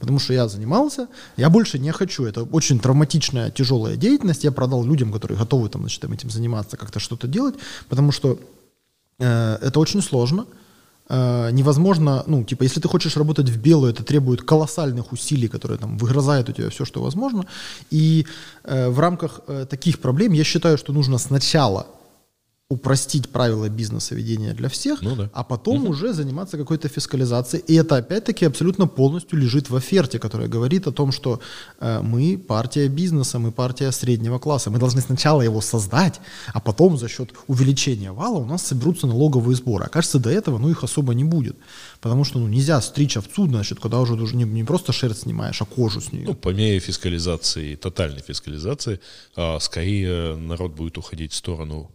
Потому 0.00 0.18
что 0.18 0.32
я 0.32 0.48
занимался, 0.48 1.06
я 1.36 1.48
больше 1.48 1.78
не 1.78 1.92
хочу. 1.92 2.24
Это 2.24 2.42
очень 2.52 2.78
травматичная, 2.78 3.50
тяжелая 3.50 3.96
деятельность. 3.96 4.44
Я 4.44 4.52
продал 4.52 4.84
людям, 4.84 5.12
которые 5.12 5.38
готовы 5.38 5.68
там, 5.68 5.82
значит, 5.82 6.04
этим 6.04 6.30
заниматься, 6.30 6.76
как-то 6.76 7.00
что-то 7.00 7.28
делать, 7.28 7.54
потому 7.88 8.12
что 8.12 8.38
э, 9.20 9.58
это 9.62 9.80
очень 9.80 10.02
сложно. 10.02 10.42
Э, 10.42 10.65
невозможно, 11.08 12.24
ну, 12.26 12.42
типа, 12.42 12.64
если 12.64 12.80
ты 12.80 12.88
хочешь 12.88 13.16
работать 13.16 13.48
в 13.48 13.60
белую, 13.60 13.92
это 13.92 14.02
требует 14.02 14.42
колоссальных 14.42 15.12
усилий, 15.12 15.48
которые 15.48 15.78
там 15.78 15.98
выгрызают 15.98 16.48
у 16.48 16.52
тебя 16.52 16.68
все, 16.70 16.84
что 16.84 17.02
возможно. 17.02 17.46
И 17.90 18.26
э, 18.64 18.88
в 18.88 18.98
рамках 18.98 19.40
э, 19.46 19.66
таких 19.70 20.00
проблем 20.00 20.32
я 20.32 20.44
считаю, 20.44 20.78
что 20.78 20.92
нужно 20.92 21.18
сначала 21.18 21.86
упростить 22.68 23.28
правила 23.28 23.68
бизнеса 23.68 24.16
ведения 24.16 24.52
для 24.52 24.68
всех, 24.68 25.00
Ну 25.00 25.14
да. 25.14 25.30
а 25.32 25.44
потом 25.44 25.86
уже 25.86 26.12
заниматься 26.12 26.58
какой-то 26.58 26.88
фискализацией. 26.88 27.62
И 27.68 27.74
это 27.74 27.96
опять-таки 27.96 28.44
абсолютно 28.44 28.88
полностью 28.88 29.38
лежит 29.38 29.70
в 29.70 29.76
оферте, 29.76 30.18
которая 30.18 30.48
говорит 30.48 30.88
о 30.88 30.92
том, 30.92 31.12
что 31.12 31.40
э, 31.78 32.00
мы 32.02 32.36
партия 32.36 32.88
бизнеса, 32.88 33.38
мы 33.38 33.52
партия 33.52 33.92
среднего 33.92 34.40
класса. 34.40 34.70
Мы 34.70 34.80
должны 34.80 35.00
сначала 35.00 35.42
его 35.42 35.60
создать, 35.60 36.20
а 36.52 36.60
потом 36.60 36.98
за 36.98 37.08
счет 37.08 37.30
увеличения 37.46 38.10
вала 38.10 38.38
у 38.38 38.46
нас 38.46 38.66
соберутся 38.66 39.06
налоговые 39.06 39.54
сборы. 39.54 39.84
А 39.84 39.88
кажется, 39.88 40.18
до 40.18 40.30
этого 40.30 40.58
ну, 40.58 40.68
их 40.68 40.82
особо 40.82 41.14
не 41.14 41.22
будет. 41.22 41.56
Потому 42.00 42.24
что 42.24 42.40
ну, 42.40 42.48
нельзя 42.48 42.80
стричь 42.80 43.16
овцу, 43.16 43.46
значит, 43.46 43.78
когда 43.78 44.00
уже 44.00 44.16
даже 44.16 44.34
не, 44.34 44.42
не 44.42 44.64
просто 44.64 44.92
шерсть 44.92 45.22
снимаешь, 45.22 45.62
а 45.62 45.66
кожу 45.66 46.00
с 46.00 46.12
нее. 46.12 46.26
Ну, 46.26 46.34
по 46.34 46.48
мере 46.48 46.80
фискализации, 46.80 47.76
тотальной 47.76 48.22
фискализации, 48.22 48.98
а, 49.36 49.60
скорее 49.60 50.34
народ 50.34 50.74
будет 50.74 50.98
уходить 50.98 51.32
в 51.32 51.36
сторону 51.36 51.92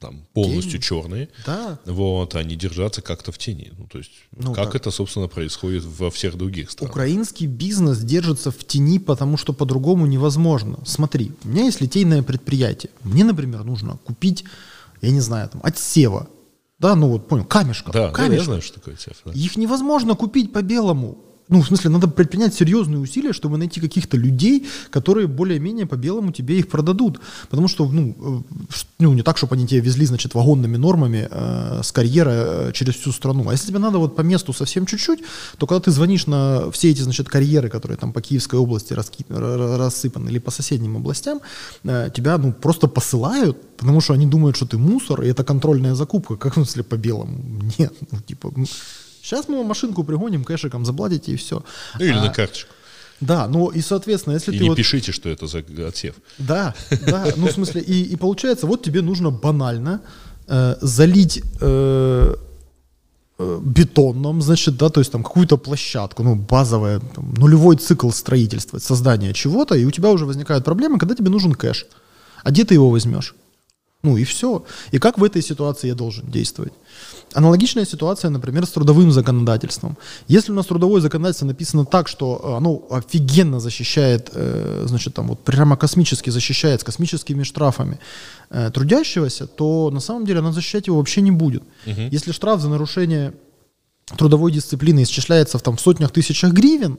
там, 0.00 0.24
полностью 0.32 0.80
черные, 0.80 1.28
Да. 1.46 1.78
вот, 1.84 2.34
не 2.34 2.56
держаться 2.56 3.02
как-то 3.02 3.30
в 3.32 3.38
тени. 3.38 3.70
Ну, 3.78 3.86
то 3.86 3.98
есть, 3.98 4.10
Ну, 4.32 4.54
как 4.54 4.66
так. 4.72 4.74
это, 4.76 4.90
собственно, 4.90 5.28
происходит 5.28 5.84
во 5.84 6.10
всех 6.10 6.36
других 6.36 6.70
странах. 6.70 6.90
Украинский 6.92 7.46
бизнес 7.46 7.98
держится 7.98 8.50
в 8.50 8.64
тени, 8.64 8.98
потому 8.98 9.36
что 9.36 9.52
по-другому 9.52 10.06
невозможно. 10.06 10.78
Смотри, 10.86 11.32
у 11.44 11.48
меня 11.48 11.64
есть 11.64 11.80
литейное 11.82 12.22
предприятие. 12.22 12.90
Мне, 13.04 13.24
например, 13.24 13.62
нужно 13.64 13.98
купить, 14.04 14.44
я 15.02 15.10
не 15.10 15.20
знаю, 15.20 15.48
там, 15.50 15.60
отсева. 15.62 16.28
Да, 16.78 16.94
ну 16.96 17.08
вот 17.10 17.28
понял, 17.28 17.44
камешка. 17.44 17.92
Да, 17.92 17.98
да, 17.98 18.06
я 18.06 18.12
камешка. 18.12 18.44
знаю, 18.46 18.62
что 18.62 18.74
такое 18.80 18.96
цеф. 18.96 19.18
да. 19.26 19.32
Их 19.32 19.56
невозможно 19.58 20.14
купить 20.16 20.50
по 20.50 20.62
белому. 20.62 21.18
Ну, 21.50 21.62
в 21.62 21.66
смысле, 21.66 21.90
надо 21.90 22.06
предпринять 22.06 22.54
серьезные 22.54 23.00
усилия, 23.00 23.32
чтобы 23.32 23.58
найти 23.58 23.80
каких-то 23.80 24.16
людей, 24.16 24.68
которые 24.90 25.26
более-менее 25.26 25.84
по 25.84 25.96
белому 25.96 26.30
тебе 26.30 26.60
их 26.60 26.68
продадут. 26.68 27.20
Потому 27.50 27.66
что, 27.66 27.88
ну, 27.88 28.44
э, 28.48 28.74
ну 29.00 29.12
не 29.14 29.22
так, 29.22 29.36
чтобы 29.36 29.56
они 29.56 29.66
тебе 29.66 29.80
везли, 29.80 30.06
значит, 30.06 30.34
вагонными 30.34 30.76
нормами 30.76 31.26
э, 31.28 31.80
с 31.82 31.90
карьера 31.90 32.30
э, 32.30 32.72
через 32.72 32.94
всю 32.94 33.10
страну. 33.10 33.48
А 33.48 33.52
если 33.52 33.66
тебе 33.66 33.80
надо 33.80 33.98
вот 33.98 34.14
по 34.14 34.20
месту 34.20 34.52
совсем 34.52 34.86
чуть-чуть, 34.86 35.24
то 35.58 35.66
когда 35.66 35.80
ты 35.80 35.90
звонишь 35.90 36.28
на 36.28 36.70
все 36.70 36.90
эти, 36.90 37.02
значит, 37.02 37.28
карьеры, 37.28 37.68
которые 37.68 37.98
там 37.98 38.12
по 38.12 38.20
Киевской 38.20 38.56
области 38.56 38.92
раски- 38.92 39.26
ра- 39.28 39.56
ра- 39.56 39.76
рассыпаны, 39.76 40.30
или 40.30 40.38
по 40.38 40.52
соседним 40.52 40.98
областям, 40.98 41.40
э, 41.82 42.10
тебя, 42.14 42.38
ну, 42.38 42.52
просто 42.52 42.86
посылают, 42.86 43.76
потому 43.76 44.00
что 44.00 44.14
они 44.14 44.26
думают, 44.26 44.54
что 44.54 44.66
ты 44.66 44.78
мусор, 44.78 45.22
и 45.22 45.28
это 45.28 45.42
контрольная 45.42 45.96
закупка. 45.96 46.36
Как, 46.36 46.52
в 46.52 46.54
смысле, 46.54 46.84
по 46.84 46.96
белому? 46.96 47.60
Нет, 47.78 47.92
ну, 48.12 48.18
типа... 48.20 48.52
Сейчас 49.22 49.48
мы 49.48 49.58
вам 49.58 49.66
машинку 49.66 50.04
пригоним, 50.04 50.44
кэшиком 50.44 50.84
заплатите 50.84 51.32
и 51.32 51.36
все. 51.36 51.62
Ну, 51.98 52.04
или 52.04 52.14
на 52.14 52.30
карточку. 52.30 52.74
Да, 53.20 53.48
ну 53.48 53.68
и, 53.68 53.82
соответственно, 53.82 54.34
если 54.34 54.52
И 54.52 54.58
ты 54.58 54.62
не 54.62 54.68
вот... 54.70 54.76
пишите, 54.76 55.12
что 55.12 55.28
это 55.28 55.46
за 55.46 55.62
отсев. 55.86 56.14
Да, 56.38 56.74
да, 57.06 57.26
ну 57.36 57.48
в 57.48 57.52
смысле, 57.52 57.82
и, 57.82 58.02
и 58.02 58.16
получается, 58.16 58.66
вот 58.66 58.82
тебе 58.82 59.02
нужно 59.02 59.30
банально 59.30 60.00
э, 60.46 60.76
залить 60.80 61.42
э, 61.60 62.34
э, 63.38 63.60
бетоном, 63.62 64.40
значит, 64.40 64.78
да, 64.78 64.88
то 64.88 65.00
есть 65.00 65.12
там 65.12 65.22
какую-то 65.22 65.58
площадку, 65.58 66.22
ну, 66.22 66.34
базовое, 66.34 67.00
там, 67.00 67.34
нулевой 67.34 67.76
цикл 67.76 68.10
строительства, 68.10 68.78
создания 68.78 69.34
чего-то, 69.34 69.74
и 69.74 69.84
у 69.84 69.90
тебя 69.90 70.10
уже 70.10 70.24
возникают 70.24 70.64
проблемы, 70.64 70.98
когда 70.98 71.14
тебе 71.14 71.28
нужен 71.28 71.52
кэш. 71.52 71.86
А 72.42 72.50
где 72.50 72.64
ты 72.64 72.72
его 72.72 72.88
возьмешь? 72.90 73.34
Ну 74.02 74.16
и 74.16 74.24
все. 74.24 74.64
И 74.92 74.98
как 74.98 75.18
в 75.18 75.24
этой 75.24 75.42
ситуации 75.42 75.88
я 75.88 75.94
должен 75.94 76.30
действовать? 76.30 76.72
Аналогичная 77.34 77.84
ситуация, 77.84 78.30
например, 78.30 78.64
с 78.64 78.70
трудовым 78.70 79.12
законодательством. 79.12 79.96
Если 80.26 80.52
у 80.52 80.54
нас 80.54 80.66
трудовое 80.66 81.00
законодательство 81.02 81.46
написано 81.46 81.84
так, 81.84 82.08
что 82.08 82.40
э, 82.42 82.56
оно 82.56 82.82
офигенно 82.90 83.60
защищает, 83.60 84.30
э, 84.32 84.86
значит, 84.88 85.14
там 85.14 85.28
вот 85.28 85.44
прямо 85.44 85.76
космически 85.76 86.30
защищает 86.30 86.80
с 86.80 86.84
космическими 86.84 87.42
штрафами 87.42 87.98
э, 88.48 88.70
трудящегося, 88.70 89.46
то 89.46 89.90
на 89.90 90.00
самом 90.00 90.24
деле 90.24 90.38
оно 90.38 90.52
защищать 90.52 90.86
его 90.86 90.96
вообще 90.96 91.20
не 91.20 91.30
будет. 91.30 91.62
Если 91.86 92.32
штраф 92.32 92.60
за 92.60 92.68
нарушение 92.68 93.32
трудовой 94.16 94.50
дисциплины 94.50 95.02
исчисляется 95.02 95.58
в, 95.58 95.62
там, 95.62 95.76
в 95.76 95.80
сотнях 95.80 96.10
тысячах 96.10 96.52
гривен, 96.52 96.98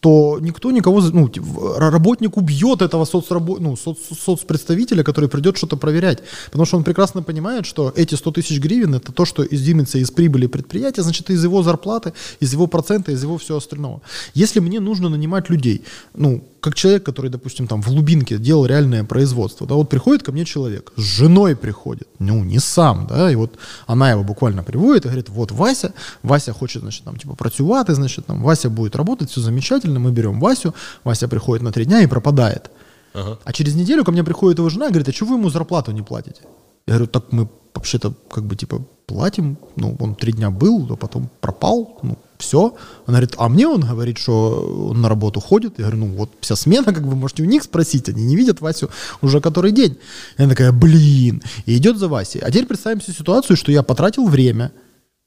то 0.00 0.38
никто 0.40 0.70
никого, 0.70 1.00
ну, 1.00 1.28
т- 1.28 1.40
в- 1.40 1.78
ра- 1.78 1.90
работник 1.90 2.36
убьет 2.36 2.82
этого 2.82 3.04
соцрабо- 3.04 3.58
ну, 3.60 3.74
соц- 3.74 4.14
соцпредставителя, 4.24 5.02
который 5.02 5.28
придет 5.28 5.56
что-то 5.56 5.76
проверять. 5.76 6.22
Потому 6.46 6.66
что 6.66 6.76
он 6.76 6.84
прекрасно 6.84 7.22
понимает, 7.22 7.66
что 7.66 7.92
эти 7.96 8.14
100 8.14 8.30
тысяч 8.30 8.60
гривен 8.60 8.94
это 8.94 9.12
то, 9.12 9.24
что 9.24 9.42
изымется 9.42 9.98
из 9.98 10.10
прибыли 10.10 10.46
предприятия, 10.46 11.02
значит, 11.02 11.30
из 11.30 11.44
его 11.44 11.62
зарплаты, 11.62 12.12
из 12.40 12.52
его 12.52 12.66
процента, 12.66 13.12
из 13.12 13.22
его 13.22 13.36
всего 13.38 13.58
остального. 13.58 14.00
Если 14.34 14.60
мне 14.60 14.80
нужно 14.80 15.08
нанимать 15.08 15.50
людей, 15.50 15.82
ну, 16.14 16.42
как 16.60 16.74
человек, 16.74 17.04
который, 17.04 17.30
допустим, 17.30 17.66
там 17.66 17.82
в 17.82 17.88
Лубинке 17.88 18.38
делал 18.38 18.66
реальное 18.66 19.04
производство, 19.04 19.66
да, 19.66 19.74
вот 19.74 19.88
приходит 19.88 20.22
ко 20.22 20.32
мне 20.32 20.44
человек, 20.44 20.92
с 20.96 21.02
женой 21.02 21.56
приходит, 21.56 22.08
ну, 22.18 22.44
не 22.44 22.58
сам, 22.58 23.06
да, 23.06 23.30
и 23.30 23.36
вот 23.36 23.58
она 23.86 24.10
его 24.10 24.24
буквально 24.24 24.62
приводит 24.62 25.04
и 25.04 25.08
говорит, 25.08 25.28
вот 25.28 25.52
Вася, 25.52 25.92
Вася 26.22 26.52
хочет, 26.52 26.82
значит, 26.82 27.04
там, 27.04 27.16
типа, 27.16 27.34
працювати, 27.34 27.92
значит, 27.92 28.26
там, 28.26 28.42
Вася 28.42 28.70
будет 28.70 28.96
работать, 28.96 29.30
все 29.30 29.40
замечательно, 29.40 30.00
мы 30.00 30.10
берем 30.10 30.40
Васю, 30.40 30.74
Вася 31.04 31.28
приходит 31.28 31.62
на 31.62 31.72
три 31.72 31.84
дня 31.84 32.02
и 32.02 32.06
пропадает. 32.06 32.70
Ага. 33.14 33.38
А 33.44 33.52
через 33.52 33.74
неделю 33.74 34.04
ко 34.04 34.12
мне 34.12 34.24
приходит 34.24 34.58
его 34.58 34.68
жена 34.68 34.86
и 34.86 34.90
говорит, 34.90 35.08
а 35.08 35.12
что 35.12 35.26
вы 35.26 35.36
ему 35.36 35.50
зарплату 35.50 35.92
не 35.92 36.02
платите? 36.02 36.42
Я 36.86 36.94
говорю, 36.94 37.06
так 37.06 37.32
мы 37.32 37.48
вообще-то 37.74 38.14
как 38.30 38.44
бы 38.44 38.56
типа 38.56 38.84
платим, 39.06 39.56
ну, 39.76 39.96
он 40.00 40.14
три 40.14 40.32
дня 40.32 40.50
был, 40.50 40.86
а 40.90 40.96
потом 40.96 41.30
пропал, 41.40 41.98
ну, 42.02 42.18
все. 42.38 42.74
Она 43.06 43.18
говорит, 43.18 43.34
а 43.38 43.48
мне 43.48 43.66
он 43.68 43.80
говорит, 43.82 44.18
что 44.18 44.88
он 44.90 45.00
на 45.00 45.08
работу 45.08 45.40
ходит. 45.40 45.78
Я 45.78 45.84
говорю, 45.86 45.98
ну, 46.06 46.14
вот 46.16 46.30
вся 46.40 46.56
смена, 46.56 46.84
как 46.84 47.00
вы 47.02 47.14
можете 47.16 47.42
у 47.42 47.46
них 47.46 47.62
спросить, 47.62 48.08
они 48.08 48.24
не 48.24 48.36
видят 48.36 48.60
Васю 48.60 48.88
уже 49.22 49.40
который 49.40 49.72
день. 49.72 49.96
И 50.38 50.42
она 50.42 50.50
такая, 50.50 50.72
блин, 50.72 51.42
и 51.66 51.76
идет 51.76 51.98
за 51.98 52.08
Васей. 52.08 52.40
А 52.40 52.50
теперь 52.50 52.66
представим 52.66 53.00
себе 53.00 53.14
ситуацию, 53.14 53.56
что 53.56 53.72
я 53.72 53.82
потратил 53.82 54.26
время, 54.26 54.70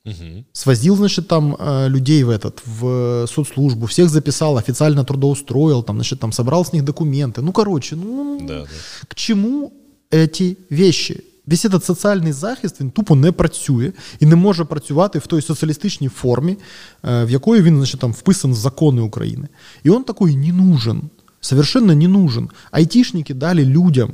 Мгм. 0.03 0.45
свозил, 0.51 0.95
значит, 0.95 1.27
там 1.27 1.55
э, 1.59 1.87
людей 1.87 2.23
в 2.23 2.29
этот, 2.31 2.59
в 2.65 3.27
соцслужбу, 3.27 3.85
всех 3.85 4.09
записал, 4.09 4.57
официально 4.57 5.03
трудоустроил, 5.05 5.83
там, 5.83 5.97
значит, 5.97 6.19
там 6.19 6.31
собрал 6.31 6.65
с 6.65 6.73
них 6.73 6.83
документы. 6.83 7.41
Ну, 7.43 7.51
короче, 7.53 7.95
ну, 7.95 8.39
Да, 8.47 8.61
да. 8.61 8.67
к 9.07 9.13
чому 9.13 9.71
эти 10.09 10.57
вещи? 10.71 11.23
Весь 11.50 11.64
этот 11.64 11.84
соціальний 11.84 12.32
захист 12.32 12.80
він 12.80 12.90
тупо 12.90 13.14
не 13.14 13.32
працює 13.32 13.92
і 14.20 14.26
не 14.26 14.36
може 14.36 14.64
працювати 14.64 15.18
в 15.18 15.26
той 15.26 15.42
соціалістичній 15.42 16.08
формі, 16.08 16.56
е, 17.04 17.24
в 17.24 17.30
якої 17.30 17.62
він 17.62 17.76
значить, 17.76 18.00
там, 18.00 18.12
вписан 18.12 18.52
в 18.52 18.54
закони 18.54 19.00
України. 19.00 19.48
І 19.84 19.90
он 19.90 20.04
такой 20.04 20.36
не 20.36 20.52
нужен, 20.52 21.02
совершенно 21.40 21.94
не 21.94 22.08
нужен. 22.08 22.50
Айтишники 22.70 23.34
дали 23.34 23.64
людям 23.64 24.10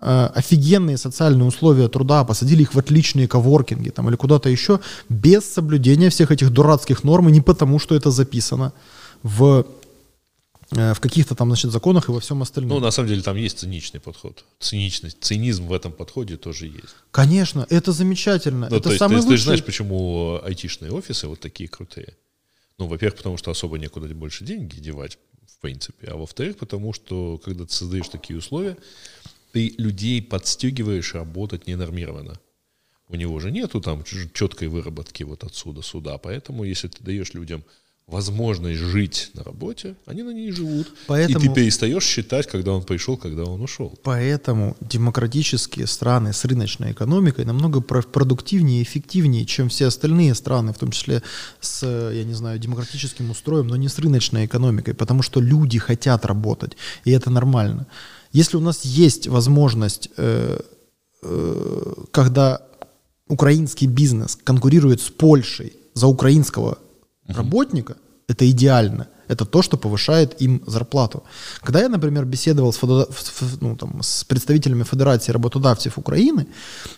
э, 0.00 0.30
офигенные 0.34 0.96
социальные 0.96 1.46
условия 1.46 1.88
труда, 1.88 2.24
посадили 2.24 2.62
их 2.62 2.74
в 2.74 2.78
отличные 2.78 3.26
коворкинги 3.28 3.90
там, 3.90 4.08
или 4.08 4.16
куда-то 4.16 4.50
еще, 4.50 4.78
без 5.08 5.52
соблюдения 5.52 6.08
всех 6.08 6.30
этих 6.30 6.50
дурацких 6.50 7.04
норм, 7.04 7.28
и 7.28 7.32
не 7.32 7.40
потому, 7.40 7.78
что 7.78 7.94
это 7.94 8.10
записано 8.10 8.72
в, 9.22 9.44
э, 9.44 9.64
в 10.69 10.99
каких-то 10.99 11.35
там, 11.35 11.49
значит, 11.49 11.71
законах 11.71 12.09
и 12.09 12.11
во 12.11 12.19
всем 12.19 12.41
остальном. 12.41 12.77
Ну, 12.77 12.79
на 12.79 12.91
самом 12.91 13.09
деле, 13.09 13.21
там 13.21 13.37
есть 13.37 13.59
циничный 13.59 13.99
подход. 13.99 14.45
Циничность, 14.59 15.17
цинизм 15.21 15.67
в 15.67 15.73
этом 15.73 15.91
подходе 15.91 16.37
тоже 16.37 16.67
есть. 16.67 16.95
Конечно, 17.11 17.65
это 17.69 17.91
замечательно. 17.91 18.67
Ну, 18.69 18.77
это 18.77 18.89
то 18.89 18.97
самый 18.97 19.15
есть, 19.15 19.27
ты 19.27 19.31
же 19.31 19.31
лучший. 19.33 19.43
знаешь, 19.43 19.63
почему 19.63 20.39
айтишные 20.43 20.91
офисы 20.91 21.27
вот 21.27 21.39
такие 21.39 21.69
крутые? 21.69 22.15
Ну, 22.77 22.87
во-первых, 22.87 23.17
потому 23.17 23.37
что 23.37 23.51
особо 23.51 23.77
некуда 23.77 24.07
больше 24.13 24.45
деньги 24.45 24.79
девать, 24.79 25.17
в 25.47 25.59
принципе. 25.59 26.07
А 26.07 26.17
во-вторых, 26.17 26.57
потому 26.57 26.93
что, 26.93 27.39
когда 27.43 27.65
ты 27.65 27.73
создаешь 27.73 28.09
такие 28.09 28.37
условия, 28.37 28.77
ты 29.51 29.75
людей 29.77 30.21
подстегиваешь 30.21 31.13
работать 31.13 31.67
ненормированно. 31.67 32.39
У 33.09 33.15
него 33.15 33.39
же 33.39 33.51
нету 33.51 33.79
там 33.79 34.03
четкой 34.33 34.69
выработки 34.69 35.23
вот 35.23 35.43
отсюда 35.43 35.83
сюда. 35.83 36.17
Поэтому, 36.17 36.63
если 36.63 36.87
ты 36.87 37.03
даешь 37.03 37.33
людям 37.33 37.63
возможность 38.07 38.79
жить 38.79 39.31
на 39.33 39.43
работе, 39.43 39.95
они 40.05 40.23
на 40.23 40.31
ней 40.33 40.51
живут. 40.51 40.87
И 40.87 40.91
Поэтому- 41.07 41.39
ты 41.39 41.53
перестаешь 41.53 42.03
считать, 42.03 42.47
когда 42.47 42.71
он 42.71 42.83
пришел, 42.83 43.17
когда 43.17 43.43
он 43.43 43.61
ушел. 43.61 43.97
Поэтому 44.03 44.75
демократические 44.81 45.87
страны 45.87 46.33
с 46.33 46.45
рыночной 46.45 46.91
экономикой 46.91 47.45
намного 47.45 47.81
про- 47.81 48.03
продуктивнее 48.03 48.79
и 48.79 48.83
эффективнее, 48.83 49.45
чем 49.45 49.69
все 49.69 49.87
остальные 49.87 50.35
страны, 50.35 50.73
в 50.73 50.77
том 50.77 50.91
числе 50.91 51.23
с, 51.61 51.83
я 52.11 52.23
не 52.23 52.33
знаю, 52.33 52.59
демократическим 52.59 53.31
устроем, 53.31 53.67
но 53.67 53.77
не 53.77 53.87
с 53.87 53.97
рыночной 53.99 54.45
экономикой, 54.45 54.93
потому 54.93 55.23
что 55.23 55.39
люди 55.39 55.79
хотят 55.79 56.25
работать, 56.25 56.77
и 57.05 57.11
это 57.11 57.29
нормально. 57.29 57.87
Если 58.33 58.57
у 58.57 58.61
нас 58.61 58.83
есть 58.85 59.27
возможность, 59.27 60.09
э, 60.17 60.59
э, 61.21 61.93
когда 62.11 62.61
украинский 63.29 63.87
бизнес 63.87 64.35
конкурирует 64.43 65.01
с 65.01 65.09
Польшей 65.09 65.73
за 65.93 66.07
украинского 66.07 66.77
работника, 67.27 67.95
это 68.27 68.49
идеально. 68.49 69.07
Это 69.29 69.45
то, 69.45 69.61
что 69.61 69.77
повышает 69.77 70.41
им 70.41 70.61
зарплату. 70.67 71.23
Когда 71.61 71.79
я, 71.79 71.89
например, 71.89 72.25
беседовал 72.25 72.73
с, 72.73 72.81
ну, 73.61 73.75
там, 73.75 74.01
с 74.01 74.23
представителями 74.23 74.83
Федерации 74.83 75.31
работодавцев 75.31 75.97
Украины, 75.97 76.45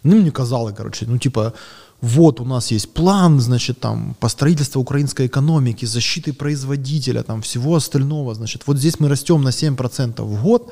ну, 0.03 0.15
мне 0.15 0.31
казалось, 0.31 0.75
короче, 0.75 1.05
ну, 1.07 1.17
типа, 1.17 1.53
вот 2.01 2.39
у 2.39 2.45
нас 2.45 2.71
есть 2.71 2.93
план, 2.93 3.39
значит, 3.39 3.79
там, 3.79 4.15
по 4.19 4.29
строительству 4.29 4.81
украинской 4.81 5.27
экономики, 5.27 5.85
защиты 5.85 6.33
производителя, 6.33 7.23
там, 7.23 7.41
всего 7.41 7.75
остального, 7.75 8.35
значит, 8.35 8.63
вот 8.67 8.77
здесь 8.77 8.99
мы 8.99 9.09
растем 9.09 9.41
на 9.41 9.49
7% 9.49 10.21
в 10.21 10.43
год, 10.43 10.71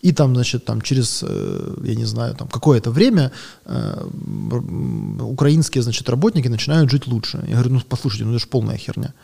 и 0.00 0.12
там, 0.12 0.34
значит, 0.34 0.64
там 0.64 0.80
через, 0.80 1.22
э, 1.22 1.74
я 1.84 1.94
не 1.94 2.04
знаю, 2.04 2.34
там 2.34 2.48
какое-то 2.48 2.90
время 2.90 3.30
э, 3.66 4.04
украинские, 5.20 5.82
значит, 5.82 6.08
работники 6.08 6.48
начинают 6.48 6.90
жить 6.90 7.06
лучше. 7.06 7.44
Я 7.48 7.54
говорю, 7.54 7.74
ну, 7.74 7.80
послушайте, 7.88 8.24
ну 8.24 8.30
это 8.30 8.40
же 8.40 8.46
полная 8.46 8.76
херня. 8.76 9.14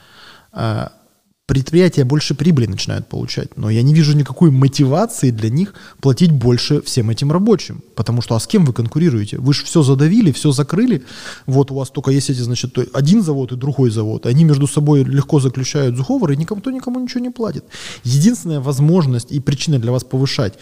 Предприятия 1.48 2.04
больше 2.04 2.34
прибыли 2.34 2.66
начинают 2.66 3.08
получать, 3.08 3.56
но 3.56 3.70
я 3.70 3.82
не 3.82 3.94
вижу 3.94 4.14
никакой 4.14 4.50
мотивации 4.50 5.30
для 5.30 5.48
них 5.48 5.72
платить 5.98 6.30
больше 6.30 6.82
всем 6.82 7.08
этим 7.08 7.32
рабочим, 7.32 7.82
потому 7.94 8.20
что 8.20 8.36
а 8.36 8.40
с 8.40 8.46
кем 8.46 8.66
вы 8.66 8.74
конкурируете? 8.74 9.38
Вы 9.38 9.54
же 9.54 9.64
все 9.64 9.82
задавили, 9.82 10.30
все 10.30 10.52
закрыли, 10.52 11.06
вот 11.46 11.70
у 11.70 11.76
вас 11.76 11.88
только 11.88 12.10
есть 12.10 12.28
эти, 12.28 12.40
значит, 12.40 12.76
один 12.92 13.22
завод 13.22 13.52
и 13.52 13.56
другой 13.56 13.88
завод, 13.88 14.26
они 14.26 14.44
между 14.44 14.66
собой 14.66 15.04
легко 15.04 15.40
заключают 15.40 15.96
сговоры, 15.96 16.34
и 16.34 16.36
никому, 16.36 16.60
никому 16.66 17.00
ничего 17.00 17.20
не 17.20 17.30
платит. 17.30 17.64
Единственная 18.04 18.60
возможность 18.60 19.32
и 19.32 19.40
причина 19.40 19.78
для 19.78 19.90
вас 19.90 20.04
повышать 20.04 20.52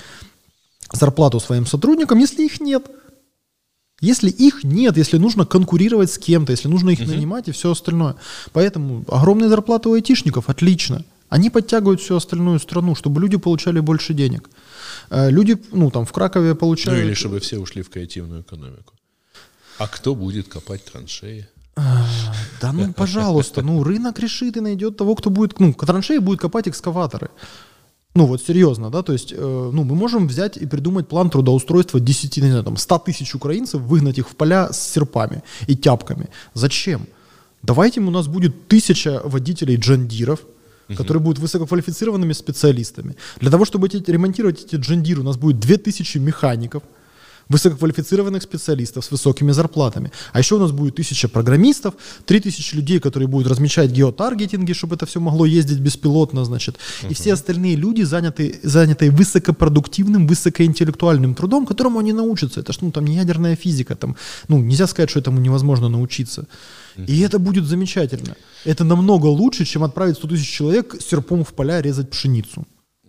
зарплату 0.92 1.40
своим 1.40 1.66
сотрудникам, 1.66 2.20
если 2.20 2.44
их 2.44 2.60
нет– 2.60 2.86
если 4.00 4.28
их 4.28 4.64
нет, 4.64 4.96
если 4.96 5.16
нужно 5.16 5.46
конкурировать 5.46 6.10
с 6.10 6.18
кем-то, 6.18 6.52
если 6.52 6.68
нужно 6.68 6.90
их 6.90 7.00
uh-huh. 7.00 7.14
нанимать 7.14 7.48
и 7.48 7.52
все 7.52 7.70
остальное. 7.70 8.16
Поэтому 8.52 9.04
огромные 9.08 9.48
зарплаты 9.48 9.88
у 9.88 9.94
айтишников, 9.94 10.48
отлично. 10.48 11.04
Они 11.28 11.50
подтягивают 11.50 12.00
всю 12.00 12.16
остальную 12.16 12.60
страну, 12.60 12.94
чтобы 12.94 13.20
люди 13.20 13.36
получали 13.36 13.80
больше 13.80 14.14
денег. 14.14 14.50
Э, 15.10 15.30
люди, 15.30 15.56
ну, 15.72 15.90
там, 15.90 16.04
в 16.04 16.12
Кракове 16.12 16.54
получают... 16.54 17.00
Ну, 17.00 17.06
или 17.06 17.14
чтобы 17.14 17.40
все 17.40 17.58
ушли 17.58 17.82
в 17.82 17.90
креативную 17.90 18.42
экономику. 18.42 18.92
А 19.78 19.88
кто 19.88 20.14
будет 20.14 20.48
копать 20.48 20.84
траншеи? 20.84 21.48
А, 21.74 22.06
да 22.60 22.72
ну, 22.72 22.92
пожалуйста, 22.92 23.62
ну, 23.62 23.82
рынок 23.82 24.18
решит 24.18 24.56
и 24.56 24.60
найдет 24.60 24.96
того, 24.96 25.14
кто 25.14 25.30
будет... 25.30 25.58
Ну, 25.58 25.74
траншеи 25.74 26.18
будет 26.18 26.40
копать 26.40 26.68
экскаваторы. 26.68 27.30
Ну 28.16 28.26
вот 28.26 28.42
серьезно, 28.42 28.90
да, 28.90 29.02
то 29.02 29.12
есть, 29.12 29.32
э, 29.32 29.70
ну 29.72 29.84
мы 29.84 29.94
можем 29.94 30.26
взять 30.26 30.56
и 30.56 30.66
придумать 30.66 31.06
план 31.06 31.28
трудоустройства 31.28 32.00
10, 32.00 32.36
не 32.38 32.48
знаю, 32.48 32.64
там, 32.64 32.76
100 32.76 32.98
тысяч 32.98 33.34
украинцев, 33.34 33.80
выгнать 33.82 34.18
их 34.18 34.28
в 34.28 34.34
поля 34.36 34.72
с 34.72 34.92
серпами 34.92 35.42
и 35.68 35.76
тяпками. 35.76 36.28
Зачем? 36.54 37.06
Давайте 37.62 38.00
у 38.00 38.10
нас 38.10 38.26
будет 38.26 38.68
тысяча 38.68 39.20
водителей 39.24 39.76
джандиров, 39.76 40.40
угу. 40.88 40.96
которые 40.96 41.22
будут 41.22 41.38
высококвалифицированными 41.40 42.32
специалистами. 42.32 43.16
Для 43.40 43.50
того, 43.50 43.64
чтобы 43.64 43.88
эти, 43.88 44.10
ремонтировать 44.10 44.64
эти 44.64 44.76
джандиры, 44.76 45.20
у 45.20 45.24
нас 45.24 45.36
будет 45.36 45.60
2000 45.60 46.18
механиков, 46.18 46.82
высококвалифицированных 47.48 48.42
специалистов 48.42 49.04
с 49.04 49.10
высокими 49.10 49.52
зарплатами. 49.52 50.10
А 50.32 50.38
еще 50.38 50.56
у 50.56 50.58
нас 50.58 50.72
будет 50.72 50.96
тысяча 50.96 51.28
программистов, 51.28 51.94
три 52.24 52.40
тысячи 52.40 52.74
людей, 52.74 52.98
которые 53.00 53.28
будут 53.28 53.48
размещать 53.48 53.90
геотаргетинги, 53.90 54.72
чтобы 54.72 54.96
это 54.96 55.06
все 55.06 55.20
могло 55.20 55.46
ездить 55.46 55.78
беспилотно, 55.78 56.44
значит. 56.44 56.76
И 57.08 57.14
все 57.14 57.32
остальные 57.32 57.76
люди 57.76 58.02
заняты, 58.02 58.60
заняты 58.62 59.10
высокопродуктивным, 59.10 60.26
высокоинтеллектуальным 60.26 61.34
трудом, 61.34 61.66
которому 61.66 61.98
они 61.98 62.12
научатся. 62.12 62.60
Это 62.60 62.72
что, 62.72 62.84
ну, 62.84 62.90
там 62.90 63.04
не 63.04 63.16
ядерная 63.16 63.56
физика, 63.56 63.94
там, 63.94 64.16
ну, 64.48 64.58
нельзя 64.58 64.86
сказать, 64.86 65.10
что 65.10 65.20
этому 65.20 65.40
невозможно 65.40 65.88
научиться. 65.88 66.46
И 66.96 67.20
это 67.20 67.38
будет 67.38 67.64
замечательно. 67.64 68.36
Это 68.64 68.84
намного 68.84 69.26
лучше, 69.26 69.64
чем 69.64 69.84
отправить 69.84 70.16
100 70.16 70.28
тысяч 70.28 70.48
человек 70.48 70.96
серпом 71.00 71.44
в 71.44 71.52
поля 71.52 71.82
резать 71.82 72.10
пшеницу. 72.10 72.66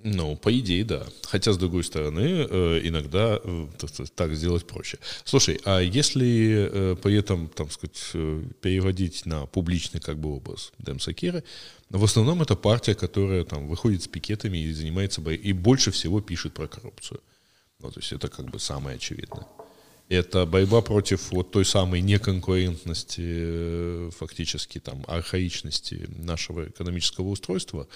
Ну, 0.10 0.38
по 0.38 0.58
идее, 0.58 0.86
да. 0.86 1.06
Хотя, 1.24 1.52
с 1.52 1.58
другой 1.58 1.84
стороны, 1.84 2.48
э, 2.50 2.80
иногда 2.84 3.40
э, 3.44 3.68
так 4.16 4.34
сделать 4.36 4.66
проще. 4.66 5.00
Слушай, 5.26 5.60
а 5.66 5.80
если 5.80 6.70
э, 6.72 6.96
при 6.96 7.16
этом, 7.16 7.50
там 7.50 7.70
сказать, 7.70 8.14
переводить 8.62 9.26
на 9.26 9.46
публичный 9.48 10.00
как 10.00 10.18
бы 10.18 10.36
образ 10.36 10.72
Демсакира, 10.80 11.44
в 11.90 12.04
основном 12.04 12.42
это 12.42 12.56
партия, 12.56 12.96
которая 12.96 13.44
там 13.44 13.68
выходит 13.68 14.02
с 14.02 14.08
пикетами 14.08 14.58
и 14.58 14.72
занимается, 14.72 15.22
и 15.22 15.54
больше 15.54 15.92
всего 15.92 16.22
пишет 16.22 16.54
про 16.54 16.68
коррупцию. 16.68 17.20
Ну, 17.80 17.92
то 17.92 18.00
есть 18.00 18.14
это 18.14 18.30
как 18.30 18.50
бы 18.50 18.60
самое 18.60 18.96
очевидное. 18.96 19.46
Это 20.10 20.46
борьба 20.46 20.82
против 20.82 21.32
вот 21.32 21.52
той 21.52 21.66
самой 21.66 22.02
неконкурентности, 22.02 24.10
фактически 24.12 24.80
там 24.80 25.04
архаичности 25.08 26.06
нашего 26.08 26.70
экономического 26.70 27.28
устройства, 27.28 27.88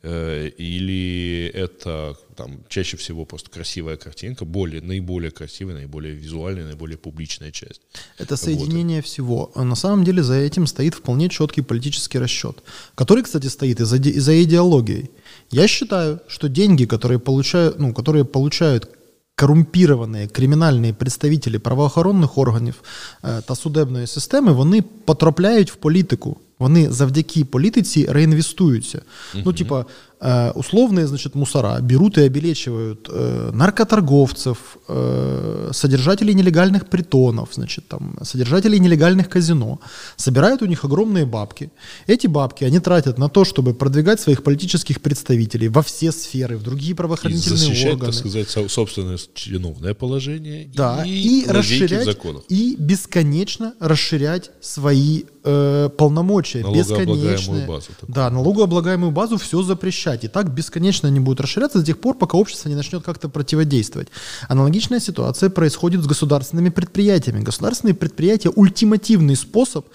Э, 0.00 0.48
или 0.58 1.50
это 1.52 2.16
там 2.36 2.60
чаще 2.68 2.96
всего 2.96 3.24
просто 3.24 3.50
красивая 3.50 3.96
картинка, 3.96 4.44
более, 4.44 4.80
наиболее 4.80 5.32
красивая, 5.32 5.74
наиболее 5.74 6.14
визуальная, 6.14 6.66
наиболее 6.66 6.96
публичная 6.96 7.50
часть. 7.50 7.80
Это 8.16 8.36
соединение 8.36 9.00
вот. 9.00 9.06
всего. 9.06 9.50
На 9.56 9.74
самом 9.74 10.04
деле 10.04 10.22
за 10.22 10.34
этим 10.34 10.68
стоит 10.68 10.94
вполне 10.94 11.28
четкий 11.28 11.62
политический 11.62 12.20
расчет, 12.20 12.62
который, 12.94 13.24
кстати, 13.24 13.48
стоит 13.48 13.80
из-за, 13.80 13.96
из-за 13.96 14.40
идеологии. 14.44 15.10
Я 15.50 15.66
считаю, 15.66 16.20
что 16.28 16.48
деньги, 16.48 16.84
которые 16.84 17.18
получают, 17.18 17.80
ну, 17.80 17.92
которые 17.92 18.24
получают 18.24 18.97
корумпіровані 19.37 20.27
кримінальні 20.27 20.93
представителі 20.93 21.59
правоохоронних 21.59 22.37
органів 22.37 22.83
э, 23.23 23.41
та 23.45 23.55
судебної 23.55 24.07
системи, 24.07 24.51
вони 24.51 24.81
потрапляють 25.05 25.71
в 25.71 25.75
політику. 25.75 26.37
Вони 26.59 26.91
завдяки 26.91 27.45
політиці 27.45 28.05
реінвестуються. 28.09 28.97
Uh-huh. 28.97 29.41
Ну, 29.45 29.53
типа, 29.53 29.85
э, 30.23 30.51
условные, 30.51 31.07
значит, 31.07 31.35
мусора 31.35 31.79
берут 31.81 32.17
и 32.17 32.21
обелечивают 32.21 33.09
э, 33.09 33.51
наркоторговцев, 33.53 34.57
э, 34.87 35.69
содержателей 35.73 36.33
нелегальных 36.33 36.85
притонов, 36.85 37.49
значит, 37.53 37.87
там, 37.87 38.17
содержателей 38.23 38.79
нелегальных 38.79 39.29
казино, 39.29 39.79
собирают 40.15 40.61
у 40.61 40.65
них 40.65 40.85
огромные 40.85 41.25
бабки. 41.25 41.69
Эти 42.07 42.27
бабки 42.27 42.63
они 42.63 42.79
тратят 42.79 43.17
на 43.17 43.27
то, 43.27 43.43
чтобы 43.43 43.73
продвигать 43.73 44.19
своих 44.19 44.43
политических 44.43 45.01
представителей 45.01 45.69
во 45.69 45.81
все 45.81 46.11
сферы, 46.11 46.57
в 46.57 46.63
другие 46.63 46.95
правоохранительные 46.95 47.55
и 47.55 47.59
защищать, 47.59 47.93
органы. 47.93 48.11
так 48.11 48.19
сказать, 48.19 48.71
собственное 48.71 49.19
чиновное 49.33 49.93
положение 49.93 50.69
да, 50.75 51.03
и, 51.05 51.41
и 51.41 51.45
расширять, 51.47 52.17
и 52.49 52.75
бесконечно 52.79 53.73
расширять 53.79 54.51
свои 54.61 55.23
э, 55.48 55.88
полномочия. 55.96 56.62
Бесконечные. 56.62 57.66
Базу, 57.66 57.88
да, 58.06 58.30
налогооблагаемую 58.30 59.10
базу 59.10 59.36
все 59.36 59.62
запрещать. 59.62 60.24
И 60.24 60.28
так 60.28 60.50
бесконечно 60.50 61.08
они 61.08 61.20
будут 61.20 61.40
расширяться 61.40 61.78
до 61.78 61.84
тех 61.84 61.98
пор, 61.98 62.16
пока 62.16 62.36
общество 62.36 62.68
не 62.68 62.74
начнет 62.74 63.02
как-то 63.02 63.28
противодействовать. 63.28 64.08
Аналогичная 64.48 65.00
ситуация 65.00 65.50
происходит 65.50 66.02
с 66.02 66.06
государственными 66.06 66.68
предприятиями. 66.68 67.40
Государственные 67.40 67.94
предприятия– 67.94 68.50
ультимативный 68.56 69.36
способ 69.36 69.86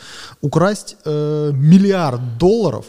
украсть 0.42 0.98
э, 1.06 1.52
миллиард 1.54 2.38
долларов 2.38 2.86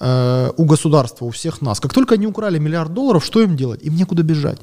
э, 0.00 0.50
у 0.56 0.64
государства, 0.64 1.26
у 1.26 1.30
всех 1.30 1.60
нас. 1.62 1.80
Как 1.80 1.92
только 1.92 2.14
они 2.14 2.26
украли 2.26 2.58
миллиард 2.58 2.94
долларов, 2.94 3.24
что 3.24 3.42
им 3.42 3.56
делать? 3.56 3.82
Им 3.82 3.96
некуда 3.96 4.22
бежать. 4.22 4.60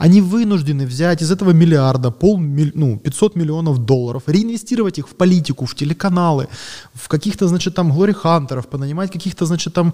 Они 0.00 0.22
вынуждены 0.22 0.86
взять 0.86 1.20
из 1.20 1.30
этого 1.30 1.50
миллиарда, 1.50 2.10
пол, 2.10 2.38
ну, 2.38 2.98
500 2.98 3.36
миллионов 3.36 3.84
долларов, 3.84 4.22
реинвестировать 4.26 4.98
их 4.98 5.06
в 5.06 5.14
политику, 5.14 5.66
в 5.66 5.74
телеканалы, 5.74 6.48
в 6.94 7.06
каких-то, 7.08 7.48
значит, 7.48 7.74
там, 7.74 7.92
глори-хантеров, 7.92 8.66
понанимать 8.66 9.12
каких-то, 9.12 9.44
значит, 9.44 9.74
там, 9.74 9.92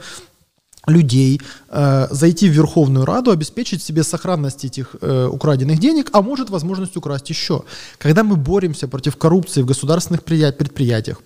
людей, 0.87 1.41
э, 1.69 2.07
зайти 2.11 2.49
в 2.49 2.53
Верховную 2.53 3.05
Раду, 3.05 3.31
обеспечить 3.31 3.83
себе 3.83 4.03
сохранность 4.03 4.65
этих 4.65 4.97
э, 5.01 5.29
украденных 5.33 5.79
денег, 5.79 6.11
а 6.13 6.23
может 6.23 6.51
возможность 6.51 6.97
украсть 6.97 7.31
еще. 7.31 7.63
Когда 7.99 8.23
мы 8.23 8.37
боремся 8.37 8.89
против 8.89 9.17
коррупции 9.17 9.63
в 9.63 9.67
государственных 9.67 10.23
предприятиях, 10.23 11.23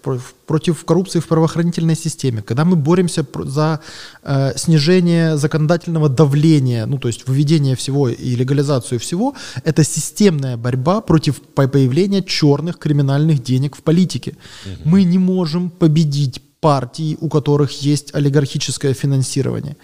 против 0.47 0.85
коррупции 0.85 1.21
в 1.21 1.27
правоохранительной 1.27 1.97
системе, 1.97 2.43
когда 2.43 2.65
мы 2.65 2.77
боремся 2.77 3.27
за 3.45 3.81
э, 4.23 4.53
снижение 4.57 5.37
законодательного 5.37 6.09
давления, 6.09 6.87
ну 6.87 6.99
то 6.99 7.09
есть 7.09 7.29
выведение 7.29 7.75
всего 7.75 8.09
и 8.09 8.37
легализацию 8.37 8.99
всего, 8.99 9.35
это 9.65 9.85
системная 9.85 10.57
борьба 10.57 11.01
против 11.01 11.41
появления 11.55 12.23
черных 12.23 12.79
криминальных 12.79 13.43
денег 13.43 13.77
в 13.77 13.83
политике. 13.83 14.31
Угу. 14.31 14.89
Мы 14.89 15.05
не 15.05 15.19
можем 15.19 15.71
победить 15.71 16.41
партий, 16.61 17.17
у 17.21 17.29
которых 17.29 17.83
есть 17.83 18.15
олигархическое 18.15 18.95
финансирование. 18.95 19.77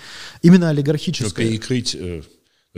Именно 0.42 0.68
олигархическое. 0.70 1.46
И 1.46 1.58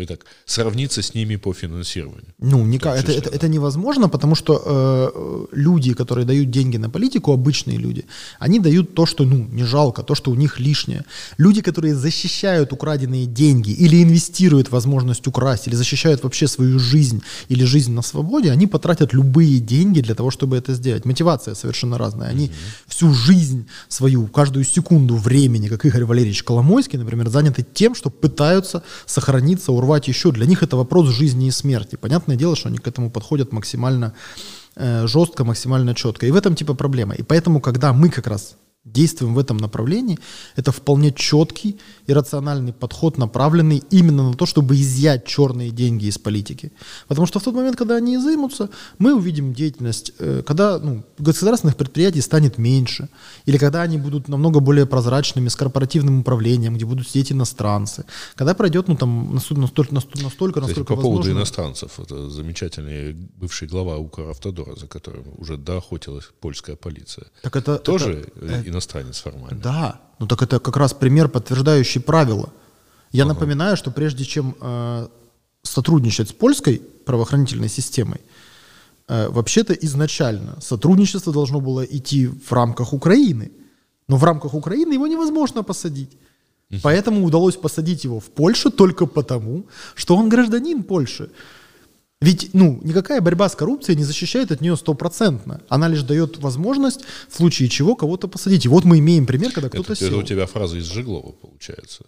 так, 0.07 0.27
сравниться 0.45 1.01
с 1.03 1.15
ними 1.15 1.37
по 1.37 1.53
финансированию. 1.53 2.35
Ну, 2.39 2.65
никак, 2.65 2.97
это, 2.97 3.13
это, 3.13 3.31
это 3.31 3.49
невозможно, 3.49 4.09
потому 4.09 4.35
что 4.35 4.63
э, 4.65 5.47
люди, 5.53 5.95
которые 5.95 6.25
дают 6.25 6.51
деньги 6.51 6.79
на 6.79 6.91
политику, 6.91 7.33
обычные 7.33 7.79
люди, 7.79 8.05
они 8.39 8.61
дают 8.61 8.95
то, 8.95 9.07
что 9.07 9.25
ну, 9.25 9.49
не 9.53 9.65
жалко, 9.65 10.03
то, 10.03 10.15
что 10.15 10.31
у 10.31 10.35
них 10.35 10.61
лишнее. 10.61 11.05
Люди, 11.39 11.61
которые 11.61 11.95
защищают 11.95 12.73
украденные 12.73 13.27
деньги 13.27 13.71
или 13.71 14.03
инвестируют 14.03 14.69
в 14.69 14.73
возможность 14.73 15.27
украсть, 15.27 15.69
или 15.69 15.77
защищают 15.77 16.23
вообще 16.23 16.47
свою 16.47 16.79
жизнь 16.79 17.23
или 17.51 17.65
жизнь 17.65 17.93
на 17.93 18.03
свободе, 18.03 18.53
они 18.53 18.67
потратят 18.67 19.15
любые 19.15 19.59
деньги 19.61 20.01
для 20.01 20.15
того, 20.15 20.31
чтобы 20.31 20.57
это 20.57 20.75
сделать. 20.75 21.05
Мотивация 21.05 21.55
совершенно 21.55 21.99
разная. 21.99 22.31
Они 22.31 22.47
mm-hmm. 22.47 22.87
всю 22.87 23.15
жизнь 23.15 23.67
свою, 23.89 24.27
каждую 24.27 24.65
секунду 24.65 25.17
времени, 25.17 25.69
как 25.69 25.85
Игорь 25.85 26.05
Валерьевич 26.05 26.43
Коломойский, 26.43 26.99
например, 26.99 27.29
заняты 27.29 27.67
тем, 27.75 27.95
что 27.95 28.11
пытаются 28.11 28.83
сохраниться, 29.07 29.73
урвать 29.73 29.88
урвать 29.89 30.09
еще. 30.09 30.31
Для 30.33 30.47
них 30.47 30.63
это 30.63 30.77
вопрос 30.77 31.09
жизни 31.09 31.47
и 31.47 31.51
смерти. 31.51 31.97
Понятное 31.97 32.37
дело, 32.37 32.57
что 32.57 32.69
они 32.69 32.79
к 32.79 32.87
этому 32.87 33.11
подходят 33.11 33.53
максимально 33.53 34.13
э, 34.77 35.07
жестко, 35.07 35.45
максимально 35.45 35.95
четко. 35.95 36.27
И 36.27 36.31
в 36.31 36.37
этом 36.37 36.55
типа 36.55 36.75
проблема. 36.75 37.15
И 37.15 37.23
поэтому, 37.23 37.61
когда 37.61 37.93
мы 37.93 38.11
как 38.11 38.27
раз 38.27 38.57
действуем 38.93 39.35
в 39.35 39.39
этом 39.39 39.57
направлении, 39.57 40.19
это 40.57 40.73
вполне 40.73 41.13
четкий 41.13 41.79
и 42.07 42.13
рациональный 42.13 42.73
подход, 42.73 43.19
направленный 43.19 43.83
именно 43.91 44.31
на 44.31 44.35
то, 44.35 44.47
чтобы 44.47 44.75
изъять 44.77 45.27
черные 45.27 45.71
деньги 45.71 46.07
из 46.07 46.19
политики. 46.19 46.73
Потому 47.09 47.27
что 47.27 47.39
в 47.39 47.43
тот 47.43 47.55
момент, 47.55 47.77
когда 47.77 47.97
они 47.97 48.17
изымутся, 48.17 48.69
мы 48.99 49.15
увидим 49.15 49.55
деятельность, 49.55 50.13
э, 50.19 50.43
когда 50.47 50.79
ну, 50.79 51.03
государственных 51.19 51.77
предприятий 51.77 52.23
станет 52.23 52.59
меньше, 52.59 53.09
или 53.47 53.59
когда 53.59 53.83
они 53.83 53.99
будут 53.99 54.29
намного 54.29 54.61
более 54.61 54.87
прозрачными, 54.87 55.49
с 55.49 55.57
корпоративным 55.57 56.21
управлением, 56.21 56.75
где 56.75 56.85
будут 56.85 57.09
сидеть 57.09 57.33
иностранцы, 57.33 58.05
когда 58.35 58.55
пройдет 58.55 58.89
ну, 58.89 58.97
там, 58.97 59.35
настолько, 59.35 59.61
настолько, 59.95 59.95
настолько 59.95 60.61
Кстати, 60.61 60.79
насколько 60.79 60.97
по 60.97 61.03
поводу 61.03 61.19
возможно. 61.19 61.39
иностранцев, 61.39 62.01
это 62.01 62.31
замечательный 62.31 63.13
бывший 63.13 63.69
глава 63.69 63.97
Укравтодора, 63.99 64.77
за 64.77 64.87
которым 64.87 65.25
уже 65.39 65.57
доохотилась 65.57 66.25
польская 66.41 66.77
полиция. 66.77 67.27
Так 67.43 67.57
это, 67.57 67.79
Тоже 67.79 68.31
это- 68.37 68.69
э, 68.69 68.69
иностранец 68.79 69.21
формально. 69.21 69.61
Да, 69.61 70.01
ну 70.19 70.27
так 70.27 70.43
это 70.43 70.61
как 70.61 70.77
раз 70.77 70.95
пример, 70.95 71.29
подтверждающий 71.29 72.01
правила. 72.01 72.49
Я 73.13 73.25
напоминаю, 73.25 73.77
что 73.77 73.91
прежде 73.91 74.25
чем 74.25 74.55
э, 74.61 75.09
сотрудничать 75.63 76.29
с 76.29 76.33
польской 76.33 76.81
правоохранительной 77.07 77.69
системой, 77.69 78.21
э, 79.09 79.29
вообще-то 79.29 79.73
изначально 79.73 80.61
сотрудничество 80.61 81.33
должно 81.33 81.61
было 81.61 81.85
идти 81.85 82.27
в 82.27 82.53
рамках 82.53 82.93
Украины. 82.93 83.51
Но 84.09 84.17
в 84.17 84.25
рамках 84.25 84.55
Украины 84.55 84.95
его 84.95 85.07
невозможно 85.07 85.63
посадить. 85.63 86.17
Поэтому 86.83 87.25
удалось 87.25 87.57
посадить 87.57 88.05
его 88.05 88.21
в 88.21 88.25
Польшу 88.25 88.71
только 88.71 89.07
потому, 89.07 89.65
что 89.95 90.17
он 90.17 90.29
гражданин 90.29 90.83
Польши. 90.83 91.31
Ведь, 92.21 92.51
ну, 92.53 92.81
никакая 92.83 93.21
борьба 93.21 93.49
с 93.49 93.55
коррупцией 93.55 93.97
не 93.97 94.03
защищает 94.03 94.51
от 94.51 94.61
нее 94.61 94.77
стопроцентно. 94.77 95.61
Она 95.69 95.87
лишь 95.87 96.03
дает 96.03 96.39
возможность, 96.39 97.03
в 97.29 97.37
случае 97.37 97.69
чего, 97.69 97.95
кого-то 97.95 98.27
посадить. 98.27 98.65
И 98.65 98.69
вот 98.69 98.85
мы 98.85 98.99
имеем 98.99 99.25
пример, 99.25 99.53
когда 99.53 99.69
кто-то 99.69 99.93
Это, 99.93 100.05
это 100.05 100.15
сел. 100.15 100.19
у 100.19 100.23
тебя 100.25 100.47
фраза 100.47 100.79
из 100.79 100.85
Жеглова 100.87 101.31
получается. 101.31 102.05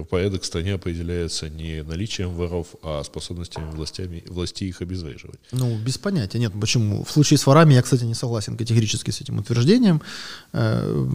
По- 0.00 0.04
Порядок 0.22 0.42
в 0.42 0.46
стране 0.46 0.74
определяется 0.74 1.48
не 1.48 1.82
наличием 1.82 2.30
воров, 2.34 2.66
а 2.82 3.02
способностями 3.04 3.70
властями, 3.74 4.22
власти 4.28 4.64
их 4.64 4.82
обезвреживать. 4.82 5.40
Ну, 5.52 5.76
без 5.78 5.98
понятия. 5.98 6.38
Нет, 6.38 6.52
почему? 6.60 7.02
В 7.04 7.10
случае 7.10 7.38
с 7.38 7.46
ворами 7.46 7.74
я, 7.74 7.82
кстати, 7.82 8.04
не 8.04 8.14
согласен 8.14 8.56
категорически 8.56 9.10
с 9.10 9.20
этим 9.20 9.38
утверждением. 9.38 10.00
Э, 10.52 11.08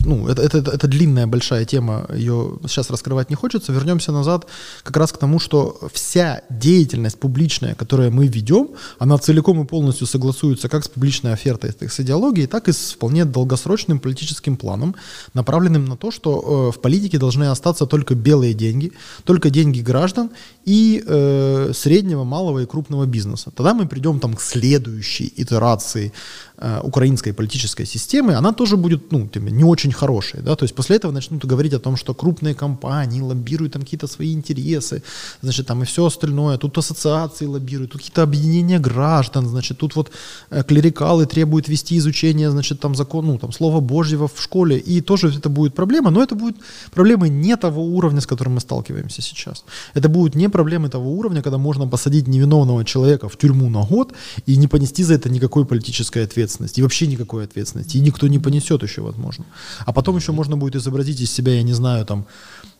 Ну, 0.00 0.28
это, 0.28 0.42
это, 0.42 0.58
это 0.58 0.86
длинная, 0.88 1.26
большая 1.26 1.64
тема, 1.64 2.06
ее 2.14 2.58
сейчас 2.68 2.90
раскрывать 2.90 3.30
не 3.30 3.36
хочется. 3.36 3.72
Вернемся 3.72 4.12
назад 4.12 4.46
как 4.82 4.96
раз 4.96 5.12
к 5.12 5.18
тому, 5.18 5.38
что 5.40 5.78
вся 5.92 6.42
деятельность 6.50 7.18
публичная, 7.18 7.74
которую 7.74 8.10
мы 8.12 8.26
ведем, 8.26 8.68
она 8.98 9.18
целиком 9.18 9.62
и 9.62 9.66
полностью 9.66 10.06
согласуется 10.06 10.68
как 10.68 10.84
с 10.84 10.88
публичной 10.88 11.32
офертой, 11.32 11.72
так 11.72 11.92
с 11.92 12.00
идеологией, 12.00 12.46
так 12.46 12.68
и 12.68 12.72
с 12.72 12.92
вполне 12.92 13.24
долгосрочным 13.24 13.98
политическим 13.98 14.56
планом, 14.56 14.94
направленным 15.34 15.84
на 15.84 15.96
то, 15.96 16.10
что 16.10 16.70
э, 16.70 16.78
в 16.78 16.80
политике 16.80 17.18
должны 17.18 17.44
остаться 17.50 17.86
только 17.86 18.14
белые 18.24 18.54
деньги, 18.54 18.92
только 19.24 19.50
деньги 19.50 19.82
граждан 19.82 20.30
и 20.66 21.02
э, 21.06 21.72
среднего, 21.74 22.24
малого 22.24 22.60
и 22.60 22.66
крупного 22.66 23.06
бизнеса. 23.06 23.50
Тогда 23.50 23.74
мы 23.74 23.86
придем 23.86 24.20
там 24.20 24.34
к 24.34 24.40
следующей 24.40 25.32
итерации 25.36 26.12
э, 26.58 26.80
украинской 26.82 27.32
политической 27.32 27.86
системы, 27.86 28.34
она 28.34 28.52
тоже 28.52 28.76
будет 28.76 29.12
ну, 29.12 29.28
не 29.34 29.64
очень 29.64 29.92
хорошей. 29.92 30.40
Да? 30.42 30.56
То 30.56 30.64
есть 30.64 30.74
после 30.74 30.96
этого 30.96 31.12
начнут 31.12 31.44
говорить 31.44 31.74
о 31.74 31.78
том, 31.78 31.96
что 31.96 32.14
крупные 32.14 32.54
компании 32.54 33.20
лоббируют 33.20 33.72
там 33.72 33.82
какие-то 33.82 34.06
свои 34.06 34.32
интересы, 34.32 35.02
значит, 35.42 35.66
там 35.66 35.82
и 35.82 35.84
все 35.84 36.04
остальное. 36.04 36.58
Тут 36.58 36.78
ассоциации 36.78 37.46
лоббируют, 37.46 37.92
тут 37.92 38.00
какие-то 38.00 38.22
объединения 38.22 38.78
граждан, 38.78 39.48
значит, 39.48 39.78
тут 39.78 39.96
вот 39.96 40.10
э, 40.50 40.62
клерикалы 40.62 41.26
требуют 41.26 41.68
вести 41.68 41.96
изучение, 41.98 42.50
значит, 42.50 42.80
там 42.80 42.94
закон, 42.94 43.26
ну, 43.26 43.38
там, 43.38 43.52
Слова 43.52 43.80
Божьего 43.80 44.28
в 44.28 44.40
школе, 44.40 44.78
и 44.78 45.00
тоже 45.00 45.28
это 45.28 45.48
будет 45.48 45.74
проблема, 45.74 46.10
но 46.10 46.22
это 46.22 46.34
будет 46.34 46.56
проблемы 46.92 47.28
не 47.28 47.56
того 47.56 47.82
уровня, 47.84 48.20
с 48.20 48.26
которым 48.26 48.54
мы 48.54 48.60
сталкиваемся 48.60 49.22
сейчас. 49.22 49.64
Это 49.94 50.08
будут 50.08 50.34
не 50.34 50.48
проблемы 50.48 50.88
того 50.88 51.12
уровня, 51.12 51.42
когда 51.42 51.58
можно 51.58 51.88
посадить 51.88 52.28
невиновного 52.28 52.84
человека 52.84 53.28
в 53.28 53.36
тюрьму 53.36 53.70
на 53.70 53.82
год 53.82 54.12
и 54.46 54.56
не 54.56 54.68
понести 54.68 55.04
за 55.04 55.14
это 55.14 55.30
никакой 55.30 55.64
политической 55.64 56.24
ответственности, 56.24 56.43
и 56.78 56.82
вообще 56.82 57.06
никакой 57.06 57.44
ответственности, 57.44 57.98
и 57.98 58.00
никто 58.00 58.28
не 58.28 58.38
понесет 58.38 58.82
еще, 58.82 59.02
возможно. 59.02 59.44
А 59.86 59.92
потом 59.92 60.16
еще 60.16 60.32
можно 60.32 60.56
будет 60.56 60.76
изобразить 60.76 61.20
из 61.20 61.30
себя, 61.30 61.54
я 61.54 61.62
не 61.62 61.74
знаю, 61.74 62.04
там, 62.04 62.26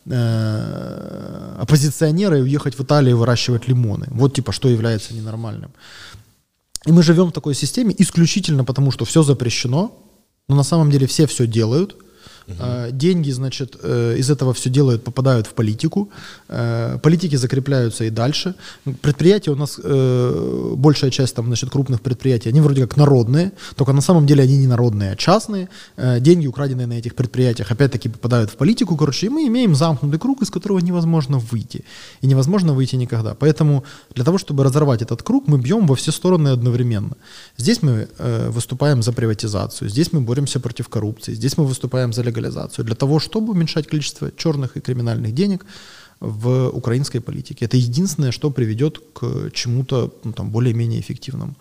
э, 0.05 1.57
оппозиционера 1.61 2.37
и 2.37 2.41
уехать 2.41 2.75
в 2.77 2.83
Италию 2.83 3.17
выращивать 3.17 3.67
лимоны. 3.67 4.07
Вот 4.11 4.33
типа, 4.33 4.51
что 4.51 4.69
является 4.69 5.13
ненормальным. 5.13 5.71
И 6.87 6.91
мы 6.91 7.03
живем 7.03 7.27
в 7.27 7.31
такой 7.31 7.55
системе 7.55 7.95
исключительно 7.97 8.63
потому, 8.63 8.91
что 8.91 9.05
все 9.05 9.23
запрещено, 9.23 9.91
но 10.47 10.55
на 10.55 10.63
самом 10.63 10.91
деле 10.91 11.05
все 11.05 11.25
все 11.25 11.47
делают. 11.47 11.95
Э, 12.47 12.89
Деньги, 12.91 13.31
значит, 13.31 13.77
э, 13.81 14.15
из 14.17 14.29
этого 14.29 14.53
все 14.53 14.69
делают, 14.69 15.03
попадают 15.03 15.47
в 15.47 15.53
политику. 15.53 16.09
Э, 16.47 16.97
Политики 17.01 17.35
закрепляются 17.37 18.03
и 18.03 18.09
дальше. 18.09 18.55
Предприятия 19.01 19.51
у 19.51 19.55
нас, 19.55 19.79
э, 19.83 20.73
большая 20.75 21.11
часть 21.11 21.35
там, 21.35 21.45
значит, 21.47 21.69
крупных 21.69 22.01
предприятий, 22.01 22.49
они 22.49 22.61
вроде 22.61 22.81
как 22.81 22.97
народные, 22.97 23.51
только 23.75 23.93
на 23.93 24.01
самом 24.01 24.25
деле 24.25 24.43
они 24.43 24.57
не 24.57 24.67
народные, 24.67 25.11
а 25.11 25.15
частные. 25.15 25.69
Деньги, 26.19 26.47
украденные 26.47 26.87
на 26.87 26.93
этих 26.93 27.15
предприятиях, 27.15 27.71
опять-таки 27.71 28.09
попадают 28.09 28.51
в 28.51 28.55
политику, 28.55 28.95
короче, 28.95 29.27
и 29.27 29.29
мы 29.29 29.47
имеем 29.47 29.75
замкнутый 29.75 30.19
круг, 30.19 30.41
из 30.41 30.49
которого 30.49 30.79
невозможно 30.79 31.39
выйти. 31.39 31.83
И 32.21 32.27
невозможно 32.27 32.73
выйти 32.73 32.95
никогда. 32.95 33.33
Поэтому 33.33 33.83
для 34.15 34.23
того, 34.23 34.37
чтобы 34.37 34.63
разорвать 34.63 35.01
этот 35.01 35.23
круг, 35.23 35.47
мы 35.47 35.57
бьем 35.57 35.87
во 35.87 35.95
все 35.95 36.11
стороны 36.11 36.49
одновременно. 36.49 37.15
Здесь 37.57 37.81
мы 37.81 38.07
выступаем 38.49 39.01
за 39.01 39.11
приватизацию, 39.11 39.89
здесь 39.89 40.13
мы 40.13 40.21
боремся 40.21 40.59
против 40.59 40.89
коррупции, 40.89 41.33
здесь 41.33 41.57
мы 41.57 41.65
выступаем 41.65 42.13
за 42.13 42.21
легализацию, 42.21 42.34
для 42.83 42.95
того, 42.95 43.19
чтобы 43.19 43.51
уменьшать 43.53 43.87
количество 43.87 44.31
черных 44.31 44.77
и 44.77 44.81
криминальных 44.81 45.33
денег 45.33 45.65
в 46.19 46.69
украинской 46.69 47.19
политике. 47.19 47.65
Это 47.65 47.77
единственное, 47.77 48.31
что 48.31 48.49
приведет 48.51 48.99
к 49.13 49.49
чему-то 49.53 50.13
ну, 50.23 50.31
там, 50.33 50.49
более-менее 50.51 50.99
эффективному. 51.01 51.55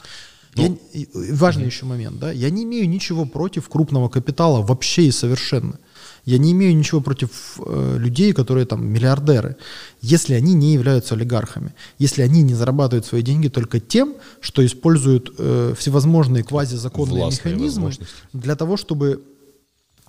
Я 0.57 0.67
и- 0.93 1.03
и 1.03 1.33
важный 1.33 1.67
еще 1.67 1.85
момент, 1.85 2.21
да, 2.21 2.31
я 2.31 2.49
не 2.51 2.63
имею 2.63 2.89
ничего 2.89 3.27
против 3.27 3.69
крупного 3.69 4.09
капитала 4.09 4.63
вообще 4.63 5.03
и 5.07 5.11
совершенно. 5.11 5.79
Я 6.27 6.39
не 6.39 6.53
имею 6.53 6.77
ничего 6.77 7.01
против 7.01 7.59
э, 7.59 7.97
людей, 7.99 8.33
которые 8.33 8.65
там 8.65 8.87
миллиардеры, 8.87 9.57
если 10.01 10.35
они 10.35 10.55
не 10.55 10.73
являются 10.73 11.15
олигархами, 11.17 11.75
если 11.99 12.23
они 12.23 12.43
не 12.43 12.55
зарабатывают 12.55 13.05
свои 13.05 13.23
деньги 13.23 13.49
только 13.49 13.81
тем, 13.81 14.15
что 14.41 14.65
используют 14.65 15.35
э, 15.39 15.75
всевозможные 15.77 16.45
квазизаконные 16.45 17.25
Властные 17.25 17.55
механизмы 17.55 17.91
для 18.33 18.55
того, 18.55 18.77
чтобы 18.77 19.25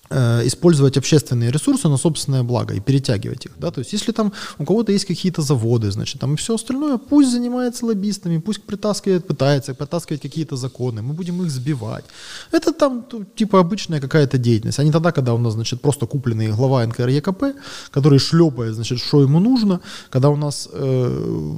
использовать 0.10 0.98
общественные 0.98 1.52
ресурсы 1.52 1.90
на 1.90 1.98
собственное 1.98 2.44
благо 2.44 2.74
и 2.74 2.80
перетягивать 2.80 3.46
их. 3.46 3.52
Да? 3.58 3.72
То 3.72 3.80
есть 3.80 3.94
если 3.94 4.12
там 4.12 4.32
у 4.60 4.66
кого-то 4.66 4.92
есть 4.92 5.06
какие-то 5.06 5.42
заводы, 5.42 5.92
значит, 5.92 6.22
там 6.22 6.34
и 6.34 6.38
все 6.38 6.54
остальное, 6.54 6.98
пусть 6.98 7.32
занимается 7.32 7.86
лоббистами, 7.86 8.38
пусть 8.38 8.64
притаскивает, 8.64 9.28
пытается 9.28 9.74
притаскивать 9.74 10.22
какие-то 10.22 10.58
законы, 10.58 11.02
мы 11.02 11.14
будем 11.14 11.42
их 11.42 11.50
сбивать. 11.50 12.06
Это 12.52 12.72
там 12.72 13.06
типа 13.36 13.60
обычная 13.60 14.00
какая-то 14.00 14.38
деятельность, 14.38 14.80
а 14.80 14.84
не 14.84 14.92
тогда, 14.92 15.12
когда 15.12 15.34
у 15.34 15.38
нас, 15.38 15.54
значит, 15.54 15.82
просто 15.82 16.06
купленный 16.06 16.52
глава 16.52 16.86
НКРЕКП, 16.86 17.44
который 17.92 18.20
шлепает, 18.20 18.76
значит, 18.76 19.00
что 19.00 19.22
ему 19.22 19.40
нужно, 19.40 19.80
когда 20.10 20.30
у 20.30 20.36
нас 20.36 20.70
э, 20.72 21.58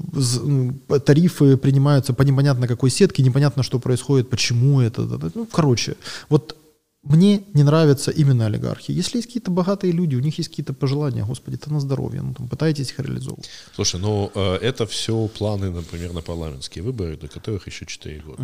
тарифы 1.05 1.57
принимаются 1.57 2.13
по 2.13 2.23
непонятно 2.23 2.67
какой 2.67 2.89
сетке, 2.89 3.23
непонятно, 3.23 3.63
что 3.63 3.79
происходит, 3.79 4.29
почему 4.29 4.81
это, 4.81 5.01
ну, 5.35 5.45
короче, 5.51 5.95
вот 6.29 6.55
мне 7.03 7.43
не 7.53 7.63
нравятся 7.63 8.11
именно 8.11 8.47
олигархи. 8.47 8.91
Если 8.91 9.17
есть 9.17 9.27
какие-то 9.27 9.51
богатые 9.51 9.93
люди, 9.93 10.15
у 10.15 10.19
них 10.19 10.37
есть 10.37 10.49
какие-то 10.49 10.73
пожелания, 10.73 11.23
господи, 11.25 11.55
это 11.55 11.71
на 11.71 11.79
здоровье, 11.79 12.21
ну 12.21 12.33
там 12.33 12.47
пытайтесь 12.49 12.91
их 12.91 12.99
реализовывать. 12.99 13.49
Слушай, 13.75 13.99
ну 13.99 14.31
э, 14.35 14.55
это 14.55 14.85
все 14.85 15.27
планы, 15.27 15.69
например, 15.69 16.13
на 16.13 16.21
парламентские 16.21 16.83
выборы, 16.83 17.17
до 17.17 17.27
которых 17.27 17.67
еще 17.67 17.85
4 17.85 18.21
года. 18.21 18.43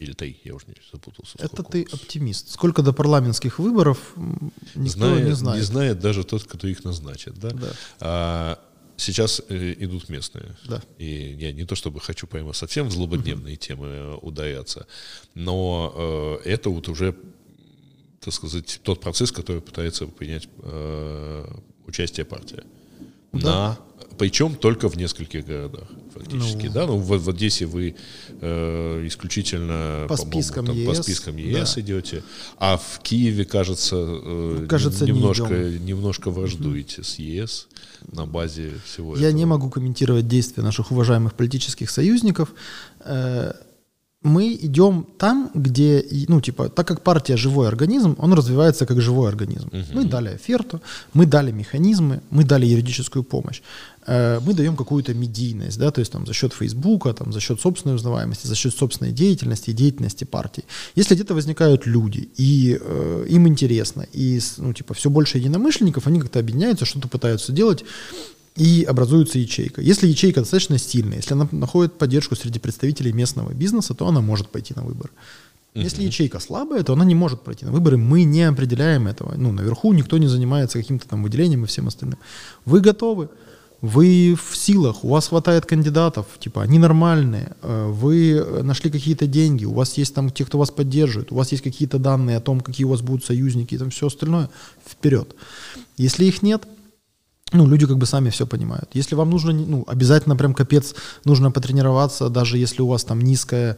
Или 0.00 0.12
3, 0.12 0.40
я 0.44 0.54
уже 0.54 0.66
не 0.66 0.74
запутался. 0.92 1.36
Это 1.38 1.62
ты 1.62 1.86
оптимист. 1.92 2.50
Сколько 2.50 2.82
до 2.82 2.94
парламентских 2.94 3.58
выборов, 3.58 3.98
никто 4.74 4.98
знает, 4.98 5.26
не 5.26 5.32
знает. 5.32 5.64
знает 5.64 6.00
даже 6.00 6.24
тот, 6.24 6.44
кто 6.44 6.66
их 6.68 6.84
назначит. 6.84 7.38
Да? 7.38 7.50
Да. 7.50 7.72
А, 8.00 8.58
сейчас 9.00 9.42
э, 9.48 9.74
идут 9.78 10.08
местные. 10.08 10.56
Да. 10.66 10.80
И 10.98 11.36
я 11.38 11.52
не 11.52 11.64
то 11.64 11.74
чтобы 11.74 12.00
хочу 12.00 12.26
прямо 12.26 12.52
совсем 12.52 12.88
в 12.88 12.92
злободневные 12.92 13.56
темы 13.56 13.86
э, 13.86 14.14
ударяться, 14.22 14.86
но 15.34 15.92
э, 16.44 16.48
это 16.48 16.70
вот 16.70 16.88
уже, 16.88 17.14
так 18.20 18.34
сказать, 18.34 18.80
тот 18.82 19.00
процесс, 19.00 19.32
который 19.32 19.62
пытается 19.62 20.06
принять 20.06 20.48
э, 20.62 21.44
участие 21.86 22.26
партия. 22.26 22.64
На, 23.32 23.78
причем 24.18 24.54
только 24.56 24.90
в 24.90 24.96
нескольких 24.96 25.46
городах, 25.46 25.88
фактически. 26.12 26.66
Ну. 26.66 26.72
да? 26.72 26.86
ну, 26.86 26.98
в, 26.98 27.18
в 27.18 27.30
Одессе 27.30 27.64
вы 27.64 27.94
э, 28.40 29.06
исключительно 29.06 30.04
По 30.08 30.16
спискам 30.16 30.66
там 30.66 30.74
по 30.74 30.90
ЕС, 30.90 30.98
спискам 31.02 31.36
ЕС 31.36 31.74
да. 31.76 31.80
идете, 31.80 32.22
а 32.58 32.76
в 32.76 33.00
Киеве, 33.02 33.46
кажется, 33.46 33.96
э, 33.96 34.66
Кажется, 34.68 35.06
не 35.06 35.12
немножко, 35.12 35.46
идем. 35.46 35.86
немножко 35.86 36.30
враждуете 36.30 37.02
с 37.02 37.18
ЕС 37.18 37.68
на 38.12 38.26
базе 38.26 38.72
всего 38.84 39.16
Я 39.16 39.28
этого. 39.28 39.38
не 39.38 39.44
могу 39.46 39.70
комментировать 39.70 40.28
действия 40.28 40.62
наших 40.62 40.90
уважаемых 40.90 41.32
политических 41.32 41.88
союзников. 41.88 42.52
Э, 43.00 43.54
мы 44.22 44.52
идем 44.52 45.06
там, 45.18 45.50
где, 45.54 46.04
ну, 46.28 46.40
типа, 46.40 46.68
так 46.68 46.86
как 46.86 47.00
партия 47.02 47.36
живой 47.36 47.68
организм, 47.68 48.16
он 48.18 48.34
развивается 48.34 48.84
как 48.84 49.00
живой 49.00 49.28
организм. 49.28 49.68
Угу. 49.68 49.84
Мы 49.94 50.04
дали 50.04 50.28
оферту, 50.28 50.80
мы 51.14 51.24
дали 51.24 51.52
механизмы, 51.52 52.20
мы 52.30 52.44
дали 52.44 52.66
юридическую 52.66 53.24
помощь. 53.24 53.62
Э, 54.06 54.38
мы 54.44 54.52
даем 54.52 54.76
какую-то 54.76 55.14
медийность, 55.14 55.78
да, 55.78 55.90
то 55.90 56.00
есть 56.00 56.12
там 56.12 56.26
за 56.26 56.34
счет 56.34 56.52
Фейсбука, 56.52 57.14
там, 57.14 57.32
за 57.32 57.40
счет 57.40 57.60
собственной 57.60 57.94
узнаваемости, 57.94 58.46
за 58.46 58.54
счет 58.54 58.74
собственной 58.74 59.12
деятельности 59.12 59.70
и 59.70 59.72
деятельности 59.72 60.24
партии. 60.24 60.64
Если 60.96 61.14
где-то 61.14 61.34
возникают 61.34 61.86
люди, 61.86 62.28
и 62.36 62.78
э, 62.78 63.26
им 63.30 63.48
интересно, 63.48 64.06
и, 64.12 64.38
ну, 64.58 64.74
типа, 64.74 64.92
все 64.92 65.08
больше 65.08 65.38
единомышленников, 65.38 66.06
они 66.06 66.20
как-то 66.20 66.40
объединяются, 66.40 66.84
что-то 66.84 67.08
пытаются 67.08 67.52
делать, 67.52 67.84
и 68.56 68.84
образуется 68.84 69.38
ячейка. 69.38 69.80
Если 69.80 70.08
ячейка 70.08 70.40
достаточно 70.40 70.78
сильная, 70.78 71.16
если 71.16 71.34
она 71.34 71.48
находит 71.52 71.98
поддержку 71.98 72.36
среди 72.36 72.58
представителей 72.58 73.12
местного 73.12 73.52
бизнеса, 73.52 73.94
то 73.94 74.06
она 74.06 74.20
может 74.20 74.48
пойти 74.48 74.74
на 74.74 74.82
выборы. 74.82 75.10
Если 75.74 76.02
ячейка 76.02 76.40
слабая, 76.40 76.82
то 76.82 76.94
она 76.94 77.04
не 77.04 77.14
может 77.14 77.42
пройти 77.42 77.64
на 77.64 77.70
выборы. 77.70 77.96
Мы 77.96 78.24
не 78.24 78.42
определяем 78.42 79.06
этого. 79.06 79.34
Ну, 79.36 79.52
наверху 79.52 79.92
никто 79.92 80.18
не 80.18 80.26
занимается 80.26 80.78
каким-то 80.78 81.08
там 81.08 81.22
выделением 81.22 81.64
и 81.64 81.66
всем 81.68 81.86
остальным. 81.86 82.18
Вы 82.64 82.80
готовы? 82.80 83.28
Вы 83.80 84.36
в 84.36 84.56
силах, 84.56 85.04
у 85.04 85.08
вас 85.08 85.28
хватает 85.28 85.64
кандидатов, 85.64 86.26
типа, 86.38 86.60
они 86.60 86.78
нормальные, 86.78 87.56
э, 87.62 87.86
вы 87.88 88.62
нашли 88.62 88.90
какие-то 88.90 89.26
деньги, 89.26 89.64
у 89.64 89.72
вас 89.72 89.96
есть 89.96 90.14
там 90.14 90.28
те, 90.28 90.44
кто 90.44 90.58
вас 90.58 90.70
поддерживает, 90.70 91.32
у 91.32 91.36
вас 91.36 91.50
есть 91.52 91.64
какие-то 91.64 91.98
данные 91.98 92.36
о 92.36 92.40
том, 92.42 92.60
какие 92.60 92.84
у 92.84 92.90
вас 92.90 93.00
будут 93.00 93.24
союзники 93.24 93.74
и 93.74 93.78
там 93.78 93.88
все 93.88 94.08
остальное, 94.08 94.50
вперед. 94.86 95.34
Если 95.96 96.26
их 96.26 96.42
нет, 96.42 96.68
ну, 97.52 97.66
люди 97.66 97.86
как 97.86 97.98
бы 97.98 98.06
сами 98.06 98.30
все 98.30 98.46
понимают. 98.46 98.90
Если 98.94 99.14
вам 99.14 99.30
нужно, 99.30 99.52
ну, 99.52 99.84
обязательно 99.86 100.36
прям 100.36 100.54
капец, 100.54 100.94
нужно 101.24 101.50
потренироваться, 101.50 102.28
даже 102.28 102.58
если 102.58 102.82
у 102.82 102.88
вас 102.88 103.04
там 103.04 103.20
низкая, 103.20 103.76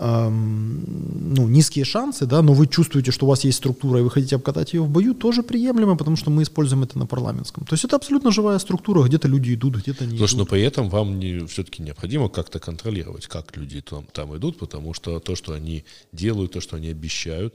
ну, 0.00 1.48
низкие 1.48 1.84
шансы, 1.84 2.26
да, 2.26 2.42
но 2.42 2.52
вы 2.52 2.66
чувствуете, 2.66 3.10
что 3.10 3.26
у 3.26 3.28
вас 3.28 3.44
есть 3.44 3.58
структура, 3.58 4.00
и 4.00 4.02
вы 4.02 4.10
хотите 4.10 4.36
обкатать 4.36 4.74
ее 4.74 4.82
в 4.82 4.88
бою, 4.88 5.14
тоже 5.14 5.42
приемлемо, 5.42 5.96
потому 5.96 6.16
что 6.16 6.30
мы 6.30 6.42
используем 6.42 6.82
это 6.82 6.98
на 6.98 7.06
парламентском. 7.06 7.64
То 7.64 7.74
есть 7.74 7.84
это 7.84 7.96
абсолютно 7.96 8.30
живая 8.30 8.58
структура, 8.58 9.06
где-то 9.06 9.28
люди 9.28 9.54
идут, 9.54 9.76
где-то 9.76 10.04
не 10.06 10.18
Слушай, 10.18 10.34
идут. 10.34 10.38
но 10.38 10.46
при 10.46 10.62
этом 10.62 10.88
вам 10.88 11.18
не, 11.18 11.46
все-таки 11.46 11.82
необходимо 11.82 12.28
как-то 12.28 12.58
контролировать, 12.58 13.26
как 13.26 13.56
люди 13.56 13.80
там, 13.80 14.06
там 14.12 14.36
идут, 14.36 14.58
потому 14.58 14.94
что 14.94 15.20
то, 15.20 15.34
что 15.34 15.52
они 15.52 15.84
делают, 16.12 16.52
то, 16.52 16.60
что 16.60 16.76
они 16.76 16.88
обещают, 16.88 17.54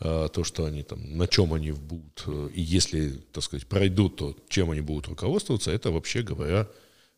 а, 0.00 0.28
то, 0.28 0.44
что 0.44 0.64
они 0.64 0.82
там, 0.82 1.16
на 1.16 1.26
чем 1.26 1.52
они 1.52 1.72
будут, 1.72 2.24
э, 2.26 2.48
и 2.54 2.60
если, 2.60 3.10
так 3.32 3.44
сказать, 3.44 3.66
пройдут, 3.66 4.16
то 4.16 4.36
чем 4.48 4.70
они 4.70 4.80
будут 4.80 5.08
руководствоваться, 5.08 5.70
это 5.70 5.90
вообще 5.90 6.22
говоря, 6.22 6.68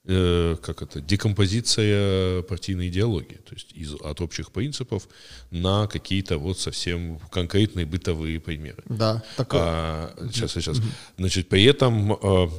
э, 0.07 0.57
как 0.63 0.83
это, 0.83 1.01
декомпозиция 1.01 2.43
партийной 2.43 2.89
идеологии, 2.89 3.41
то 3.45 3.55
есть 3.55 3.73
из, 3.73 3.95
от 3.95 4.21
общих 4.21 4.53
принципов 4.53 5.09
на 5.51 5.87
какие-то 5.87 6.39
вот 6.39 6.59
совсем 6.59 7.19
конкретные 7.31 7.87
бытовые 7.87 8.41
примеры. 8.41 8.83
Да, 8.87 9.23
такое. 9.37 9.61
А, 9.63 10.29
сейчас, 10.33 10.53
сейчас. 10.53 10.81
Значит, 11.17 11.49
при 11.49 11.65
этом 11.65 12.13
а, 12.13 12.51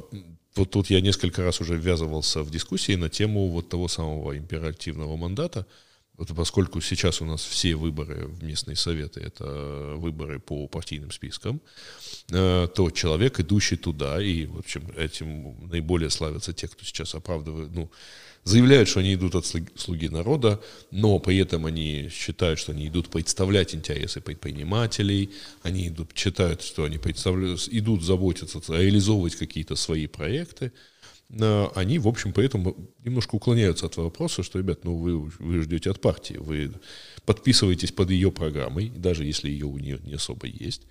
вот 0.55 0.71
тут 0.71 0.89
я 0.89 1.01
несколько 1.01 1.43
раз 1.43 1.61
уже 1.61 1.75
ввязывался 1.75 2.41
в 2.41 2.49
дискуссии 2.49 2.95
на 2.95 3.09
тему 3.09 3.49
вот 3.49 3.69
того 3.69 3.87
самого 3.87 4.37
императивного 4.37 5.15
мандата, 5.17 5.65
вот 6.17 6.33
поскольку 6.33 6.79
сейчас 6.81 7.21
у 7.21 7.25
нас 7.25 7.43
все 7.43 7.75
выборы 7.75 8.27
в 8.27 8.43
местные 8.43 8.77
советы 8.77 9.19
это 9.19 9.95
выборы 9.97 10.39
по 10.39 10.67
партийным 10.67 11.11
спискам, 11.11 11.57
э, 11.57 11.59
то 12.27 12.91
человек, 12.93 13.39
идущий 13.39 13.75
туда, 13.75 14.21
и, 14.21 14.47
в 14.47 14.57
общем, 14.57 14.87
этим 14.97 15.55
наиболее 15.69 16.09
славятся 16.09 16.53
те, 16.53 16.67
кто 16.67 16.83
сейчас 16.83 17.13
оправдывает, 17.13 17.71
ну, 17.71 17.91
заявляют, 18.43 18.89
что 18.89 18.99
они 18.99 19.13
идут 19.13 19.35
от 19.35 19.45
слуги 19.45 20.09
народа, 20.09 20.59
но 20.91 21.19
при 21.19 21.37
этом 21.37 21.65
они 21.65 22.09
считают, 22.11 22.59
что 22.59 22.71
они 22.71 22.87
идут 22.87 23.09
представлять 23.09 23.75
интересы 23.75 24.21
предпринимателей, 24.21 25.31
они 25.63 25.87
идут, 25.87 26.11
считают, 26.15 26.61
что 26.61 26.83
они 26.83 26.97
идут 26.97 28.03
заботиться, 28.03 28.59
реализовывать 28.69 29.35
какие-то 29.35 29.75
свои 29.75 30.07
проекты, 30.07 30.71
они, 31.29 31.97
в 31.97 32.07
общем, 32.07 32.33
поэтому 32.33 32.75
немножко 33.03 33.35
уклоняются 33.35 33.87
от 33.87 33.97
вопроса, 33.97 34.43
что, 34.43 34.59
ребят, 34.59 34.83
ну 34.83 34.95
вы, 34.95 35.19
вы 35.39 35.61
ждете 35.61 35.89
от 35.89 35.99
партии, 35.99 36.37
вы 36.37 36.71
подписываетесь 37.25 37.91
под 37.91 38.11
ее 38.11 38.31
программой, 38.31 38.89
даже 38.89 39.25
если 39.25 39.49
ее 39.49 39.65
у 39.65 39.77
нее 39.77 39.99
не 40.03 40.13
особо 40.13 40.45
есть, 40.45 40.83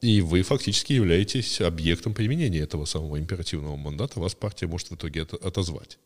и 0.00 0.20
вы 0.20 0.42
фактически 0.42 0.92
являетесь 0.92 1.60
объектом 1.60 2.14
применения 2.14 2.60
этого 2.60 2.84
самого 2.84 3.18
императивного 3.18 3.76
мандата, 3.76 4.20
вас 4.20 4.34
партия 4.34 4.66
может 4.66 4.90
в 4.90 4.94
итоге 4.94 5.22
это 5.22 5.36
отозвать. 5.36 5.98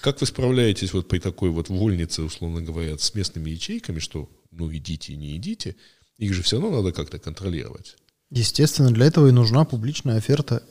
Как 0.00 0.20
вы 0.20 0.26
справляетесь 0.26 0.92
вот 0.92 1.08
при 1.08 1.18
такой 1.18 1.50
вот 1.50 1.68
вольнице, 1.68 2.22
условно 2.22 2.62
говоря, 2.62 2.96
с 2.96 3.14
местными 3.14 3.50
ячейками, 3.50 3.98
что 3.98 4.28
ну 4.50 4.72
идите 4.74 5.12
и 5.12 5.16
не 5.16 5.36
идите, 5.36 5.76
их 6.18 6.34
же 6.34 6.42
все 6.42 6.60
равно 6.60 6.78
надо 6.78 6.92
как-то 6.92 7.18
контролировать. 7.18 7.96
Естественно, 8.30 8.90
для 8.90 9.06
этого 9.06 9.28
и 9.28 9.32
нужна 9.32 9.64
публичная 9.64 10.18
оферта. 10.18 10.62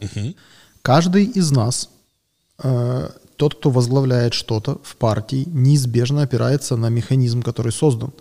Угу. 0.00 0.34
Каждый 0.82 1.24
из 1.24 1.50
нас, 1.50 1.90
э, 2.62 3.10
тот, 3.36 3.54
кто 3.56 3.70
возглавляет 3.70 4.34
что-то 4.34 4.80
в 4.82 4.96
партии, 4.96 5.44
неизбежно 5.46 6.22
опирается 6.22 6.76
на 6.76 6.88
механизм, 6.88 7.42
который 7.42 7.72
создан. 7.72 8.12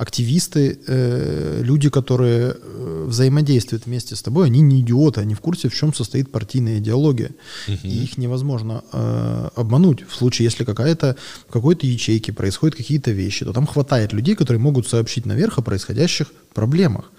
Активисты, 0.00 0.78
э, 0.86 1.60
люди, 1.62 1.90
которые 1.90 2.54
э, 2.56 3.04
взаимодействуют 3.06 3.84
вместе 3.84 4.16
с 4.16 4.22
тобой, 4.22 4.46
они 4.46 4.62
не 4.62 4.80
идиоты, 4.80 5.20
они 5.20 5.34
в 5.34 5.40
курсе, 5.40 5.68
в 5.68 5.74
чем 5.74 5.92
состоит 5.92 6.32
партийная 6.32 6.78
идеология. 6.78 7.32
Угу. 7.68 7.78
И 7.82 8.04
их 8.04 8.16
невозможно 8.16 8.82
э, 8.92 9.48
обмануть. 9.56 10.08
В 10.08 10.14
случае, 10.14 10.44
если 10.44 10.64
какая-то, 10.64 11.16
в 11.48 11.52
какой-то 11.52 11.86
ячейке 11.86 12.32
происходят 12.32 12.76
какие-то 12.76 13.10
вещи, 13.10 13.44
то 13.44 13.52
там 13.52 13.66
хватает 13.66 14.14
людей, 14.14 14.36
которые 14.36 14.58
могут 14.58 14.88
сообщить 14.88 15.26
наверх 15.26 15.58
о 15.58 15.62
происходящих 15.62 16.32
проблемах. 16.54 17.12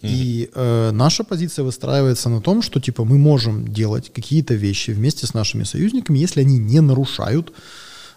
И 0.00 0.48
э, 0.54 0.90
наша 0.92 1.24
позиция 1.24 1.64
выстраивается 1.64 2.30
на 2.30 2.40
том, 2.40 2.62
что 2.62 2.80
типа 2.80 3.04
мы 3.04 3.18
можем 3.18 3.68
делать 3.68 4.10
какие-то 4.14 4.54
вещи 4.54 4.92
вместе 4.92 5.26
с 5.26 5.34
нашими 5.34 5.64
союзниками, 5.64 6.18
если 6.18 6.40
они 6.40 6.56
не 6.56 6.80
нарушают 6.80 7.52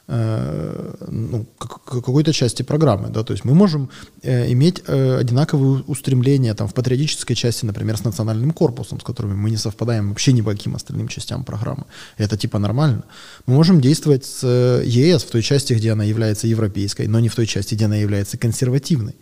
ну, 0.08 1.46
какой-то 1.58 2.34
части 2.34 2.64
программы, 2.64 3.10
да, 3.10 3.24
то 3.24 3.34
есть 3.34 3.46
мы 3.46 3.54
можем 3.54 3.90
э, 4.24 4.52
иметь 4.52 4.84
э, 4.88 5.18
одинаковые 5.18 5.84
устремления 5.88 6.54
там 6.54 6.68
в 6.68 6.74
патриотической 6.74 7.36
части, 7.36 7.66
например, 7.66 7.98
с 7.98 8.04
национальным 8.04 8.52
корпусом, 8.52 9.00
с 9.00 9.04
которыми 9.04 9.36
мы 9.36 9.50
не 9.50 9.58
совпадаем 9.58 10.10
вообще 10.10 10.34
ни 10.34 10.42
по 10.42 10.52
каким 10.52 10.76
остальным 10.76 11.08
частям 11.08 11.44
программы. 11.44 11.86
Это 12.18 12.36
типа 12.36 12.60
нормально. 12.60 13.04
Мы 13.46 13.54
можем 13.54 13.80
действовать 13.80 14.26
с 14.26 14.42
э, 14.44 14.84
ЕС 14.86 15.24
в 15.24 15.32
той 15.32 15.42
части, 15.42 15.74
где 15.74 15.92
она 15.92 16.04
является 16.04 16.48
европейской, 16.48 17.08
но 17.08 17.20
не 17.20 17.30
в 17.30 17.36
той 17.36 17.46
части, 17.46 17.76
где 17.76 17.86
она 17.86 17.96
является 17.96 18.38
консервативной 18.38 19.16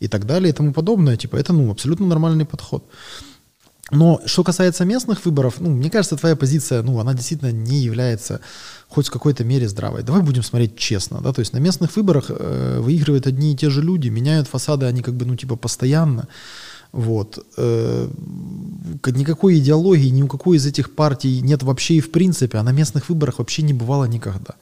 и 0.00 0.08
так 0.08 0.26
далее 0.26 0.50
и 0.50 0.52
тому 0.52 0.72
подобное. 0.72 1.16
Типа, 1.16 1.36
это, 1.36 1.52
ну, 1.52 1.70
абсолютно 1.70 2.06
нормальный 2.06 2.44
подход. 2.44 2.84
Но 3.92 4.22
что 4.24 4.42
касается 4.42 4.86
местных 4.86 5.24
выборов, 5.26 5.60
ну, 5.60 5.70
мне 5.70 5.90
кажется, 5.90 6.16
твоя 6.16 6.34
позиция, 6.34 6.82
ну, 6.82 6.98
она 6.98 7.12
действительно 7.12 7.52
не 7.52 7.78
является 7.78 8.40
хоть 8.88 9.08
в 9.08 9.10
какой-то 9.10 9.44
мере 9.44 9.68
здравой. 9.68 10.02
Давай 10.02 10.22
будем 10.22 10.42
смотреть 10.42 10.76
честно, 10.76 11.20
да, 11.20 11.32
то 11.32 11.40
есть 11.40 11.52
на 11.52 11.58
местных 11.58 11.94
выборах 11.94 12.26
э, 12.30 12.78
выигрывают 12.80 13.26
одни 13.26 13.52
и 13.52 13.56
те 13.56 13.68
же 13.68 13.82
люди, 13.82 14.08
меняют 14.08 14.48
фасады 14.48 14.86
они 14.86 15.02
как 15.02 15.14
бы, 15.14 15.26
ну, 15.26 15.36
типа, 15.36 15.56
постоянно. 15.56 16.26
Вот. 16.92 17.38
Э, 17.58 18.08
никакой 19.06 19.58
идеологии 19.58 20.08
ни 20.08 20.22
у 20.22 20.26
какой 20.28 20.56
из 20.56 20.66
этих 20.66 20.94
партий 20.94 21.42
нет 21.42 21.62
вообще 21.62 21.94
и 21.94 22.00
в 22.00 22.10
принципе, 22.12 22.58
а 22.58 22.62
на 22.62 22.72
местных 22.72 23.10
выборах 23.10 23.38
вообще 23.38 23.62
не 23.62 23.74
бывало 23.74 24.06
никогда. 24.06 24.54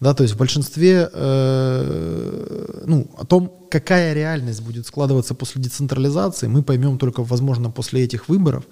Да, 0.00 0.14
то 0.14 0.22
есть 0.22 0.34
в 0.34 0.38
большинстве, 0.38 1.10
э, 1.12 2.84
ну, 2.86 3.10
о 3.18 3.26
том, 3.26 3.52
какая 3.70 4.14
реальность 4.14 4.62
будет 4.62 4.86
складываться 4.86 5.34
после 5.34 5.62
децентрализации, 5.62 6.48
мы 6.48 6.62
поймем 6.62 6.98
только, 6.98 7.22
возможно, 7.22 7.70
после 7.70 8.02
этих 8.02 8.28
выборов, 8.28 8.64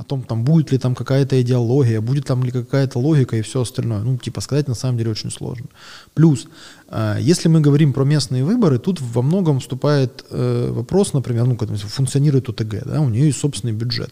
о 0.00 0.04
том, 0.04 0.22
там, 0.22 0.44
будет 0.44 0.72
ли 0.72 0.78
там 0.78 0.94
какая-то 0.94 1.40
идеология, 1.40 2.00
будет 2.00 2.26
там 2.26 2.42
ли 2.42 2.50
какая-то 2.50 2.98
логика 2.98 3.36
и 3.36 3.42
все 3.42 3.60
остальное. 3.60 4.00
Ну, 4.00 4.18
типа, 4.18 4.40
сказать 4.40 4.68
на 4.68 4.74
самом 4.74 4.98
деле 4.98 5.10
очень 5.10 5.30
сложно. 5.30 5.66
Плюс, 6.14 6.48
э, 6.88 7.16
если 7.20 7.48
мы 7.48 7.60
говорим 7.60 7.92
про 7.92 8.04
местные 8.04 8.44
выборы, 8.44 8.78
тут 8.78 9.00
во 9.00 9.22
многом 9.22 9.60
вступает 9.60 10.24
э, 10.30 10.72
вопрос, 10.72 11.12
например, 11.12 11.44
ну, 11.46 11.56
когда 11.56 11.76
функционирует 11.76 12.48
ОТГ, 12.48 12.84
да, 12.86 13.00
у 13.00 13.08
нее 13.08 13.26
есть 13.26 13.38
собственный 13.38 13.72
бюджет. 13.72 14.10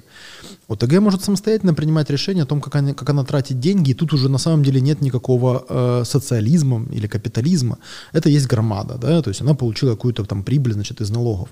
ОТГ 0.70 1.00
может 1.00 1.24
самостоятельно 1.24 1.74
принимать 1.74 2.10
решение 2.10 2.44
о 2.44 2.46
том, 2.46 2.60
как 2.60 2.76
она, 2.76 2.94
как 2.94 3.10
она 3.10 3.24
тратит 3.24 3.58
деньги, 3.58 3.90
и 3.90 3.94
тут 3.94 4.12
уже 4.12 4.28
на 4.28 4.38
самом 4.38 4.62
деле 4.62 4.80
нет 4.80 5.00
никакого 5.00 5.64
э, 5.68 6.04
социализма 6.04 6.86
или 6.92 7.08
капитализма. 7.08 7.78
Это 8.12 8.28
есть 8.28 8.46
громада, 8.46 8.94
да, 8.94 9.20
то 9.20 9.30
есть 9.30 9.40
она 9.40 9.54
получила 9.54 9.90
какую-то 9.90 10.24
там 10.24 10.44
прибыль, 10.44 10.72
значит, 10.72 11.00
из 11.00 11.10
налогов. 11.10 11.48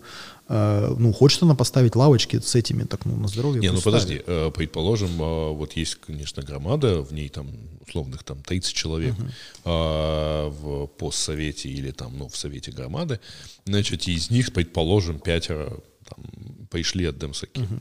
Э, 0.49 0.95
ну, 0.99 1.13
хочет 1.13 1.43
она 1.43 1.55
поставить 1.55 1.97
лавочки 1.97 2.39
с 2.39 2.55
этими, 2.55 2.85
так, 2.85 3.05
ну, 3.07 3.17
на 3.17 3.29
здоровье. 3.29 3.61
Не, 3.61 3.73
ну 3.73 3.81
подожди, 3.81 4.23
э, 4.25 4.51
предположим, 4.55 5.11
э, 5.21 5.53
вот 5.53 5.73
есть, 5.73 5.97
конечно, 5.97 6.43
громада, 6.43 7.03
в 7.03 7.13
ней 7.13 7.29
там 7.29 7.49
условных 7.89 8.23
там 8.23 8.43
30 8.43 8.75
человек 8.75 9.15
uh-huh. 9.15 9.33
а, 9.65 10.51
в 10.51 10.87
постсовете 10.87 11.69
или 11.71 11.91
там, 11.91 12.19
ну, 12.19 12.29
в 12.29 12.37
совете 12.37 12.71
громады, 12.71 13.19
значит, 13.65 14.07
из 14.09 14.31
них, 14.31 14.53
предположим, 14.53 15.19
пятеро 15.19 15.73
там, 16.05 16.25
пошли 16.71 17.07
от 17.07 17.19
Демсаки. 17.19 17.61
Угу. 17.61 17.79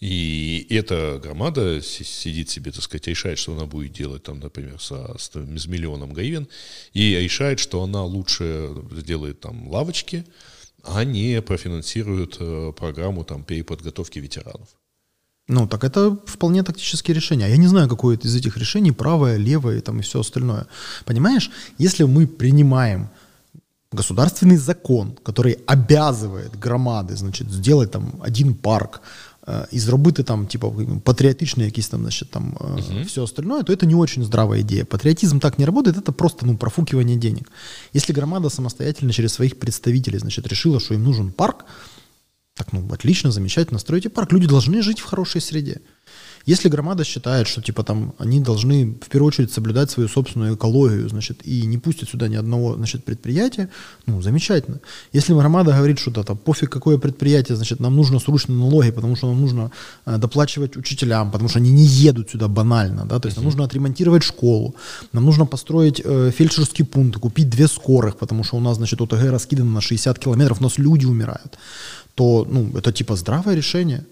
И 0.00 0.66
эта 0.70 1.20
громада 1.22 1.80
сидит 1.82 2.50
себе, 2.50 2.72
так 2.72 2.82
сказать, 2.82 3.06
решает, 3.06 3.38
что 3.38 3.52
она 3.52 3.66
будет 3.66 3.92
делать, 3.92 4.22
там, 4.22 4.40
например, 4.40 4.80
со, 4.80 5.16
с, 5.18 5.30
с 5.30 5.66
миллионом 5.66 6.12
гривен, 6.12 6.48
и 6.92 7.16
решает, 7.16 7.58
что 7.58 7.82
она 7.82 8.04
лучше 8.04 8.70
сделает 8.92 9.40
там 9.40 9.68
лавочки, 9.68 10.24
а 10.82 11.04
не 11.04 11.42
профинансирует 11.42 12.36
э, 12.40 12.72
программу 12.76 13.24
там 13.24 13.44
переподготовки 13.44 14.18
ветеранов. 14.18 14.68
Ну, 15.48 15.66
так 15.66 15.82
это 15.82 16.16
вполне 16.26 16.62
тактические 16.62 17.14
решения. 17.14 17.48
Я 17.48 17.56
не 17.56 17.66
знаю, 17.66 17.88
какое 17.88 18.16
из 18.16 18.36
этих 18.36 18.56
решений 18.56 18.92
правое, 18.92 19.36
левое 19.36 19.80
там, 19.80 19.98
и 19.98 20.02
все 20.02 20.20
остальное. 20.20 20.66
Понимаешь, 21.04 21.50
если 21.76 22.04
мы 22.04 22.28
принимаем 22.28 23.08
государственный 23.92 24.56
закон, 24.56 25.16
который 25.22 25.58
обязывает 25.66 26.58
громады, 26.58 27.16
значит, 27.16 27.50
сделать 27.50 27.90
там 27.90 28.12
один 28.22 28.54
парк, 28.54 29.02
э, 29.46 29.66
і 29.72 29.80
зробити 29.80 30.22
там, 30.22 30.46
типа, 30.46 30.72
патриотичные 31.04 31.66
якісь 31.66 31.88
там, 31.88 32.00
значит, 32.00 32.30
там 32.30 32.56
uh 32.60 32.76
-huh. 32.76 33.04
все 33.04 33.22
остальное, 33.22 33.62
то 33.62 33.72
это 33.72 33.86
не 33.86 33.94
очень 33.94 34.24
здравая 34.24 34.60
идея. 34.60 34.84
Патриотизм 34.84 35.40
так 35.40 35.58
не 35.58 35.66
работает, 35.66 35.96
это 35.96 36.12
просто, 36.12 36.46
ну, 36.46 36.56
профукивание 36.56 37.16
денег. 37.16 37.50
Если 37.94 38.14
громада 38.14 38.50
самостоятельно 38.50 39.12
через 39.12 39.32
своих 39.32 39.58
представителей, 39.58 40.18
значит, 40.18 40.46
решила, 40.46 40.80
что 40.80 40.94
им 40.94 41.04
нужен 41.04 41.32
парк, 41.32 41.64
так, 42.54 42.72
ну, 42.72 42.88
отлично, 42.92 43.32
замечательно, 43.32 43.78
стройте 43.78 44.08
парк. 44.08 44.32
Люди 44.32 44.46
должны 44.46 44.82
жить 44.82 45.00
в 45.00 45.04
хорошей 45.04 45.40
среде. 45.40 45.80
Если 46.50 46.68
громада 46.68 47.04
считает, 47.04 47.46
что 47.46 47.62
типа 47.62 47.82
там 47.82 48.12
они 48.18 48.40
должны 48.40 48.84
в 48.84 49.08
первую 49.08 49.28
очередь 49.28 49.52
соблюдать 49.52 49.90
свою 49.90 50.08
собственную 50.08 50.54
экологию, 50.54 51.08
значит, 51.08 51.46
и 51.46 51.66
не 51.66 51.78
пустят 51.78 52.08
сюда 52.08 52.28
ни 52.28 52.36
одного, 52.36 52.74
значит, 52.74 53.04
предприятия, 53.04 53.68
ну, 54.06 54.22
замечательно. 54.22 54.80
Если 55.12 55.32
громада 55.32 55.72
говорит, 55.72 56.00
что 56.00 56.10
да, 56.10 56.22
там 56.22 56.36
пофиг 56.36 56.68
какое 56.70 56.98
предприятие, 56.98 57.56
значит, 57.56 57.80
нам 57.80 57.94
нужно 57.94 58.18
срочно 58.18 58.54
налоги, 58.54 58.90
потому 58.90 59.16
что 59.16 59.28
нам 59.28 59.40
нужно 59.40 59.70
э, 60.06 60.18
доплачивать 60.18 60.76
учителям, 60.76 61.30
потому 61.30 61.48
что 61.48 61.60
они 61.60 61.70
не 61.70 61.84
едут 61.84 62.30
сюда 62.30 62.48
банально, 62.48 63.06
да, 63.06 63.20
то 63.20 63.28
есть 63.28 63.36
нам 63.36 63.44
нужно 63.44 63.64
отремонтировать 63.64 64.24
школу, 64.24 64.74
нам 65.12 65.24
нужно 65.24 65.46
построить 65.46 66.02
э, 66.04 66.32
фельдшерский 66.36 66.84
пункт, 66.84 67.20
купить 67.20 67.48
две 67.48 67.68
скорых, 67.68 68.16
потому 68.16 68.44
что 68.44 68.56
у 68.56 68.60
нас, 68.60 68.76
значит, 68.76 69.00
ОТГ 69.00 69.30
раскидано 69.30 69.70
на 69.70 69.80
60 69.80 70.18
километров, 70.18 70.60
у 70.60 70.64
нас 70.64 70.78
люди 70.78 71.06
умирают, 71.06 71.58
то, 72.14 72.44
ну, 72.50 72.76
это 72.76 72.92
типа 72.92 73.14
здравое 73.14 73.54
решение. 73.54 74.04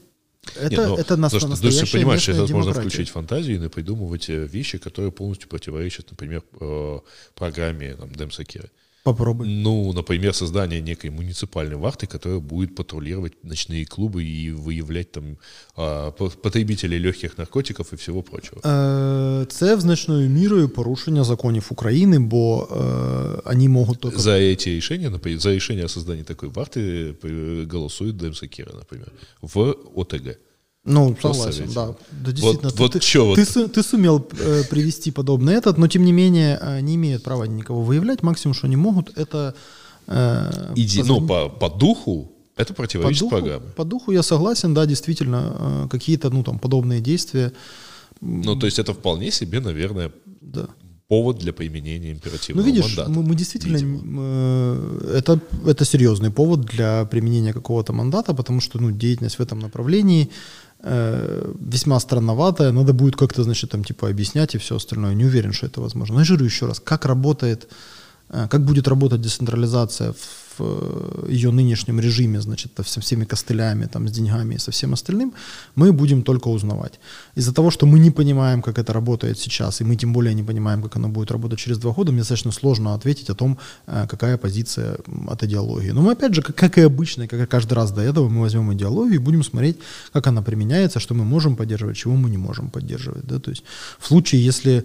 Это, 0.57 0.71
Нет, 0.71 0.89
ну, 0.89 0.97
это 0.97 1.17
нас, 1.17 1.33
потому 1.33 1.57
что, 1.57 1.71
ты 1.71 1.87
понимаешь, 1.93 2.29
это 2.29 2.53
можно 2.53 2.73
включить 2.73 3.11
фантазию 3.11 3.65
и 3.65 3.69
придумывать 3.69 4.29
э, 4.29 4.47
вещи, 4.47 4.79
которые 4.79 5.13
полностью 5.13 5.49
противоречат, 5.49 6.11
например, 6.11 6.43
э, 6.61 6.99
программе 7.35 7.95
там, 7.95 8.13
Демсакира. 8.13 8.69
Попробуй. 9.08 9.48
Ну, 9.48 9.94
например, 9.94 10.34
создание 10.34 10.82
некой 10.82 11.10
муниципальной 11.10 11.76
вахты, 11.76 12.08
которая 12.08 12.40
будет 12.40 12.76
патрулировать 12.76 13.34
ночные 13.44 13.86
клубы 13.86 14.24
и 14.24 14.52
выявлять 14.52 15.12
там 15.12 15.38
а, 15.76 16.12
потребителей 16.12 17.00
легких 17.00 17.38
наркотиків 17.38 17.90
і 17.94 17.96
всього 17.96 18.24
прочого. 18.24 18.62
Це 19.46 19.76
в 19.76 19.82
значною 19.82 20.30
мірою 20.30 20.70
порушення 20.70 21.24
законів 21.24 21.68
України, 21.70 22.20
бо 22.20 22.68
вони 23.46 23.70
можуть 23.70 24.00
только... 24.00 24.20
За 24.20 24.32
эти 24.32 24.76
решения, 24.76 25.12
за 25.40 25.50
решение 25.50 25.86
о 25.86 25.90
создании 25.90 26.24
такой 26.24 26.50
вахты 26.50 27.14
голосует 27.72 28.18
Демсакира, 28.18 28.72
например, 28.74 29.12
в 29.42 29.76
ОТГ. 29.96 30.38
Ну, 30.85 31.17
согласен, 31.21 31.71
да. 31.75 31.95
да 32.11 32.33
действительно, 32.33 32.71
вот, 32.71 32.77
ты, 32.77 32.83
вот 32.83 32.93
ты, 32.93 33.21
вот. 33.21 33.35
ты, 33.37 33.69
ты 33.69 33.83
сумел 33.83 34.27
э, 34.39 34.63
привести 34.71 35.11
подобный 35.11 35.55
этот, 35.55 35.77
но 35.77 35.87
тем 35.87 36.05
не 36.05 36.13
менее 36.13 36.59
э, 36.61 36.81
не 36.81 36.95
имеют 36.95 37.23
права 37.23 37.45
никого 37.45 37.83
выявлять. 37.83 38.23
Максимум, 38.23 38.55
что 38.55 38.67
они 38.67 38.77
могут, 38.77 39.17
это... 39.19 39.55
Э, 40.07 40.73
Иди, 40.77 41.01
позвонить... 41.01 41.23
ну, 41.23 41.27
по, 41.29 41.49
по 41.49 41.69
духу 41.69 42.33
это 42.59 42.75
противоречит 42.75 43.21
по 43.21 43.31
духу, 43.31 43.43
программе. 43.43 43.73
По 43.77 43.85
духу 43.85 44.13
я 44.13 44.23
согласен, 44.23 44.75
да, 44.75 44.87
действительно, 44.87 45.57
э, 45.59 45.89
какие-то, 45.91 46.31
ну, 46.31 46.43
там, 46.43 46.59
подобные 46.59 47.01
действия. 47.01 47.53
Ну, 48.21 48.57
то 48.57 48.67
есть 48.67 48.79
это 48.79 48.93
вполне 48.93 49.31
себе, 49.31 49.61
наверное, 49.61 50.11
да. 50.41 50.67
повод 51.07 51.39
для 51.39 51.53
применения 51.53 52.11
императивного 52.11 52.67
ну, 52.67 52.73
видишь, 52.73 52.97
мандата. 52.97 53.11
Мы, 53.11 53.23
мы 53.23 53.35
действительно, 53.37 53.79
э, 53.79 55.19
это, 55.19 55.41
это 55.67 55.85
серьезный 55.85 56.31
повод 56.31 56.63
для 56.63 57.05
применения 57.05 57.53
какого-то 57.53 57.93
мандата, 57.93 58.35
потому 58.35 58.61
что, 58.61 58.81
ну, 58.81 58.91
деятельность 58.91 59.39
в 59.39 59.43
этом 59.43 59.61
направлении 59.61 60.29
Э, 60.81 61.53
весьма 61.61 61.99
странноватая, 61.99 62.71
надо 62.71 62.93
будет 62.93 63.17
как-то, 63.17 63.43
значит, 63.43 63.71
там, 63.71 63.83
типа, 63.83 64.09
объяснять 64.09 64.55
и 64.55 64.59
все 64.59 64.77
остальное. 64.77 65.15
Не 65.15 65.25
уверен, 65.25 65.53
что 65.53 65.67
это 65.67 65.81
возможно. 65.81 66.15
Но 66.15 66.21
я 66.21 66.25
жирю 66.25 66.45
еще 66.45 66.67
раз, 66.67 66.79
как 66.81 67.05
работает, 67.05 67.69
как 68.29 68.65
будет 68.65 68.89
работать 68.89 69.21
децентрализация 69.21 70.13
в 70.13 70.49
Э, 70.61 71.27
ее 71.29 71.51
нынешнем 71.51 72.01
режиме, 72.01 72.41
значит, 72.41 72.73
со 72.87 73.01
всеми 73.01 73.25
костылями, 73.25 73.87
там, 73.87 74.09
с 74.09 74.13
деньгами 74.13 74.55
и 74.55 74.59
со 74.59 74.71
всем 74.71 74.93
остальным, 74.93 75.33
мы 75.75 75.93
будем 75.93 76.23
только 76.23 76.49
узнавать. 76.49 77.01
Из-за 77.37 77.53
того, 77.53 77.71
что 77.71 77.87
мы 77.87 77.99
не 77.99 78.11
понимаем, 78.11 78.63
как 78.63 78.79
это 78.79 78.93
работает 78.93 79.39
сейчас, 79.39 79.81
и 79.81 79.85
мы 79.85 79.97
тем 79.97 80.13
более 80.13 80.35
не 80.35 80.43
понимаем, 80.43 80.83
как 80.83 80.97
оно 80.97 81.09
будет 81.09 81.31
работать 81.31 81.59
через 81.59 81.79
два 81.79 81.93
года, 81.93 82.13
мне 82.13 82.21
достаточно 82.21 82.53
сложно 82.53 82.95
ответить 82.95 83.31
о 83.31 83.35
том, 83.35 83.59
э, 83.87 84.07
какая 84.09 84.37
позиция 84.37 84.99
от 85.29 85.43
идеологии. 85.43 85.91
Но 85.91 86.03
мы, 86.03 86.13
опять 86.13 86.35
же, 86.35 86.43
как, 86.43 86.79
и 86.79 86.81
обычно, 86.83 87.29
как 87.29 87.41
и 87.41 87.47
каждый 87.47 87.75
раз 87.75 87.91
до 87.91 88.01
этого, 88.01 88.29
мы 88.29 88.41
возьмем 88.41 88.73
идеологию 88.73 89.15
и 89.15 89.25
будем 89.25 89.43
смотреть, 89.43 89.79
как 90.13 90.27
она 90.27 90.43
применяется, 90.43 91.01
что 91.01 91.15
мы 91.15 91.25
можем 91.25 91.57
поддерживать, 91.57 91.97
чего 91.97 92.15
мы 92.15 92.31
не 92.31 92.39
можем 92.39 92.71
поддерживать. 92.71 93.25
Да? 93.27 93.39
То 93.39 93.51
есть 93.51 93.65
в 93.99 94.07
случае, 94.07 94.45
если 94.45 94.79
Э, 94.79 94.85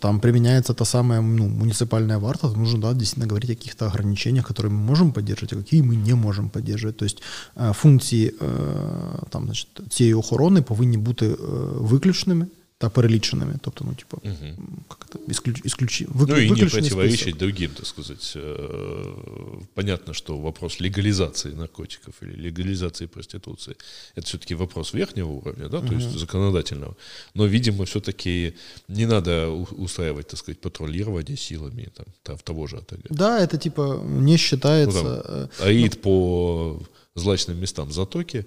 там 0.00 0.20
применяется 0.20 0.74
та 0.74 0.84
самая 0.84 1.20
ну, 1.20 1.48
муниципальная 1.48 2.18
варта, 2.18 2.48
то 2.48 2.56
нужно 2.56 2.80
да, 2.80 2.92
действительно 2.92 3.26
говорить 3.26 3.50
о 3.50 3.54
каких-то 3.54 3.86
ограничениях, 3.86 4.46
которые 4.46 4.70
мы 4.70 4.86
можем 4.86 5.12
поддерживать, 5.12 5.52
а 5.52 5.56
какие 5.56 5.82
мы 5.82 5.96
не 5.96 6.14
можем 6.14 6.50
поддерживать. 6.50 6.96
То 6.96 7.04
есть 7.04 7.22
э, 7.56 7.72
функції 7.72 8.34
э, 8.40 9.28
там, 9.30 9.44
значить, 9.44 9.68
цієї 9.88 10.14
охорони 10.14 10.62
повинні 10.62 10.96
бути 10.96 11.36
виключеними 11.78 12.46
та 12.77 12.89
переліченими. 12.89 13.55
Тобто, 13.61 13.85
ну, 13.85 13.93
типу, 13.93 14.21
угу. 14.23 14.67
как 14.87 15.07
это, 15.09 15.31
исключ, 15.31 15.61
исключ, 15.65 16.01
выклю, 16.01 16.35
ну 16.35 16.41
и 16.41 16.49
не 16.49 16.65
противоречить 16.65 17.21
список. 17.21 17.39
другим, 17.39 17.71
так 17.71 17.85
сказать. 17.85 18.33
Э, 18.35 19.61
понятно, 19.73 20.13
что 20.13 20.37
вопрос 20.37 20.81
легализации 20.81 21.55
наркотиков 21.55 22.13
или 22.21 22.49
легализации 22.49 23.07
проституции, 23.07 23.75
это 24.15 24.27
все-таки 24.27 24.55
вопрос 24.55 24.93
верхнего 24.93 25.31
уровня, 25.31 25.69
да, 25.69 25.79
то 25.79 25.85
угу. 25.85 25.95
есть 25.95 26.19
законодательного. 26.19 26.95
Но, 27.33 27.47
видимо, 27.47 27.83
все-таки 27.85 28.53
не 28.87 29.07
надо 29.07 29.49
устраивать, 29.77 30.27
так 30.27 30.39
сказать, 30.39 30.61
патрулирование 30.61 31.37
силами 31.37 31.89
там, 32.23 32.37
того 32.43 32.67
же 32.67 32.77
ОТГ. 32.77 33.07
Да, 33.09 33.39
это 33.39 33.57
типа 33.57 34.01
не 34.05 34.37
считается... 34.37 35.03
Ну, 35.03 35.21
там, 35.23 35.49
э, 35.59 35.67
аид 35.67 35.95
ну, 35.95 36.01
по 36.01 36.79
злачным 37.15 37.59
местам 37.59 37.91
затоки, 37.91 38.45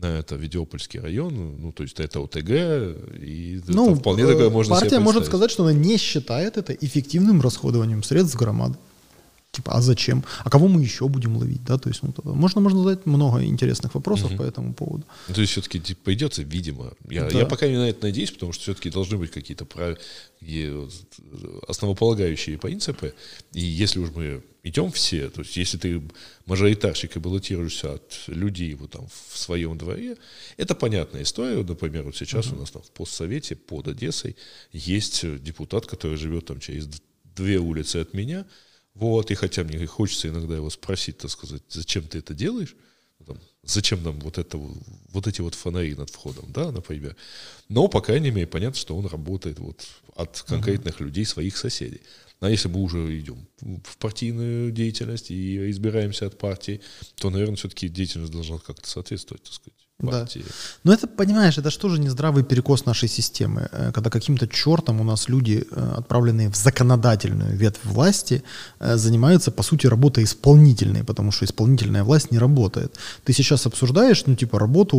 это 0.00 0.36
Видеопольский 0.36 1.00
район, 1.00 1.56
ну, 1.58 1.72
то 1.72 1.82
есть 1.82 2.00
это 2.00 2.20
ОТГ, 2.20 2.50
и 3.20 3.60
ну, 3.68 3.92
это 3.92 4.00
вполне 4.00 4.26
такое 4.26 4.50
можно 4.50 4.74
Партия 4.74 4.98
может 4.98 5.26
сказать, 5.26 5.50
что 5.50 5.64
она 5.64 5.72
не 5.72 5.96
считает 5.96 6.56
это 6.56 6.72
эффективным 6.72 7.40
расходованием 7.40 8.02
средств 8.02 8.36
громады. 8.36 8.78
Типа, 9.52 9.72
а 9.72 9.82
зачем? 9.82 10.24
А 10.44 10.48
кого 10.48 10.66
мы 10.66 10.80
еще 10.80 11.08
будем 11.08 11.36
ловить, 11.36 11.62
да? 11.62 11.76
То 11.76 11.90
есть, 11.90 12.02
ну, 12.02 12.14
можно, 12.24 12.62
можно 12.62 12.82
задать 12.82 13.04
много 13.04 13.44
интересных 13.44 13.94
вопросов 13.94 14.30
угу. 14.30 14.38
по 14.38 14.42
этому 14.44 14.72
поводу. 14.72 15.04
То 15.26 15.42
есть, 15.42 15.52
все-таки 15.52 15.78
типа, 15.78 16.00
придется, 16.04 16.42
видимо. 16.42 16.94
Я, 17.10 17.28
да. 17.28 17.40
я 17.40 17.44
пока 17.44 17.68
не 17.68 17.76
на 17.76 17.90
это 17.90 18.06
надеюсь, 18.06 18.30
потому 18.30 18.52
что 18.54 18.62
все-таки 18.62 18.88
должны 18.88 19.18
быть 19.18 19.30
какие-то 19.30 19.66
прав... 19.66 19.98
основополагающие 21.68 22.56
принципы. 22.56 23.14
И 23.52 23.60
если 23.60 24.00
уж 24.00 24.08
мы 24.12 24.42
идем 24.62 24.90
все, 24.90 25.28
то 25.28 25.42
есть, 25.42 25.54
если 25.58 25.76
ты 25.76 26.02
мажоритарщик 26.46 27.16
и 27.16 27.20
баллотируешься 27.20 27.94
от 27.94 28.22
людей 28.28 28.72
вот 28.72 28.92
там 28.92 29.06
в 29.28 29.36
своем 29.36 29.76
дворе, 29.76 30.16
это 30.56 30.74
понятная 30.74 31.24
история. 31.24 31.62
Например, 31.62 32.04
вот 32.04 32.16
сейчас 32.16 32.46
угу. 32.46 32.56
у 32.56 32.60
нас 32.60 32.70
там 32.70 32.80
в 32.80 32.90
постсовете 32.92 33.54
под 33.54 33.88
Одессой 33.88 34.34
есть 34.72 35.26
депутат, 35.42 35.84
который 35.84 36.16
живет 36.16 36.46
там 36.46 36.58
через 36.58 36.88
две 37.36 37.58
улицы 37.58 37.96
от 37.96 38.14
меня, 38.14 38.46
вот, 38.94 39.30
и 39.30 39.34
хотя 39.34 39.64
мне 39.64 39.86
хочется 39.86 40.28
иногда 40.28 40.56
его 40.56 40.70
спросить, 40.70 41.18
так 41.18 41.30
сказать, 41.30 41.62
зачем 41.68 42.04
ты 42.04 42.18
это 42.18 42.34
делаешь, 42.34 42.76
там, 43.26 43.38
зачем 43.62 44.02
нам 44.02 44.18
вот 44.20 44.38
это 44.38 44.58
вот 44.58 45.26
эти 45.26 45.40
вот 45.40 45.54
фонари 45.54 45.94
над 45.94 46.10
входом, 46.10 46.52
да, 46.52 46.72
например. 46.72 47.16
Но, 47.68 47.88
по 47.88 48.00
крайней 48.00 48.30
мере, 48.30 48.46
понятно, 48.46 48.78
что 48.78 48.96
он 48.96 49.06
работает 49.06 49.58
вот 49.58 49.86
от 50.16 50.42
конкретных 50.42 51.00
uh-huh. 51.00 51.04
людей, 51.04 51.24
своих 51.24 51.56
соседей. 51.56 52.02
А 52.40 52.50
если 52.50 52.68
мы 52.68 52.80
уже 52.80 53.18
идем 53.20 53.46
в 53.60 53.96
партийную 53.98 54.72
деятельность 54.72 55.30
и 55.30 55.70
избираемся 55.70 56.26
от 56.26 56.38
партии, 56.38 56.80
то, 57.14 57.30
наверное, 57.30 57.56
все-таки 57.56 57.88
деятельность 57.88 58.32
должна 58.32 58.58
как-то 58.58 58.88
соответствовать, 58.88 59.44
так 59.44 59.52
сказать. 59.52 59.81
Партии. 60.10 60.44
Да. 60.46 60.54
Но 60.84 60.92
это, 60.92 61.06
понимаешь, 61.06 61.58
это 61.58 61.70
что 61.70 61.88
же 61.88 62.00
не 62.00 62.10
здравый 62.10 62.44
перекос 62.44 62.86
нашей 62.86 63.08
системы, 63.08 63.68
э, 63.72 63.92
когда 63.92 64.10
каким-то 64.10 64.46
чертом 64.46 65.00
у 65.00 65.04
нас 65.04 65.28
люди, 65.28 65.64
э, 65.70 65.94
отправленные 65.98 66.48
в 66.48 66.56
законодательную 66.56 67.56
ветвь 67.56 67.84
власти, 67.84 68.42
э, 68.80 68.96
занимаются, 68.96 69.50
по 69.50 69.62
сути, 69.62 69.86
работой 69.86 70.24
исполнительной, 70.24 71.04
потому 71.04 71.32
что 71.32 71.44
исполнительная 71.44 72.04
власть 72.04 72.32
не 72.32 72.38
работает. 72.38 72.94
Ты 73.24 73.32
сейчас 73.32 73.66
обсуждаешь, 73.66 74.26
ну, 74.26 74.34
типа, 74.34 74.58
работу, 74.58 74.98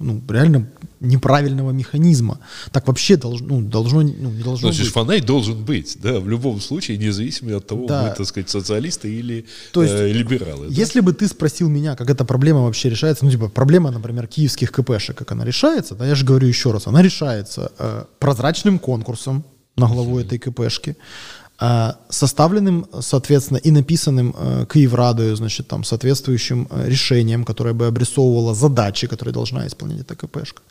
ну, 0.00 0.22
реально 0.28 0.66
неправильного 1.00 1.70
механизма. 1.70 2.38
Так 2.72 2.86
вообще 2.86 3.16
должно, 3.16 3.60
ну, 3.60 3.68
должно, 3.68 4.02
ну, 4.02 4.30
не 4.30 4.42
должно 4.42 4.68
ну, 4.68 4.74
быть. 4.76 4.88
Фонарь 4.88 5.24
должен 5.24 5.64
быть, 5.64 5.96
да, 6.02 6.20
в 6.20 6.28
любом 6.28 6.60
случае, 6.60 6.98
независимо 6.98 7.56
от 7.56 7.66
того, 7.66 7.86
да. 7.86 8.02
мы, 8.02 8.14
так 8.16 8.26
сказать, 8.26 8.50
социалисты 8.50 9.12
или 9.12 9.46
То 9.72 9.82
есть, 9.82 9.94
э, 9.94 10.12
либералы. 10.12 10.66
Если 10.68 11.00
да? 11.00 11.06
бы 11.06 11.12
ты 11.12 11.26
спросил 11.26 11.68
меня, 11.68 11.96
как 11.96 12.10
эта 12.10 12.24
проблема 12.24 12.62
вообще 12.62 12.90
решается, 12.90 13.24
ну, 13.24 13.29
типа, 13.30 13.48
проблема, 13.48 13.90
например, 13.90 14.26
киевских 14.26 14.72
КПшек, 14.72 15.16
как 15.16 15.32
она 15.32 15.44
решается, 15.44 15.94
да, 15.94 16.06
я 16.06 16.14
же 16.14 16.24
говорю 16.24 16.48
еще 16.48 16.70
раз, 16.72 16.86
она 16.86 17.02
решается 17.02 17.72
э, 17.78 18.04
прозрачным 18.18 18.78
конкурсом 18.78 19.44
на 19.76 19.86
главу 19.86 20.18
этой 20.18 20.38
КПшки, 20.38 20.96
э, 21.60 21.92
составленным, 22.08 22.86
соответственно, 23.00 23.58
и 23.58 23.70
написанным 23.70 24.34
э, 24.36 24.66
Киеврадою, 24.72 25.36
значит, 25.36 25.68
там, 25.68 25.84
соответствующим 25.84 26.66
э, 26.70 26.88
решением, 26.88 27.44
которое 27.44 27.74
бы 27.74 27.86
обрисовывало 27.86 28.54
задачи, 28.54 29.06
которые 29.06 29.32
должна 29.32 29.66
исполнять 29.66 30.00
эта 30.00 30.14
КПшка. 30.14 30.62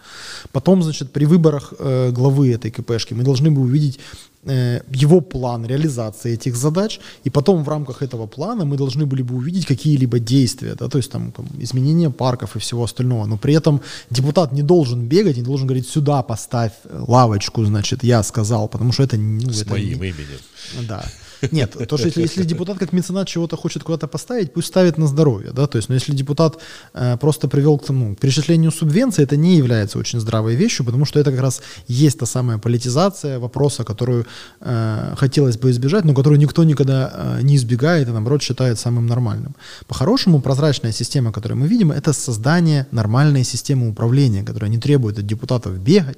Потом, 0.51 0.83
значит, 0.83 1.11
при 1.11 1.25
выборах 1.25 1.73
главы 2.11 2.53
этой 2.53 2.71
КПшки 2.71 3.13
мы 3.13 3.23
должны 3.23 3.51
бы 3.51 3.61
увидеть 3.61 3.99
Э, 3.99 4.28
его 4.43 5.21
план 5.21 5.65
реализации 5.65 6.33
этих 6.33 6.55
задач, 6.55 6.99
и 7.25 7.29
потом 7.29 7.63
в 7.63 7.69
рамках 7.69 8.01
этого 8.01 8.25
плана 8.27 8.65
мы 8.65 8.77
должны 8.77 9.05
были 9.05 9.21
бы 9.21 9.35
увидеть 9.35 9.65
какие-либо 9.65 10.19
действия, 10.19 10.75
да, 10.75 10.87
то 10.87 10.97
есть 10.97 11.11
там, 11.11 11.31
там 11.31 11.45
изменение 11.59 12.09
парков 12.09 12.55
и 12.55 12.59
всего 12.59 12.83
остального, 12.83 13.25
но 13.25 13.37
при 13.37 13.53
этом 13.53 13.81
депутат 14.09 14.53
не 14.53 14.63
должен 14.63 15.07
бегать, 15.07 15.37
не 15.37 15.43
должен 15.43 15.67
говорить, 15.67 15.89
сюда 15.89 16.23
поставь 16.23 16.71
лавочку, 16.89 17.65
значит, 17.65 18.03
я 18.03 18.23
сказал, 18.23 18.69
потому 18.69 18.93
что 18.93 19.03
это... 19.03 19.17
Ну, 19.17 19.51
С 19.51 19.61
это 19.61 19.71
моим 19.71 20.01
не... 20.01 20.09
именем. 20.09 20.39
Да. 20.87 21.05
Нет, 21.51 21.75
то, 21.87 21.97
что 21.97 22.07
если, 22.07 22.21
если 22.21 22.43
депутат 22.43 22.77
как 22.77 22.93
меценат 22.93 23.27
чего-то 23.27 23.55
хочет 23.55 23.83
куда-то 23.83 24.07
поставить, 24.07 24.53
пусть 24.53 24.67
ставит 24.67 24.97
на 24.97 25.07
здоровье, 25.07 25.51
да, 25.51 25.67
то 25.67 25.77
есть, 25.77 25.89
но 25.89 25.95
если 25.95 26.13
депутат 26.13 26.59
э, 26.93 27.17
просто 27.17 27.47
привел 27.47 27.77
к 27.77 27.85
тому, 27.85 28.15
перечислению 28.15 28.71
субвенций, 28.71 29.23
это 29.23 29.37
не 29.37 29.57
является 29.57 29.99
очень 29.99 30.19
здравой 30.19 30.55
вещью, 30.55 30.85
потому 30.85 31.05
что 31.05 31.19
это 31.19 31.31
как 31.31 31.41
раз 31.41 31.61
есть 31.87 32.19
та 32.19 32.25
самая 32.25 32.57
политизация 32.57 33.39
вопроса, 33.39 33.83
которую 33.83 34.25
э, 34.61 35.15
хотелось 35.17 35.57
бы 35.57 35.69
избежать, 35.71 36.05
но 36.05 36.13
которую 36.13 36.39
никто 36.39 36.63
никогда 36.63 37.11
э, 37.13 37.41
не 37.41 37.55
избегает 37.55 38.07
и, 38.07 38.11
наоборот, 38.11 38.41
считает 38.41 38.79
самым 38.79 39.07
нормальным. 39.07 39.55
По-хорошему, 39.87 40.41
прозрачная 40.41 40.91
система, 40.91 41.31
которую 41.31 41.59
мы 41.59 41.67
видим, 41.67 41.91
это 41.91 42.13
создание 42.13 42.87
нормальной 42.91 43.43
системы 43.43 43.89
управления, 43.89 44.43
которая 44.43 44.69
не 44.69 44.77
требует 44.77 45.19
от 45.19 45.25
депутатов 45.25 45.77
бегать, 45.79 46.17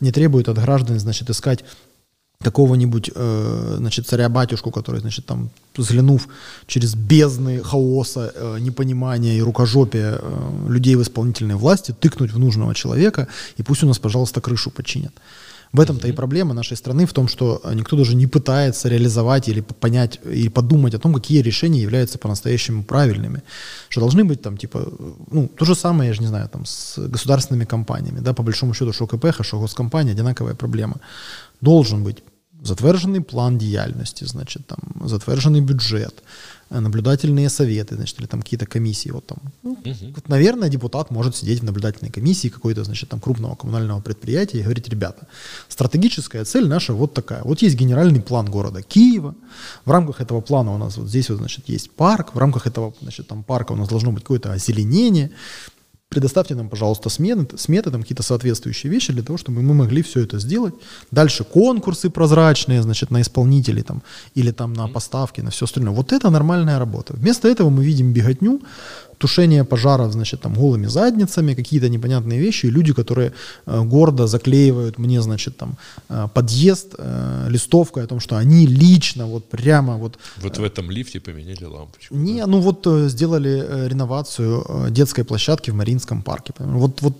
не 0.00 0.12
требует 0.12 0.48
от 0.48 0.58
граждан, 0.58 0.98
значит, 0.98 1.30
искать 1.30 1.64
какого-нибудь, 2.42 3.10
э, 3.14 3.74
значит, 3.78 4.06
царя-батюшку, 4.06 4.70
который, 4.70 5.00
значит, 5.00 5.26
там, 5.26 5.50
взглянув 5.76 6.28
через 6.66 6.94
бездны 6.94 7.62
хаоса, 7.62 8.32
э, 8.34 8.58
непонимания 8.60 9.36
и 9.36 9.42
рукожопия 9.42 10.18
э, 10.18 10.66
людей 10.68 10.96
в 10.96 11.02
исполнительной 11.02 11.56
власти, 11.56 11.94
тыкнуть 12.00 12.32
в 12.32 12.38
нужного 12.38 12.74
человека, 12.74 13.28
и 13.58 13.62
пусть 13.62 13.82
у 13.82 13.86
нас, 13.86 13.98
пожалуйста, 13.98 14.40
крышу 14.40 14.70
починят. 14.70 15.12
В 15.72 15.80
этом-то 15.80 16.08
и 16.08 16.12
проблема 16.12 16.54
нашей 16.54 16.76
страны 16.76 17.06
в 17.06 17.12
том, 17.12 17.28
что 17.28 17.62
никто 17.74 17.96
даже 17.96 18.16
не 18.16 18.26
пытается 18.26 18.88
реализовать 18.88 19.48
или 19.48 19.60
понять, 19.60 20.18
или 20.24 20.48
подумать 20.48 20.94
о 20.94 20.98
том, 20.98 21.14
какие 21.14 21.42
решения 21.42 21.82
являются 21.82 22.18
по-настоящему 22.18 22.82
правильными. 22.82 23.42
Что 23.88 24.00
должны 24.00 24.24
быть 24.24 24.42
там, 24.42 24.56
типа, 24.56 24.88
ну, 25.30 25.48
то 25.48 25.64
же 25.64 25.74
самое, 25.74 26.08
я 26.08 26.14
же 26.14 26.22
не 26.22 26.26
знаю, 26.26 26.48
там, 26.48 26.64
с 26.64 26.98
государственными 26.98 27.66
компаниями, 27.66 28.20
да, 28.20 28.32
по 28.32 28.42
большому 28.42 28.74
счету, 28.74 28.92
что 28.92 29.06
КПХ, 29.06 29.44
что 29.44 29.60
госкомпания, 29.60 30.12
одинаковая 30.12 30.54
проблема. 30.54 30.96
Должен 31.60 32.02
быть 32.02 32.24
затверджений 32.62 33.20
план 33.20 33.58
діяльності, 33.58 34.26
значит, 34.26 34.66
там, 34.66 34.78
затверджений 35.08 35.60
бюджет, 35.60 36.22
наблюдательные 36.70 37.48
советы, 37.48 37.96
значит, 37.96 38.20
или 38.20 38.26
там 38.26 38.42
какие-то 38.42 38.66
комиссии. 38.66 39.10
Вот 39.10 39.26
там, 39.26 39.38
ну, 39.62 39.72
угу. 39.72 40.12
вот, 40.14 40.28
наверное, 40.28 40.68
депутат 40.68 41.10
может 41.10 41.36
сидеть 41.36 41.60
в 41.60 41.64
наблюдательной 41.64 42.12
комиссии 42.12 42.48
какой-то, 42.48 42.84
значит, 42.84 43.08
там 43.08 43.20
крупного 43.20 43.56
коммунального 43.56 44.00
предприятия 44.00 44.58
и 44.58 44.62
говорить, 44.62 44.88
ребята, 44.88 45.26
стратегическая 45.68 46.44
цель 46.44 46.68
наша 46.68 46.92
вот 46.92 47.14
такая. 47.14 47.42
Вот 47.42 47.62
есть 47.62 47.76
генеральный 47.76 48.20
план 48.20 48.46
города 48.46 48.82
Киева. 48.82 49.34
В 49.84 49.90
рамках 49.90 50.20
этого 50.20 50.40
плана 50.40 50.74
у 50.74 50.78
нас 50.78 50.96
вот 50.96 51.08
здесь 51.08 51.30
вот, 51.30 51.38
значит, 51.38 51.68
есть 51.68 51.90
парк. 51.90 52.34
В 52.34 52.38
рамках 52.38 52.66
этого, 52.66 52.94
значит, 53.02 53.26
там 53.26 53.42
парка 53.42 53.72
у 53.72 53.76
нас 53.76 53.88
должно 53.88 54.12
быть 54.12 54.22
какое-то 54.22 54.52
озеленение 54.52 55.30
предоставьте 56.10 56.54
нам, 56.54 56.68
пожалуйста, 56.68 57.08
сметы, 57.08 57.56
сметы 57.56 57.90
там 57.90 58.02
какие-то 58.02 58.22
соответствующие 58.22 58.92
вещи 58.92 59.12
для 59.12 59.22
того, 59.22 59.38
чтобы 59.38 59.62
мы 59.62 59.74
могли 59.74 60.02
все 60.02 60.20
это 60.20 60.40
сделать. 60.40 60.74
Дальше 61.10 61.44
конкурсы 61.44 62.10
прозрачные, 62.10 62.82
значит, 62.82 63.10
на 63.10 63.20
исполнителей 63.20 63.82
там, 63.82 64.02
или 64.34 64.50
там 64.50 64.74
на 64.74 64.88
поставки, 64.88 65.40
на 65.40 65.50
все 65.50 65.64
остальное. 65.64 65.94
Вот 65.94 66.12
это 66.12 66.30
нормальная 66.30 66.78
работа. 66.78 67.14
Вместо 67.14 67.48
этого 67.48 67.70
мы 67.70 67.84
видим 67.84 68.12
беготню, 68.12 68.60
тушение 69.20 69.64
пожаров, 69.64 70.12
значит, 70.12 70.40
там, 70.40 70.54
голыми 70.54 70.88
задницами, 70.88 71.54
какие-то 71.54 71.88
непонятные 71.88 72.40
вещи, 72.40 72.66
и 72.66 72.70
люди, 72.70 72.92
которые 72.92 73.32
э, 73.66 73.82
гордо 73.82 74.26
заклеивают 74.26 74.98
мне, 74.98 75.22
значит, 75.22 75.56
там, 75.56 75.76
э, 76.08 76.28
подъезд 76.34 76.94
э, 76.98 77.48
листовкой 77.50 78.04
о 78.04 78.06
том, 78.06 78.20
что 78.20 78.36
они 78.36 78.66
лично, 78.66 79.26
вот 79.26 79.48
прямо 79.48 79.96
вот... 79.96 80.18
Вот 80.42 80.58
в 80.58 80.64
этом 80.64 80.90
лифте 80.90 81.20
поменяли 81.20 81.64
лампочку. 81.64 82.14
Не, 82.14 82.40
да? 82.40 82.46
ну 82.46 82.60
вот 82.60 82.86
э, 82.86 83.08
сделали 83.08 83.50
э, 83.50 83.88
реновацию 83.88 84.64
э, 84.68 84.90
детской 84.90 85.24
площадки 85.24 85.70
в 85.70 85.74
Маринском 85.74 86.22
парке. 86.22 86.52
Вот, 86.58 87.02
вот 87.02 87.14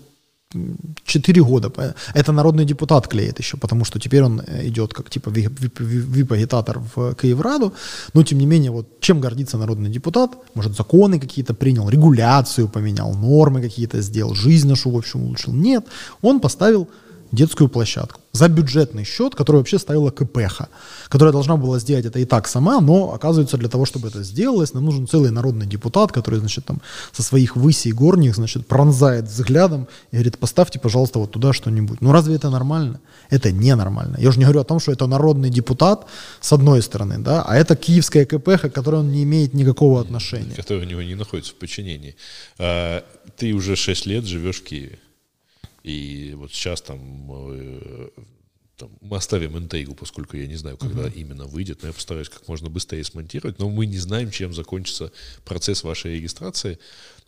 4 1.05 1.43
года. 1.43 1.95
Это 2.13 2.31
народный 2.31 2.65
депутат 2.65 3.07
клеит 3.07 3.39
еще, 3.39 3.57
потому 3.57 3.85
что 3.85 3.99
теперь 3.99 4.23
он 4.23 4.41
э, 4.47 4.67
идет 4.67 4.93
как 4.93 5.09
типа 5.09 5.29
вип-агитатор 5.29 6.79
в 6.95 7.15
Киевраду. 7.15 7.73
Но 8.13 8.23
тем 8.23 8.39
не 8.39 8.45
менее, 8.45 8.71
вот 8.71 8.99
чем 8.99 9.21
гордится 9.21 9.57
народный 9.57 9.89
депутат? 9.89 10.31
Может, 10.55 10.75
законы 10.75 11.19
какие-то 11.19 11.53
принял, 11.53 11.89
регуляцию 11.89 12.67
поменял, 12.67 13.13
нормы 13.13 13.61
какие-то 13.61 14.01
сделал, 14.01 14.35
жизнь 14.35 14.67
нашу, 14.67 14.91
в 14.91 14.97
общем, 14.97 15.23
улучшил. 15.23 15.53
Нет, 15.53 15.85
он 16.21 16.39
поставил 16.39 16.87
детскую 17.31 17.69
площадку 17.69 18.21
за 18.33 18.47
бюджетный 18.47 19.03
счет, 19.03 19.35
который 19.35 19.57
вообще 19.57 19.77
ставила 19.77 20.09
КПХ, 20.09 20.69
которая 21.09 21.31
должна 21.31 21.57
была 21.57 21.79
сделать 21.79 22.05
это 22.05 22.19
и 22.19 22.25
так 22.25 22.47
сама, 22.47 22.79
но 22.79 23.13
оказывается 23.13 23.57
для 23.57 23.69
того, 23.69 23.85
чтобы 23.85 24.07
это 24.07 24.23
сделалось, 24.23 24.73
нам 24.73 24.85
нужен 24.85 25.07
целый 25.07 25.31
народный 25.31 25.65
депутат, 25.65 26.11
который, 26.11 26.39
значит, 26.39 26.65
там 26.65 26.81
со 27.11 27.23
своих 27.23 27.55
высей 27.55 27.91
горних, 27.91 28.35
значит, 28.35 28.67
пронзает 28.67 29.25
взглядом 29.25 29.87
и 30.11 30.15
говорит, 30.15 30.37
поставьте, 30.37 30.79
пожалуйста, 30.79 31.19
вот 31.19 31.31
туда 31.31 31.53
что-нибудь. 31.53 32.01
Ну 32.01 32.11
разве 32.11 32.35
это 32.35 32.49
нормально? 32.49 32.99
Это 33.29 33.51
ненормально. 33.51 34.17
Я 34.19 34.29
уже 34.29 34.39
не 34.39 34.45
говорю 34.45 34.61
о 34.61 34.65
том, 34.65 34.79
что 34.79 34.91
это 34.91 35.07
народный 35.07 35.49
депутат 35.49 36.07
с 36.39 36.53
одной 36.53 36.81
стороны, 36.81 37.17
да, 37.17 37.43
а 37.43 37.57
это 37.57 37.75
киевская 37.75 38.25
КПХ, 38.25 38.61
к 38.61 38.71
которой 38.71 39.01
он 39.01 39.11
не 39.11 39.23
имеет 39.23 39.53
никакого 39.53 39.99
отношения. 39.99 40.55
Которая 40.55 40.85
у 40.85 40.87
него 40.87 41.01
не 41.01 41.15
находится 41.15 41.51
в 41.51 41.55
подчинении. 41.55 42.15
А, 42.57 43.03
ты 43.37 43.53
уже 43.53 43.75
6 43.75 44.05
лет 44.05 44.25
живешь 44.25 44.61
в 44.61 44.63
Киеве. 44.63 44.99
И 45.83 46.33
вот 46.35 46.51
сейчас 46.51 46.81
там, 46.81 47.27
э, 47.53 48.09
там 48.77 48.91
мы 49.01 49.17
оставим 49.17 49.57
интейгу, 49.57 49.95
поскольку 49.95 50.37
я 50.37 50.47
не 50.47 50.55
знаю, 50.55 50.77
когда 50.77 51.03
uh-huh. 51.03 51.13
именно 51.13 51.45
выйдет, 51.45 51.81
но 51.81 51.87
я 51.87 51.93
постараюсь 51.93 52.29
как 52.29 52.47
можно 52.47 52.69
быстрее 52.69 53.03
смонтировать. 53.03 53.59
Но 53.59 53.69
мы 53.69 53.85
не 53.85 53.97
знаем, 53.97 54.31
чем 54.31 54.53
закончится 54.53 55.11
процесс 55.45 55.83
вашей 55.83 56.15
регистрации. 56.15 56.79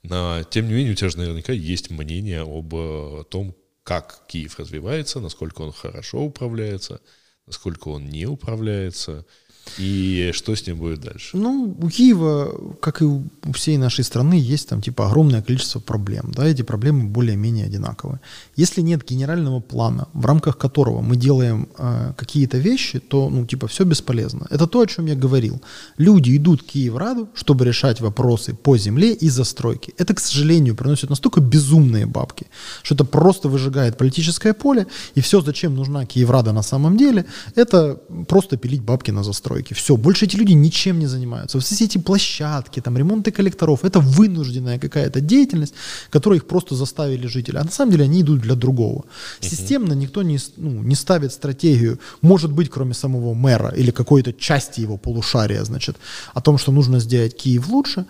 Но, 0.03 0.43
тем 0.43 0.67
не 0.67 0.73
менее, 0.73 0.93
у 0.93 0.95
тебя 0.95 1.09
же 1.09 1.17
наверняка 1.17 1.53
есть 1.53 1.89
мнение 1.89 2.41
об 2.41 2.73
э, 2.75 3.23
том, 3.29 3.55
как 3.83 4.23
Киев 4.27 4.59
развивается, 4.59 5.19
насколько 5.19 5.61
он 5.61 5.71
хорошо 5.71 6.21
управляется, 6.21 7.01
насколько 7.45 7.89
он 7.89 8.05
не 8.05 8.25
управляется– 8.25 9.25
и 9.77 10.31
что 10.33 10.55
с 10.55 10.67
ним 10.67 10.77
будет 10.77 11.01
дальше? 11.01 11.37
Ну, 11.37 11.75
у 11.79 11.89
Киева, 11.89 12.75
как 12.79 13.01
и 13.01 13.05
у 13.05 13.23
всей 13.53 13.77
нашей 13.77 14.03
страны, 14.03 14.35
есть 14.35 14.69
там 14.69 14.81
типа 14.81 15.07
огромное 15.07 15.41
количество 15.41 15.79
проблем. 15.79 16.31
Да, 16.35 16.45
эти 16.45 16.63
проблемы 16.63 17.05
более-менее 17.05 17.65
одинаковые. 17.65 18.19
Если 18.55 18.81
нет 18.81 19.03
генерального 19.09 19.61
плана, 19.61 20.07
в 20.13 20.25
рамках 20.25 20.57
которого 20.57 21.01
мы 21.01 21.15
делаем 21.15 21.67
э, 21.77 22.13
какие-то 22.17 22.57
вещи, 22.57 22.99
то, 22.99 23.29
ну, 23.29 23.45
типа, 23.45 23.67
все 23.67 23.83
бесполезно. 23.83 24.47
Это 24.49 24.67
то, 24.67 24.79
о 24.79 24.85
чем 24.85 25.07
я 25.07 25.15
говорил. 25.15 25.61
Люди 25.97 26.35
идут 26.35 26.61
в 26.61 26.65
Киевраду, 26.65 27.29
чтобы 27.33 27.65
решать 27.65 28.01
вопросы 28.01 28.53
по 28.53 28.77
земле 28.77 29.13
и 29.13 29.29
застройке. 29.29 29.93
Это, 29.97 30.13
к 30.13 30.19
сожалению, 30.19 30.75
приносит 30.75 31.09
настолько 31.09 31.41
безумные 31.41 32.05
бабки, 32.05 32.47
что 32.83 32.95
это 32.95 33.05
просто 33.05 33.49
выжигает 33.49 33.97
политическое 33.97 34.53
поле, 34.53 34.87
и 35.15 35.21
все, 35.21 35.41
зачем 35.41 35.75
нужна 35.75 36.05
Киеврада 36.05 36.51
на 36.51 36.63
самом 36.63 36.97
деле, 36.97 37.25
это 37.55 37.97
просто 38.27 38.57
пилить 38.57 38.81
бабки 38.81 39.11
на 39.11 39.23
застройку 39.23 39.52
стройки. 39.53 39.73
Все, 39.73 39.95
больше 39.95 40.25
эти 40.25 40.37
люди 40.37 40.53
ничем 40.53 40.99
не 40.99 41.07
занимаются. 41.07 41.59
Все 41.59 41.85
эти 41.85 41.97
площадки, 41.99 42.81
там, 42.81 42.97
ремонты 42.97 43.31
коллекторов, 43.31 43.83
это 43.83 43.99
вынужденная 43.99 44.79
какая-то 44.79 45.21
деятельность, 45.21 45.73
которую 46.11 46.39
их 46.39 46.45
просто 46.45 46.75
заставили 46.75 47.27
жители. 47.27 47.57
А 47.57 47.63
на 47.63 47.71
самом 47.71 47.91
деле 47.91 48.05
они 48.05 48.21
идут 48.21 48.41
для 48.41 48.55
другого. 48.55 49.03
Системно 49.41 49.93
никто 49.93 50.23
не, 50.23 50.39
ну, 50.57 50.83
не 50.83 50.95
ставит 50.95 51.31
стратегию, 51.31 51.97
может 52.21 52.51
быть, 52.51 52.69
кроме 52.69 52.93
самого 52.93 53.33
мэра 53.33 53.69
или 53.69 53.91
какой-то 53.91 54.33
части 54.33 54.81
его 54.81 54.97
полушария, 54.97 55.63
значит, 55.63 55.95
о 56.33 56.41
том, 56.41 56.57
что 56.57 56.71
нужно 56.71 56.99
сделать 56.99 57.35
Киев 57.35 57.69
лучше. 57.69 58.05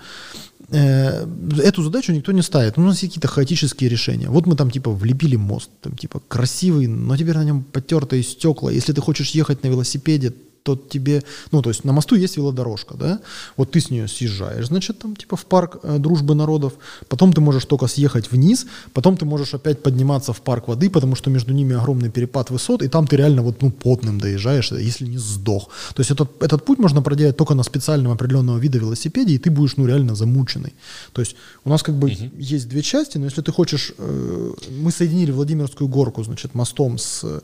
э, 0.69 1.25
эту 1.63 1.83
задачу 1.83 2.13
никто 2.13 2.31
не 2.31 2.41
ставит. 2.41 2.77
У 2.77 2.81
нас 2.81 3.03
есть 3.03 3.13
какие-то 3.13 3.27
хаотические 3.27 3.89
решения. 3.89 4.29
Вот 4.29 4.47
мы 4.47 4.55
там 4.55 4.71
типа 4.71 4.91
влепили 4.91 5.37
мост, 5.37 5.69
там 5.81 5.95
типа 5.97 6.21
красивый, 6.27 6.87
но 6.87 7.17
теперь 7.17 7.35
на 7.35 7.45
нем 7.45 7.63
потертые 7.63 8.23
стекла. 8.23 8.71
Если 8.71 8.93
ты 8.93 9.01
хочешь 9.01 9.35
ехать 9.35 9.63
на 9.63 9.69
велосипеде, 9.69 10.33
то 10.63 10.75
тебе, 10.75 11.23
ну, 11.51 11.61
то 11.61 11.69
есть 11.69 11.83
на 11.83 11.93
мосту 11.93 12.15
есть 12.15 12.37
велодорожка, 12.37 12.95
да, 12.95 13.19
вот 13.57 13.71
ты 13.71 13.79
с 13.79 13.89
нее 13.91 14.07
съезжаешь, 14.07 14.67
значит, 14.67 14.99
там, 14.99 15.15
типа, 15.15 15.35
в 15.35 15.45
парк 15.45 15.79
э, 15.83 15.97
дружбы 15.99 16.35
народов, 16.35 16.73
потом 17.09 17.33
ты 17.33 17.41
можешь 17.41 17.65
только 17.65 17.87
съехать 17.87 18.31
вниз, 18.31 18.65
потом 18.93 19.17
ты 19.17 19.25
можешь 19.25 19.53
опять 19.53 19.83
подниматься 19.83 20.31
в 20.31 20.41
парк 20.41 20.67
воды, 20.67 20.89
потому 20.89 21.15
что 21.15 21.29
между 21.29 21.53
ними 21.53 21.75
огромный 21.75 22.09
перепад 22.09 22.49
высот, 22.49 22.81
и 22.81 22.87
там 22.87 23.07
ты 23.07 23.17
реально 23.17 23.41
вот, 23.41 23.61
ну, 23.61 23.71
потным 23.71 24.19
доезжаешь, 24.19 24.71
если 24.71 25.05
не 25.05 25.17
сдох. 25.17 25.69
То 25.95 26.01
есть 26.01 26.11
этот, 26.11 26.41
этот 26.41 26.65
путь 26.65 26.79
можно 26.79 27.01
проделать 27.01 27.37
только 27.37 27.55
на 27.55 27.63
специальном 27.63 28.11
определенного 28.11 28.57
вида 28.57 28.77
велосипеде, 28.77 29.33
и 29.33 29.37
ты 29.37 29.51
будешь, 29.51 29.77
ну, 29.77 29.85
реально 29.85 30.15
замученный. 30.15 30.73
То 31.11 31.21
есть 31.21 31.35
у 31.65 31.69
нас 31.69 31.83
как 31.83 31.95
бы 31.95 32.07
угу. 32.07 32.31
есть 32.37 32.69
две 32.69 32.81
части, 32.81 33.17
но 33.17 33.25
если 33.25 33.41
ты 33.41 33.51
хочешь, 33.51 33.93
э, 33.97 34.51
мы 34.81 34.91
соединили 34.91 35.31
Владимирскую 35.31 35.89
горку, 35.89 36.23
значит, 36.23 36.55
мостом 36.55 36.97
с 36.97 37.41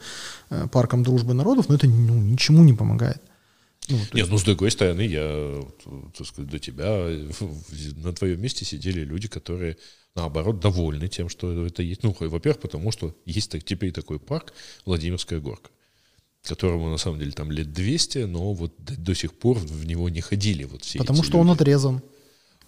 э, 0.50 0.68
парком 0.72 1.04
дружбы 1.04 1.34
народов, 1.34 1.70
но 1.70 1.76
это, 1.76 1.88
ну, 1.88 2.14
ничему 2.14 2.64
не 2.64 2.74
помогает. 2.74 3.09
Ну, 3.90 3.98
Нет, 3.98 4.16
есть... 4.16 4.30
ну 4.30 4.38
с 4.38 4.44
другой 4.44 4.72
стороны, 4.72 5.02
я, 5.02 5.64
так 6.18 6.28
сказать, 6.28 6.50
до 6.50 6.60
тебя 6.60 7.08
на 7.98 8.14
твоем 8.14 8.42
месте 8.42 8.66
сидели 8.66 9.02
люди, 9.02 9.28
которые, 9.28 9.78
наоборот, 10.16 10.60
довольны 10.60 11.08
тем, 11.08 11.30
что 11.30 11.66
это 11.66 11.82
есть. 11.82 12.04
Ну, 12.04 12.16
во-первых, 12.20 12.62
потому 12.62 12.92
что 12.92 13.16
есть 13.26 13.52
теперь 13.66 13.92
такой 13.92 14.20
парк 14.20 14.54
Владимирская 14.86 15.40
горка 15.40 15.70
которому 16.42 16.90
на 16.90 16.98
самом 16.98 17.20
деле 17.20 17.32
там 17.32 17.52
лет 17.52 17.74
200, 17.74 18.20
но 18.20 18.54
вот 18.54 18.74
до, 18.78 18.96
до 18.98 19.14
сих 19.14 19.34
пор 19.34 19.58
в 19.58 19.86
него 19.86 20.10
не 20.10 20.22
ходили 20.22 20.64
вот 20.64 20.84
все 20.84 21.00
Потому 21.00 21.22
что 21.22 21.38
люди. 21.38 21.42
он 21.42 21.52
отрезан. 21.52 22.02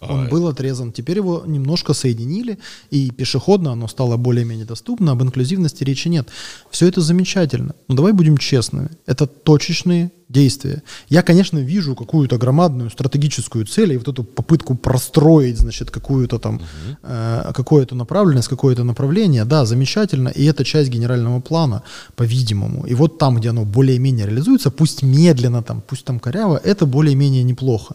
Он 0.00 0.26
а, 0.26 0.28
был 0.28 0.48
отрезан. 0.48 0.92
Теперь 0.92 1.18
его 1.18 1.44
немножко 1.46 1.94
соединили, 1.94 2.58
и 2.90 3.10
пешеходно 3.10 3.72
оно 3.72 3.86
стало 3.86 4.16
более-менее 4.16 4.66
доступно, 4.66 5.12
об 5.12 5.22
инклюзивности 5.22 5.84
речи 5.84 6.08
нет. 6.08 6.28
Все 6.70 6.88
это 6.88 7.00
замечательно. 7.00 7.74
Но 7.86 7.94
давай 7.94 8.12
будем 8.12 8.36
честными. 8.36 8.90
Это 9.06 9.26
точечные 9.26 10.10
действия. 10.32 10.82
Я, 11.08 11.22
конечно, 11.22 11.58
вижу 11.58 11.94
какую-то 11.94 12.38
громадную 12.38 12.90
стратегическую 12.90 13.66
цель 13.66 13.92
и 13.92 13.98
вот 13.98 14.08
эту 14.08 14.24
попытку 14.24 14.74
простроить, 14.74 15.58
значит, 15.58 15.90
какую-то 15.90 16.38
там, 16.38 16.56
угу. 16.56 16.62
э, 17.02 17.52
какую-то 17.54 17.94
направленность, 17.94 18.48
какое-то 18.48 18.84
направление. 18.84 19.44
Да, 19.44 19.64
замечательно. 19.64 20.28
И 20.28 20.44
это 20.44 20.64
часть 20.64 20.90
генерального 20.90 21.40
плана, 21.40 21.82
по-видимому. 22.16 22.86
И 22.86 22.94
вот 22.94 23.18
там, 23.18 23.36
где 23.36 23.50
оно 23.50 23.64
более-менее 23.64 24.26
реализуется, 24.26 24.70
пусть 24.70 25.02
медленно 25.02 25.62
там, 25.62 25.82
пусть 25.86 26.04
там 26.04 26.18
коряво, 26.18 26.60
это 26.64 26.86
более-менее 26.86 27.44
неплохо. 27.44 27.94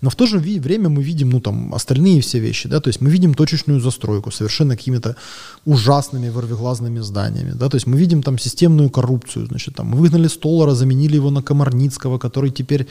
Но 0.00 0.10
в 0.10 0.14
то 0.14 0.26
же 0.26 0.38
время 0.38 0.88
мы 0.88 1.02
видим, 1.02 1.30
ну, 1.30 1.40
там, 1.40 1.74
остальные 1.74 2.20
все 2.20 2.40
вещи, 2.40 2.68
да, 2.68 2.80
то 2.80 2.88
есть 2.88 3.00
мы 3.00 3.10
видим 3.10 3.34
точечную 3.34 3.80
застройку 3.80 4.30
совершенно 4.30 4.76
какими-то 4.76 5.16
ужасными 5.64 6.28
ворвиглазными 6.30 7.00
зданиями, 7.00 7.52
да, 7.52 7.68
то 7.68 7.76
есть 7.76 7.86
мы 7.86 7.98
видим 7.98 8.22
там 8.22 8.38
системную 8.38 8.90
коррупцию, 8.90 9.46
значит, 9.46 9.74
там, 9.74 9.92
выгнали 9.92 10.28
Столара, 10.28 10.74
заменили 10.74 11.16
его 11.16 11.30
на 11.30 11.42
комарни, 11.42 11.77
Магнитского, 11.78 12.18
который 12.18 12.50
теперь 12.50 12.86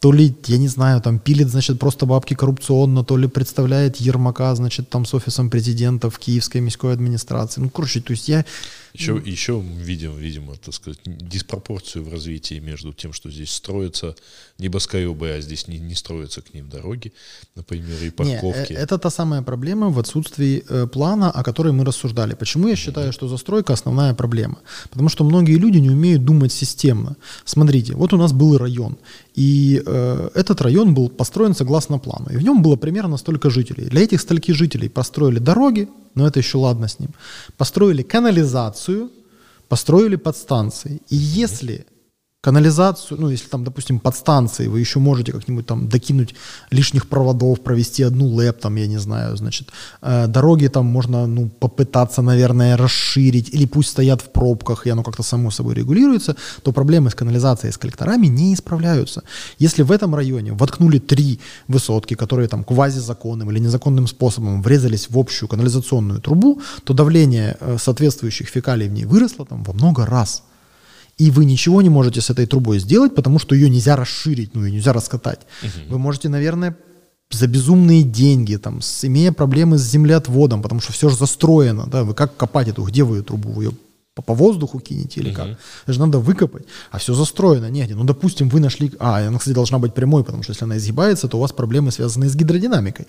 то 0.00 0.12
ли, 0.12 0.34
я 0.46 0.58
не 0.58 0.68
знаю, 0.68 1.00
там 1.00 1.18
пилит, 1.18 1.48
значит, 1.48 1.78
просто 1.78 2.06
бабки 2.06 2.34
коррупционно, 2.34 3.04
то 3.04 3.16
ли 3.16 3.28
представляет 3.28 4.00
Ермака, 4.00 4.54
значит, 4.54 4.88
там 4.88 5.04
с 5.04 5.14
офисом 5.14 5.48
президента 5.48 6.08
в 6.08 6.18
Киевской 6.18 6.60
міської 6.60 6.92
администрации. 6.92 7.62
Ну, 7.62 7.70
короче, 7.70 8.00
то 8.00 8.12
есть 8.12 8.28
я 8.28 8.44
еще, 8.94 9.20
еще 9.24 9.60
видим, 9.60 10.16
видимо, 10.16 10.56
так 10.56 10.74
сказать, 10.74 11.00
диспропорцию 11.04 12.04
в 12.04 12.12
развитии 12.12 12.60
между 12.60 12.92
тем, 12.92 13.12
что 13.12 13.30
здесь 13.30 13.50
строятся 13.50 14.14
небоскребы, 14.58 15.30
а 15.30 15.40
здесь 15.40 15.68
не, 15.68 15.78
не 15.78 15.94
строятся 15.94 16.42
к 16.42 16.54
ним 16.54 16.68
дороги, 16.68 17.12
например, 17.54 18.02
и 18.02 18.10
парковки. 18.10 18.72
Не, 18.72 18.78
это 18.78 18.98
та 18.98 19.10
самая 19.10 19.42
проблема 19.42 19.88
в 19.88 19.98
отсутствии 19.98 20.64
э, 20.68 20.86
плана, 20.86 21.30
о 21.30 21.42
которой 21.42 21.72
мы 21.72 21.84
рассуждали. 21.84 22.34
Почему 22.34 22.68
я 22.68 22.76
считаю, 22.76 23.08
mm-hmm. 23.08 23.12
что 23.12 23.28
застройка 23.28 23.72
основная 23.72 24.14
проблема? 24.14 24.58
Потому 24.90 25.08
что 25.08 25.24
многие 25.24 25.56
люди 25.56 25.78
не 25.78 25.90
умеют 25.90 26.24
думать 26.24 26.52
системно. 26.52 27.16
Смотрите, 27.44 27.94
вот 27.94 28.12
у 28.12 28.16
нас 28.16 28.32
был 28.32 28.58
район, 28.58 28.98
и 29.34 29.82
э, 29.84 30.30
этот 30.34 30.60
район 30.60 30.94
был 30.94 31.08
построен 31.08 31.54
согласно 31.54 31.98
плану, 31.98 32.26
и 32.30 32.36
в 32.36 32.42
нем 32.42 32.62
было 32.62 32.76
примерно 32.76 33.16
столько 33.16 33.50
жителей. 33.50 33.86
Для 33.86 34.02
этих 34.02 34.20
стольких 34.20 34.54
жителей 34.54 34.88
построили 34.88 35.38
дороги, 35.38 35.88
но 36.14 36.26
это 36.26 36.40
еще 36.40 36.58
ладно 36.58 36.88
с 36.88 36.98
ним. 36.98 37.10
Построили 37.56 38.02
канализацию, 38.02 39.10
построили 39.68 40.16
подстанции. 40.16 41.00
И 41.08 41.16
если 41.16 41.86
канализацию, 42.42 43.20
ну, 43.20 43.30
если 43.30 43.48
там, 43.48 43.62
допустим, 43.62 44.00
подстанции, 44.00 44.66
вы 44.66 44.80
еще 44.80 44.98
можете 44.98 45.30
как-нибудь 45.32 45.64
там 45.66 45.88
докинуть 45.88 46.34
лишних 46.72 47.06
проводов, 47.06 47.60
провести 47.60 48.02
одну 48.02 48.26
лэп, 48.26 48.58
там, 48.58 48.76
я 48.76 48.88
не 48.88 48.98
знаю, 48.98 49.36
значит, 49.36 49.68
э, 50.02 50.26
дороги 50.26 50.66
там 50.66 50.86
можно, 50.86 51.26
ну, 51.26 51.48
попытаться, 51.48 52.20
наверное, 52.20 52.76
расширить, 52.76 53.54
или 53.54 53.64
пусть 53.64 53.90
стоят 53.90 54.22
в 54.22 54.30
пробках, 54.32 54.86
и 54.86 54.90
оно 54.90 55.04
как-то 55.04 55.22
само 55.22 55.52
собой 55.52 55.74
регулируется, 55.74 56.34
то 56.62 56.72
проблемы 56.72 57.10
с 57.10 57.14
канализацией, 57.14 57.72
с 57.72 57.78
коллекторами 57.78 58.26
не 58.26 58.54
исправляются. 58.54 59.22
Если 59.60 59.84
в 59.84 59.92
этом 59.92 60.16
районе 60.16 60.52
воткнули 60.52 60.98
три 60.98 61.38
высотки, 61.68 62.14
которые 62.14 62.48
там 62.48 62.64
квазизаконным 62.64 63.52
или 63.52 63.60
незаконным 63.60 64.08
способом 64.08 64.62
врезались 64.62 65.08
в 65.10 65.16
общую 65.16 65.48
канализационную 65.48 66.20
трубу, 66.20 66.60
то 66.82 66.92
давление 66.92 67.56
э, 67.60 67.76
соответствующих 67.78 68.48
фекалий 68.48 68.88
в 68.88 68.92
ней 68.92 69.04
выросло 69.04 69.46
там 69.46 69.62
во 69.62 69.72
много 69.72 70.06
раз 70.06 70.42
и 71.18 71.30
вы 71.30 71.44
ничего 71.44 71.82
не 71.82 71.88
можете 71.88 72.20
с 72.20 72.30
этой 72.30 72.46
трубой 72.46 72.78
сделать, 72.78 73.14
потому 73.14 73.38
что 73.38 73.54
ее 73.54 73.70
нельзя 73.70 73.96
расширить, 73.96 74.54
ну 74.54 74.64
ее 74.64 74.72
нельзя 74.72 74.92
раскатать. 74.92 75.40
Угу. 75.62 75.92
Вы 75.92 75.98
можете, 75.98 76.28
наверное, 76.28 76.76
за 77.30 77.46
безумные 77.46 78.02
деньги, 78.02 78.56
там, 78.56 78.80
с, 78.80 79.04
имея 79.04 79.32
проблемы 79.32 79.78
с 79.78 79.82
землеотводом, 79.82 80.62
потому 80.62 80.80
что 80.80 80.92
все 80.92 81.08
же 81.08 81.16
застроено, 81.16 81.86
да, 81.86 82.04
вы 82.04 82.14
как 82.14 82.36
копать 82.36 82.68
эту, 82.68 82.82
где 82.84 83.04
вы 83.04 83.18
ее 83.18 83.22
трубу, 83.22 83.50
вы 83.50 83.64
ее 83.64 83.72
по, 84.14 84.20
по 84.20 84.34
воздуху 84.34 84.78
кинете 84.78 85.20
или 85.20 85.30
угу. 85.30 85.36
как? 85.36 85.46
Это 85.84 85.92
же 85.92 85.98
надо 85.98 86.18
выкопать, 86.18 86.64
а 86.90 86.98
все 86.98 87.14
застроено 87.14 87.70
негде. 87.70 87.94
Ну, 87.94 88.04
допустим, 88.04 88.50
вы 88.50 88.60
нашли, 88.60 88.92
а, 88.98 89.26
она, 89.26 89.38
кстати, 89.38 89.54
должна 89.54 89.78
быть 89.78 89.94
прямой, 89.94 90.22
потому 90.22 90.42
что 90.42 90.52
если 90.52 90.64
она 90.64 90.76
изгибается, 90.76 91.28
то 91.28 91.38
у 91.38 91.40
вас 91.40 91.52
проблемы 91.52 91.90
связанные 91.90 92.28
с 92.28 92.36
гидродинамикой. 92.36 93.06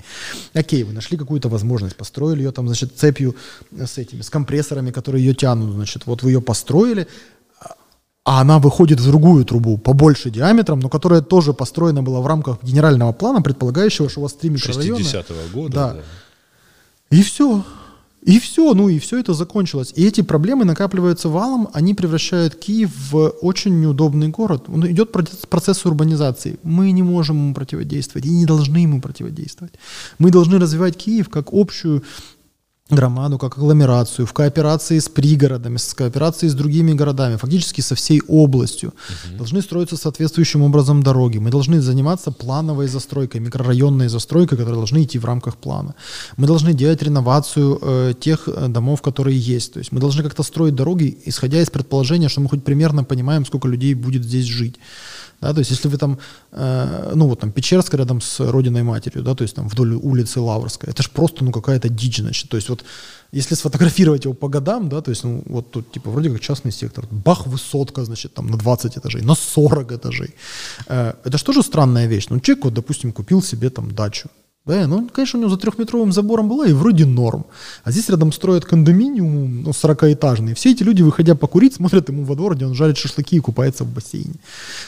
Окей, 0.54 0.84
вы 0.84 0.94
нашли 0.94 1.18
какую-то 1.18 1.50
возможность, 1.50 1.98
построили 1.98 2.44
ее 2.44 2.52
там, 2.52 2.68
значит, 2.68 2.94
цепью 2.96 3.36
с 3.72 3.98
этими, 3.98 4.22
с 4.22 4.30
компрессорами, 4.30 4.92
которые 4.92 5.26
ее 5.26 5.34
тянут, 5.34 5.74
значит, 5.74 6.06
вот 6.06 6.24
вы 6.24 6.32
ее 6.32 6.42
построили, 6.42 7.08
а 8.26 8.40
она 8.42 8.60
выходит 8.60 9.00
в 9.00 9.06
другую 9.06 9.44
трубу, 9.44 9.78
побольше 9.78 10.30
диаметром, 10.30 10.80
но 10.80 10.90
которая 10.90 11.22
тоже 11.22 11.54
построена 11.54 12.02
была 12.02 12.22
в 12.22 12.28
рамках 12.28 12.64
генерального 12.64 13.12
плана, 13.12 13.42
предполагающего, 13.42 14.10
что 14.10 14.22
у 14.22 14.24
вас 14.24 14.34
три 14.34 14.50
микрорайона. 14.50 15.00
60-го 15.00 15.54
года. 15.60 15.74
Да. 15.74 15.94
да. 15.94 16.00
И 17.18 17.22
все. 17.22 17.64
И 18.22 18.40
все, 18.40 18.74
ну 18.74 18.88
и 18.88 19.00
все 19.00 19.20
это 19.20 19.34
закончилось. 19.34 19.92
И 19.98 20.06
эти 20.06 20.22
проблемы 20.22 20.64
накапливаются 20.64 21.28
валом, 21.28 21.68
они 21.74 21.94
превращают 21.94 22.56
Киев 22.56 22.90
в 23.12 23.34
очень 23.42 23.82
неудобный 23.82 24.30
город. 24.30 24.64
Он 24.70 24.90
идет 24.90 25.12
процесс 25.12 25.86
урбанизации. 25.86 26.58
Мы 26.64 26.92
не 26.92 27.04
можем 27.04 27.36
ему 27.36 27.54
противодействовать 27.54 28.26
и 28.26 28.30
не 28.30 28.46
должны 28.46 28.78
ему 28.78 29.02
противодействовать. 29.02 29.74
Мы 30.20 30.32
должны 30.32 30.58
развивать 30.58 30.96
Киев 30.96 31.28
как 31.28 31.50
общую 31.52 32.04
громаду 32.96 33.38
как 33.38 33.58
агломерацию, 33.58 34.26
в 34.26 34.34
кооперации 34.34 35.00
с 35.00 35.10
пригородами, 35.10 35.78
с 35.78 35.94
кооперацией 35.94 36.50
с 36.50 36.54
другими 36.54 36.94
городами, 36.94 37.38
фактически 37.38 37.82
со 37.82 37.96
всей 37.96 38.22
областью. 38.28 38.90
Угу. 38.90 39.38
Должны 39.38 39.62
строиться 39.62 39.98
соответствующим 39.98 40.62
образом 40.62 41.04
дороги. 41.04 41.40
Мы 41.40 41.50
должны 41.50 41.82
заниматься 41.82 42.32
плановой 42.32 42.88
застройкой, 42.88 43.42
микрорайонной 43.42 44.08
застройкой, 44.08 44.58
которые 44.58 44.78
должны 44.78 45.04
идти 45.04 45.20
в 45.20 45.26
рамках 45.26 45.56
плана. 45.58 45.96
Мы 46.38 46.48
должны 46.48 46.74
делать 46.74 47.04
реновацию 47.04 47.80
э, 47.82 48.14
тех 48.20 48.48
э, 48.48 48.68
домов, 48.68 49.02
которые 49.02 49.38
есть. 49.38 49.74
То 49.74 49.80
есть 49.80 49.92
мы 49.92 50.00
должны 50.00 50.24
как-то 50.24 50.44
строить 50.44 50.76
дороги, 50.76 51.18
исходя 51.26 51.62
из 51.62 51.70
предположения, 51.70 52.30
что 52.30 52.42
мы 52.42 52.50
хоть 52.50 52.64
примерно 52.64 53.04
понимаем, 53.04 53.46
сколько 53.46 53.68
людей 53.68 53.94
будет 53.94 54.24
здесь 54.24 54.46
жить. 54.46 54.76
Да, 55.44 55.54
то 55.54 55.60
есть 55.60 55.72
если 55.72 55.90
вы 55.90 55.98
там, 55.98 56.20
э, 56.54 57.12
ну 57.16 57.28
вот 57.28 57.42
там 57.42 57.52
Печерская 57.52 58.00
рядом 58.00 58.22
с 58.22 58.40
родиной 58.40 58.84
матерью, 58.84 59.24
да, 59.24 59.36
то 59.36 59.42
есть 59.42 59.56
там 59.56 59.68
вдоль 59.68 59.94
улицы 59.96 60.40
Лаврской, 60.40 60.90
это 60.90 61.04
же 61.04 61.10
просто 61.10 61.44
ну 61.44 61.52
какая-то 61.52 61.90
дичь, 61.90 62.20
значит. 62.20 62.50
То 62.50 62.56
есть 62.56 62.70
вот 62.70 62.86
если 63.34 63.56
сфотографировать 63.56 64.24
его 64.24 64.34
по 64.34 64.48
годам, 64.48 64.88
да, 64.88 65.02
то 65.02 65.12
есть 65.12 65.26
ну 65.26 65.44
вот 65.48 65.70
тут 65.70 65.92
типа 65.92 66.10
вроде 66.12 66.30
как 66.30 66.40
частный 66.40 66.72
сектор, 66.72 67.06
бах, 67.12 67.46
высотка, 67.46 68.06
значит, 68.06 68.34
там 68.34 68.48
на 68.48 68.58
20 68.58 68.98
этажей, 68.98 69.22
на 69.22 69.36
40 69.36 69.92
этажей. 69.92 70.34
Э, 70.88 71.14
это 71.26 71.38
же 71.38 71.44
тоже 71.44 71.62
странная 71.62 72.08
вещь. 72.08 72.28
Ну 72.30 72.40
человек 72.40 72.64
вот, 72.64 72.74
допустим, 72.74 73.12
купил 73.12 73.42
себе 73.42 73.70
там 73.70 73.92
дачу, 73.92 74.30
да, 74.66 74.88
ну, 74.88 75.10
конечно, 75.14 75.40
у 75.40 75.42
него 75.42 75.52
за 75.52 75.58
трехметровым 75.58 76.14
забором 76.14 76.48
была 76.48 76.66
и 76.66 76.72
вроде 76.72 77.06
норм. 77.06 77.46
А 77.84 77.92
здесь 77.92 78.08
рядом 78.10 78.32
строят 78.32 78.64
кондоминиум, 78.64 79.64
ну, 79.64 79.72
40-этажный. 79.72 80.54
Все 80.54 80.72
эти 80.72 80.84
люди, 80.84 81.02
выходя 81.02 81.36
покурить, 81.36 81.74
смотрят 81.74 82.08
ему 82.08 82.24
во 82.24 82.36
двор, 82.36 82.56
где 82.56 82.66
он 82.66 82.74
жарит 82.74 82.98
шашлыки 82.98 83.36
и 83.36 83.40
купается 83.40 83.84
в 83.84 83.94
бассейне. 83.94 84.36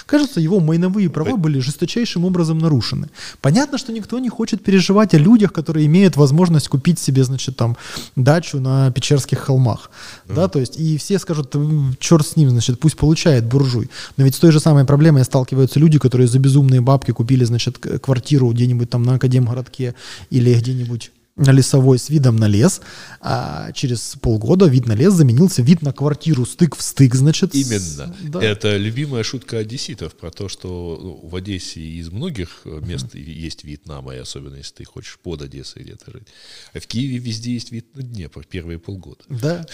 Кажется, 0.05 0.39
его 0.39 0.61
майновые 0.61 1.09
права 1.09 1.35
были 1.35 1.59
жесточайшим 1.59 2.23
образом 2.23 2.57
нарушены. 2.59 3.09
Понятно, 3.41 3.77
что 3.77 3.91
никто 3.91 4.17
не 4.19 4.29
хочет 4.29 4.63
переживать 4.63 5.13
о 5.13 5.17
людях, 5.17 5.51
которые 5.51 5.87
имеют 5.87 6.15
возможность 6.15 6.69
купить 6.69 6.97
себе, 6.97 7.25
значит, 7.25 7.57
там, 7.57 7.75
дачу 8.15 8.61
на 8.61 8.91
Печерских 8.91 9.39
холмах. 9.39 9.91
Mm. 10.27 10.35
Да, 10.35 10.47
то 10.47 10.59
есть, 10.59 10.79
и 10.79 10.95
все 10.97 11.19
скажут, 11.19 11.53
черт 11.99 12.25
с 12.25 12.37
ним, 12.37 12.49
значит, 12.49 12.79
пусть 12.79 12.95
получает 12.95 13.43
буржуй. 13.43 13.89
Но 14.15 14.23
ведь 14.23 14.35
с 14.35 14.39
той 14.39 14.53
же 14.53 14.61
самой 14.61 14.85
проблемой 14.85 15.25
сталкиваются 15.25 15.81
люди, 15.81 15.99
которые 15.99 16.29
за 16.29 16.39
безумные 16.39 16.79
бабки 16.79 17.11
купили, 17.11 17.43
значит, 17.43 17.77
квартиру 17.77 18.51
где-нибудь 18.51 18.89
там 18.89 19.03
на 19.03 19.15
Академгород 19.15 19.64
городке 19.65 19.95
или 20.29 20.53
где-нибудь 20.53 21.11
лесовой 21.37 21.99
с 21.99 22.09
видом 22.09 22.37
на 22.37 22.47
лес, 22.47 22.81
а 23.19 23.71
через 23.73 24.15
полгода 24.21 24.67
вид 24.67 24.85
на 24.85 24.93
лес 24.93 25.13
заменился 25.13 25.61
вид 25.61 25.81
на 25.81 25.91
квартиру 25.91 26.45
стык 26.45 26.77
в 26.77 26.81
стык, 26.81 27.13
значит. 27.15 27.53
Именно. 27.53 28.15
Да. 28.23 28.41
Это 28.41 28.77
любимая 28.77 29.23
шутка 29.23 29.57
одесситов 29.57 30.15
про 30.15 30.31
то, 30.31 30.47
что 30.47 30.99
ну, 31.01 31.27
в 31.27 31.35
Одессе 31.35 31.81
из 31.81 32.09
многих 32.09 32.61
мест 32.65 33.13
uh-huh. 33.13 33.19
есть 33.19 33.65
вид 33.65 33.85
на 33.85 33.99
море, 34.01 34.21
особенно 34.21 34.55
если 34.55 34.75
ты 34.75 34.85
хочешь 34.85 35.19
под 35.21 35.41
Одессой 35.41 35.83
где-то 35.83 36.11
жить. 36.11 36.27
А 36.73 36.79
в 36.79 36.87
Киеве 36.87 37.17
везде 37.17 37.53
есть 37.53 37.71
вид 37.71 37.85
на 37.95 38.03
Днепр 38.03 38.45
первые 38.49 38.79
полгода. 38.79 39.23
Да. 39.27 39.65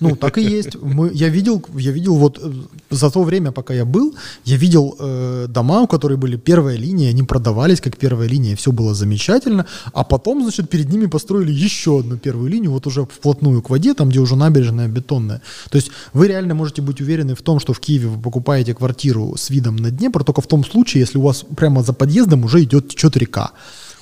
Ну, 0.00 0.16
так 0.16 0.38
и 0.38 0.42
есть. 0.42 0.76
Мы, 0.80 1.10
я 1.12 1.28
видел, 1.28 1.62
я 1.76 1.90
видел 1.90 2.16
вот 2.16 2.38
э, 2.42 2.52
за 2.90 3.10
то 3.10 3.22
время, 3.22 3.52
пока 3.52 3.74
я 3.74 3.84
был, 3.84 4.16
я 4.44 4.56
видел 4.56 4.96
э, 4.98 5.46
дома, 5.48 5.82
у 5.82 5.86
которых 5.86 6.18
были 6.18 6.36
первая 6.36 6.76
линия, 6.76 7.10
они 7.10 7.22
продавались 7.22 7.82
как 7.82 7.98
первая 7.98 8.28
линия, 8.28 8.56
все 8.56 8.72
было 8.72 8.94
замечательно, 8.94 9.66
а 9.92 10.04
потом, 10.04 10.42
значит, 10.42 10.70
перед 10.70 10.88
ними 10.88 11.01
ними 11.02 11.10
построили 11.10 11.52
еще 11.52 12.00
одну 12.00 12.16
первую 12.16 12.50
линию, 12.50 12.70
вот 12.70 12.86
уже 12.86 13.04
вплотную 13.04 13.62
к 13.62 13.70
воде, 13.70 13.94
там, 13.94 14.08
где 14.08 14.20
уже 14.20 14.36
набережная 14.36 14.88
бетонная. 14.88 15.42
То 15.70 15.76
есть 15.76 15.90
вы 16.12 16.28
реально 16.28 16.54
можете 16.54 16.82
быть 16.82 17.00
уверены 17.00 17.34
в 17.34 17.42
том, 17.42 17.60
что 17.60 17.72
в 17.72 17.80
Киеве 17.80 18.08
вы 18.08 18.22
покупаете 18.22 18.74
квартиру 18.74 19.34
с 19.36 19.50
видом 19.50 19.76
на 19.76 19.90
Днепр, 19.90 20.24
только 20.24 20.40
в 20.40 20.46
том 20.46 20.64
случае, 20.64 21.00
если 21.00 21.18
у 21.18 21.22
вас 21.22 21.44
прямо 21.56 21.82
за 21.82 21.92
подъездом 21.92 22.44
уже 22.44 22.62
идет 22.62 22.88
течет 22.88 23.16
река. 23.16 23.52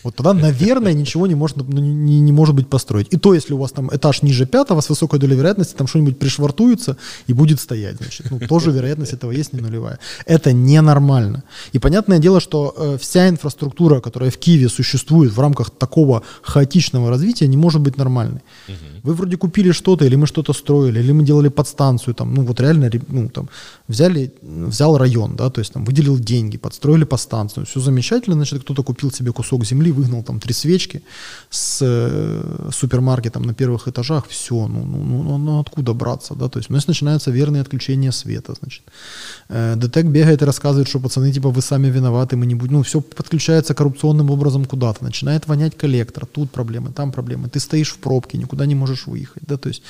Вот 0.02 0.16
тогда, 0.16 0.32
наверное, 0.32 0.94
ничего 0.94 1.27
не 1.27 1.35
может, 1.35 1.56
ну, 1.56 1.81
не, 1.81 2.20
не 2.20 2.32
может 2.32 2.55
быть 2.55 2.68
построить. 2.68 3.09
И 3.10 3.18
то, 3.18 3.35
если 3.35 3.55
у 3.55 3.59
вас 3.59 3.72
там 3.72 3.90
этаж 3.93 4.22
ниже 4.22 4.47
пятого, 4.47 4.81
с 4.81 4.89
высокой 4.89 5.18
долей 5.18 5.36
вероятности, 5.36 5.74
там 5.77 5.86
что-нибудь 5.86 6.18
пришвартуется 6.18 6.97
и 7.27 7.32
будет 7.32 7.60
стоять. 7.60 7.97
Значит, 7.97 8.31
ну, 8.31 8.39
тоже 8.48 8.70
вероятность 8.70 9.12
этого 9.12 9.32
есть 9.32 9.52
не 9.52 9.60
нулевая. 9.60 9.98
Это 10.27 10.52
ненормально. 10.52 11.43
И 11.72 11.78
понятное 11.78 12.18
дело, 12.18 12.40
что 12.40 12.74
э, 12.77 12.97
вся 13.01 13.28
инфраструктура, 13.28 14.01
которая 14.01 14.31
в 14.31 14.39
Киеве 14.39 14.68
существует 14.68 15.32
в 15.32 15.40
рамках 15.40 15.70
такого 15.70 16.22
хаотичного 16.43 17.10
развития, 17.10 17.48
не 17.48 17.56
может 17.56 17.81
быть 17.81 17.97
нормальной. 17.98 18.40
Угу. 18.68 18.77
Вы 19.02 19.14
вроде 19.14 19.36
купили 19.36 19.72
что-то, 19.72 20.05
или 20.05 20.16
мы 20.16 20.27
что-то 20.27 20.52
строили, 20.52 21.01
или 21.01 21.12
мы 21.12 21.24
делали 21.24 21.48
подстанцию, 21.48 22.14
там, 22.14 22.35
ну 22.35 22.43
вот 22.43 22.60
реально, 22.60 22.90
ну 23.09 23.28
там, 23.28 23.48
взяли, 23.90 24.32
взял 24.42 24.96
район, 24.98 25.36
да, 25.36 25.50
то 25.50 25.60
есть 25.60 25.72
там 25.72 25.84
выделил 25.84 26.18
деньги, 26.18 26.58
подстроили 26.58 27.04
подстанцию, 27.04 27.66
все 27.66 27.80
замечательно, 27.80 28.36
значит, 28.36 28.62
кто-то 28.62 28.82
купил 28.82 29.12
себе 29.12 29.32
кусок 29.32 29.64
земли, 29.64 29.92
выгнал 29.92 30.22
там 30.22 30.40
три 30.40 30.54
свечки 30.54 31.02
с 31.50 31.78
э, 31.82 32.70
супермаркетом 32.72 33.42
на 33.42 33.54
первых 33.54 33.88
этажах, 33.88 34.28
все, 34.28 34.54
ну, 34.54 34.84
ну, 34.84 35.22
ну, 35.22 35.38
ну 35.38 35.60
откуда 35.60 35.92
браться, 35.92 36.34
да, 36.34 36.48
то 36.48 36.58
есть 36.58 36.70
у 36.70 36.72
нас 36.72 36.88
начинаются 36.88 37.30
верные 37.30 37.62
отключения 37.62 38.12
света, 38.12 38.54
значит. 38.60 38.82
Э, 39.48 39.74
ДТЭК 39.76 40.06
бегает 40.06 40.42
и 40.42 40.44
рассказывает, 40.44 40.88
что 40.88 41.00
пацаны, 41.00 41.32
типа, 41.32 41.50
вы 41.50 41.62
сами 41.62 41.88
виноваты, 41.88 42.36
мы 42.36 42.46
не 42.46 42.54
будем, 42.54 42.74
ну, 42.74 42.82
все 42.82 43.00
подключается 43.00 43.74
коррупционным 43.74 44.30
образом 44.30 44.64
куда-то, 44.64 45.04
начинает 45.04 45.48
вонять 45.48 45.76
коллектор, 45.76 46.26
тут 46.26 46.50
проблемы, 46.50 46.92
там 46.92 47.12
проблемы, 47.12 47.48
ты 47.48 47.60
стоишь 47.60 47.92
в 47.92 47.98
пробке, 47.98 48.38
никуда 48.38 48.66
не 48.66 48.74
можешь 48.74 49.06
выехать, 49.06 49.42
да, 49.46 49.56
то 49.56 49.68
есть 49.68 49.82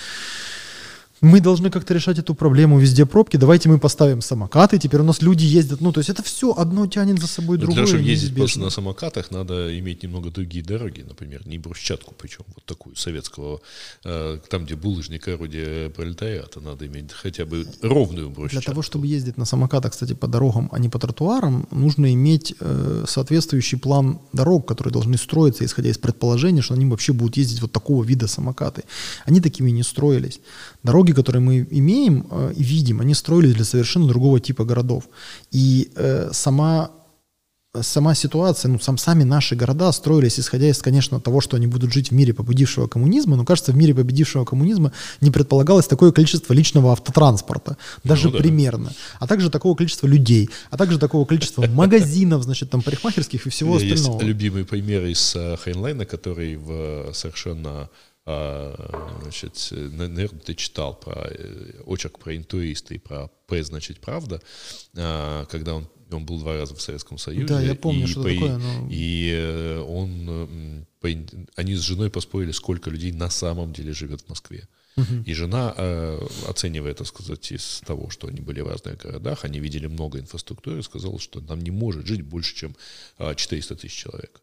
мы 1.20 1.40
должны 1.40 1.70
как-то 1.70 1.94
решать 1.94 2.18
эту 2.18 2.34
проблему, 2.34 2.78
везде 2.78 3.04
пробки, 3.04 3.36
давайте 3.36 3.68
мы 3.68 3.78
поставим 3.78 4.22
самокаты, 4.22 4.78
теперь 4.78 5.00
у 5.00 5.04
нас 5.04 5.22
люди 5.22 5.44
ездят, 5.44 5.80
ну, 5.80 5.92
то 5.92 6.00
есть 6.00 6.10
это 6.10 6.22
все 6.22 6.52
одно 6.52 6.86
тянет 6.86 7.20
за 7.20 7.26
собой 7.26 7.58
другое. 7.58 7.76
Для 7.76 7.84
того, 7.84 7.96
чтобы 7.96 8.10
ездить 8.10 8.34
просто 8.34 8.60
на 8.60 8.70
самокатах, 8.70 9.30
надо 9.30 9.78
иметь 9.78 10.02
немного 10.02 10.30
другие 10.30 10.64
дороги, 10.64 11.04
например, 11.06 11.46
не 11.46 11.58
брусчатку, 11.58 12.14
причем 12.16 12.44
вот 12.54 12.64
такую 12.64 12.96
советского, 12.96 13.60
э, 14.04 14.38
там, 14.48 14.64
где 14.64 14.76
булыжник 14.76 15.28
орудие 15.28 15.90
пролетариата, 15.90 16.60
надо 16.60 16.86
иметь 16.86 17.12
хотя 17.12 17.44
бы 17.44 17.66
ровную 17.82 18.30
брусчатку. 18.30 18.60
Для 18.60 18.72
того, 18.72 18.82
чтобы 18.82 19.06
ездить 19.06 19.36
на 19.36 19.44
самокатах, 19.44 19.92
кстати, 19.92 20.14
по 20.14 20.26
дорогам, 20.26 20.68
а 20.72 20.78
не 20.78 20.88
по 20.88 20.98
тротуарам, 20.98 21.66
нужно 21.70 22.12
иметь 22.14 22.54
э, 22.60 23.04
соответствующий 23.06 23.78
план 23.78 24.20
дорог, 24.32 24.66
которые 24.66 24.92
должны 24.92 25.18
строиться, 25.18 25.64
исходя 25.64 25.90
из 25.90 25.98
предположения, 25.98 26.62
что 26.62 26.74
они 26.74 26.86
вообще 26.86 27.12
будут 27.12 27.36
ездить 27.36 27.60
вот 27.60 27.72
такого 27.72 28.04
вида 28.04 28.26
самокаты. 28.26 28.84
Они 29.26 29.40
такими 29.40 29.70
не 29.70 29.82
строились. 29.82 30.40
Дороги, 30.82 31.09
которые 31.12 31.42
мы 31.42 31.66
имеем 31.70 32.26
э, 32.30 32.52
и 32.56 32.62
видим, 32.62 33.00
они 33.00 33.14
строились 33.14 33.54
для 33.54 33.64
совершенно 33.64 34.08
другого 34.08 34.40
типа 34.40 34.64
городов. 34.64 35.04
И 35.50 35.90
э, 35.96 36.30
сама 36.32 36.90
сама 37.80 38.14
ситуация, 38.14 38.68
ну, 38.68 38.80
сам, 38.80 38.98
сами 38.98 39.22
наши 39.22 39.54
города 39.54 39.92
строились, 39.92 40.40
исходя 40.40 40.68
из, 40.68 40.78
конечно, 40.82 41.20
того, 41.20 41.40
что 41.40 41.56
они 41.56 41.68
будут 41.68 41.92
жить 41.92 42.10
в 42.10 42.14
мире 42.14 42.34
победившего 42.34 42.88
коммунизма, 42.88 43.36
но, 43.36 43.44
кажется, 43.44 43.72
в 43.72 43.76
мире 43.76 43.94
победившего 43.94 44.44
коммунизма 44.44 44.92
не 45.20 45.30
предполагалось 45.30 45.86
такое 45.86 46.10
количество 46.10 46.52
личного 46.52 46.92
автотранспорта, 46.92 47.76
даже 48.02 48.26
ну, 48.26 48.32
да. 48.32 48.38
примерно, 48.38 48.92
а 49.20 49.26
также 49.26 49.50
такого 49.50 49.76
количества 49.76 50.08
людей, 50.08 50.50
а 50.70 50.76
также 50.76 50.98
такого 50.98 51.24
количества 51.24 51.64
магазинов, 51.68 52.42
значит, 52.42 52.70
там, 52.70 52.82
парикмахерских 52.82 53.46
и 53.46 53.50
всего 53.50 53.76
остального. 53.76 54.14
Есть 54.14 54.24
любимый 54.24 54.64
пример 54.64 55.04
из 55.04 55.34
э, 55.36 55.56
Хайнлайна, 55.56 56.06
который 56.06 56.56
в 56.56 57.12
совершенно 57.14 57.70
а, 57.70 57.88
значит, 58.24 59.68
наверное, 59.70 60.40
ты 60.40 60.54
читал 60.54 60.94
про 60.94 61.28
э, 61.30 61.80
очерк 61.84 62.18
про 62.18 62.36
интуиста 62.36 62.94
и 62.94 62.98
про 62.98 63.28
П, 63.46 63.62
значит, 63.62 64.00
правда, 64.00 64.40
а, 64.96 65.46
когда 65.46 65.74
он, 65.74 65.88
он 66.10 66.26
был 66.26 66.38
два 66.38 66.56
раза 66.56 66.74
в 66.74 66.82
Советском 66.82 67.18
Союзе. 67.18 67.46
Да, 67.46 67.60
я 67.60 67.74
помню, 67.74 68.04
и, 68.04 68.06
что 68.06 68.22
по, 68.22 68.28
такое. 68.28 68.58
Но... 68.58 68.88
И 68.90 69.32
э, 69.34 69.78
он, 69.80 70.86
по, 71.00 71.08
они 71.56 71.74
с 71.74 71.80
женой 71.80 72.10
поспорили, 72.10 72.52
сколько 72.52 72.90
людей 72.90 73.12
на 73.12 73.30
самом 73.30 73.72
деле 73.72 73.92
живет 73.92 74.22
в 74.22 74.28
Москве. 74.28 74.68
И 75.24 75.32
жена, 75.32 75.72
э, 75.78 76.20
оценивая, 76.46 76.92
так 76.92 77.06
сказать, 77.06 77.50
из 77.52 77.80
того, 77.86 78.10
что 78.10 78.26
они 78.26 78.40
были 78.40 78.60
в 78.60 78.68
разных 78.68 78.98
городах, 78.98 79.46
они 79.46 79.58
видели 79.58 79.86
много 79.86 80.18
инфраструктуры, 80.18 80.82
сказала, 80.82 81.18
что 81.18 81.40
нам 81.40 81.62
не 81.62 81.70
может 81.70 82.06
жить 82.06 82.20
больше, 82.20 82.54
чем 82.54 82.76
400 83.18 83.76
тысяч 83.76 83.94
человек. 83.94 84.42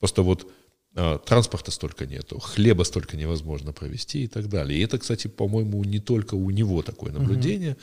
Просто 0.00 0.22
вот 0.22 0.42
а, 0.42 0.50
транспорта 0.94 1.70
столько 1.70 2.06
нету, 2.06 2.38
хлеба 2.38 2.82
столько 2.84 3.16
невозможно 3.16 3.72
провести 3.72 4.24
и 4.24 4.26
так 4.26 4.48
далее. 4.48 4.78
И 4.78 4.82
это, 4.82 4.98
кстати, 4.98 5.28
по-моему, 5.28 5.82
не 5.84 6.00
только 6.00 6.34
у 6.34 6.50
него 6.50 6.82
такое 6.82 7.12
наблюдение, 7.12 7.72
угу. 7.72 7.78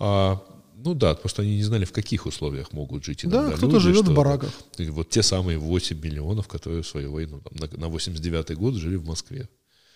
а 0.00 0.42
ну 0.76 0.94
да, 0.94 1.14
просто 1.14 1.42
они 1.42 1.56
не 1.56 1.62
знали, 1.62 1.84
в 1.84 1.92
каких 1.92 2.26
условиях 2.26 2.72
могут 2.72 3.04
жить 3.04 3.24
иногда 3.24 3.50
Да, 3.50 3.56
кто-то 3.56 3.80
живет 3.80 4.06
в 4.06 4.14
бараках. 4.14 4.50
Вот 4.78 5.08
те 5.08 5.22
самые 5.22 5.58
8 5.58 6.00
миллионов, 6.00 6.48
которые 6.48 6.82
в 6.82 6.86
свою 6.86 7.12
войну, 7.12 7.40
там, 7.40 7.52
на, 7.58 7.78
на 7.78 7.88
89 7.88 8.56
год 8.56 8.74
жили 8.74 8.96
в 8.96 9.06
Москве. 9.06 9.48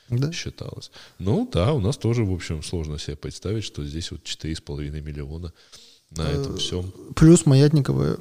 Да. 0.09 0.33
Считалось. 0.33 0.91
Ну 1.19 1.49
да, 1.53 1.75
у 1.75 1.81
нас 1.81 1.99
тоже, 1.99 2.25
в 2.25 2.33
общем, 2.33 2.63
сложно 2.63 2.99
себе 2.99 3.17
представить, 3.17 3.65
что 3.65 3.85
здесь 3.85 4.11
вот 4.11 4.23
4,5 4.23 5.01
миллиона 5.03 5.53
на 6.11 6.23
этом 6.23 6.57
всем. 6.57 6.91
Плюс 7.15 7.45
Маятниковые, 7.45 8.17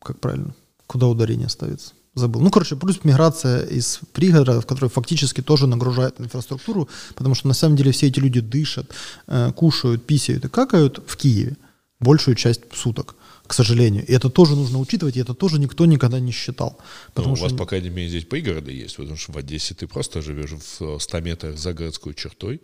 как 0.00 0.20
правильно, 0.20 0.54
куда 0.86 1.06
ударение 1.06 1.48
ставится? 1.48 1.94
Забыл. 2.14 2.40
Ну, 2.40 2.50
короче, 2.50 2.76
плюс 2.76 3.00
миграция 3.04 3.64
из 3.64 4.00
пригородов, 4.12 4.66
которые 4.66 4.90
фактически 4.90 5.40
тоже 5.42 5.66
нагружают 5.66 6.20
инфраструктуру, 6.20 6.88
потому 7.14 7.34
что 7.34 7.48
на 7.48 7.54
самом 7.54 7.76
деле 7.76 7.92
все 7.92 8.06
эти 8.06 8.20
люди 8.20 8.40
дышат, 8.40 8.90
э, 9.26 9.52
кушают, 9.52 10.06
писают 10.06 10.44
и 10.44 10.48
какают 10.48 11.02
в 11.06 11.16
Киеве 11.16 11.56
большую 12.00 12.34
часть 12.34 12.62
суток, 12.72 13.16
к 13.46 13.54
сожалению. 13.54 14.06
И 14.06 14.12
это 14.12 14.30
тоже 14.30 14.54
нужно 14.54 14.78
учитывать, 14.78 15.16
и 15.16 15.20
это 15.20 15.34
тоже 15.34 15.58
никто 15.58 15.86
никогда 15.86 16.20
не 16.20 16.32
считал. 16.32 16.78
Потому 17.14 17.34
ну, 17.34 17.40
у 17.40 17.42
вас, 17.42 17.50
что... 17.50 17.58
по 17.58 17.66
крайней 17.66 17.90
мере, 17.90 18.08
здесь 18.08 18.24
пригороды 18.24 18.72
есть, 18.72 18.96
потому 18.96 19.16
что 19.16 19.32
в 19.32 19.38
Одессе 19.38 19.74
ты 19.74 19.86
просто 19.86 20.22
живешь 20.22 20.52
в 20.52 20.98
100 20.98 21.20
метрах 21.20 21.58
за 21.58 21.72
городской 21.72 22.14
чертой, 22.14 22.60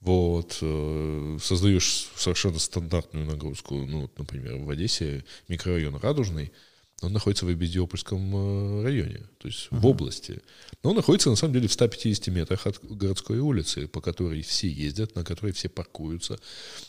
вот, 0.00 0.58
э, 0.60 1.38
создаешь 1.42 2.08
совершенно 2.16 2.58
стандартную 2.58 3.26
нагрузку, 3.26 3.74
ну, 3.74 4.08
например, 4.16 4.58
в 4.58 4.70
Одессе 4.70 5.24
микрорайон 5.48 5.96
Радужный– 5.96 6.52
он 7.00 7.12
находится 7.12 7.46
в 7.46 7.48
Обезиопольском 7.48 8.34
э, 8.34 8.82
районе, 8.82 9.20
то 9.38 9.46
есть 9.46 9.68
uh-huh. 9.70 9.78
в 9.78 9.86
области. 9.86 10.40
Но 10.82 10.90
он 10.90 10.96
находится, 10.96 11.30
на 11.30 11.36
самом 11.36 11.54
деле, 11.54 11.68
в 11.68 11.72
150 11.72 12.26
метрах 12.28 12.66
от 12.66 12.84
городской 12.84 13.38
улицы, 13.38 13.86
по 13.86 14.00
которой 14.00 14.42
все 14.42 14.68
ездят, 14.68 15.14
на 15.14 15.24
которой 15.24 15.52
все 15.52 15.68
паркуются. 15.68 16.40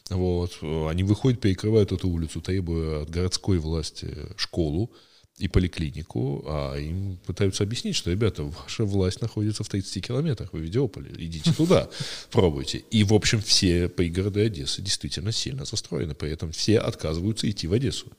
Вот. 0.10 0.58
Они 0.90 1.04
выходят, 1.04 1.40
перекрывают 1.40 1.92
эту 1.92 2.10
улицу, 2.10 2.42
требуя 2.42 3.04
от 3.04 3.10
городской 3.10 3.60
власти 3.60 4.16
школу 4.36 4.92
и 5.38 5.48
поликлинику, 5.48 6.44
а 6.48 6.76
им 6.76 7.18
пытаются 7.26 7.64
объяснить, 7.64 7.96
что, 7.96 8.12
ребята, 8.12 8.44
ваша 8.44 8.86
власть 8.86 9.22
находится 9.22 9.64
в 9.64 9.70
30 9.70 10.06
километрах, 10.06 10.54
вы 10.54 10.62
в 10.62 10.68
Идиополе, 10.68 11.12
идите 11.18 11.54
туда, 11.54 11.88
пробуйте. 12.32 12.80
И, 12.90 13.04
в 13.04 13.14
общем, 13.14 13.42
все 13.42 13.88
пригороды 13.90 14.42
Одессы 14.42 14.82
действительно 14.82 15.32
сильно 15.32 15.66
застроены, 15.66 16.16
при 16.16 16.32
этом 16.32 16.52
все 16.52 16.80
отказываются 16.80 17.50
идти 17.50 17.68
в 17.68 17.74
Одессу 17.74 18.12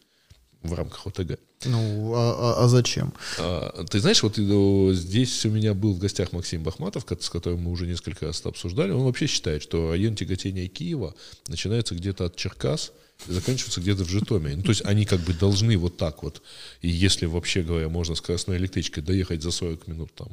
в 0.63 0.75
рамках 0.75 1.07
ОТГ. 1.07 1.39
Ну, 1.67 2.13
а, 2.15 2.57
а, 2.59 2.65
а 2.65 2.69
зачем? 2.69 3.13
А, 3.39 3.85
ты 3.85 4.01
знаешь, 4.01 4.23
вот 4.23 4.37
ну, 4.39 4.93
здесь 4.93 5.45
у 5.47 5.51
меня 5.51 5.75
был 5.75 5.93
в 5.93 5.99
гостях 5.99 6.33
Максим 6.33 6.63
Бахматов, 6.63 7.05
с 7.21 7.31
которым 7.31 7.63
мы 7.63 7.71
уже 7.71 7.87
несколько 7.87 8.27
раз 8.27 8.45
обсуждали. 8.45 8.91
Он 8.91 9.05
вообще 9.05 9.27
считает, 9.27 9.63
что 9.63 9.91
район 9.91 10.15
тяготения 10.15 10.69
Киева 10.69 11.15
начинается 11.49 11.95
где-то 11.95 12.27
от 12.27 12.37
Черкас 12.37 12.93
заканчиваются 13.27 13.81
где-то 13.81 14.05
в 14.05 14.09
Житомире. 14.09 14.57
Ну, 14.57 14.63
то 14.63 14.71
есть 14.71 14.85
они 14.85 15.05
как 15.05 15.21
бы 15.21 15.33
должны 15.33 15.77
вот 15.77 15.97
так 15.97 16.23
вот, 16.23 16.43
и 16.81 16.89
если 16.89 17.27
вообще 17.27 17.63
говоря, 17.63 17.89
можно 17.89 18.15
скоростной 18.15 18.57
электричкой 18.57 19.03
доехать 19.03 19.43
за 19.43 19.51
40 19.51 19.87
минут 19.87 20.15
там 20.15 20.29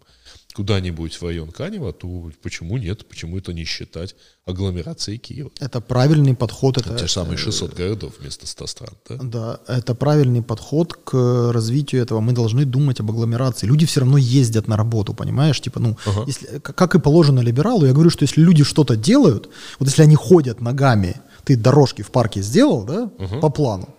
куда-нибудь 0.57 1.13
в 1.13 1.23
район 1.23 1.51
Канева, 1.51 1.93
то 1.93 2.31
почему 2.41 2.77
нет? 2.77 3.07
Почему 3.07 3.37
это 3.37 3.53
не 3.53 3.63
считать 3.63 4.15
агломерацией 4.45 5.19
Киева? 5.19 5.51
Это 5.59 5.81
правильный 5.81 6.35
подход. 6.35 6.77
Это, 6.77 6.89
это 6.89 6.99
те 6.99 7.07
же 7.07 7.13
самые 7.13 7.37
600 7.37 7.75
городов 7.75 8.13
вместо 8.19 8.47
100 8.47 8.67
стран, 8.67 8.93
да? 9.07 9.17
Да, 9.21 9.59
это 9.67 9.93
правильный 9.93 10.41
подход 10.41 10.93
к 10.93 11.51
развитию 11.53 12.01
этого. 12.01 12.21
Мы 12.21 12.33
должны 12.33 12.65
думать 12.65 12.99
об 12.99 13.11
агломерации. 13.11 13.67
Люди 13.67 13.85
все 13.85 13.99
равно 13.99 14.17
ездят 14.17 14.67
на 14.67 14.77
работу, 14.77 15.13
понимаешь? 15.13 15.61
Типа, 15.61 15.79
ну, 15.79 15.95
ага. 16.07 16.23
если, 16.25 16.59
как 16.59 16.95
и 16.95 16.99
положено 16.99 17.41
либералу, 17.41 17.85
я 17.85 17.93
говорю, 17.93 18.09
что 18.09 18.23
если 18.23 18.41
люди 18.41 18.63
что-то 18.63 18.95
делают, 18.95 19.49
вот 19.77 19.89
если 19.89 20.01
они 20.01 20.15
ходят 20.15 20.59
ногами, 20.59 21.21
ты 21.47 21.55
дорожки 21.55 22.03
в 22.03 22.11
парке 22.11 22.41
сделал, 22.41 22.83
да, 22.83 23.03
угу. 23.03 23.39
по 23.39 23.49
плану, 23.49 23.89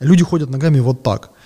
люди 0.00 0.24
ходят 0.24 0.50
ногами 0.50 0.80
вот 0.80 1.02
так– 1.02 1.30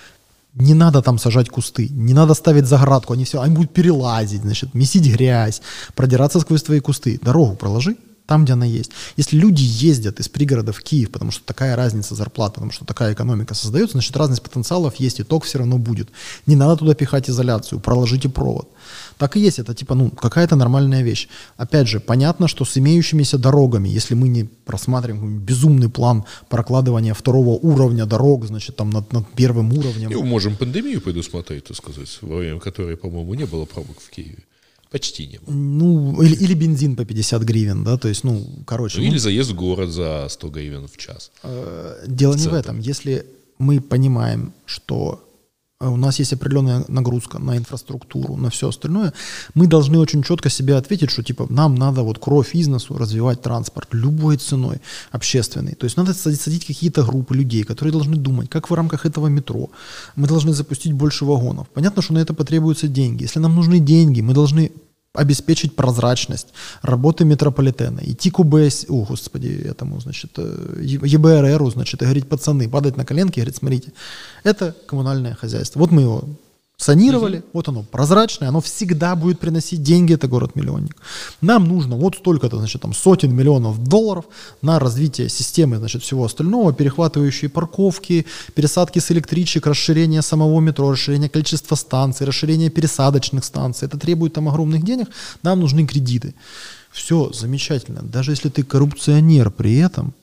не 0.55 0.73
надо 0.73 1.01
там 1.01 1.19
сажать 1.19 1.49
кусты, 1.49 1.89
не 1.89 2.13
надо 2.13 2.33
ставить 2.33 2.65
заградку, 2.65 3.13
они 3.13 3.23
все, 3.23 3.41
они 3.41 3.55
будут 3.55 3.71
перелазить, 3.71 4.41
значит, 4.41 4.73
месить 4.73 5.05
грязь, 5.05 5.61
продираться 5.95 6.39
сквозь 6.39 6.63
твои 6.63 6.79
кусты. 6.79 7.19
Дорогу 7.21 7.55
проложи 7.55 7.95
там, 8.29 8.43
где 8.43 8.53
она 8.53 8.65
есть. 8.65 8.91
Если 9.17 9.37
люди 9.37 9.63
ездят 9.63 10.19
из 10.19 10.29
пригорода 10.29 10.71
в 10.71 10.81
Киев, 10.81 11.09
потому 11.09 11.31
что 11.31 11.43
такая 11.43 11.75
разница 11.75 12.13
зарплат, 12.13 12.53
потому 12.53 12.71
что 12.71 12.85
такая 12.85 13.13
экономика 13.13 13.55
создается, 13.55 13.93
значит, 13.93 14.15
разность 14.15 14.43
потенциалов 14.43 14.97
есть, 14.97 15.19
и 15.19 15.23
ток 15.23 15.45
все 15.45 15.57
равно 15.57 15.79
будет. 15.79 16.09
Не 16.45 16.55
надо 16.55 16.77
туда 16.77 16.93
пихать 16.93 17.27
изоляцию, 17.27 17.79
проложите 17.79 18.29
провод. 18.29 18.69
Так 19.17 19.35
и 19.35 19.39
есть, 19.39 19.57
это 19.57 19.73
типа, 19.73 19.95
ну, 19.95 20.11
какая-то 20.11 20.55
нормальная 20.55 21.01
вещь. 21.01 21.27
Опять 21.57 21.87
же, 21.87 21.99
понятно, 21.99 22.47
что 22.47 22.65
с 22.65 22.77
имеющимися 22.77 23.39
дорогами, 23.39 23.89
если 23.89 24.13
мы 24.13 24.27
не 24.27 24.43
просматриваем 24.43 25.39
безумный 25.39 25.89
план 25.89 26.23
прокладывания 26.49 27.15
второго 27.15 27.57
уровня 27.57 28.05
дорог, 28.05 28.45
значит, 28.45 28.75
там 28.75 28.91
над, 28.91 29.11
над 29.11 29.27
первым 29.33 29.73
уровнем. 29.73 30.11
Мы 30.11 30.23
можем 30.23 30.55
пандемию 30.55 31.01
предусмотреть, 31.01 31.63
так 31.63 31.77
сказать, 31.77 32.19
во 32.21 32.37
время 32.37 32.59
которой, 32.59 32.95
по-моему, 32.95 33.33
не 33.33 33.45
было 33.45 33.65
пробок 33.65 33.99
в 33.99 34.09
Киеве. 34.11 34.43
Почти 34.89 35.27
не 35.27 35.37
было. 35.37 35.53
Ну, 35.53 36.21
или, 36.23 36.35
или 36.35 36.55
бензин 36.55 36.95
по 36.95 37.05
50 37.05 37.43
гривен, 37.43 37.83
да, 37.83 37.97
то 37.97 38.07
есть, 38.07 38.23
ну, 38.23 38.43
короче. 38.65 38.97
Ну, 38.97 39.03
или 39.03 39.13
ну, 39.13 39.19
заезд 39.19 39.51
в 39.51 39.55
город 39.55 39.89
за 39.91 40.27
100 40.29 40.49
гривен 40.49 40.87
в 40.87 40.97
час. 40.97 41.31
Э, 41.43 42.05
дело 42.07 42.33
в 42.33 42.37
не 42.37 42.47
в 42.47 42.53
этом. 42.53 42.79
Если 42.79 43.25
мы 43.59 43.81
понимаем, 43.81 44.51
что 44.65 45.28
у 45.81 45.95
нас 45.95 46.19
есть 46.19 46.33
определенная 46.33 46.83
нагрузка 46.89 47.39
на 47.39 47.55
инфраструктуру, 47.55 48.35
на 48.35 48.49
все 48.49 48.67
остальное, 48.67 49.13
мы 49.53 49.65
должны 49.65 49.97
очень 49.97 50.23
четко 50.23 50.49
себе 50.49 50.75
ответить, 50.75 51.09
что 51.09 51.23
типа 51.23 51.47
нам 51.49 51.75
надо 51.75 52.01
вот 52.03 52.19
кровь 52.19 52.53
бизнесу 52.53 52.97
развивать 52.97 53.41
транспорт 53.41 53.87
любой 53.93 54.35
ценой 54.35 54.81
общественный. 55.11 55.75
То 55.75 55.85
есть 55.85 55.95
надо 55.95 56.13
садить 56.13 56.65
какие-то 56.65 57.03
группы 57.03 57.33
людей, 57.33 57.63
которые 57.63 57.93
должны 57.93 58.17
думать, 58.17 58.49
как 58.49 58.69
в 58.69 58.73
рамках 58.73 59.05
этого 59.05 59.27
метро 59.27 59.69
мы 60.17 60.27
должны 60.27 60.51
запустить 60.51 60.91
больше 60.91 61.23
вагонов. 61.23 61.69
Понятно, 61.69 62.01
что 62.01 62.13
на 62.13 62.19
это 62.19 62.33
потребуются 62.33 62.89
деньги. 62.89 63.23
Если 63.23 63.39
нам 63.39 63.55
нужны 63.55 63.79
деньги, 63.79 64.19
мы 64.19 64.33
должны 64.33 64.73
обеспечить 65.13 65.75
прозрачность 65.75 66.53
работы 66.81 67.25
метрополитена, 67.25 67.99
идти 68.03 68.29
к 68.29 68.39
УБС, 68.39 68.85
о, 68.89 69.05
господи, 69.05 69.47
этому, 69.47 69.99
значит, 69.99 70.31
э, 70.37 70.81
ЕБРРу, 70.81 71.69
значит, 71.71 72.01
и 72.01 72.05
говорить, 72.05 72.29
пацаны, 72.29 72.69
падать 72.69 72.95
на 72.95 73.05
коленки 73.05 73.39
и 73.39 73.41
говорить, 73.41 73.57
смотрите, 73.57 73.91
это 74.43 74.75
коммунальное 74.87 75.33
хозяйство. 75.33 75.79
Вот 75.79 75.91
мы 75.91 76.03
его 76.03 76.23
санировали, 76.79 77.39
угу. 77.39 77.45
вот 77.53 77.67
оно 77.67 77.83
прозрачное, 77.83 78.47
оно 78.47 78.61
всегда 78.61 79.15
будет 79.15 79.37
приносить 79.39 79.83
деньги, 79.83 80.13
это 80.13 80.29
город-миллионник. 80.29 80.95
Нам 81.41 81.67
нужно 81.67 81.97
вот 81.97 82.15
столько-то, 82.15 82.57
значит, 82.57 82.81
там 82.81 82.93
сотен 82.93 83.35
миллионов 83.35 83.83
долларов 83.83 84.25
на 84.61 84.79
развитие 84.79 85.27
системы, 85.27 85.77
значит, 85.77 86.03
всего 86.03 86.23
остального, 86.23 86.73
перехватывающие 86.73 87.49
парковки, 87.49 88.25
пересадки 88.55 88.99
с 88.99 89.11
электричек, 89.11 89.67
расширение 89.67 90.21
самого 90.21 90.61
метро, 90.61 90.89
расширение 90.89 91.29
количества 91.29 91.75
станций, 91.75 92.25
расширение 92.25 92.69
пересадочных 92.69 93.43
станций. 93.43 93.85
Это 93.85 93.97
требует 93.97 94.33
там 94.33 94.47
огромных 94.47 94.83
денег, 94.85 95.09
нам 95.43 95.59
нужны 95.59 95.85
кредиты. 95.85 96.33
Все 96.91 97.29
замечательно. 97.33 98.01
Даже 98.03 98.31
если 98.31 98.47
ты 98.47 98.63
коррупционер 98.63 99.51
при 99.51 99.77
этом, 99.77 100.13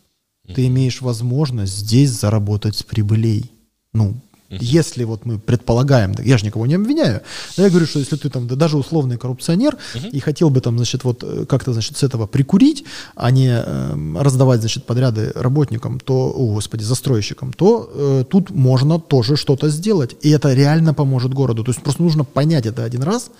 ты 0.54 0.68
имеешь 0.68 1.02
возможность 1.02 1.76
здесь 1.76 2.10
заработать 2.10 2.76
с 2.76 2.82
прибылей. 2.82 3.50
Ну, 3.92 4.14
Uh-huh. 4.48 4.58
Если 4.60 5.02
вот 5.04 5.26
мы 5.26 5.38
предполагаем, 5.38 6.14
я 6.22 6.38
же 6.38 6.46
никого 6.46 6.66
не 6.66 6.74
обвиняю, 6.74 7.22
но 7.56 7.64
я 7.64 7.70
говорю, 7.70 7.86
что 7.86 7.98
если 7.98 8.16
ты 8.16 8.30
там 8.30 8.46
да, 8.46 8.54
даже 8.54 8.76
условный 8.76 9.16
коррупционер 9.16 9.76
uh-huh. 9.94 10.10
и 10.10 10.20
хотел 10.20 10.50
бы 10.50 10.60
там, 10.60 10.76
значит, 10.76 11.02
вот 11.02 11.24
э, 11.24 11.46
как-то, 11.46 11.72
значит, 11.72 11.96
с 11.96 12.04
этого 12.04 12.26
прикурить, 12.26 12.84
а 13.16 13.32
не 13.32 13.48
э, 13.48 14.20
раздавать, 14.20 14.60
значит, 14.60 14.84
подряды 14.84 15.32
работникам, 15.34 15.98
то, 15.98 16.32
о, 16.32 16.54
господи, 16.54 16.84
застройщикам, 16.84 17.52
то 17.52 17.90
э, 17.92 18.24
тут 18.28 18.50
можно 18.50 19.00
тоже 19.00 19.36
что-то 19.36 19.68
сделать, 19.68 20.16
и 20.20 20.30
это 20.30 20.54
реально 20.54 20.94
поможет 20.94 21.34
городу. 21.34 21.64
То 21.64 21.72
есть 21.72 21.82
просто 21.82 22.02
нужно 22.02 22.22
понять 22.24 22.66
это 22.66 22.84
один 22.84 23.02
раз, 23.02 23.30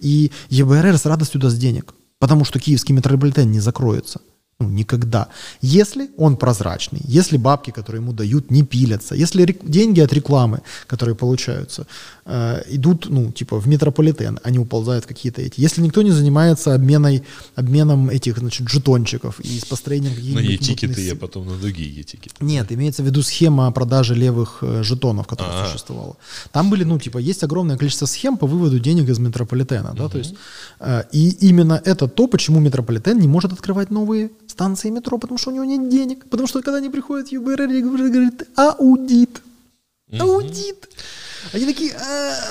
и 0.00 0.30
ЕБРР 0.48 0.96
с 0.96 1.04
радостью 1.04 1.40
даст 1.40 1.58
денег, 1.58 1.94
потому 2.18 2.46
что 2.46 2.58
киевский 2.58 2.94
метрополитен 2.94 3.50
не 3.50 3.60
закроется. 3.60 4.20
Ну, 4.64 4.70
никогда. 4.70 5.28
Если 5.60 6.10
он 6.16 6.36
прозрачный, 6.36 7.00
если 7.04 7.36
бабки, 7.36 7.70
которые 7.70 8.00
ему 8.00 8.12
дают, 8.12 8.50
не 8.50 8.62
пилятся, 8.62 9.14
если 9.14 9.58
деньги 9.62 10.00
от 10.00 10.12
рекламы, 10.12 10.60
которые 10.86 11.14
получаются, 11.14 11.86
э, 12.24 12.62
идут, 12.68 13.06
ну, 13.10 13.30
типа, 13.30 13.60
в 13.60 13.68
метрополитен, 13.68 14.38
они 14.42 14.58
уползают 14.58 15.06
какие-то 15.06 15.42
эти. 15.42 15.60
Если 15.60 15.82
никто 15.82 16.02
не 16.02 16.12
занимается 16.12 16.74
обменой, 16.74 17.22
обменом 17.56 18.08
этих, 18.08 18.38
значит, 18.38 18.68
жетончиков 18.68 19.40
и 19.40 19.58
с 19.58 19.64
построением 19.64 20.14
каких-то... 20.14 20.40
На 20.40 20.44
e-тикеты 20.44 21.00
я 21.02 21.14
потом 21.14 21.46
на 21.46 21.56
другие 21.58 21.90
e-тикеты. 22.00 22.36
Нет, 22.40 22.72
имеется 22.72 23.02
в 23.02 23.06
виду 23.06 23.22
схема 23.22 23.70
продажи 23.72 24.14
левых 24.14 24.58
э, 24.62 24.82
жетонов, 24.82 25.26
которая 25.26 25.54
А-а-а. 25.54 25.66
существовала. 25.66 26.16
Там 26.52 26.70
были, 26.70 26.84
ну, 26.84 26.98
типа, 26.98 27.18
есть 27.18 27.44
огромное 27.44 27.76
количество 27.76 28.06
схем 28.06 28.38
по 28.38 28.46
выводу 28.46 28.78
денег 28.78 29.08
из 29.10 29.18
метрополитена, 29.18 29.90
угу. 29.90 29.98
да, 29.98 30.08
то 30.08 30.18
есть, 30.18 30.34
э, 30.80 31.04
и 31.12 31.48
именно 31.48 31.82
это 31.84 32.08
то, 32.08 32.26
почему 32.26 32.60
метрополитен 32.60 33.20
не 33.20 33.28
может 33.28 33.52
открывать 33.52 33.90
новые 33.90 34.30
станции 34.54 34.90
метро, 34.90 35.18
потому 35.18 35.38
что 35.38 35.50
у 35.50 35.54
него 35.54 35.64
нет 35.64 35.88
денег. 35.88 36.24
Потому 36.30 36.46
что 36.46 36.62
когда 36.62 36.78
они 36.78 36.90
приходят 36.90 37.28
в 37.28 37.32
ЮБР, 37.32 37.66
говорят, 37.66 38.42
аудит. 38.54 39.42
Аудит. 40.20 40.88
Они 41.52 41.66
такие... 41.66 41.92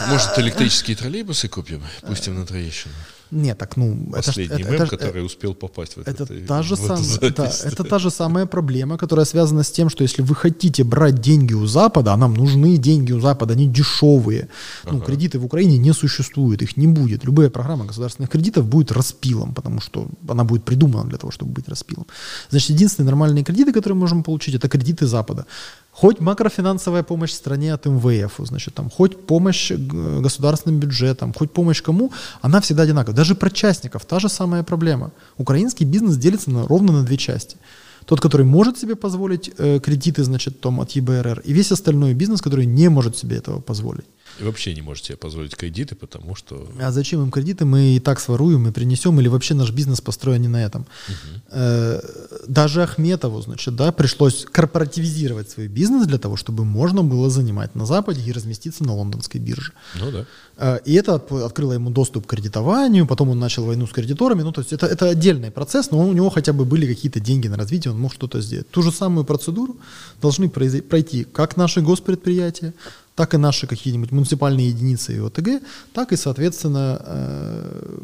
Может, 0.09 0.37
электрические 0.37 0.95
троллейбусы 0.97 1.47
купим? 1.47 1.81
Пустим 2.01 2.35
на 2.35 2.45
Троещину. 2.45 2.93
Нет, 3.33 3.57
так 3.57 3.77
ну... 3.77 3.97
Последний 4.11 4.61
это, 4.61 4.71
мем, 4.71 4.81
это, 4.81 4.97
который 4.97 5.21
это, 5.21 5.25
успел 5.25 5.53
попасть 5.53 5.97
в 5.97 6.01
это. 6.01 6.11
Это, 6.11 6.47
та 6.47 6.63
же 6.63 6.75
сам, 6.75 6.99
это, 7.21 7.43
это 7.43 7.83
та 7.83 7.99
же 7.99 8.11
самая 8.11 8.45
проблема, 8.45 8.97
которая 8.97 9.25
связана 9.25 9.63
с 9.63 9.71
тем, 9.71 9.89
что 9.89 10.03
если 10.03 10.23
вы 10.23 10.35
хотите 10.35 10.83
брать 10.83 11.19
деньги 11.21 11.53
у 11.53 11.65
Запада, 11.65 12.13
а 12.13 12.17
нам 12.17 12.33
нужны 12.33 12.77
деньги 12.77 13.13
у 13.13 13.19
Запада, 13.19 13.53
они 13.53 13.67
дешевые. 13.67 14.47
Ну, 14.85 14.97
ага. 14.97 15.05
кредиты 15.05 15.39
в 15.39 15.45
Украине 15.45 15.77
не 15.77 15.93
существует, 15.93 16.61
их 16.61 16.77
не 16.77 16.87
будет. 16.87 17.25
Любая 17.25 17.49
программа 17.49 17.85
государственных 17.85 18.29
кредитов 18.29 18.65
будет 18.65 18.91
распилом, 18.91 19.53
потому 19.53 19.81
что 19.81 20.07
она 20.29 20.43
будет 20.43 20.63
придумана 20.63 21.09
для 21.09 21.17
того, 21.17 21.31
чтобы 21.31 21.51
быть 21.51 21.69
распилом. 21.69 22.05
Значит, 22.49 22.69
единственные 22.69 23.09
нормальные 23.09 23.43
кредиты, 23.43 23.73
которые 23.73 23.95
мы 23.95 24.01
можем 24.01 24.23
получить, 24.23 24.55
это 24.55 24.69
кредиты 24.69 25.07
Запада. 25.07 25.45
Хоть 25.93 26.19
макрофинансовая 26.19 27.03
помощь 27.03 27.31
стране 27.31 27.71
от 27.71 27.85
МВФ, 27.85 28.33
значит, 28.39 28.73
там, 28.73 28.89
хоть 28.89 29.27
помощь 29.27 29.71
государственным 29.71 30.79
бюджетам, 30.79 31.33
хоть 31.33 31.51
помощь 31.51 31.83
кому, 31.83 32.11
она 32.41 32.61
всегда 32.61 32.83
одинаковая. 32.83 33.15
Даже 33.15 33.35
про 33.35 33.51
частников 33.51 34.03
та 34.05 34.19
же 34.19 34.27
самая 34.27 34.63
проблема. 34.63 35.11
Украинский 35.37 35.85
бизнес 35.85 36.17
делится 36.17 36.49
на, 36.49 36.67
ровно 36.67 36.93
на 36.93 37.03
две 37.03 37.17
части. 37.17 37.57
Тот, 38.05 38.19
который 38.21 38.45
может 38.45 38.77
себе 38.77 38.95
позволить 38.95 39.51
э, 39.57 39.79
кредиты, 39.79 40.23
значит, 40.23 40.59
том, 40.59 40.79
от 40.79 40.91
ЕБРР, 40.91 41.41
и 41.45 41.53
весь 41.53 41.71
остальной 41.71 42.13
бизнес, 42.13 42.41
который 42.41 42.65
не 42.65 42.89
может 42.89 43.17
себе 43.17 43.37
этого 43.37 43.59
позволить. 43.59 44.05
И 44.39 44.43
вообще 44.43 44.73
не 44.73 44.81
можете 44.81 45.07
себе 45.07 45.17
позволить 45.17 45.55
кредиты, 45.55 45.95
потому 45.95 46.35
что... 46.35 46.67
А 46.81 46.91
зачем 46.91 47.21
им 47.21 47.31
кредиты? 47.31 47.65
Мы 47.65 47.95
и 47.95 47.99
так 47.99 48.19
своруем 48.19 48.67
и 48.67 48.71
принесем, 48.71 49.19
или 49.19 49.27
вообще 49.27 49.53
наш 49.53 49.71
бизнес 49.71 50.01
построен 50.01 50.41
не 50.41 50.47
на 50.47 50.63
этом. 50.63 50.87
Угу. 51.07 52.01
Даже 52.47 52.81
Ахметову, 52.81 53.41
значит, 53.41 53.75
да, 53.75 53.91
пришлось 53.91 54.45
корпоративизировать 54.51 55.49
свой 55.51 55.67
бизнес 55.67 56.07
для 56.07 56.17
того, 56.17 56.35
чтобы 56.35 56.65
можно 56.65 57.03
было 57.03 57.29
занимать 57.29 57.75
на 57.75 57.85
Западе 57.85 58.21
и 58.21 58.31
разместиться 58.31 58.83
на 58.83 58.95
лондонской 58.95 59.39
бирже. 59.39 59.73
Ну 59.99 60.11
да. 60.11 60.25
Э, 60.57 60.79
и 60.85 60.93
это 60.93 61.15
открыло 61.15 61.73
ему 61.73 61.89
доступ 61.89 62.25
к 62.25 62.29
кредитованию, 62.29 63.07
потом 63.07 63.29
он 63.29 63.39
начал 63.39 63.65
войну 63.65 63.87
с 63.87 63.91
кредиторами. 63.91 64.43
Ну, 64.43 64.51
то 64.51 64.61
есть 64.61 64.73
это, 64.73 64.85
это 64.85 65.09
отдельный 65.09 65.51
процесс, 65.51 65.91
но 65.91 65.99
у 65.99 66.13
него 66.13 66.29
хотя 66.29 66.53
бы 66.53 66.65
были 66.65 66.87
какие-то 66.87 67.19
деньги 67.19 67.47
на 67.47 67.57
развитие, 67.57 67.92
он 67.93 68.01
мог 68.01 68.13
что-то 68.13 68.41
сделать. 68.41 68.69
Ту 68.69 68.81
же 68.81 68.91
самую 68.91 69.25
процедуру 69.25 69.77
должны 70.21 70.49
пройти 70.49 71.23
как 71.23 71.57
наши 71.57 71.81
госпредприятия, 71.81 72.73
так 73.15 73.33
и 73.33 73.37
наши 73.37 73.67
какие-нибудь 73.67 74.11
муниципальные 74.11 74.69
единицы 74.69 75.15
и 75.15 75.19
ОТГ, 75.19 75.61
так 75.93 76.11
и, 76.11 76.17
соответственно, 76.17 77.01
э, 77.05 77.97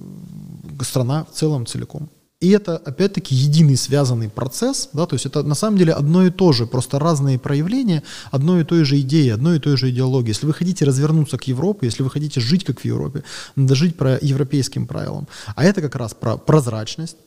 страна 0.82 1.26
в 1.26 1.36
целом 1.36 1.66
целиком. 1.66 2.10
И 2.42 2.52
это, 2.52 2.78
опять-таки, 2.78 3.36
единый 3.36 3.76
связанный 3.76 4.30
процесс, 4.30 4.90
да, 4.94 5.06
то 5.06 5.16
есть 5.16 5.26
это 5.26 5.44
на 5.44 5.56
самом 5.56 5.78
деле 5.78 5.92
одно 5.92 6.26
и 6.26 6.30
то 6.30 6.54
же, 6.54 6.66
просто 6.66 6.98
разные 6.98 7.38
проявления 7.38 8.02
одной 8.32 8.62
и 8.62 8.64
той 8.64 8.86
же 8.86 8.98
идеи, 9.02 9.30
одной 9.30 9.58
и 9.58 9.60
той 9.60 9.76
же 9.76 9.90
идеологии. 9.90 10.30
Если 10.30 10.46
вы 10.46 10.54
хотите 10.54 10.86
развернуться 10.86 11.38
к 11.38 11.44
Европе, 11.48 11.88
если 11.88 12.02
вы 12.02 12.10
хотите 12.10 12.40
жить 12.40 12.64
как 12.64 12.80
в 12.80 12.86
Европе, 12.86 13.24
надо 13.58 13.76
жить 13.76 13.98
по 13.98 14.18
европейским 14.22 14.88
правилам. 14.88 15.28
А 15.56 15.66
это 15.66 15.82
как 15.82 15.96
раз 15.98 16.14
про 16.14 16.38
прозрачность, 16.38 17.18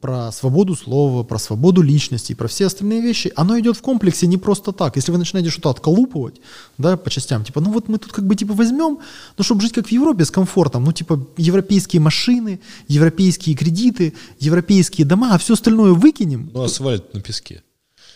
про 0.00 0.30
свободу 0.30 0.76
слова, 0.76 1.24
про 1.24 1.38
свободу 1.38 1.82
личности, 1.82 2.32
про 2.32 2.46
все 2.46 2.66
остальные 2.66 3.02
вещи, 3.02 3.32
оно 3.34 3.58
идет 3.58 3.76
в 3.76 3.82
комплексе 3.82 4.26
не 4.26 4.36
просто 4.36 4.72
так. 4.72 4.96
Если 4.96 5.10
вы 5.10 5.18
начинаете 5.18 5.50
что-то 5.50 5.70
отколупывать, 5.70 6.40
да, 6.78 6.96
по 6.96 7.10
частям, 7.10 7.44
типа, 7.44 7.60
ну 7.60 7.72
вот 7.72 7.88
мы 7.88 7.98
тут 7.98 8.12
как 8.12 8.26
бы 8.26 8.36
типа 8.36 8.54
возьмем, 8.54 8.98
ну 9.36 9.44
чтобы 9.44 9.62
жить 9.62 9.72
как 9.72 9.88
в 9.88 9.92
Европе 9.92 10.24
с 10.24 10.30
комфортом, 10.30 10.84
ну 10.84 10.92
типа 10.92 11.26
европейские 11.36 12.00
машины, 12.00 12.60
европейские 12.86 13.56
кредиты, 13.56 14.14
европейские 14.38 15.06
дома, 15.06 15.34
а 15.34 15.38
все 15.38 15.54
остальное 15.54 15.92
выкинем. 15.92 16.50
Ну 16.52 16.62
асфальт 16.62 17.12
на 17.12 17.20
песке. 17.20 17.62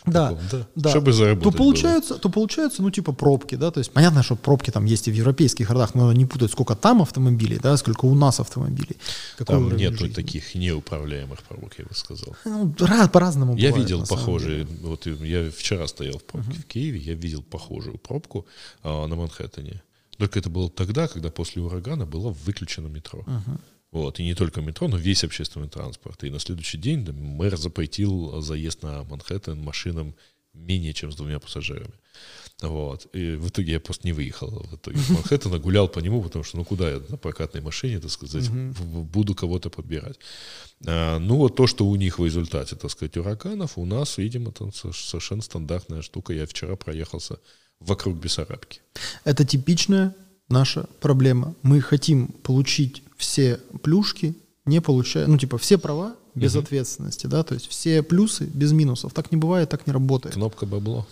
Да, 0.05 0.31
таком, 0.31 0.45
да. 0.51 0.67
да. 0.75 0.91
Чтобы 0.91 1.13
заработать 1.13 1.53
то 1.53 1.59
получается, 1.59 2.15
то 2.19 2.29
получается, 2.29 2.83
ну 2.83 2.91
типа 2.91 3.13
пробки, 3.13 3.55
да, 3.55 3.71
то 3.71 3.79
есть 3.79 3.93
понятно, 3.93 4.23
что 4.23 4.35
пробки 4.35 4.71
там 4.71 4.85
есть 4.85 5.07
и 5.09 5.11
в 5.13 5.15
европейских 5.15 5.69
городах, 5.69 5.95
но 5.95 6.13
не 6.13 6.27
путать, 6.27 6.51
сколько 6.51 6.75
там 6.75 7.03
автомобилей, 7.03 7.59
да, 7.63 7.77
сколько 7.77 8.07
у 8.07 8.15
нас 8.15 8.41
автомобилей. 8.41 8.97
Какой 9.39 9.57
Там 9.57 9.79
жизни. 9.79 10.09
таких 10.09 10.55
неуправляемых 10.55 11.43
пробок, 11.43 11.75
я 11.79 11.85
бы 11.85 11.95
сказал. 11.95 12.35
Ну, 12.45 12.75
по-разному 13.13 13.57
Я 13.57 13.71
бывает, 13.71 13.91
видел 13.91 14.07
похожие, 14.07 14.67
вот 14.83 15.07
и 15.07 15.11
я 15.27 15.51
вчера 15.51 15.87
стоял 15.87 16.19
в 16.19 16.25
пробке 16.25 16.59
в 16.59 16.67
Киеве, 16.67 16.99
я 16.99 17.15
видел 17.15 17.43
похожую 17.43 17.99
пробку 17.99 18.47
а, 18.83 19.07
на 19.07 19.15
Манхэттене. 19.15 19.83
Только 20.19 20.39
это 20.39 20.51
было 20.51 20.71
тогда, 20.71 21.09
когда 21.09 21.31
после 21.31 21.63
урагана 21.63 22.07
было 22.07 22.31
выключено 22.45 22.89
метро. 22.89 23.25
Вот, 23.93 24.19
и 24.19 24.25
не 24.25 24.35
только 24.35 24.61
метро, 24.63 24.89
но 24.89 24.97
весь 24.97 25.23
общественный 25.23 25.69
транспорт. 25.69 26.25
И 26.25 26.31
на 26.31 26.39
следующий 26.41 26.79
день 26.79 27.09
мэр 27.13 27.57
запретил 27.57 28.41
заезд 28.41 28.83
на 28.83 29.05
Манхэттен 29.05 29.59
машинам 29.63 30.15
менее 30.55 30.93
чем 30.93 31.13
с 31.13 31.17
двумя 31.17 31.39
пассажирами. 31.39 31.93
Вот. 32.61 33.07
И 33.15 33.37
в 33.37 33.49
итоге 33.49 33.73
я 33.73 33.81
просто 33.81 34.07
не 34.07 34.13
выехал 34.13 34.49
в 34.71 34.75
итоге 34.77 34.99
из 34.99 35.09
Манхэттена, 35.11 35.59
гулял 35.59 35.89
по 35.89 35.99
нему, 35.99 36.23
потому 36.23 36.45
что 36.45 36.57
ну 36.59 36.65
куда 36.65 36.91
я 36.91 37.03
на 37.09 37.17
прокатной 37.17 37.61
машине, 37.63 38.01
так 38.01 38.11
сказать, 38.11 38.45
в- 38.49 39.05
буду 39.05 39.35
кого-то 39.35 39.69
подбирать. 39.71 40.19
А, 40.87 41.19
ну 41.19 41.37
вот 41.37 41.57
то, 41.57 41.67
что 41.67 41.87
у 41.87 41.97
них 41.97 42.19
в 42.19 42.25
результате, 42.25 42.77
так 42.77 42.91
сказать, 42.91 43.17
ураганов, 43.17 43.77
у 43.79 43.85
нас, 43.87 44.19
видимо, 44.19 44.53
со- 44.75 44.93
совершенно 44.93 45.43
стандартная 45.43 46.03
штука. 46.03 46.33
Я 46.33 46.47
вчера 46.47 46.77
проехался 46.77 47.39
вокруг 47.81 48.17
Бессарабки. 48.19 48.81
Это 49.25 49.45
типичная 49.45 50.15
наша 50.49 50.85
проблема. 51.01 51.55
Мы 51.63 51.81
хотим 51.81 52.29
получить 52.29 53.03
все 53.23 53.59
плюшки, 53.83 54.35
не 54.67 54.81
получая, 54.81 55.27
ну 55.27 55.39
типа 55.39 55.57
все 55.57 55.79
права 55.79 56.15
без 56.35 56.57
ответственности, 56.57 57.27
да, 57.27 57.43
то 57.43 57.55
есть 57.55 57.69
все 57.69 58.03
плюсы 58.03 58.45
без 58.55 58.73
минусов. 58.73 59.13
Так 59.13 59.33
не 59.33 59.39
бывает, 59.39 59.69
так 59.69 59.87
не 59.87 59.93
работает. 59.93 60.35
Кнопка 60.35 60.67
бабло. 60.67 61.07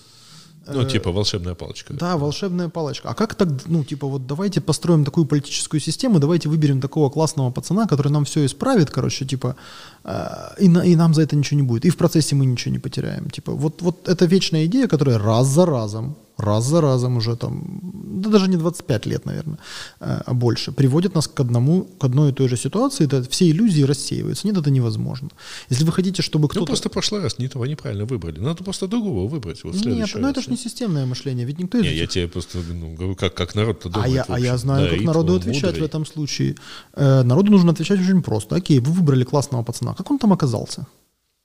Ну, 0.72 0.84
типа 0.84 1.10
волшебная 1.10 1.54
палочка. 1.54 1.94
Да, 1.94 2.16
волшебная 2.16 2.68
палочка. 2.68 3.08
А 3.08 3.14
как 3.14 3.34
так, 3.34 3.48
ну, 3.66 3.82
типа, 3.82 4.06
вот 4.06 4.26
давайте 4.26 4.60
построим 4.60 5.04
такую 5.04 5.26
политическую 5.26 5.80
систему, 5.80 6.18
давайте 6.20 6.48
выберем 6.48 6.80
такого 6.80 7.10
классного 7.10 7.50
пацана, 7.50 7.86
который 7.86 8.12
нам 8.12 8.24
все 8.24 8.44
исправит, 8.44 8.90
короче, 8.90 9.24
типа, 9.24 9.56
э, 10.04 10.64
и, 10.64 10.68
на- 10.68 10.84
и 10.84 10.96
нам 10.96 11.14
за 11.14 11.22
это 11.22 11.34
ничего 11.36 11.60
не 11.60 11.66
будет. 11.66 11.84
И 11.86 11.90
в 11.90 11.96
процессе 11.96 12.34
мы 12.36 12.46
ничего 12.46 12.72
не 12.72 12.78
потеряем. 12.78 13.30
Типа, 13.30 13.52
вот, 13.52 13.82
вот 13.82 14.08
это 14.08 14.26
вечная 14.26 14.66
идея, 14.66 14.86
которая 14.86 15.18
раз 15.18 15.48
за 15.48 15.66
разом, 15.66 16.14
раз 16.40 16.64
за 16.66 16.80
разом 16.80 17.16
уже 17.16 17.36
там, 17.36 17.80
да 18.22 18.30
даже 18.30 18.48
не 18.48 18.56
25 18.56 19.06
лет, 19.06 19.26
наверное, 19.26 19.58
э, 20.00 20.20
а 20.26 20.34
больше, 20.34 20.72
приводит 20.72 21.14
нас 21.14 21.28
к 21.28 21.38
одному, 21.40 21.84
к 21.98 22.04
одной 22.04 22.30
и 22.30 22.32
той 22.34 22.48
же 22.48 22.56
ситуации, 22.56 23.04
это 23.06 23.22
все 23.28 23.50
иллюзии 23.50 23.82
рассеиваются. 23.82 24.46
Нет, 24.46 24.56
это 24.56 24.70
невозможно. 24.70 25.28
Если 25.70 25.84
вы 25.84 25.92
хотите, 25.92 26.22
чтобы 26.22 26.42
Ну, 26.42 26.48
кто-то... 26.48 26.66
просто 26.66 26.88
в 26.88 26.92
прошлый 26.92 27.22
раз 27.22 27.38
не 27.38 27.48
того 27.48 27.66
неправильно 27.66 28.04
выбрали. 28.04 28.40
Надо 28.40 28.64
просто 28.64 28.86
другого 28.88 29.28
выбрать. 29.28 29.64
Вот 29.64 29.74
в 29.74 29.86
Нет, 29.86 30.10
ну 30.14 30.28
это 30.28 30.40
же 30.40 30.50
не 30.50 30.56
системное 30.56 31.06
мышление, 31.06 31.46
ведь 31.46 31.58
никто 31.58 31.78
из 31.78 31.82
Не, 31.82 31.88
этих 31.90 32.00
я 32.00 32.06
тебе 32.06 32.28
просто 32.28 32.58
ну, 32.58 32.94
говорю, 32.94 33.14
как, 33.16 33.34
как 33.34 33.54
народ-то 33.54 33.88
А 33.88 33.92
думает. 33.92 34.12
я, 34.14 34.24
в 34.24 34.30
а 34.30 34.38
я 34.40 34.56
знаю, 34.56 34.88
Да, 34.90 34.96
как 34.96 35.04
народу 35.06 35.34
отвечать 35.36 35.62
в 35.62 35.66
мудрый. 35.66 35.86
этом 35.86 36.06
случае. 36.06 36.56
Э, 36.94 37.22
народу 37.22 37.50
нужно 37.52 37.72
отвечать 37.72 38.00
очень 38.00 38.22
просто. 38.22 38.56
Окей, 38.56 38.80
вы 38.80 38.92
выбрали 38.92 39.24
классного 39.24 39.62
пацана. 39.62 39.94
Как 39.94 40.10
он 40.10 40.18
там 40.18 40.32
оказался? 40.32 40.86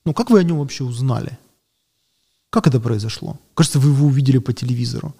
Ну, 0.05 0.13
как 0.13 0.29
вы 0.29 0.39
о 0.39 0.43
нем 0.43 0.59
вообще 0.59 0.83
узнали? 0.83 1.37
Как 2.55 2.67
это 2.67 2.79
произошло? 2.79 3.37
Кажется, 3.53 3.79
вы 3.79 3.89
его 3.89 4.07
увидели 4.07 4.37
по 4.37 4.53
телевизору. 4.53 5.13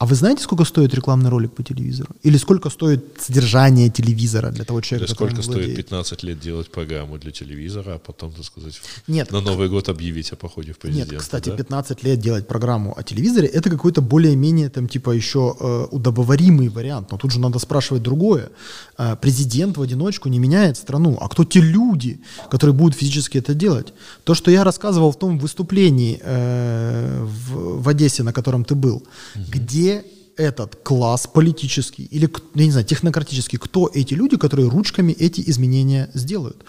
А 0.00 0.06
вы 0.06 0.14
знаете, 0.14 0.42
сколько 0.42 0.64
стоит 0.64 0.94
рекламный 0.94 1.28
ролик 1.28 1.52
по 1.52 1.62
телевизору? 1.62 2.08
Или 2.22 2.38
сколько 2.38 2.70
стоит 2.70 3.04
содержание 3.20 3.90
телевизора 3.90 4.50
для 4.50 4.64
того 4.64 4.78
Или 4.78 4.86
человека, 4.86 5.12
сколько 5.12 5.34
которым 5.34 5.42
стоит 5.42 5.66
владеет? 5.66 5.76
15 5.76 6.22
лет 6.22 6.40
делать 6.40 6.70
программу 6.70 7.18
для 7.18 7.30
телевизора, 7.30 7.96
а 7.96 7.98
потом, 7.98 8.32
так 8.32 8.46
сказать, 8.46 8.80
Нет, 9.08 9.30
на 9.30 9.42
Новый 9.42 9.68
год 9.68 9.90
объявить 9.90 10.32
о 10.32 10.36
походе 10.36 10.72
в 10.72 10.78
президенты. 10.78 11.12
Нет, 11.12 11.20
кстати, 11.20 11.50
да? 11.50 11.56
15 11.56 12.02
лет 12.02 12.18
делать 12.18 12.48
программу 12.48 12.98
о 12.98 13.02
телевизоре, 13.02 13.46
это 13.46 13.68
какой-то 13.68 14.00
более-менее 14.00 14.70
там 14.70 14.88
типа 14.88 15.10
еще 15.10 15.54
э, 15.60 15.86
удобоваримый 15.90 16.68
вариант. 16.68 17.10
Но 17.10 17.18
тут 17.18 17.32
же 17.32 17.38
надо 17.38 17.58
спрашивать 17.58 18.02
другое. 18.02 18.48
Э, 18.96 19.16
президент 19.20 19.76
в 19.76 19.82
одиночку 19.82 20.30
не 20.30 20.38
меняет 20.38 20.78
страну. 20.78 21.18
А 21.20 21.28
кто 21.28 21.44
те 21.44 21.60
люди, 21.60 22.20
которые 22.50 22.72
будут 22.72 22.96
физически 22.96 23.36
это 23.36 23.52
делать? 23.52 23.92
То, 24.24 24.32
что 24.34 24.50
я 24.50 24.64
рассказывал 24.64 25.12
в 25.12 25.18
том 25.18 25.38
выступлении 25.38 26.18
э, 26.22 27.22
в, 27.22 27.82
в 27.82 27.88
Одессе, 27.90 28.22
на 28.22 28.32
котором 28.32 28.64
ты 28.64 28.74
был, 28.74 29.02
где 29.34 29.89
этот 30.36 30.76
класс 30.76 31.26
политический 31.26 32.04
или, 32.04 32.30
я 32.54 32.64
не 32.64 32.70
знаю, 32.70 32.86
технократический, 32.86 33.58
кто 33.58 33.90
эти 33.92 34.14
люди, 34.14 34.36
которые 34.36 34.68
ручками 34.68 35.12
эти 35.12 35.42
изменения 35.50 36.10
сделают? 36.14 36.64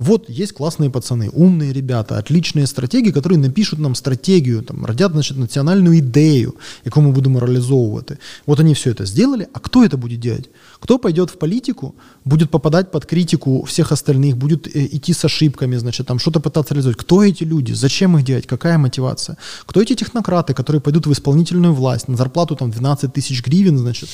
Вот 0.00 0.28
есть 0.28 0.52
классные 0.52 0.90
пацаны, 0.90 1.30
умные 1.30 1.72
ребята, 1.72 2.18
отличные 2.18 2.66
стратегії, 2.66 3.12
которые 3.12 3.38
напишут 3.38 3.78
нам 3.78 3.94
стратегию, 3.94 4.62
там, 4.62 4.84
родят, 4.84 5.12
значит, 5.12 5.38
национальную 5.38 5.98
идею, 5.98 6.54
яку 6.84 7.00
ми 7.00 7.10
будемо 7.10 7.40
реалізовувати. 7.40 8.18
Вот 8.46 8.60
они 8.60 8.74
все 8.74 8.90
это 8.90 9.06
сделали, 9.06 9.46
а 9.52 9.58
кто 9.58 9.84
это 9.84 9.96
будет 9.96 10.20
делать? 10.20 10.50
Кто 10.80 10.98
пойдет 10.98 11.30
в 11.30 11.38
политику, 11.38 11.94
будет 12.24 12.50
попадать 12.50 12.90
под 12.90 13.06
критику 13.06 13.64
всех 13.64 13.92
остальных, 13.92 14.36
будет 14.36 14.66
э, 14.66 14.88
идти 14.92 15.12
с 15.12 15.24
ошибками, 15.24 15.78
значит, 15.78 16.06
там 16.06 16.18
что-то 16.18 16.40
пытаться 16.40 16.74
реализовать? 16.74 16.98
Кто 16.98 17.24
эти 17.24 17.44
люди? 17.44 17.72
Зачем 17.72 18.16
их 18.16 18.24
делать? 18.24 18.46
Какая 18.46 18.78
мотивация? 18.78 19.36
Кто 19.66 19.80
эти 19.80 19.94
технократы, 19.94 20.54
которые 20.54 20.80
пойдут 20.80 21.06
в 21.06 21.12
исполнительную 21.12 21.74
власть 21.74 22.08
на 22.08 22.16
зарплату 22.16 22.56
там 22.56 22.70
12 22.70 23.12
тысяч 23.12 23.42
гривен, 23.46 23.78
значит, 23.78 24.08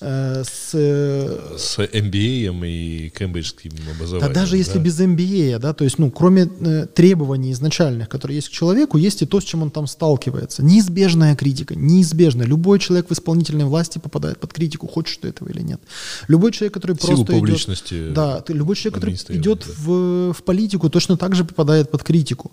э, 0.00 0.42
с 0.44 0.70
э, 0.74 1.56
С 1.58 1.78
MBA 1.78 2.66
и 2.66 3.10
кембриджским 3.18 3.72
да 3.86 3.92
образованием. 3.92 4.32
даже 4.32 4.56
если 4.56 4.78
да? 4.78 4.84
без 4.84 5.00
MBA, 5.00 5.26
да, 5.59 5.73
то 5.73 5.83
есть, 5.83 5.99
ну, 5.99 6.11
кроме 6.11 6.49
э, 6.59 6.87
требований 6.93 7.51
изначальных, 7.51 8.09
которые 8.09 8.35
есть 8.35 8.49
к 8.49 8.51
человеку, 8.51 8.97
есть 8.97 9.21
и 9.21 9.25
то, 9.25 9.39
с 9.39 9.43
чем 9.43 9.61
он 9.63 9.71
там 9.71 9.87
сталкивается. 9.87 10.63
Неизбежная 10.63 11.35
критика, 11.35 11.75
неизбежная. 11.75 12.45
Любой 12.45 12.79
человек 12.79 13.09
в 13.09 13.13
исполнительной 13.13 13.65
власти 13.65 13.99
попадает 13.99 14.39
под 14.39 14.53
критику, 14.53 14.87
хочешь 14.87 15.17
ты 15.17 15.29
этого 15.29 15.49
или 15.49 15.61
нет. 15.61 15.81
Любой 16.27 16.51
человек, 16.51 16.73
который 16.73 16.95
силу 16.99 17.25
просто 17.25 17.39
идет... 17.39 18.13
Да, 18.13 18.41
ты, 18.41 18.53
любой 18.53 18.75
человек, 18.75 18.95
который 18.95 19.15
идет 19.15 19.65
да. 19.67 19.73
в, 19.77 20.33
в 20.33 20.43
политику, 20.43 20.89
точно 20.89 21.17
так 21.17 21.35
же 21.35 21.45
попадает 21.45 21.89
под 21.91 22.03
критику. 22.03 22.51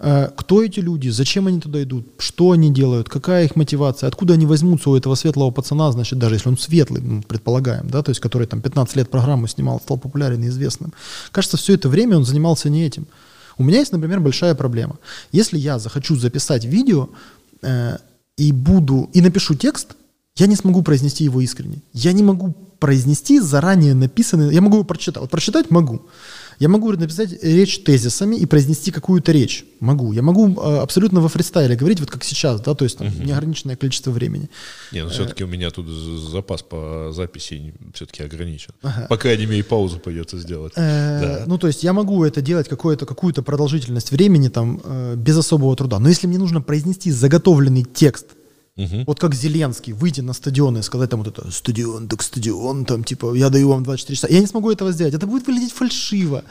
Э, 0.00 0.30
Кто 0.34 0.62
эти 0.62 0.80
люди? 0.80 1.10
Зачем 1.10 1.46
они 1.46 1.60
туда 1.60 1.82
идут? 1.82 2.06
Что 2.18 2.52
они 2.52 2.72
делают? 2.72 3.08
Какая 3.08 3.44
их 3.44 3.54
мотивация? 3.54 4.08
Откуда 4.08 4.34
они 4.34 4.46
возьмутся 4.46 4.90
у 4.90 4.96
этого 4.96 5.14
светлого 5.14 5.50
пацана, 5.50 5.92
значит, 5.92 6.18
даже 6.18 6.36
если 6.36 6.48
он 6.48 6.58
светлый, 6.58 7.02
ну, 7.02 7.22
предполагаем, 7.22 7.88
да, 7.90 8.02
то 8.02 8.10
есть 8.10 8.20
который 8.20 8.46
там 8.46 8.62
15 8.62 8.96
лет 8.96 9.10
программу 9.10 9.46
снимал, 9.46 9.80
стал 9.80 9.98
популярен 9.98 10.42
и 10.42 10.48
известным. 10.48 10.92
Кажется, 11.32 11.56
все 11.58 11.74
это 11.74 11.88
время 11.88 12.16
он 12.16 12.24
занимался 12.24 12.70
не 12.70 12.86
этим. 12.86 13.06
У 13.58 13.62
меня 13.62 13.78
есть, 13.80 13.92
например, 13.92 14.20
большая 14.20 14.54
проблема. 14.54 14.96
Если 15.32 15.58
я 15.58 15.78
захочу 15.78 16.16
записать 16.16 16.64
видео 16.64 17.10
э, 17.62 17.98
и 18.38 18.52
буду, 18.52 19.10
и 19.12 19.20
напишу 19.20 19.54
текст, 19.54 19.96
я 20.36 20.46
не 20.46 20.56
смогу 20.56 20.82
произнести 20.82 21.24
его 21.24 21.42
искренне. 21.42 21.82
Я 21.92 22.12
не 22.12 22.22
могу 22.22 22.54
произнести 22.78 23.38
заранее 23.40 23.94
написанный, 23.94 24.54
я 24.54 24.62
могу 24.62 24.76
его 24.76 24.84
прочитать. 24.84 25.20
Вот 25.20 25.30
прочитать 25.30 25.70
могу. 25.70 26.00
Я 26.60 26.68
могу 26.68 26.92
написать 26.92 27.42
речь 27.42 27.82
тезисами 27.82 28.36
и 28.36 28.44
произнести 28.44 28.90
какую-то 28.90 29.32
речь. 29.32 29.64
Могу. 29.80 30.12
Я 30.12 30.20
могу 30.20 30.60
э, 30.60 30.78
абсолютно 30.82 31.22
во 31.22 31.28
фристайле 31.28 31.74
говорить, 31.74 32.00
вот 32.00 32.10
как 32.10 32.22
сейчас, 32.22 32.60
да, 32.60 32.74
то 32.74 32.84
есть 32.84 32.98
там, 32.98 33.08
неограниченное 33.24 33.76
количество 33.76 34.10
времени. 34.10 34.50
Не, 34.92 35.04
ну 35.04 35.08
все-таки 35.08 35.42
у 35.42 35.46
меня 35.46 35.70
тут 35.70 35.88
запас 35.88 36.62
по 36.62 37.12
записи 37.12 37.72
все-таки 37.94 38.22
ограничен. 38.22 38.74
Ага. 38.82 39.06
По 39.08 39.16
крайней 39.16 39.46
мере, 39.46 39.64
паузу 39.64 39.98
придется 39.98 40.38
сделать. 40.38 40.74
Э, 40.76 41.20
Да. 41.20 41.44
Ну, 41.46 41.56
то 41.56 41.66
есть 41.66 41.82
я 41.82 41.94
могу 41.94 42.22
это 42.24 42.42
делать 42.42 42.68
какое-то, 42.68 43.06
какую-то 43.06 43.42
продолжительность 43.42 44.10
времени 44.10 44.48
там 44.48 44.82
э, 44.84 45.14
без 45.16 45.38
особого 45.38 45.74
труда. 45.76 45.98
Но 45.98 46.10
если 46.10 46.26
мне 46.26 46.38
нужно 46.38 46.60
произнести 46.60 47.10
заготовленный 47.10 47.84
текст, 47.84 48.26
Мгм. 48.80 49.04
вот 49.06 49.20
как 49.20 49.34
Зеленский, 49.34 49.92
выйти 49.92 50.20
на 50.22 50.32
стадион 50.32 50.78
и 50.78 50.82
сказать 50.82 51.10
там 51.10 51.22
вот 51.22 51.28
это 51.28 51.50
«стадион, 51.50 52.08
так 52.08 52.22
стадион», 52.22 52.84
там 52.84 53.04
типа 53.04 53.34
«я 53.34 53.50
даю 53.50 53.68
вам 53.68 53.82
24 53.82 54.16
часа», 54.16 54.28
я 54.30 54.40
не 54.40 54.46
смогу 54.46 54.70
этого 54.70 54.92
сделать. 54.92 55.14
Это 55.14 55.26
будет 55.26 55.46
выглядеть 55.46 55.72
фальшиво. 55.72 56.42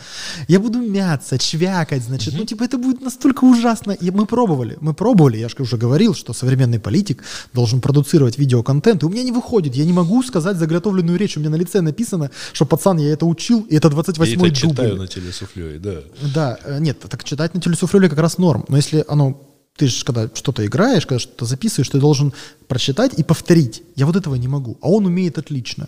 Я 0.47 0.59
буду 0.59 0.79
мяться, 0.79 1.37
чвякать, 1.37 2.03
значит. 2.03 2.33
Ну, 2.37 2.45
типа 2.45 2.63
это 2.63 2.77
будет 2.77 3.01
настолько 3.01 3.45
ужасно. 3.45 3.91
И 3.91 4.11
мы 4.11 4.25
пробовали, 4.25 4.77
мы 4.81 4.93
пробовали. 4.93 5.37
Я 5.37 5.49
же 5.49 5.55
уже 5.59 5.77
говорил, 5.77 6.13
что 6.13 6.33
современный 6.33 6.79
политик 6.79 7.23
должен 7.53 7.81
продуцировать 7.81 8.37
видеоконтент. 8.37 9.03
И 9.03 9.05
у 9.05 9.09
меня 9.09 9.23
не 9.23 9.31
выходит. 9.31 9.75
Я 9.75 9.85
не 9.85 9.93
могу 9.93 10.21
сказать 10.23 10.57
заготовленную 10.57 11.17
речь. 11.17 11.37
У 11.37 11.39
меня 11.39 11.49
на 11.49 11.55
лице 11.55 11.81
написано, 11.81 12.29
что 12.53 12.65
пацан, 12.65 12.97
я 12.99 13.11
это 13.13 13.25
учил, 13.25 13.61
и 13.69 13.75
это 13.75 13.87
Я 13.89 13.93
28-й 13.95 14.47
это 14.47 14.55
читаю 14.55 14.89
дубль. 14.89 15.01
на 15.01 15.07
телесуфлере, 15.07 15.79
да. 15.79 15.95
Да, 16.33 16.59
э, 16.63 16.79
нет, 16.79 16.99
так 16.99 17.23
читать 17.23 17.53
на 17.53 17.61
телесуфлёре 17.61 18.09
как 18.09 18.19
раз 18.19 18.37
норм. 18.37 18.65
Но 18.67 18.77
если 18.77 19.03
оно, 19.07 19.41
ты 19.79 19.87
же 19.87 20.03
когда 20.03 20.29
что-то 20.33 20.65
играешь, 20.65 21.05
когда 21.05 21.19
что-то 21.19 21.45
записываешь, 21.45 21.87
ты 21.87 21.99
должен 21.99 22.33
прочитать 22.67 23.13
и 23.17 23.23
повторить. 23.23 23.81
Я 23.95 24.05
вот 24.05 24.17
этого 24.17 24.35
не 24.35 24.49
могу, 24.49 24.77
а 24.81 24.89
он 24.89 25.05
умеет 25.05 25.37
отлично. 25.37 25.87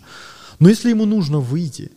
Но 0.58 0.70
если 0.70 0.88
ему 0.88 1.04
нужно 1.04 1.40
выйти 1.40 1.92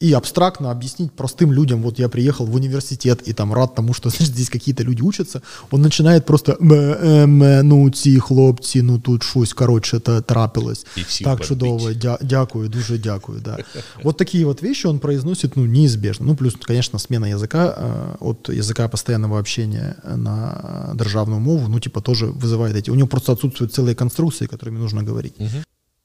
и 0.00 0.14
абстрактно 0.14 0.70
объяснить 0.70 1.12
простым 1.12 1.52
людям, 1.52 1.82
вот 1.82 1.98
я 1.98 2.08
приехал 2.08 2.46
в 2.46 2.54
университет 2.54 3.28
и 3.28 3.34
там 3.34 3.52
рад 3.52 3.74
тому, 3.74 3.92
что 3.92 4.08
значит, 4.10 4.34
здесь 4.34 4.48
какие-то 4.48 4.82
люди 4.82 5.02
учатся, 5.02 5.42
он 5.70 5.82
начинает 5.82 6.24
просто 6.24 6.56
«М, 6.60 7.68
ну 7.68 7.90
ці 7.90 8.18
хлопці, 8.18 8.82
ну 8.82 8.98
тут 8.98 9.22
щось, 9.22 9.52
короче, 9.52 9.96
это 9.96 10.22
трапилось. 10.22 10.86
Так 11.24 11.46
чудово, 11.46 11.94
дя, 11.94 12.18
дякую, 12.22 12.68
дуже 12.68 12.98
дякую, 12.98 13.40
да. 13.40 13.58
Вот 14.04 14.16
такие 14.16 14.44
вот 14.44 14.62
вещи 14.62 14.86
он 14.86 14.98
произносит, 14.98 15.56
ну, 15.56 15.66
неизбежно. 15.66 16.26
Ну, 16.26 16.34
плюс, 16.36 16.54
конечно, 16.66 16.98
смена 16.98 17.26
языка, 17.26 17.74
э, 17.76 18.16
от 18.20 18.48
языка 18.48 18.88
постоянного 18.88 19.38
общения 19.38 19.96
на 20.16 20.92
державную 20.94 21.40
мову, 21.40 21.68
ну, 21.68 21.80
типа, 21.80 22.00
тоже 22.00 22.26
вызывает 22.26 22.76
эти... 22.76 22.90
У 22.90 22.94
него 22.94 23.08
просто 23.08 23.32
отсутствуют 23.32 23.74
целые 23.74 23.94
конструкции, 23.94 24.46
которыми 24.46 24.78
нужно 24.78 25.02
говорить. 25.02 25.34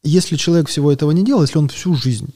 Если 0.04 0.38
человек 0.38 0.68
всего 0.68 0.92
этого 0.92 1.12
не 1.12 1.24
делал, 1.24 1.44
если 1.44 1.60
он 1.60 1.68
всю 1.68 1.96
жизнь 1.96 2.34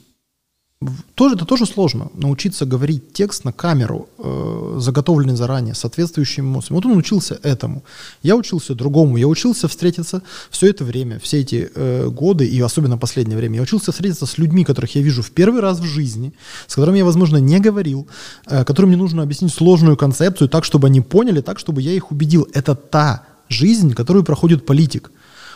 тоже, 1.15 1.35
это 1.35 1.45
тоже 1.45 1.65
сложно. 1.65 2.09
Научиться 2.13 2.65
говорить 2.65 3.11
текст 3.11 3.43
на 3.43 3.51
камеру, 3.51 4.07
э, 4.17 4.77
заготовленный 4.79 5.35
заранее, 5.35 5.75
соответствующим 5.75 6.45
эмоциям. 6.45 6.75
Вот 6.75 6.85
он 6.85 6.97
учился 6.97 7.37
этому. 7.43 7.83
Я 8.23 8.37
учился 8.37 8.75
другому. 8.75 9.17
Я 9.17 9.27
учился 9.27 9.67
встретиться 9.67 10.21
все 10.49 10.69
это 10.69 10.85
время, 10.85 11.19
все 11.19 11.41
эти 11.41 11.69
э, 11.75 12.07
годы, 12.07 12.47
и 12.47 12.61
особенно 12.61 12.97
последнее 12.97 13.37
время. 13.37 13.55
Я 13.55 13.63
учился 13.63 13.91
встретиться 13.91 14.25
с 14.25 14.37
людьми, 14.37 14.63
которых 14.63 14.95
я 14.95 15.01
вижу 15.01 15.21
в 15.21 15.31
первый 15.31 15.59
раз 15.59 15.79
в 15.79 15.85
жизни, 15.85 16.31
с 16.67 16.75
которыми 16.75 16.99
я, 16.99 17.05
возможно, 17.05 17.37
не 17.37 17.59
говорил, 17.59 18.07
э, 18.47 18.63
которым 18.63 18.91
мне 18.91 18.97
нужно 18.97 19.23
объяснить 19.23 19.53
сложную 19.53 19.97
концепцию 19.97 20.47
так, 20.47 20.63
чтобы 20.63 20.87
они 20.87 21.01
поняли, 21.01 21.41
так, 21.41 21.59
чтобы 21.59 21.81
я 21.81 21.91
их 21.91 22.11
убедил. 22.11 22.47
Это 22.53 22.75
та 22.75 23.23
жизнь, 23.49 23.93
которую 23.93 24.23
проходит 24.23 24.65
политик. 24.65 25.11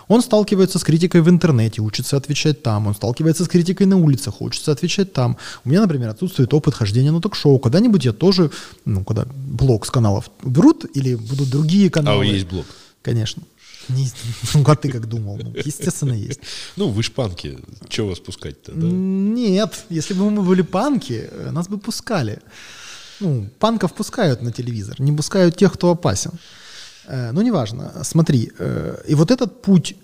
Он 0.07 0.21
сталкивается 0.21 0.79
с 0.79 0.83
критикой 0.83 1.21
в 1.21 1.29
интернете, 1.29 1.81
учится 1.81 2.17
отвечать 2.17 2.63
там. 2.63 2.87
Он 2.87 2.95
сталкивается 2.95 3.45
с 3.45 3.47
критикой 3.47 3.87
на 3.87 3.97
улицах, 3.97 4.41
учится 4.41 4.71
отвечать 4.71 5.13
там. 5.13 5.37
У 5.65 5.69
меня, 5.69 5.81
например, 5.81 6.09
отсутствует 6.09 6.53
опыт 6.53 6.73
хождения 6.73 7.11
на 7.11 7.21
ток-шоу. 7.21 7.59
Когда-нибудь 7.59 8.05
я 8.05 8.13
тоже, 8.13 8.51
ну, 8.85 9.03
когда 9.03 9.25
блок 9.35 9.85
с 9.85 9.91
каналов 9.91 10.29
берут 10.43 10.85
или 10.93 11.15
будут 11.15 11.49
другие 11.49 11.87
А 11.87 11.91
каналы. 11.91 12.25
есть 12.25 12.47
блог? 12.47 12.65
Конечно. 13.01 13.43
Не- 13.89 14.09
ну, 14.53 14.63
а 14.65 14.75
ты 14.75 14.89
как 14.91 15.07
думал? 15.07 15.39
Ну, 15.41 15.53
естественно, 15.65 16.13
есть. 16.13 16.39
Ну, 16.75 16.89
вы 16.89 17.03
ж 17.03 17.11
панки. 17.11 17.57
Чего 17.89 18.09
вас 18.09 18.19
пускать-то, 18.19 18.71
да? 18.71 18.87
Нет, 18.87 19.85
если 19.89 20.13
бы 20.13 20.29
мы 20.29 20.41
были 20.41 20.61
панки, 20.61 21.29
э, 21.31 21.51
нас 21.51 21.67
бы 21.67 21.77
пускали. 21.77 22.39
Ну, 23.19 23.49
панков 23.59 23.93
пускают 23.93 24.41
на 24.41 24.51
телевизор, 24.51 24.99
не 24.99 25.11
пускают 25.11 25.55
тех, 25.57 25.73
кто 25.73 25.91
опасен. 25.91 26.31
Э, 27.07 27.31
Ну, 27.31 27.41
неважно. 27.41 27.91
Смотри, 28.03 28.51
э, 28.59 28.97
и 29.07 29.15
вот 29.15 29.31
этот 29.31 29.61
путь 29.61 29.95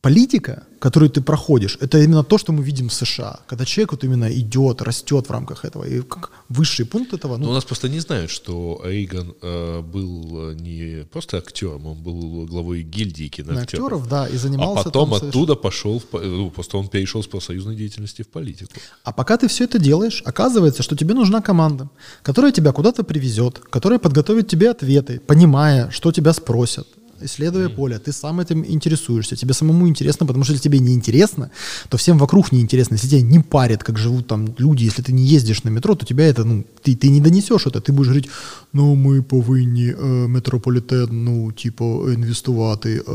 политика, 0.00 0.62
который 0.78 1.08
ты 1.08 1.20
проходишь, 1.20 1.78
это 1.80 1.98
именно 1.98 2.22
то, 2.22 2.38
что 2.38 2.52
мы 2.52 2.62
видим 2.62 2.88
в 2.88 2.92
США. 2.92 3.40
Когда 3.46 3.64
человек 3.64 3.92
вот 3.92 4.04
именно 4.04 4.28
идет, 4.32 4.82
растет 4.82 5.28
в 5.28 5.32
рамках 5.32 5.64
этого. 5.64 5.84
И 5.84 6.02
как 6.02 6.30
высший 6.48 6.86
пункт 6.86 7.12
этого, 7.12 7.36
Но 7.36 7.44
у 7.44 7.48
ну, 7.48 7.54
нас 7.54 7.64
просто 7.64 7.88
не 7.88 8.00
знают, 8.00 8.30
что 8.30 8.80
Рейган 8.84 9.34
э, 9.42 9.80
был 9.80 10.50
э, 10.50 10.54
не 10.54 11.04
просто 11.04 11.38
актером, 11.38 11.86
он 11.86 11.96
был 12.02 12.46
главой 12.46 12.82
гильдии 12.82 13.28
киноактеров. 13.28 13.86
актеров, 13.86 14.08
да, 14.08 14.28
и 14.28 14.36
А 14.36 14.38
занимался 14.38 14.84
потом 14.84 15.10
там 15.10 15.28
оттуда 15.28 15.56
пошел, 15.56 15.98
в 15.98 16.06
ну, 16.12 16.50
просто 16.50 16.78
он 16.78 16.88
перешел 16.88 17.22
с 17.22 17.26
профсоюзной 17.26 17.76
деятельности 17.76 18.22
в 18.22 18.28
политику. 18.28 18.72
А 19.04 19.12
пока 19.12 19.36
ты 19.36 19.48
все 19.48 19.64
это 19.64 19.78
делаешь, 19.78 20.22
оказывается, 20.24 20.82
что 20.82 20.96
тебе 20.96 21.14
нужна 21.14 21.40
команда, 21.40 21.88
которая 22.22 22.52
тебя 22.52 22.72
куда-то 22.72 23.02
привезет, 23.02 23.58
которая 23.58 23.98
подготовит 23.98 24.48
тебе 24.48 24.70
ответы, 24.70 25.20
понимая, 25.20 25.90
что 25.90 26.12
тебя 26.12 26.32
спросят, 26.32 26.86
исследуя 27.23 27.69
поле, 27.69 27.99
ты 27.99 28.11
сам 28.11 28.39
этим 28.39 28.65
интересуешься, 28.65 29.35
тебе 29.35 29.53
самому 29.53 29.87
интересно, 29.87 30.25
потому 30.25 30.43
что 30.43 30.53
если 30.53 30.69
тебе 30.69 30.79
не 30.79 30.93
интересно, 30.93 31.49
то 31.89 31.97
всем 31.97 32.17
вокруг 32.17 32.51
не 32.51 32.61
интересно. 32.61 32.95
Если 32.95 33.07
тебя 33.07 33.21
не 33.21 33.39
парит, 33.39 33.83
как 33.83 33.97
живут 33.97 34.27
там 34.27 34.55
люди, 34.59 34.85
если 34.85 35.01
ты 35.01 35.13
не 35.13 35.23
ездишь 35.23 35.63
на 35.63 35.69
метро, 35.69 35.95
то 35.95 36.05
тебя 36.05 36.23
это, 36.23 36.43
ну, 36.43 36.63
ты, 36.81 36.95
ты 36.95 37.09
не 37.09 37.21
донесешь 37.21 37.67
это, 37.67 37.81
ты 37.81 37.91
будешь 37.91 38.07
говорить, 38.07 38.29
ну, 38.73 38.95
ми 38.95 39.21
повинні 39.21 39.87
е, 39.87 40.27
метрополітен, 40.27 41.07
ну, 41.11 41.51
типу, 41.51 42.11
інвестувати, 42.11 42.89
е, 42.89 43.13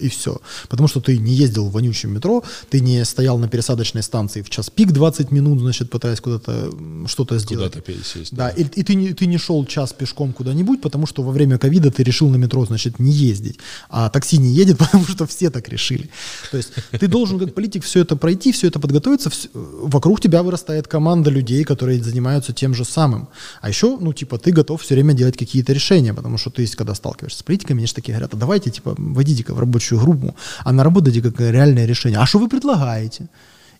і 0.00 0.08
все. 0.08 0.30
Потому 0.68 0.88
что 0.88 1.00
ты 1.00 1.20
не 1.20 1.44
ездил 1.44 1.66
в 1.66 1.70
вонючем 1.70 2.12
метро, 2.12 2.42
ты 2.72 2.80
не 2.80 3.04
стоял 3.04 3.38
на 3.38 3.48
пересадочной 3.48 4.02
станции 4.02 4.42
в 4.42 4.50
час 4.50 4.70
пик 4.70 4.92
20 4.92 5.32
минут, 5.32 5.60
значит, 5.60 5.90
пытаясь 5.90 6.20
куда-то 6.20 6.52
м, 6.52 7.06
что-то 7.08 7.38
сделать. 7.38 7.72
Куда-то 7.72 7.92
пересесть. 7.92 8.34
Да, 8.34 8.48
и, 8.48 8.62
и 8.62 8.82
ты, 8.82 8.94
не, 8.94 9.12
ты 9.12 9.26
не 9.26 9.38
шел 9.38 9.66
час 9.66 9.92
пешком 9.92 10.32
куда-нибудь, 10.32 10.80
потому 10.80 11.06
что 11.06 11.22
во 11.22 11.32
время 11.32 11.58
ковида 11.58 11.90
ты 11.90 12.04
решил 12.04 12.30
на 12.30 12.36
метро, 12.38 12.66
значит, 12.66 13.00
не 13.00 13.12
ездить. 13.12 13.29
а 13.89 14.09
такси 14.09 14.37
не 14.37 14.53
едет, 14.53 14.77
потому 14.91 15.05
что 15.05 15.25
все 15.25 15.49
так 15.49 15.69
решили. 15.69 16.09
То 16.51 16.57
есть 16.57 16.73
ты 16.91 17.07
должен 17.07 17.39
как 17.39 17.53
политик 17.53 17.83
все 17.83 18.01
это 18.01 18.15
пройти, 18.15 18.51
все 18.51 18.67
это 18.67 18.79
подготовиться. 18.79 19.29
вс- 19.29 19.49
вокруг 19.53 20.21
тебя 20.21 20.43
вырастает 20.43 20.87
команда 20.87 21.29
людей, 21.29 21.63
которые 21.63 22.01
занимаются 22.03 22.53
тем 22.53 22.73
же 22.73 22.85
самым. 22.85 23.27
А 23.61 23.69
еще, 23.69 23.97
ну, 23.99 24.13
типа, 24.13 24.37
ты 24.37 24.51
готов 24.51 24.81
все 24.81 24.95
время 24.95 25.13
делать 25.13 25.37
какие-то 25.37 25.73
решения, 25.73 26.13
потому 26.13 26.37
что 26.37 26.49
ты, 26.49 26.67
когда 26.67 26.95
сталкиваешься 26.95 27.39
с 27.39 27.43
политиками, 27.43 27.79
они 27.79 27.87
же 27.87 27.93
такие 27.93 28.13
говорят, 28.13 28.33
а 28.33 28.37
давайте, 28.37 28.69
типа, 28.69 28.95
войдите-ка 28.97 29.53
в 29.53 29.59
рабочую 29.59 29.99
группу, 30.01 30.35
а 30.63 30.71
наработайте 30.71 31.21
как 31.21 31.39
реальное 31.39 31.85
решение. 31.85 32.19
А 32.19 32.25
что 32.25 32.39
вы 32.39 32.47
предлагаете? 32.49 33.29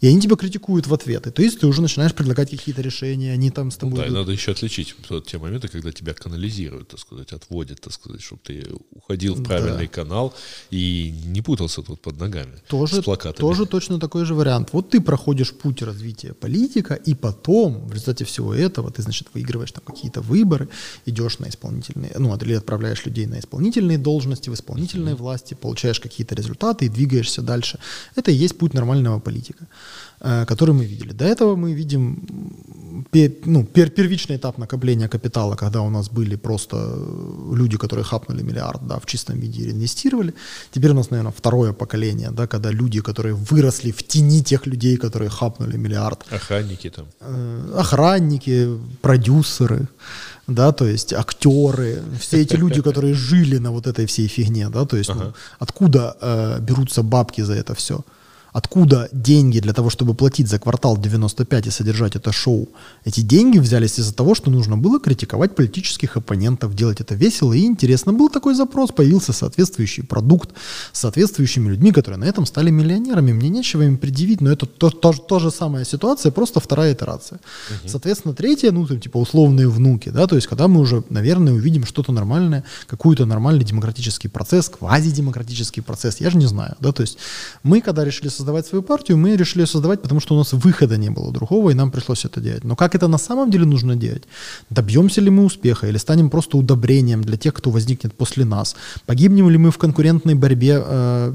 И 0.02 0.08
они 0.08 0.20
тебя 0.20 0.36
критикуют 0.36 0.88
в 0.88 0.94
ответ. 0.94 1.28
И 1.28 1.32
то 1.32 1.44
есть 1.44 1.60
ты 1.60 1.68
уже 1.68 1.82
начинаешь 1.82 2.14
предлагать 2.14 2.50
какие-то 2.50 2.82
решения, 2.82 3.32
они 3.34 3.52
там 3.52 3.70
с 3.70 3.76
Ну 3.76 3.90
тобой... 3.90 4.00
да, 4.00 4.08
и 4.08 4.10
надо 4.10 4.32
еще 4.32 4.52
отличить 4.52 4.96
те 5.28 5.38
моменты, 5.38 5.68
когда 5.68 5.92
тебя 5.92 6.14
канализируют, 6.14 6.90
так 6.90 7.00
сказать, 7.00 7.32
отводят, 7.34 7.82
так 7.82 7.94
сказать, 7.94 8.22
чтобы 8.22 8.42
ты 8.44 8.66
уходил 8.92 9.36
в 9.36 9.44
правильный 9.44 9.88
канал 9.88 10.34
и 10.72 11.14
не 11.28 11.42
путался 11.42 11.84
тут 11.84 12.02
под 12.02 12.20
ногами 12.20 12.54
Тоже, 12.68 13.02
с 13.02 13.04
плакатами. 13.04 13.36
тоже 13.48 13.66
точно 13.66 14.00
такой 14.00 14.26
же 14.26 14.34
вариант. 14.34 14.70
Вот 14.74 14.90
ты 14.90 15.00
проходишь 15.02 15.54
путь 15.54 15.82
развития 15.84 16.34
политика, 16.34 16.96
и 16.96 17.14
потом, 17.14 17.88
в 17.88 17.92
результате 17.94 18.26
всего 18.26 18.54
этого, 18.56 18.90
ты, 18.92 19.04
значит, 19.04 19.28
выигрываешь 19.34 19.72
там 19.72 19.84
какие-то 19.86 20.22
выборы, 20.22 20.68
идешь 21.06 21.40
на 21.40 21.48
исполнительные, 21.48 22.14
ну, 22.18 22.36
или 22.42 22.54
отправляешь 22.56 23.06
людей 23.06 23.28
на 23.28 23.40
исполнительные 23.40 24.00
должности, 24.00 24.50
в 24.50 24.54
исполнительной 24.56 25.14
власти, 25.14 25.54
получаешь 25.54 26.00
какие-то 26.00 26.34
результаты 26.34 26.86
и 26.86 26.90
двигаешься 26.90 27.42
дальше. 27.44 27.78
Это 28.16 28.32
и 28.32 28.34
есть 28.34 28.58
путь 28.58 28.74
нормального 28.74 29.20
политика, 29.20 29.68
который 30.20 30.74
мы 30.74 30.86
видели. 30.86 31.14
До 31.14 31.26
этого 31.26 31.56
мы 31.56 31.74
видим 31.74 32.24
ну, 33.46 33.64
пер- 33.64 33.90
первичный 33.90 34.36
этап 34.36 34.58
накопления 34.58 35.08
капитала, 35.08 35.56
когда 35.56 35.82
у 35.82 35.90
нас 35.90 36.10
были 36.10 36.36
просто 36.38 36.78
э, 36.78 37.56
люди, 37.56 37.78
которые 37.78 38.04
хапнули 38.04 38.44
миллиард 38.44 38.88
да, 38.88 39.00
в 39.00 39.06
чистом 39.06 39.40
виде 39.40 39.62
и 39.62 39.66
реинвестировали. 39.66 40.34
Теперь 40.72 40.92
у 40.92 40.94
нас, 40.94 41.10
наверное, 41.12 41.32
второе 41.32 41.74
поколение, 41.74 42.32
да, 42.32 42.48
когда 42.48 42.72
люди, 42.72 43.02
которые 43.02 43.34
выросли 43.34 43.92
в 43.92 44.04
тени 44.04 44.42
тех 44.42 44.68
людей, 44.68 44.98
которые 44.98 45.30
хапнули 45.30 45.78
миллиард, 45.78 46.26
Охранники 46.32 46.90
там. 46.90 47.06
э, 47.22 47.76
охранники, 47.78 48.68
продюсеры, 49.02 49.88
да, 50.48 50.72
то 50.72 50.86
есть 50.86 51.14
актеры, 51.14 52.02
все 52.20 52.42
эти 52.42 52.56
люди, 52.56 52.82
которые 52.90 53.14
жили 53.14 53.60
на 53.60 53.72
вот 53.72 53.88
этой 53.88 54.06
всей 54.06 54.28
фигне, 54.28 54.70
да, 54.70 54.86
то 54.86 54.98
есть 54.98 55.16
ну, 55.16 55.34
откуда 55.60 56.16
э, 56.22 56.60
берутся 56.62 57.04
бабки 57.04 57.42
за 57.42 57.54
это 57.54 57.74
все? 57.74 58.02
Откуда 58.52 59.08
деньги 59.14 59.60
для 59.60 59.74
того, 59.74 59.90
чтобы 59.90 60.14
платить 60.14 60.48
за 60.48 60.60
квартал 60.60 60.98
95 60.98 61.68
и 61.68 61.70
содержать 61.72 62.16
это 62.16 62.32
шоу? 62.32 62.70
Эти 63.06 63.22
деньги 63.22 63.60
взялись 63.60 64.00
из-за 64.00 64.14
того, 64.14 64.36
что 64.36 64.52
нужно 64.52 64.78
было 64.78 65.00
критиковать 65.00 65.56
политических 65.56 66.18
оппонентов, 66.18 66.76
делать 66.76 67.00
это 67.00 67.16
весело 67.16 67.54
и 67.54 67.66
интересно. 67.66 68.14
Был 68.14 68.30
такой 68.30 68.56
запрос, 68.56 68.92
появился 68.92 69.32
соответствующий 69.32 70.04
продукт 70.04 70.50
с 70.92 71.00
соответствующими 71.00 71.70
людьми, 71.70 71.92
которые 71.92 72.20
на 72.20 72.26
этом 72.26 72.46
стали 72.46 72.72
миллионерами. 72.72 73.32
Мне 73.32 73.50
нечего 73.50 73.84
им 73.84 73.98
предъявить, 73.98 74.42
но 74.42 74.52
это 74.52 74.66
то, 74.66 74.90
то, 74.90 75.14
то 75.14 75.40
же 75.40 75.50
самая 75.52 75.86
ситуация, 75.86 76.32
просто 76.32 76.60
вторая 76.60 76.94
итерация. 76.94 77.40
Соответственно, 77.86 78.34
третья, 78.34 78.72
ну, 78.72 78.86
типа 78.86 79.18
условные 79.18 79.70
внуки, 79.70 80.10
да, 80.10 80.28
то 80.28 80.36
есть 80.36 80.48
когда 80.48 80.68
мы 80.68 80.82
уже, 80.82 81.04
наверное, 81.10 81.54
увидим 81.54 81.86
что-то 81.86 82.12
нормальное, 82.12 82.64
какой-то 82.88 83.26
нормальный 83.26 83.64
демократический 83.64 84.28
процесс, 84.28 84.70
квазидемократический 84.70 85.82
процесс, 85.82 86.20
я 86.20 86.30
же 86.30 86.38
не 86.38 86.48
знаю, 86.48 86.76
да, 86.80 86.92
то 86.92 87.02
есть 87.02 87.18
мы, 87.64 87.82
когда 87.82 88.04
решили 88.04 88.28
создавать 88.42 88.66
свою 88.66 88.82
партию, 88.82 89.18
мы 89.18 89.38
решили 89.38 89.66
создавать, 89.66 90.02
потому 90.02 90.20
что 90.22 90.36
у 90.36 90.38
нас 90.38 90.54
выхода 90.54 90.98
не 90.98 91.10
было 91.10 91.32
другого, 91.32 91.70
и 91.70 91.74
нам 91.76 91.92
пришлось 91.92 92.26
это 92.26 92.42
делать. 92.42 92.64
Но 92.64 92.76
как 92.76 92.96
это 92.96 93.08
на 93.08 93.18
самом 93.18 93.52
деле 93.52 93.66
нужно 93.66 93.96
делать? 93.96 94.24
Добьемся 94.70 95.22
ли 95.22 95.30
мы 95.30 95.44
успеха 95.44 95.88
или 95.88 96.00
станем 96.00 96.30
просто 96.30 96.58
удобрением 96.58 97.22
для 97.22 97.38
тех, 97.38 97.54
кто 97.54 97.70
возникнет 97.70 98.14
после 98.14 98.46
нас? 98.46 98.76
Погибнем 99.06 99.50
ли 99.50 99.58
мы 99.58 99.70
в 99.70 99.78
конкурентной 99.78 100.36
борьбе, 100.36 100.84
э, 100.84 101.34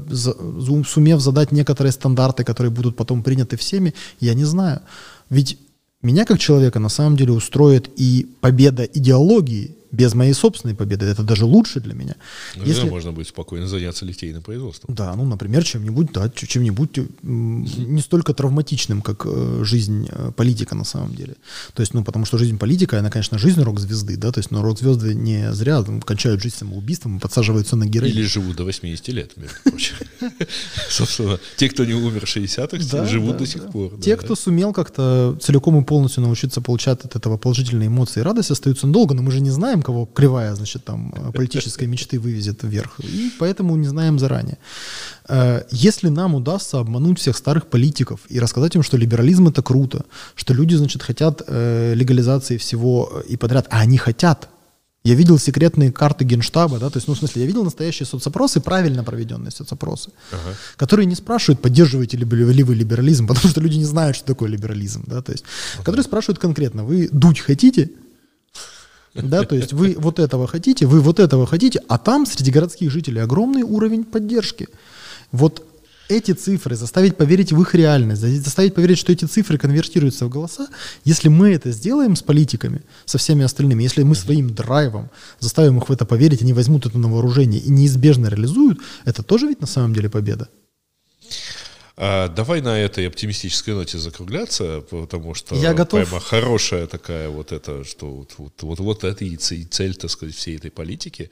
сумев 0.85 1.21
задать 1.21 1.51
некоторые 1.51 1.91
стандарты, 1.91 2.43
которые 2.43 2.71
будут 2.71 2.95
потом 2.95 3.23
приняты 3.23 3.55
всеми? 3.55 3.93
Я 4.19 4.33
не 4.33 4.45
знаю. 4.45 4.81
Ведь 5.29 5.57
меня 6.01 6.25
как 6.25 6.39
человека 6.39 6.79
на 6.79 6.89
самом 6.89 7.15
деле 7.15 7.31
устроит 7.31 7.89
и 7.95 8.27
победа 8.41 8.83
идеологии, 8.83 9.76
без 9.91 10.13
моей 10.13 10.33
собственной 10.33 10.75
победы. 10.75 11.05
Это 11.05 11.23
даже 11.23 11.45
лучше 11.45 11.79
для 11.79 11.93
меня. 11.93 12.15
Ну, 12.55 12.63
Если... 12.65 12.89
можно 12.89 13.11
будет 13.11 13.27
спокойно 13.27 13.67
заняться 13.67 14.05
литейным 14.05 14.41
производством. 14.41 14.93
Да, 14.93 15.15
ну, 15.15 15.25
например, 15.25 15.63
чем-нибудь, 15.63 16.11
да, 16.13 16.29
чем-нибудь 16.29 16.99
не 17.23 18.01
столько 18.01 18.33
травматичным, 18.33 19.01
как 19.01 19.25
э, 19.25 19.61
жизнь 19.63 20.07
э, 20.09 20.31
политика 20.35 20.75
на 20.75 20.83
самом 20.83 21.15
деле. 21.15 21.35
То 21.73 21.81
есть, 21.81 21.93
ну, 21.93 22.03
потому 22.03 22.25
что 22.25 22.37
жизнь 22.37 22.57
политика, 22.57 22.99
она, 22.99 23.09
конечно, 23.09 23.37
жизнь 23.37 23.61
рок-звезды, 23.61 24.17
да, 24.17 24.31
то 24.31 24.39
есть, 24.39 24.51
но 24.51 24.61
рок-звезды 24.61 25.13
не 25.13 25.51
зря 25.53 25.81
там, 25.83 26.01
кончают 26.01 26.41
жизнь 26.41 26.55
самоубийством 26.55 27.17
и 27.17 27.19
подсаживаются 27.19 27.75
на 27.75 27.85
героин. 27.85 28.11
Или 28.11 28.23
живут 28.23 28.55
до 28.55 28.63
80 28.63 29.07
лет, 29.09 29.37
между 29.37 29.55
прочим. 29.63 29.95
Собственно, 30.89 31.39
те, 31.55 31.69
кто 31.69 31.85
не 31.85 31.93
умер 31.93 32.25
в 32.25 32.35
60-х, 32.35 33.05
живут 33.07 33.37
до 33.37 33.45
сих 33.45 33.71
пор. 33.71 33.99
Те, 34.01 34.15
кто 34.17 34.35
сумел 34.35 34.73
как-то 34.73 35.37
целиком 35.41 35.81
и 35.81 35.83
полностью 35.83 36.23
научиться 36.23 36.61
получать 36.61 37.03
от 37.05 37.15
этого 37.15 37.37
положительные 37.37 37.87
эмоции 37.87 38.19
и 38.19 38.23
радость, 38.23 38.51
остаются 38.51 38.87
долго, 38.87 39.13
но 39.13 39.21
мы 39.21 39.31
же 39.31 39.39
не 39.41 39.51
знаем, 39.51 39.76
кого 39.81 40.05
кривая, 40.05 40.55
значит, 40.55 40.83
там, 40.85 41.13
э, 41.15 41.31
политической 41.31 41.87
мечты 41.87 42.19
вывезет 42.19 42.63
вверх. 42.63 42.99
И 42.99 43.31
поэтому 43.39 43.75
не 43.75 43.87
знаем 43.87 44.19
заранее. 44.19 44.57
Э, 45.27 45.63
если 45.71 46.09
нам 46.09 46.35
удастся 46.35 46.79
обмануть 46.79 47.19
всех 47.19 47.37
старых 47.37 47.67
политиков 47.67 48.19
и 48.29 48.39
рассказать 48.39 48.75
им, 48.75 48.83
что 48.83 48.97
либерализм 48.97 49.47
это 49.47 49.61
круто, 49.61 50.05
что 50.35 50.53
люди, 50.53 50.75
значит, 50.75 51.03
хотят 51.03 51.41
э, 51.47 51.93
легализации 51.95 52.57
всего 52.57 53.23
и 53.29 53.37
подряд, 53.37 53.67
а 53.69 53.79
они 53.79 53.97
хотят, 53.97 54.49
я 55.07 55.15
видел 55.15 55.39
секретные 55.39 55.91
карты 55.91 56.25
Генштаба, 56.25 56.79
да, 56.79 56.89
то 56.89 56.97
есть, 56.97 57.07
ну, 57.07 57.13
в 57.13 57.17
смысле, 57.17 57.43
я 57.43 57.47
видел 57.47 57.63
настоящие 57.63 58.05
соцопросы, 58.05 58.59
правильно 58.59 59.05
проведенные 59.05 59.51
соцопросы, 59.51 60.11
ага. 60.31 60.55
которые 60.75 61.05
не 61.05 61.15
спрашивают, 61.15 61.61
поддерживаете 61.61 62.17
ли 62.17 62.25
вы 62.25 62.75
либерализм, 62.75 63.25
потому 63.27 63.47
что 63.47 63.61
люди 63.61 63.77
не 63.77 63.85
знают, 63.85 64.17
что 64.17 64.25
такое 64.25 64.49
либерализм, 64.49 65.05
да, 65.07 65.21
то 65.21 65.31
есть, 65.31 65.45
ага. 65.75 65.83
которые 65.83 66.03
спрашивают 66.03 66.39
конкретно, 66.39 66.83
вы 66.83 67.07
дуть 67.09 67.39
хотите? 67.39 67.89
Да, 69.21 69.43
то 69.43 69.55
есть 69.55 69.73
вы 69.73 69.95
вот 69.97 70.19
этого 70.19 70.47
хотите, 70.47 70.85
вы 70.85 71.01
вот 71.01 71.19
этого 71.19 71.45
хотите, 71.45 71.81
а 71.87 71.97
там 71.97 72.25
среди 72.25 72.51
городских 72.51 72.91
жителей 72.91 73.21
огромный 73.21 73.63
уровень 73.63 74.03
поддержки. 74.03 74.67
Вот 75.31 75.63
эти 76.09 76.31
цифры, 76.31 76.75
заставить 76.75 77.17
поверить 77.17 77.51
в 77.51 77.61
их 77.61 77.75
реальность, 77.75 78.21
заставить 78.21 78.73
поверить, 78.73 78.97
что 78.97 79.11
эти 79.11 79.25
цифры 79.25 79.57
конвертируются 79.57 80.25
в 80.25 80.29
голоса, 80.29 80.67
если 81.03 81.27
мы 81.27 81.51
это 81.51 81.71
сделаем 81.71 82.15
с 82.15 82.21
политиками, 82.21 82.81
со 83.05 83.17
всеми 83.17 83.43
остальными, 83.43 83.83
если 83.83 84.03
мы 84.03 84.15
своим 84.15 84.53
драйвом 84.53 85.09
заставим 85.39 85.77
их 85.77 85.89
в 85.89 85.91
это 85.91 86.05
поверить, 86.05 86.41
они 86.41 86.53
возьмут 86.53 86.85
это 86.85 86.97
на 86.97 87.09
вооружение 87.09 87.59
и 87.59 87.69
неизбежно 87.69 88.27
реализуют, 88.27 88.79
это 89.05 89.23
тоже 89.23 89.47
ведь 89.47 89.61
на 89.61 89.67
самом 89.67 89.93
деле 89.93 90.09
победа. 90.09 90.47
А, 91.99 92.27
давай 92.27 92.61
на 92.61 92.79
этой 92.79 93.07
оптимистической 93.07 93.73
ноте 93.73 93.97
закругляться, 93.97 94.81
потому 94.81 95.33
что 95.33 95.55
Я 95.55 95.73
готов. 95.73 96.07
прямо 96.07 96.19
хорошая 96.19 96.85
такая 96.85 97.29
вот 97.29 97.51
это, 97.51 97.83
что 97.83 98.11
вот, 98.11 98.35
вот, 98.37 98.61
вот, 98.61 98.79
вот 98.79 99.03
это 99.03 99.25
и 99.25 99.35
цель, 99.35 99.95
так 99.95 100.11
сказать, 100.11 100.35
всей 100.35 100.57
этой 100.57 100.69
политики. 100.69 101.31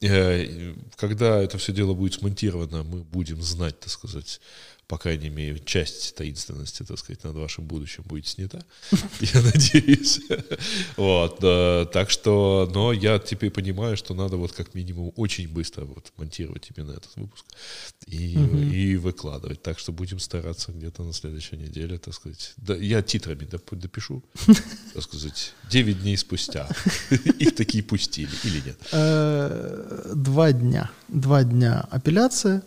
Э, 0.00 0.74
когда 0.96 1.42
это 1.42 1.58
все 1.58 1.72
дело 1.74 1.92
будет 1.92 2.14
смонтировано, 2.14 2.82
мы 2.82 3.00
будем 3.04 3.42
знать, 3.42 3.78
так 3.78 3.90
сказать, 3.90 4.40
по 4.88 4.98
крайней 4.98 5.30
мере, 5.30 5.60
часть 5.64 6.14
таинственности, 6.14 6.84
так 6.84 6.98
сказать, 6.98 7.24
над 7.24 7.34
вашим 7.34 7.64
будущим 7.64 8.04
будет 8.06 8.26
снята, 8.26 8.62
я 9.20 9.42
надеюсь. 9.42 10.20
Вот, 10.96 11.40
так 11.92 12.10
что, 12.10 12.70
но 12.72 12.92
я 12.92 13.18
теперь 13.18 13.50
понимаю, 13.50 13.96
что 13.96 14.14
надо 14.14 14.36
вот 14.36 14.52
как 14.52 14.74
минимум 14.74 15.12
очень 15.16 15.48
быстро 15.48 15.84
вот 15.84 16.12
монтировать 16.16 16.70
именно 16.74 16.92
этот 16.92 17.10
выпуск 17.16 17.44
и, 18.06 18.34
и 18.34 18.96
выкладывать. 18.96 19.62
Так 19.62 19.78
что 19.78 19.92
будем 19.92 20.18
стараться 20.18 20.72
где-то 20.72 21.02
на 21.02 21.12
следующей 21.12 21.56
неделе, 21.56 21.98
так 21.98 22.14
сказать. 22.14 22.54
Да, 22.56 22.74
я 22.76 23.02
титрами 23.02 23.48
допишу, 23.72 24.22
так 24.94 25.02
сказать, 25.02 25.52
9 25.70 26.02
дней 26.02 26.16
спустя. 26.16 26.68
Их 27.38 27.54
такие 27.54 27.82
пустили 27.82 28.30
или 28.44 28.60
нет? 28.60 28.78
Э, 28.92 30.12
два 30.14 30.52
дня. 30.52 30.90
Два 31.08 31.44
дня 31.44 31.86
апелляция. 31.90 32.62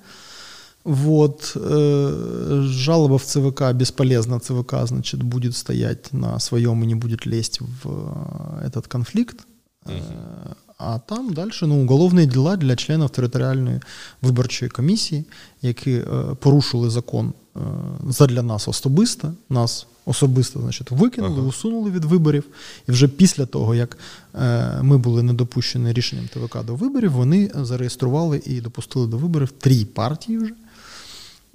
Вот, 0.85 1.53
э, 1.57 2.63
жалоба 2.67 3.17
в 3.17 3.25
ЦВК 3.25 3.73
бесполезна, 3.73 4.39
ЦВК, 4.39 4.75
значит, 4.85 5.23
будет 5.23 5.57
стоять 5.57 6.13
на 6.13 6.39
своем 6.39 6.83
и 6.83 6.87
не 6.87 6.95
будет 6.95 7.27
лезть 7.27 7.61
в 7.61 7.89
э, 7.89 8.67
этот 8.67 8.87
конфликт. 8.87 9.47
Э, 9.87 10.55
а 10.79 10.99
там 10.99 11.33
дальше 11.33 11.67
ну, 11.67 11.83
уголовні 11.83 12.27
дела 12.27 12.57
для 12.57 12.77
членів 12.77 13.11
територіальної 13.11 13.81
виборчої 14.23 14.71
комісії, 14.71 15.25
які 15.63 15.93
е, 15.93 16.05
порушили 16.41 16.91
закон 16.91 17.33
е, 17.57 17.61
задля 18.09 18.43
нас 18.43 18.69
особисто, 18.69 19.33
нас 19.49 19.87
особисто 20.07 20.61
значить, 20.61 20.91
викинули, 20.91 21.39
ага. 21.39 21.49
усунули 21.49 21.91
від 21.91 22.05
виборів. 22.05 22.45
І 22.89 22.93
вже 22.93 23.09
після 23.09 23.47
того, 23.47 23.75
як 23.75 23.99
е, 24.35 24.79
ми 24.83 24.99
були 24.99 25.23
недопущені 25.23 25.93
рішенням 25.93 26.29
ТВК 26.29 26.65
до 26.65 26.75
виборів, 26.75 27.13
вони 27.13 27.51
зареєстрували 27.55 28.43
і 28.47 28.61
допустили 28.61 29.07
до 29.07 29.17
виборів 29.17 29.51
три 29.51 29.85
партії 29.85 30.39
вже. 30.39 30.55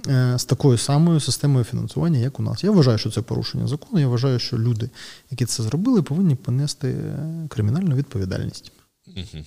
Е, 0.08 0.40
з 0.40 0.46
такою 0.46 0.78
самою 0.78 1.20
системою 1.20 1.66
фінансування, 1.66 2.20
як 2.20 2.40
у 2.40 2.44
нас. 2.44 2.64
Я 2.64 2.72
вважаю, 2.72 2.98
що 2.98 3.12
це 3.12 3.22
порушення 3.22 3.68
закону. 3.68 4.00
Я 4.00 4.08
вважаю, 4.08 4.40
що 4.40 4.58
люди, 4.58 4.90
які 5.32 5.46
це 5.46 5.64
зробили, 5.64 6.02
повинні 6.02 6.36
понести 6.36 6.88
е, 6.88 7.48
кримінальну 7.50 7.96
відповідальність. 7.96 8.72
Угу. 9.08 9.44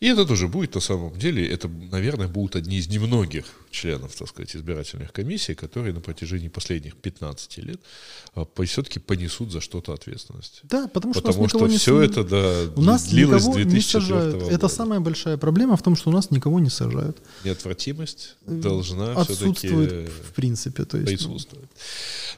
И 0.00 0.06
это 0.06 0.26
тоже 0.26 0.48
будет 0.48 0.74
на 0.74 0.80
самом 0.80 1.18
деле, 1.18 1.48
это, 1.48 1.68
наверное, 1.68 2.28
будут 2.28 2.56
одни 2.56 2.78
из 2.78 2.88
немногих 2.88 3.44
членов, 3.70 4.14
так 4.14 4.28
сказать, 4.28 4.56
избирательных 4.56 5.12
комиссий, 5.12 5.54
которые 5.54 5.92
на 5.92 6.00
протяжении 6.00 6.48
последних 6.48 6.96
15 6.96 7.58
лет 7.58 7.80
а, 8.34 8.46
все-таки 8.64 8.98
понесут 8.98 9.52
за 9.52 9.60
что-то 9.60 9.92
ответственность. 9.92 10.60
Да, 10.64 10.88
потому 10.88 11.14
что, 11.14 11.22
потому 11.22 11.48
что 11.48 11.66
не 11.66 11.78
все 11.78 12.00
это 12.00 12.24
да, 12.24 12.72
у 12.76 12.82
нас 12.82 13.08
длилось 13.08 13.42
с 13.42 13.48
2004 13.48 14.32
года. 14.32 14.54
Это 14.54 14.68
самая 14.68 15.00
большая 15.00 15.36
проблема 15.36 15.76
в 15.76 15.82
том, 15.82 15.96
что 15.96 16.10
у 16.10 16.12
нас 16.12 16.30
никого 16.30 16.60
не 16.60 16.70
сажают. 16.70 17.18
Неотвратимость 17.44 18.36
э, 18.46 18.52
должна 18.52 19.12
Отсутствует 19.12 20.08
в 20.08 20.32
принципе. 20.32 20.84
То 20.84 20.96
есть, 20.98 21.08
присутствовать. 21.08 21.70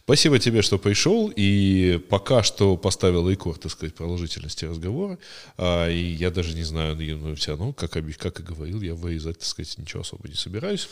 Спасибо 0.04 0.38
тебе, 0.38 0.62
что 0.62 0.78
пришел, 0.78 1.32
и 1.34 2.00
пока 2.08 2.42
что 2.42 2.76
поставил 2.76 3.28
рекорд, 3.28 3.60
так 3.60 3.72
сказать, 3.72 3.94
продолжительности 3.94 4.64
разговора, 4.64 5.18
а, 5.56 5.88
и 5.88 6.12
я 6.14 6.30
даже 6.30 6.54
не 6.54 6.64
знаю, 6.64 6.96
но 7.18 7.34
все 7.34 7.50
равно, 7.50 7.72
как, 7.72 7.92
как 7.92 8.40
и 8.40 8.42
говорил, 8.42 8.82
я 8.82 8.94
вырезать, 8.94 9.38
так 9.38 9.46
сказать, 9.46 9.78
ничего 9.78 10.00
особо 10.02 10.28
не 10.28 10.34
собираюсь. 10.34 10.88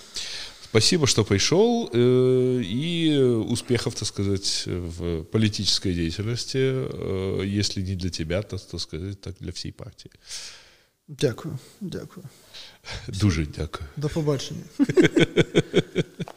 Спасибо, 0.65 1.07
что 1.07 1.25
пришел, 1.25 1.89
э, 1.93 2.63
и 2.63 3.19
успехов, 3.49 3.95
так 3.95 4.09
сказать, 4.09 4.65
в 4.67 5.23
политической 5.25 5.95
деятельности, 5.95 6.59
э, 6.59 7.43
если 7.47 7.83
не 7.83 7.95
для 7.95 8.11
тебя, 8.11 8.43
то, 8.43 8.59
так 8.59 8.81
сказать, 8.81 9.21
так 9.21 9.37
для 9.41 9.53
всей 9.53 9.73
партии. 9.73 10.11
Дякую, 11.09 11.59
дякую. 11.81 12.27
Дуже 13.09 13.47
дякую. 13.47 13.89
До 13.97 14.09
побачення. 14.09 14.65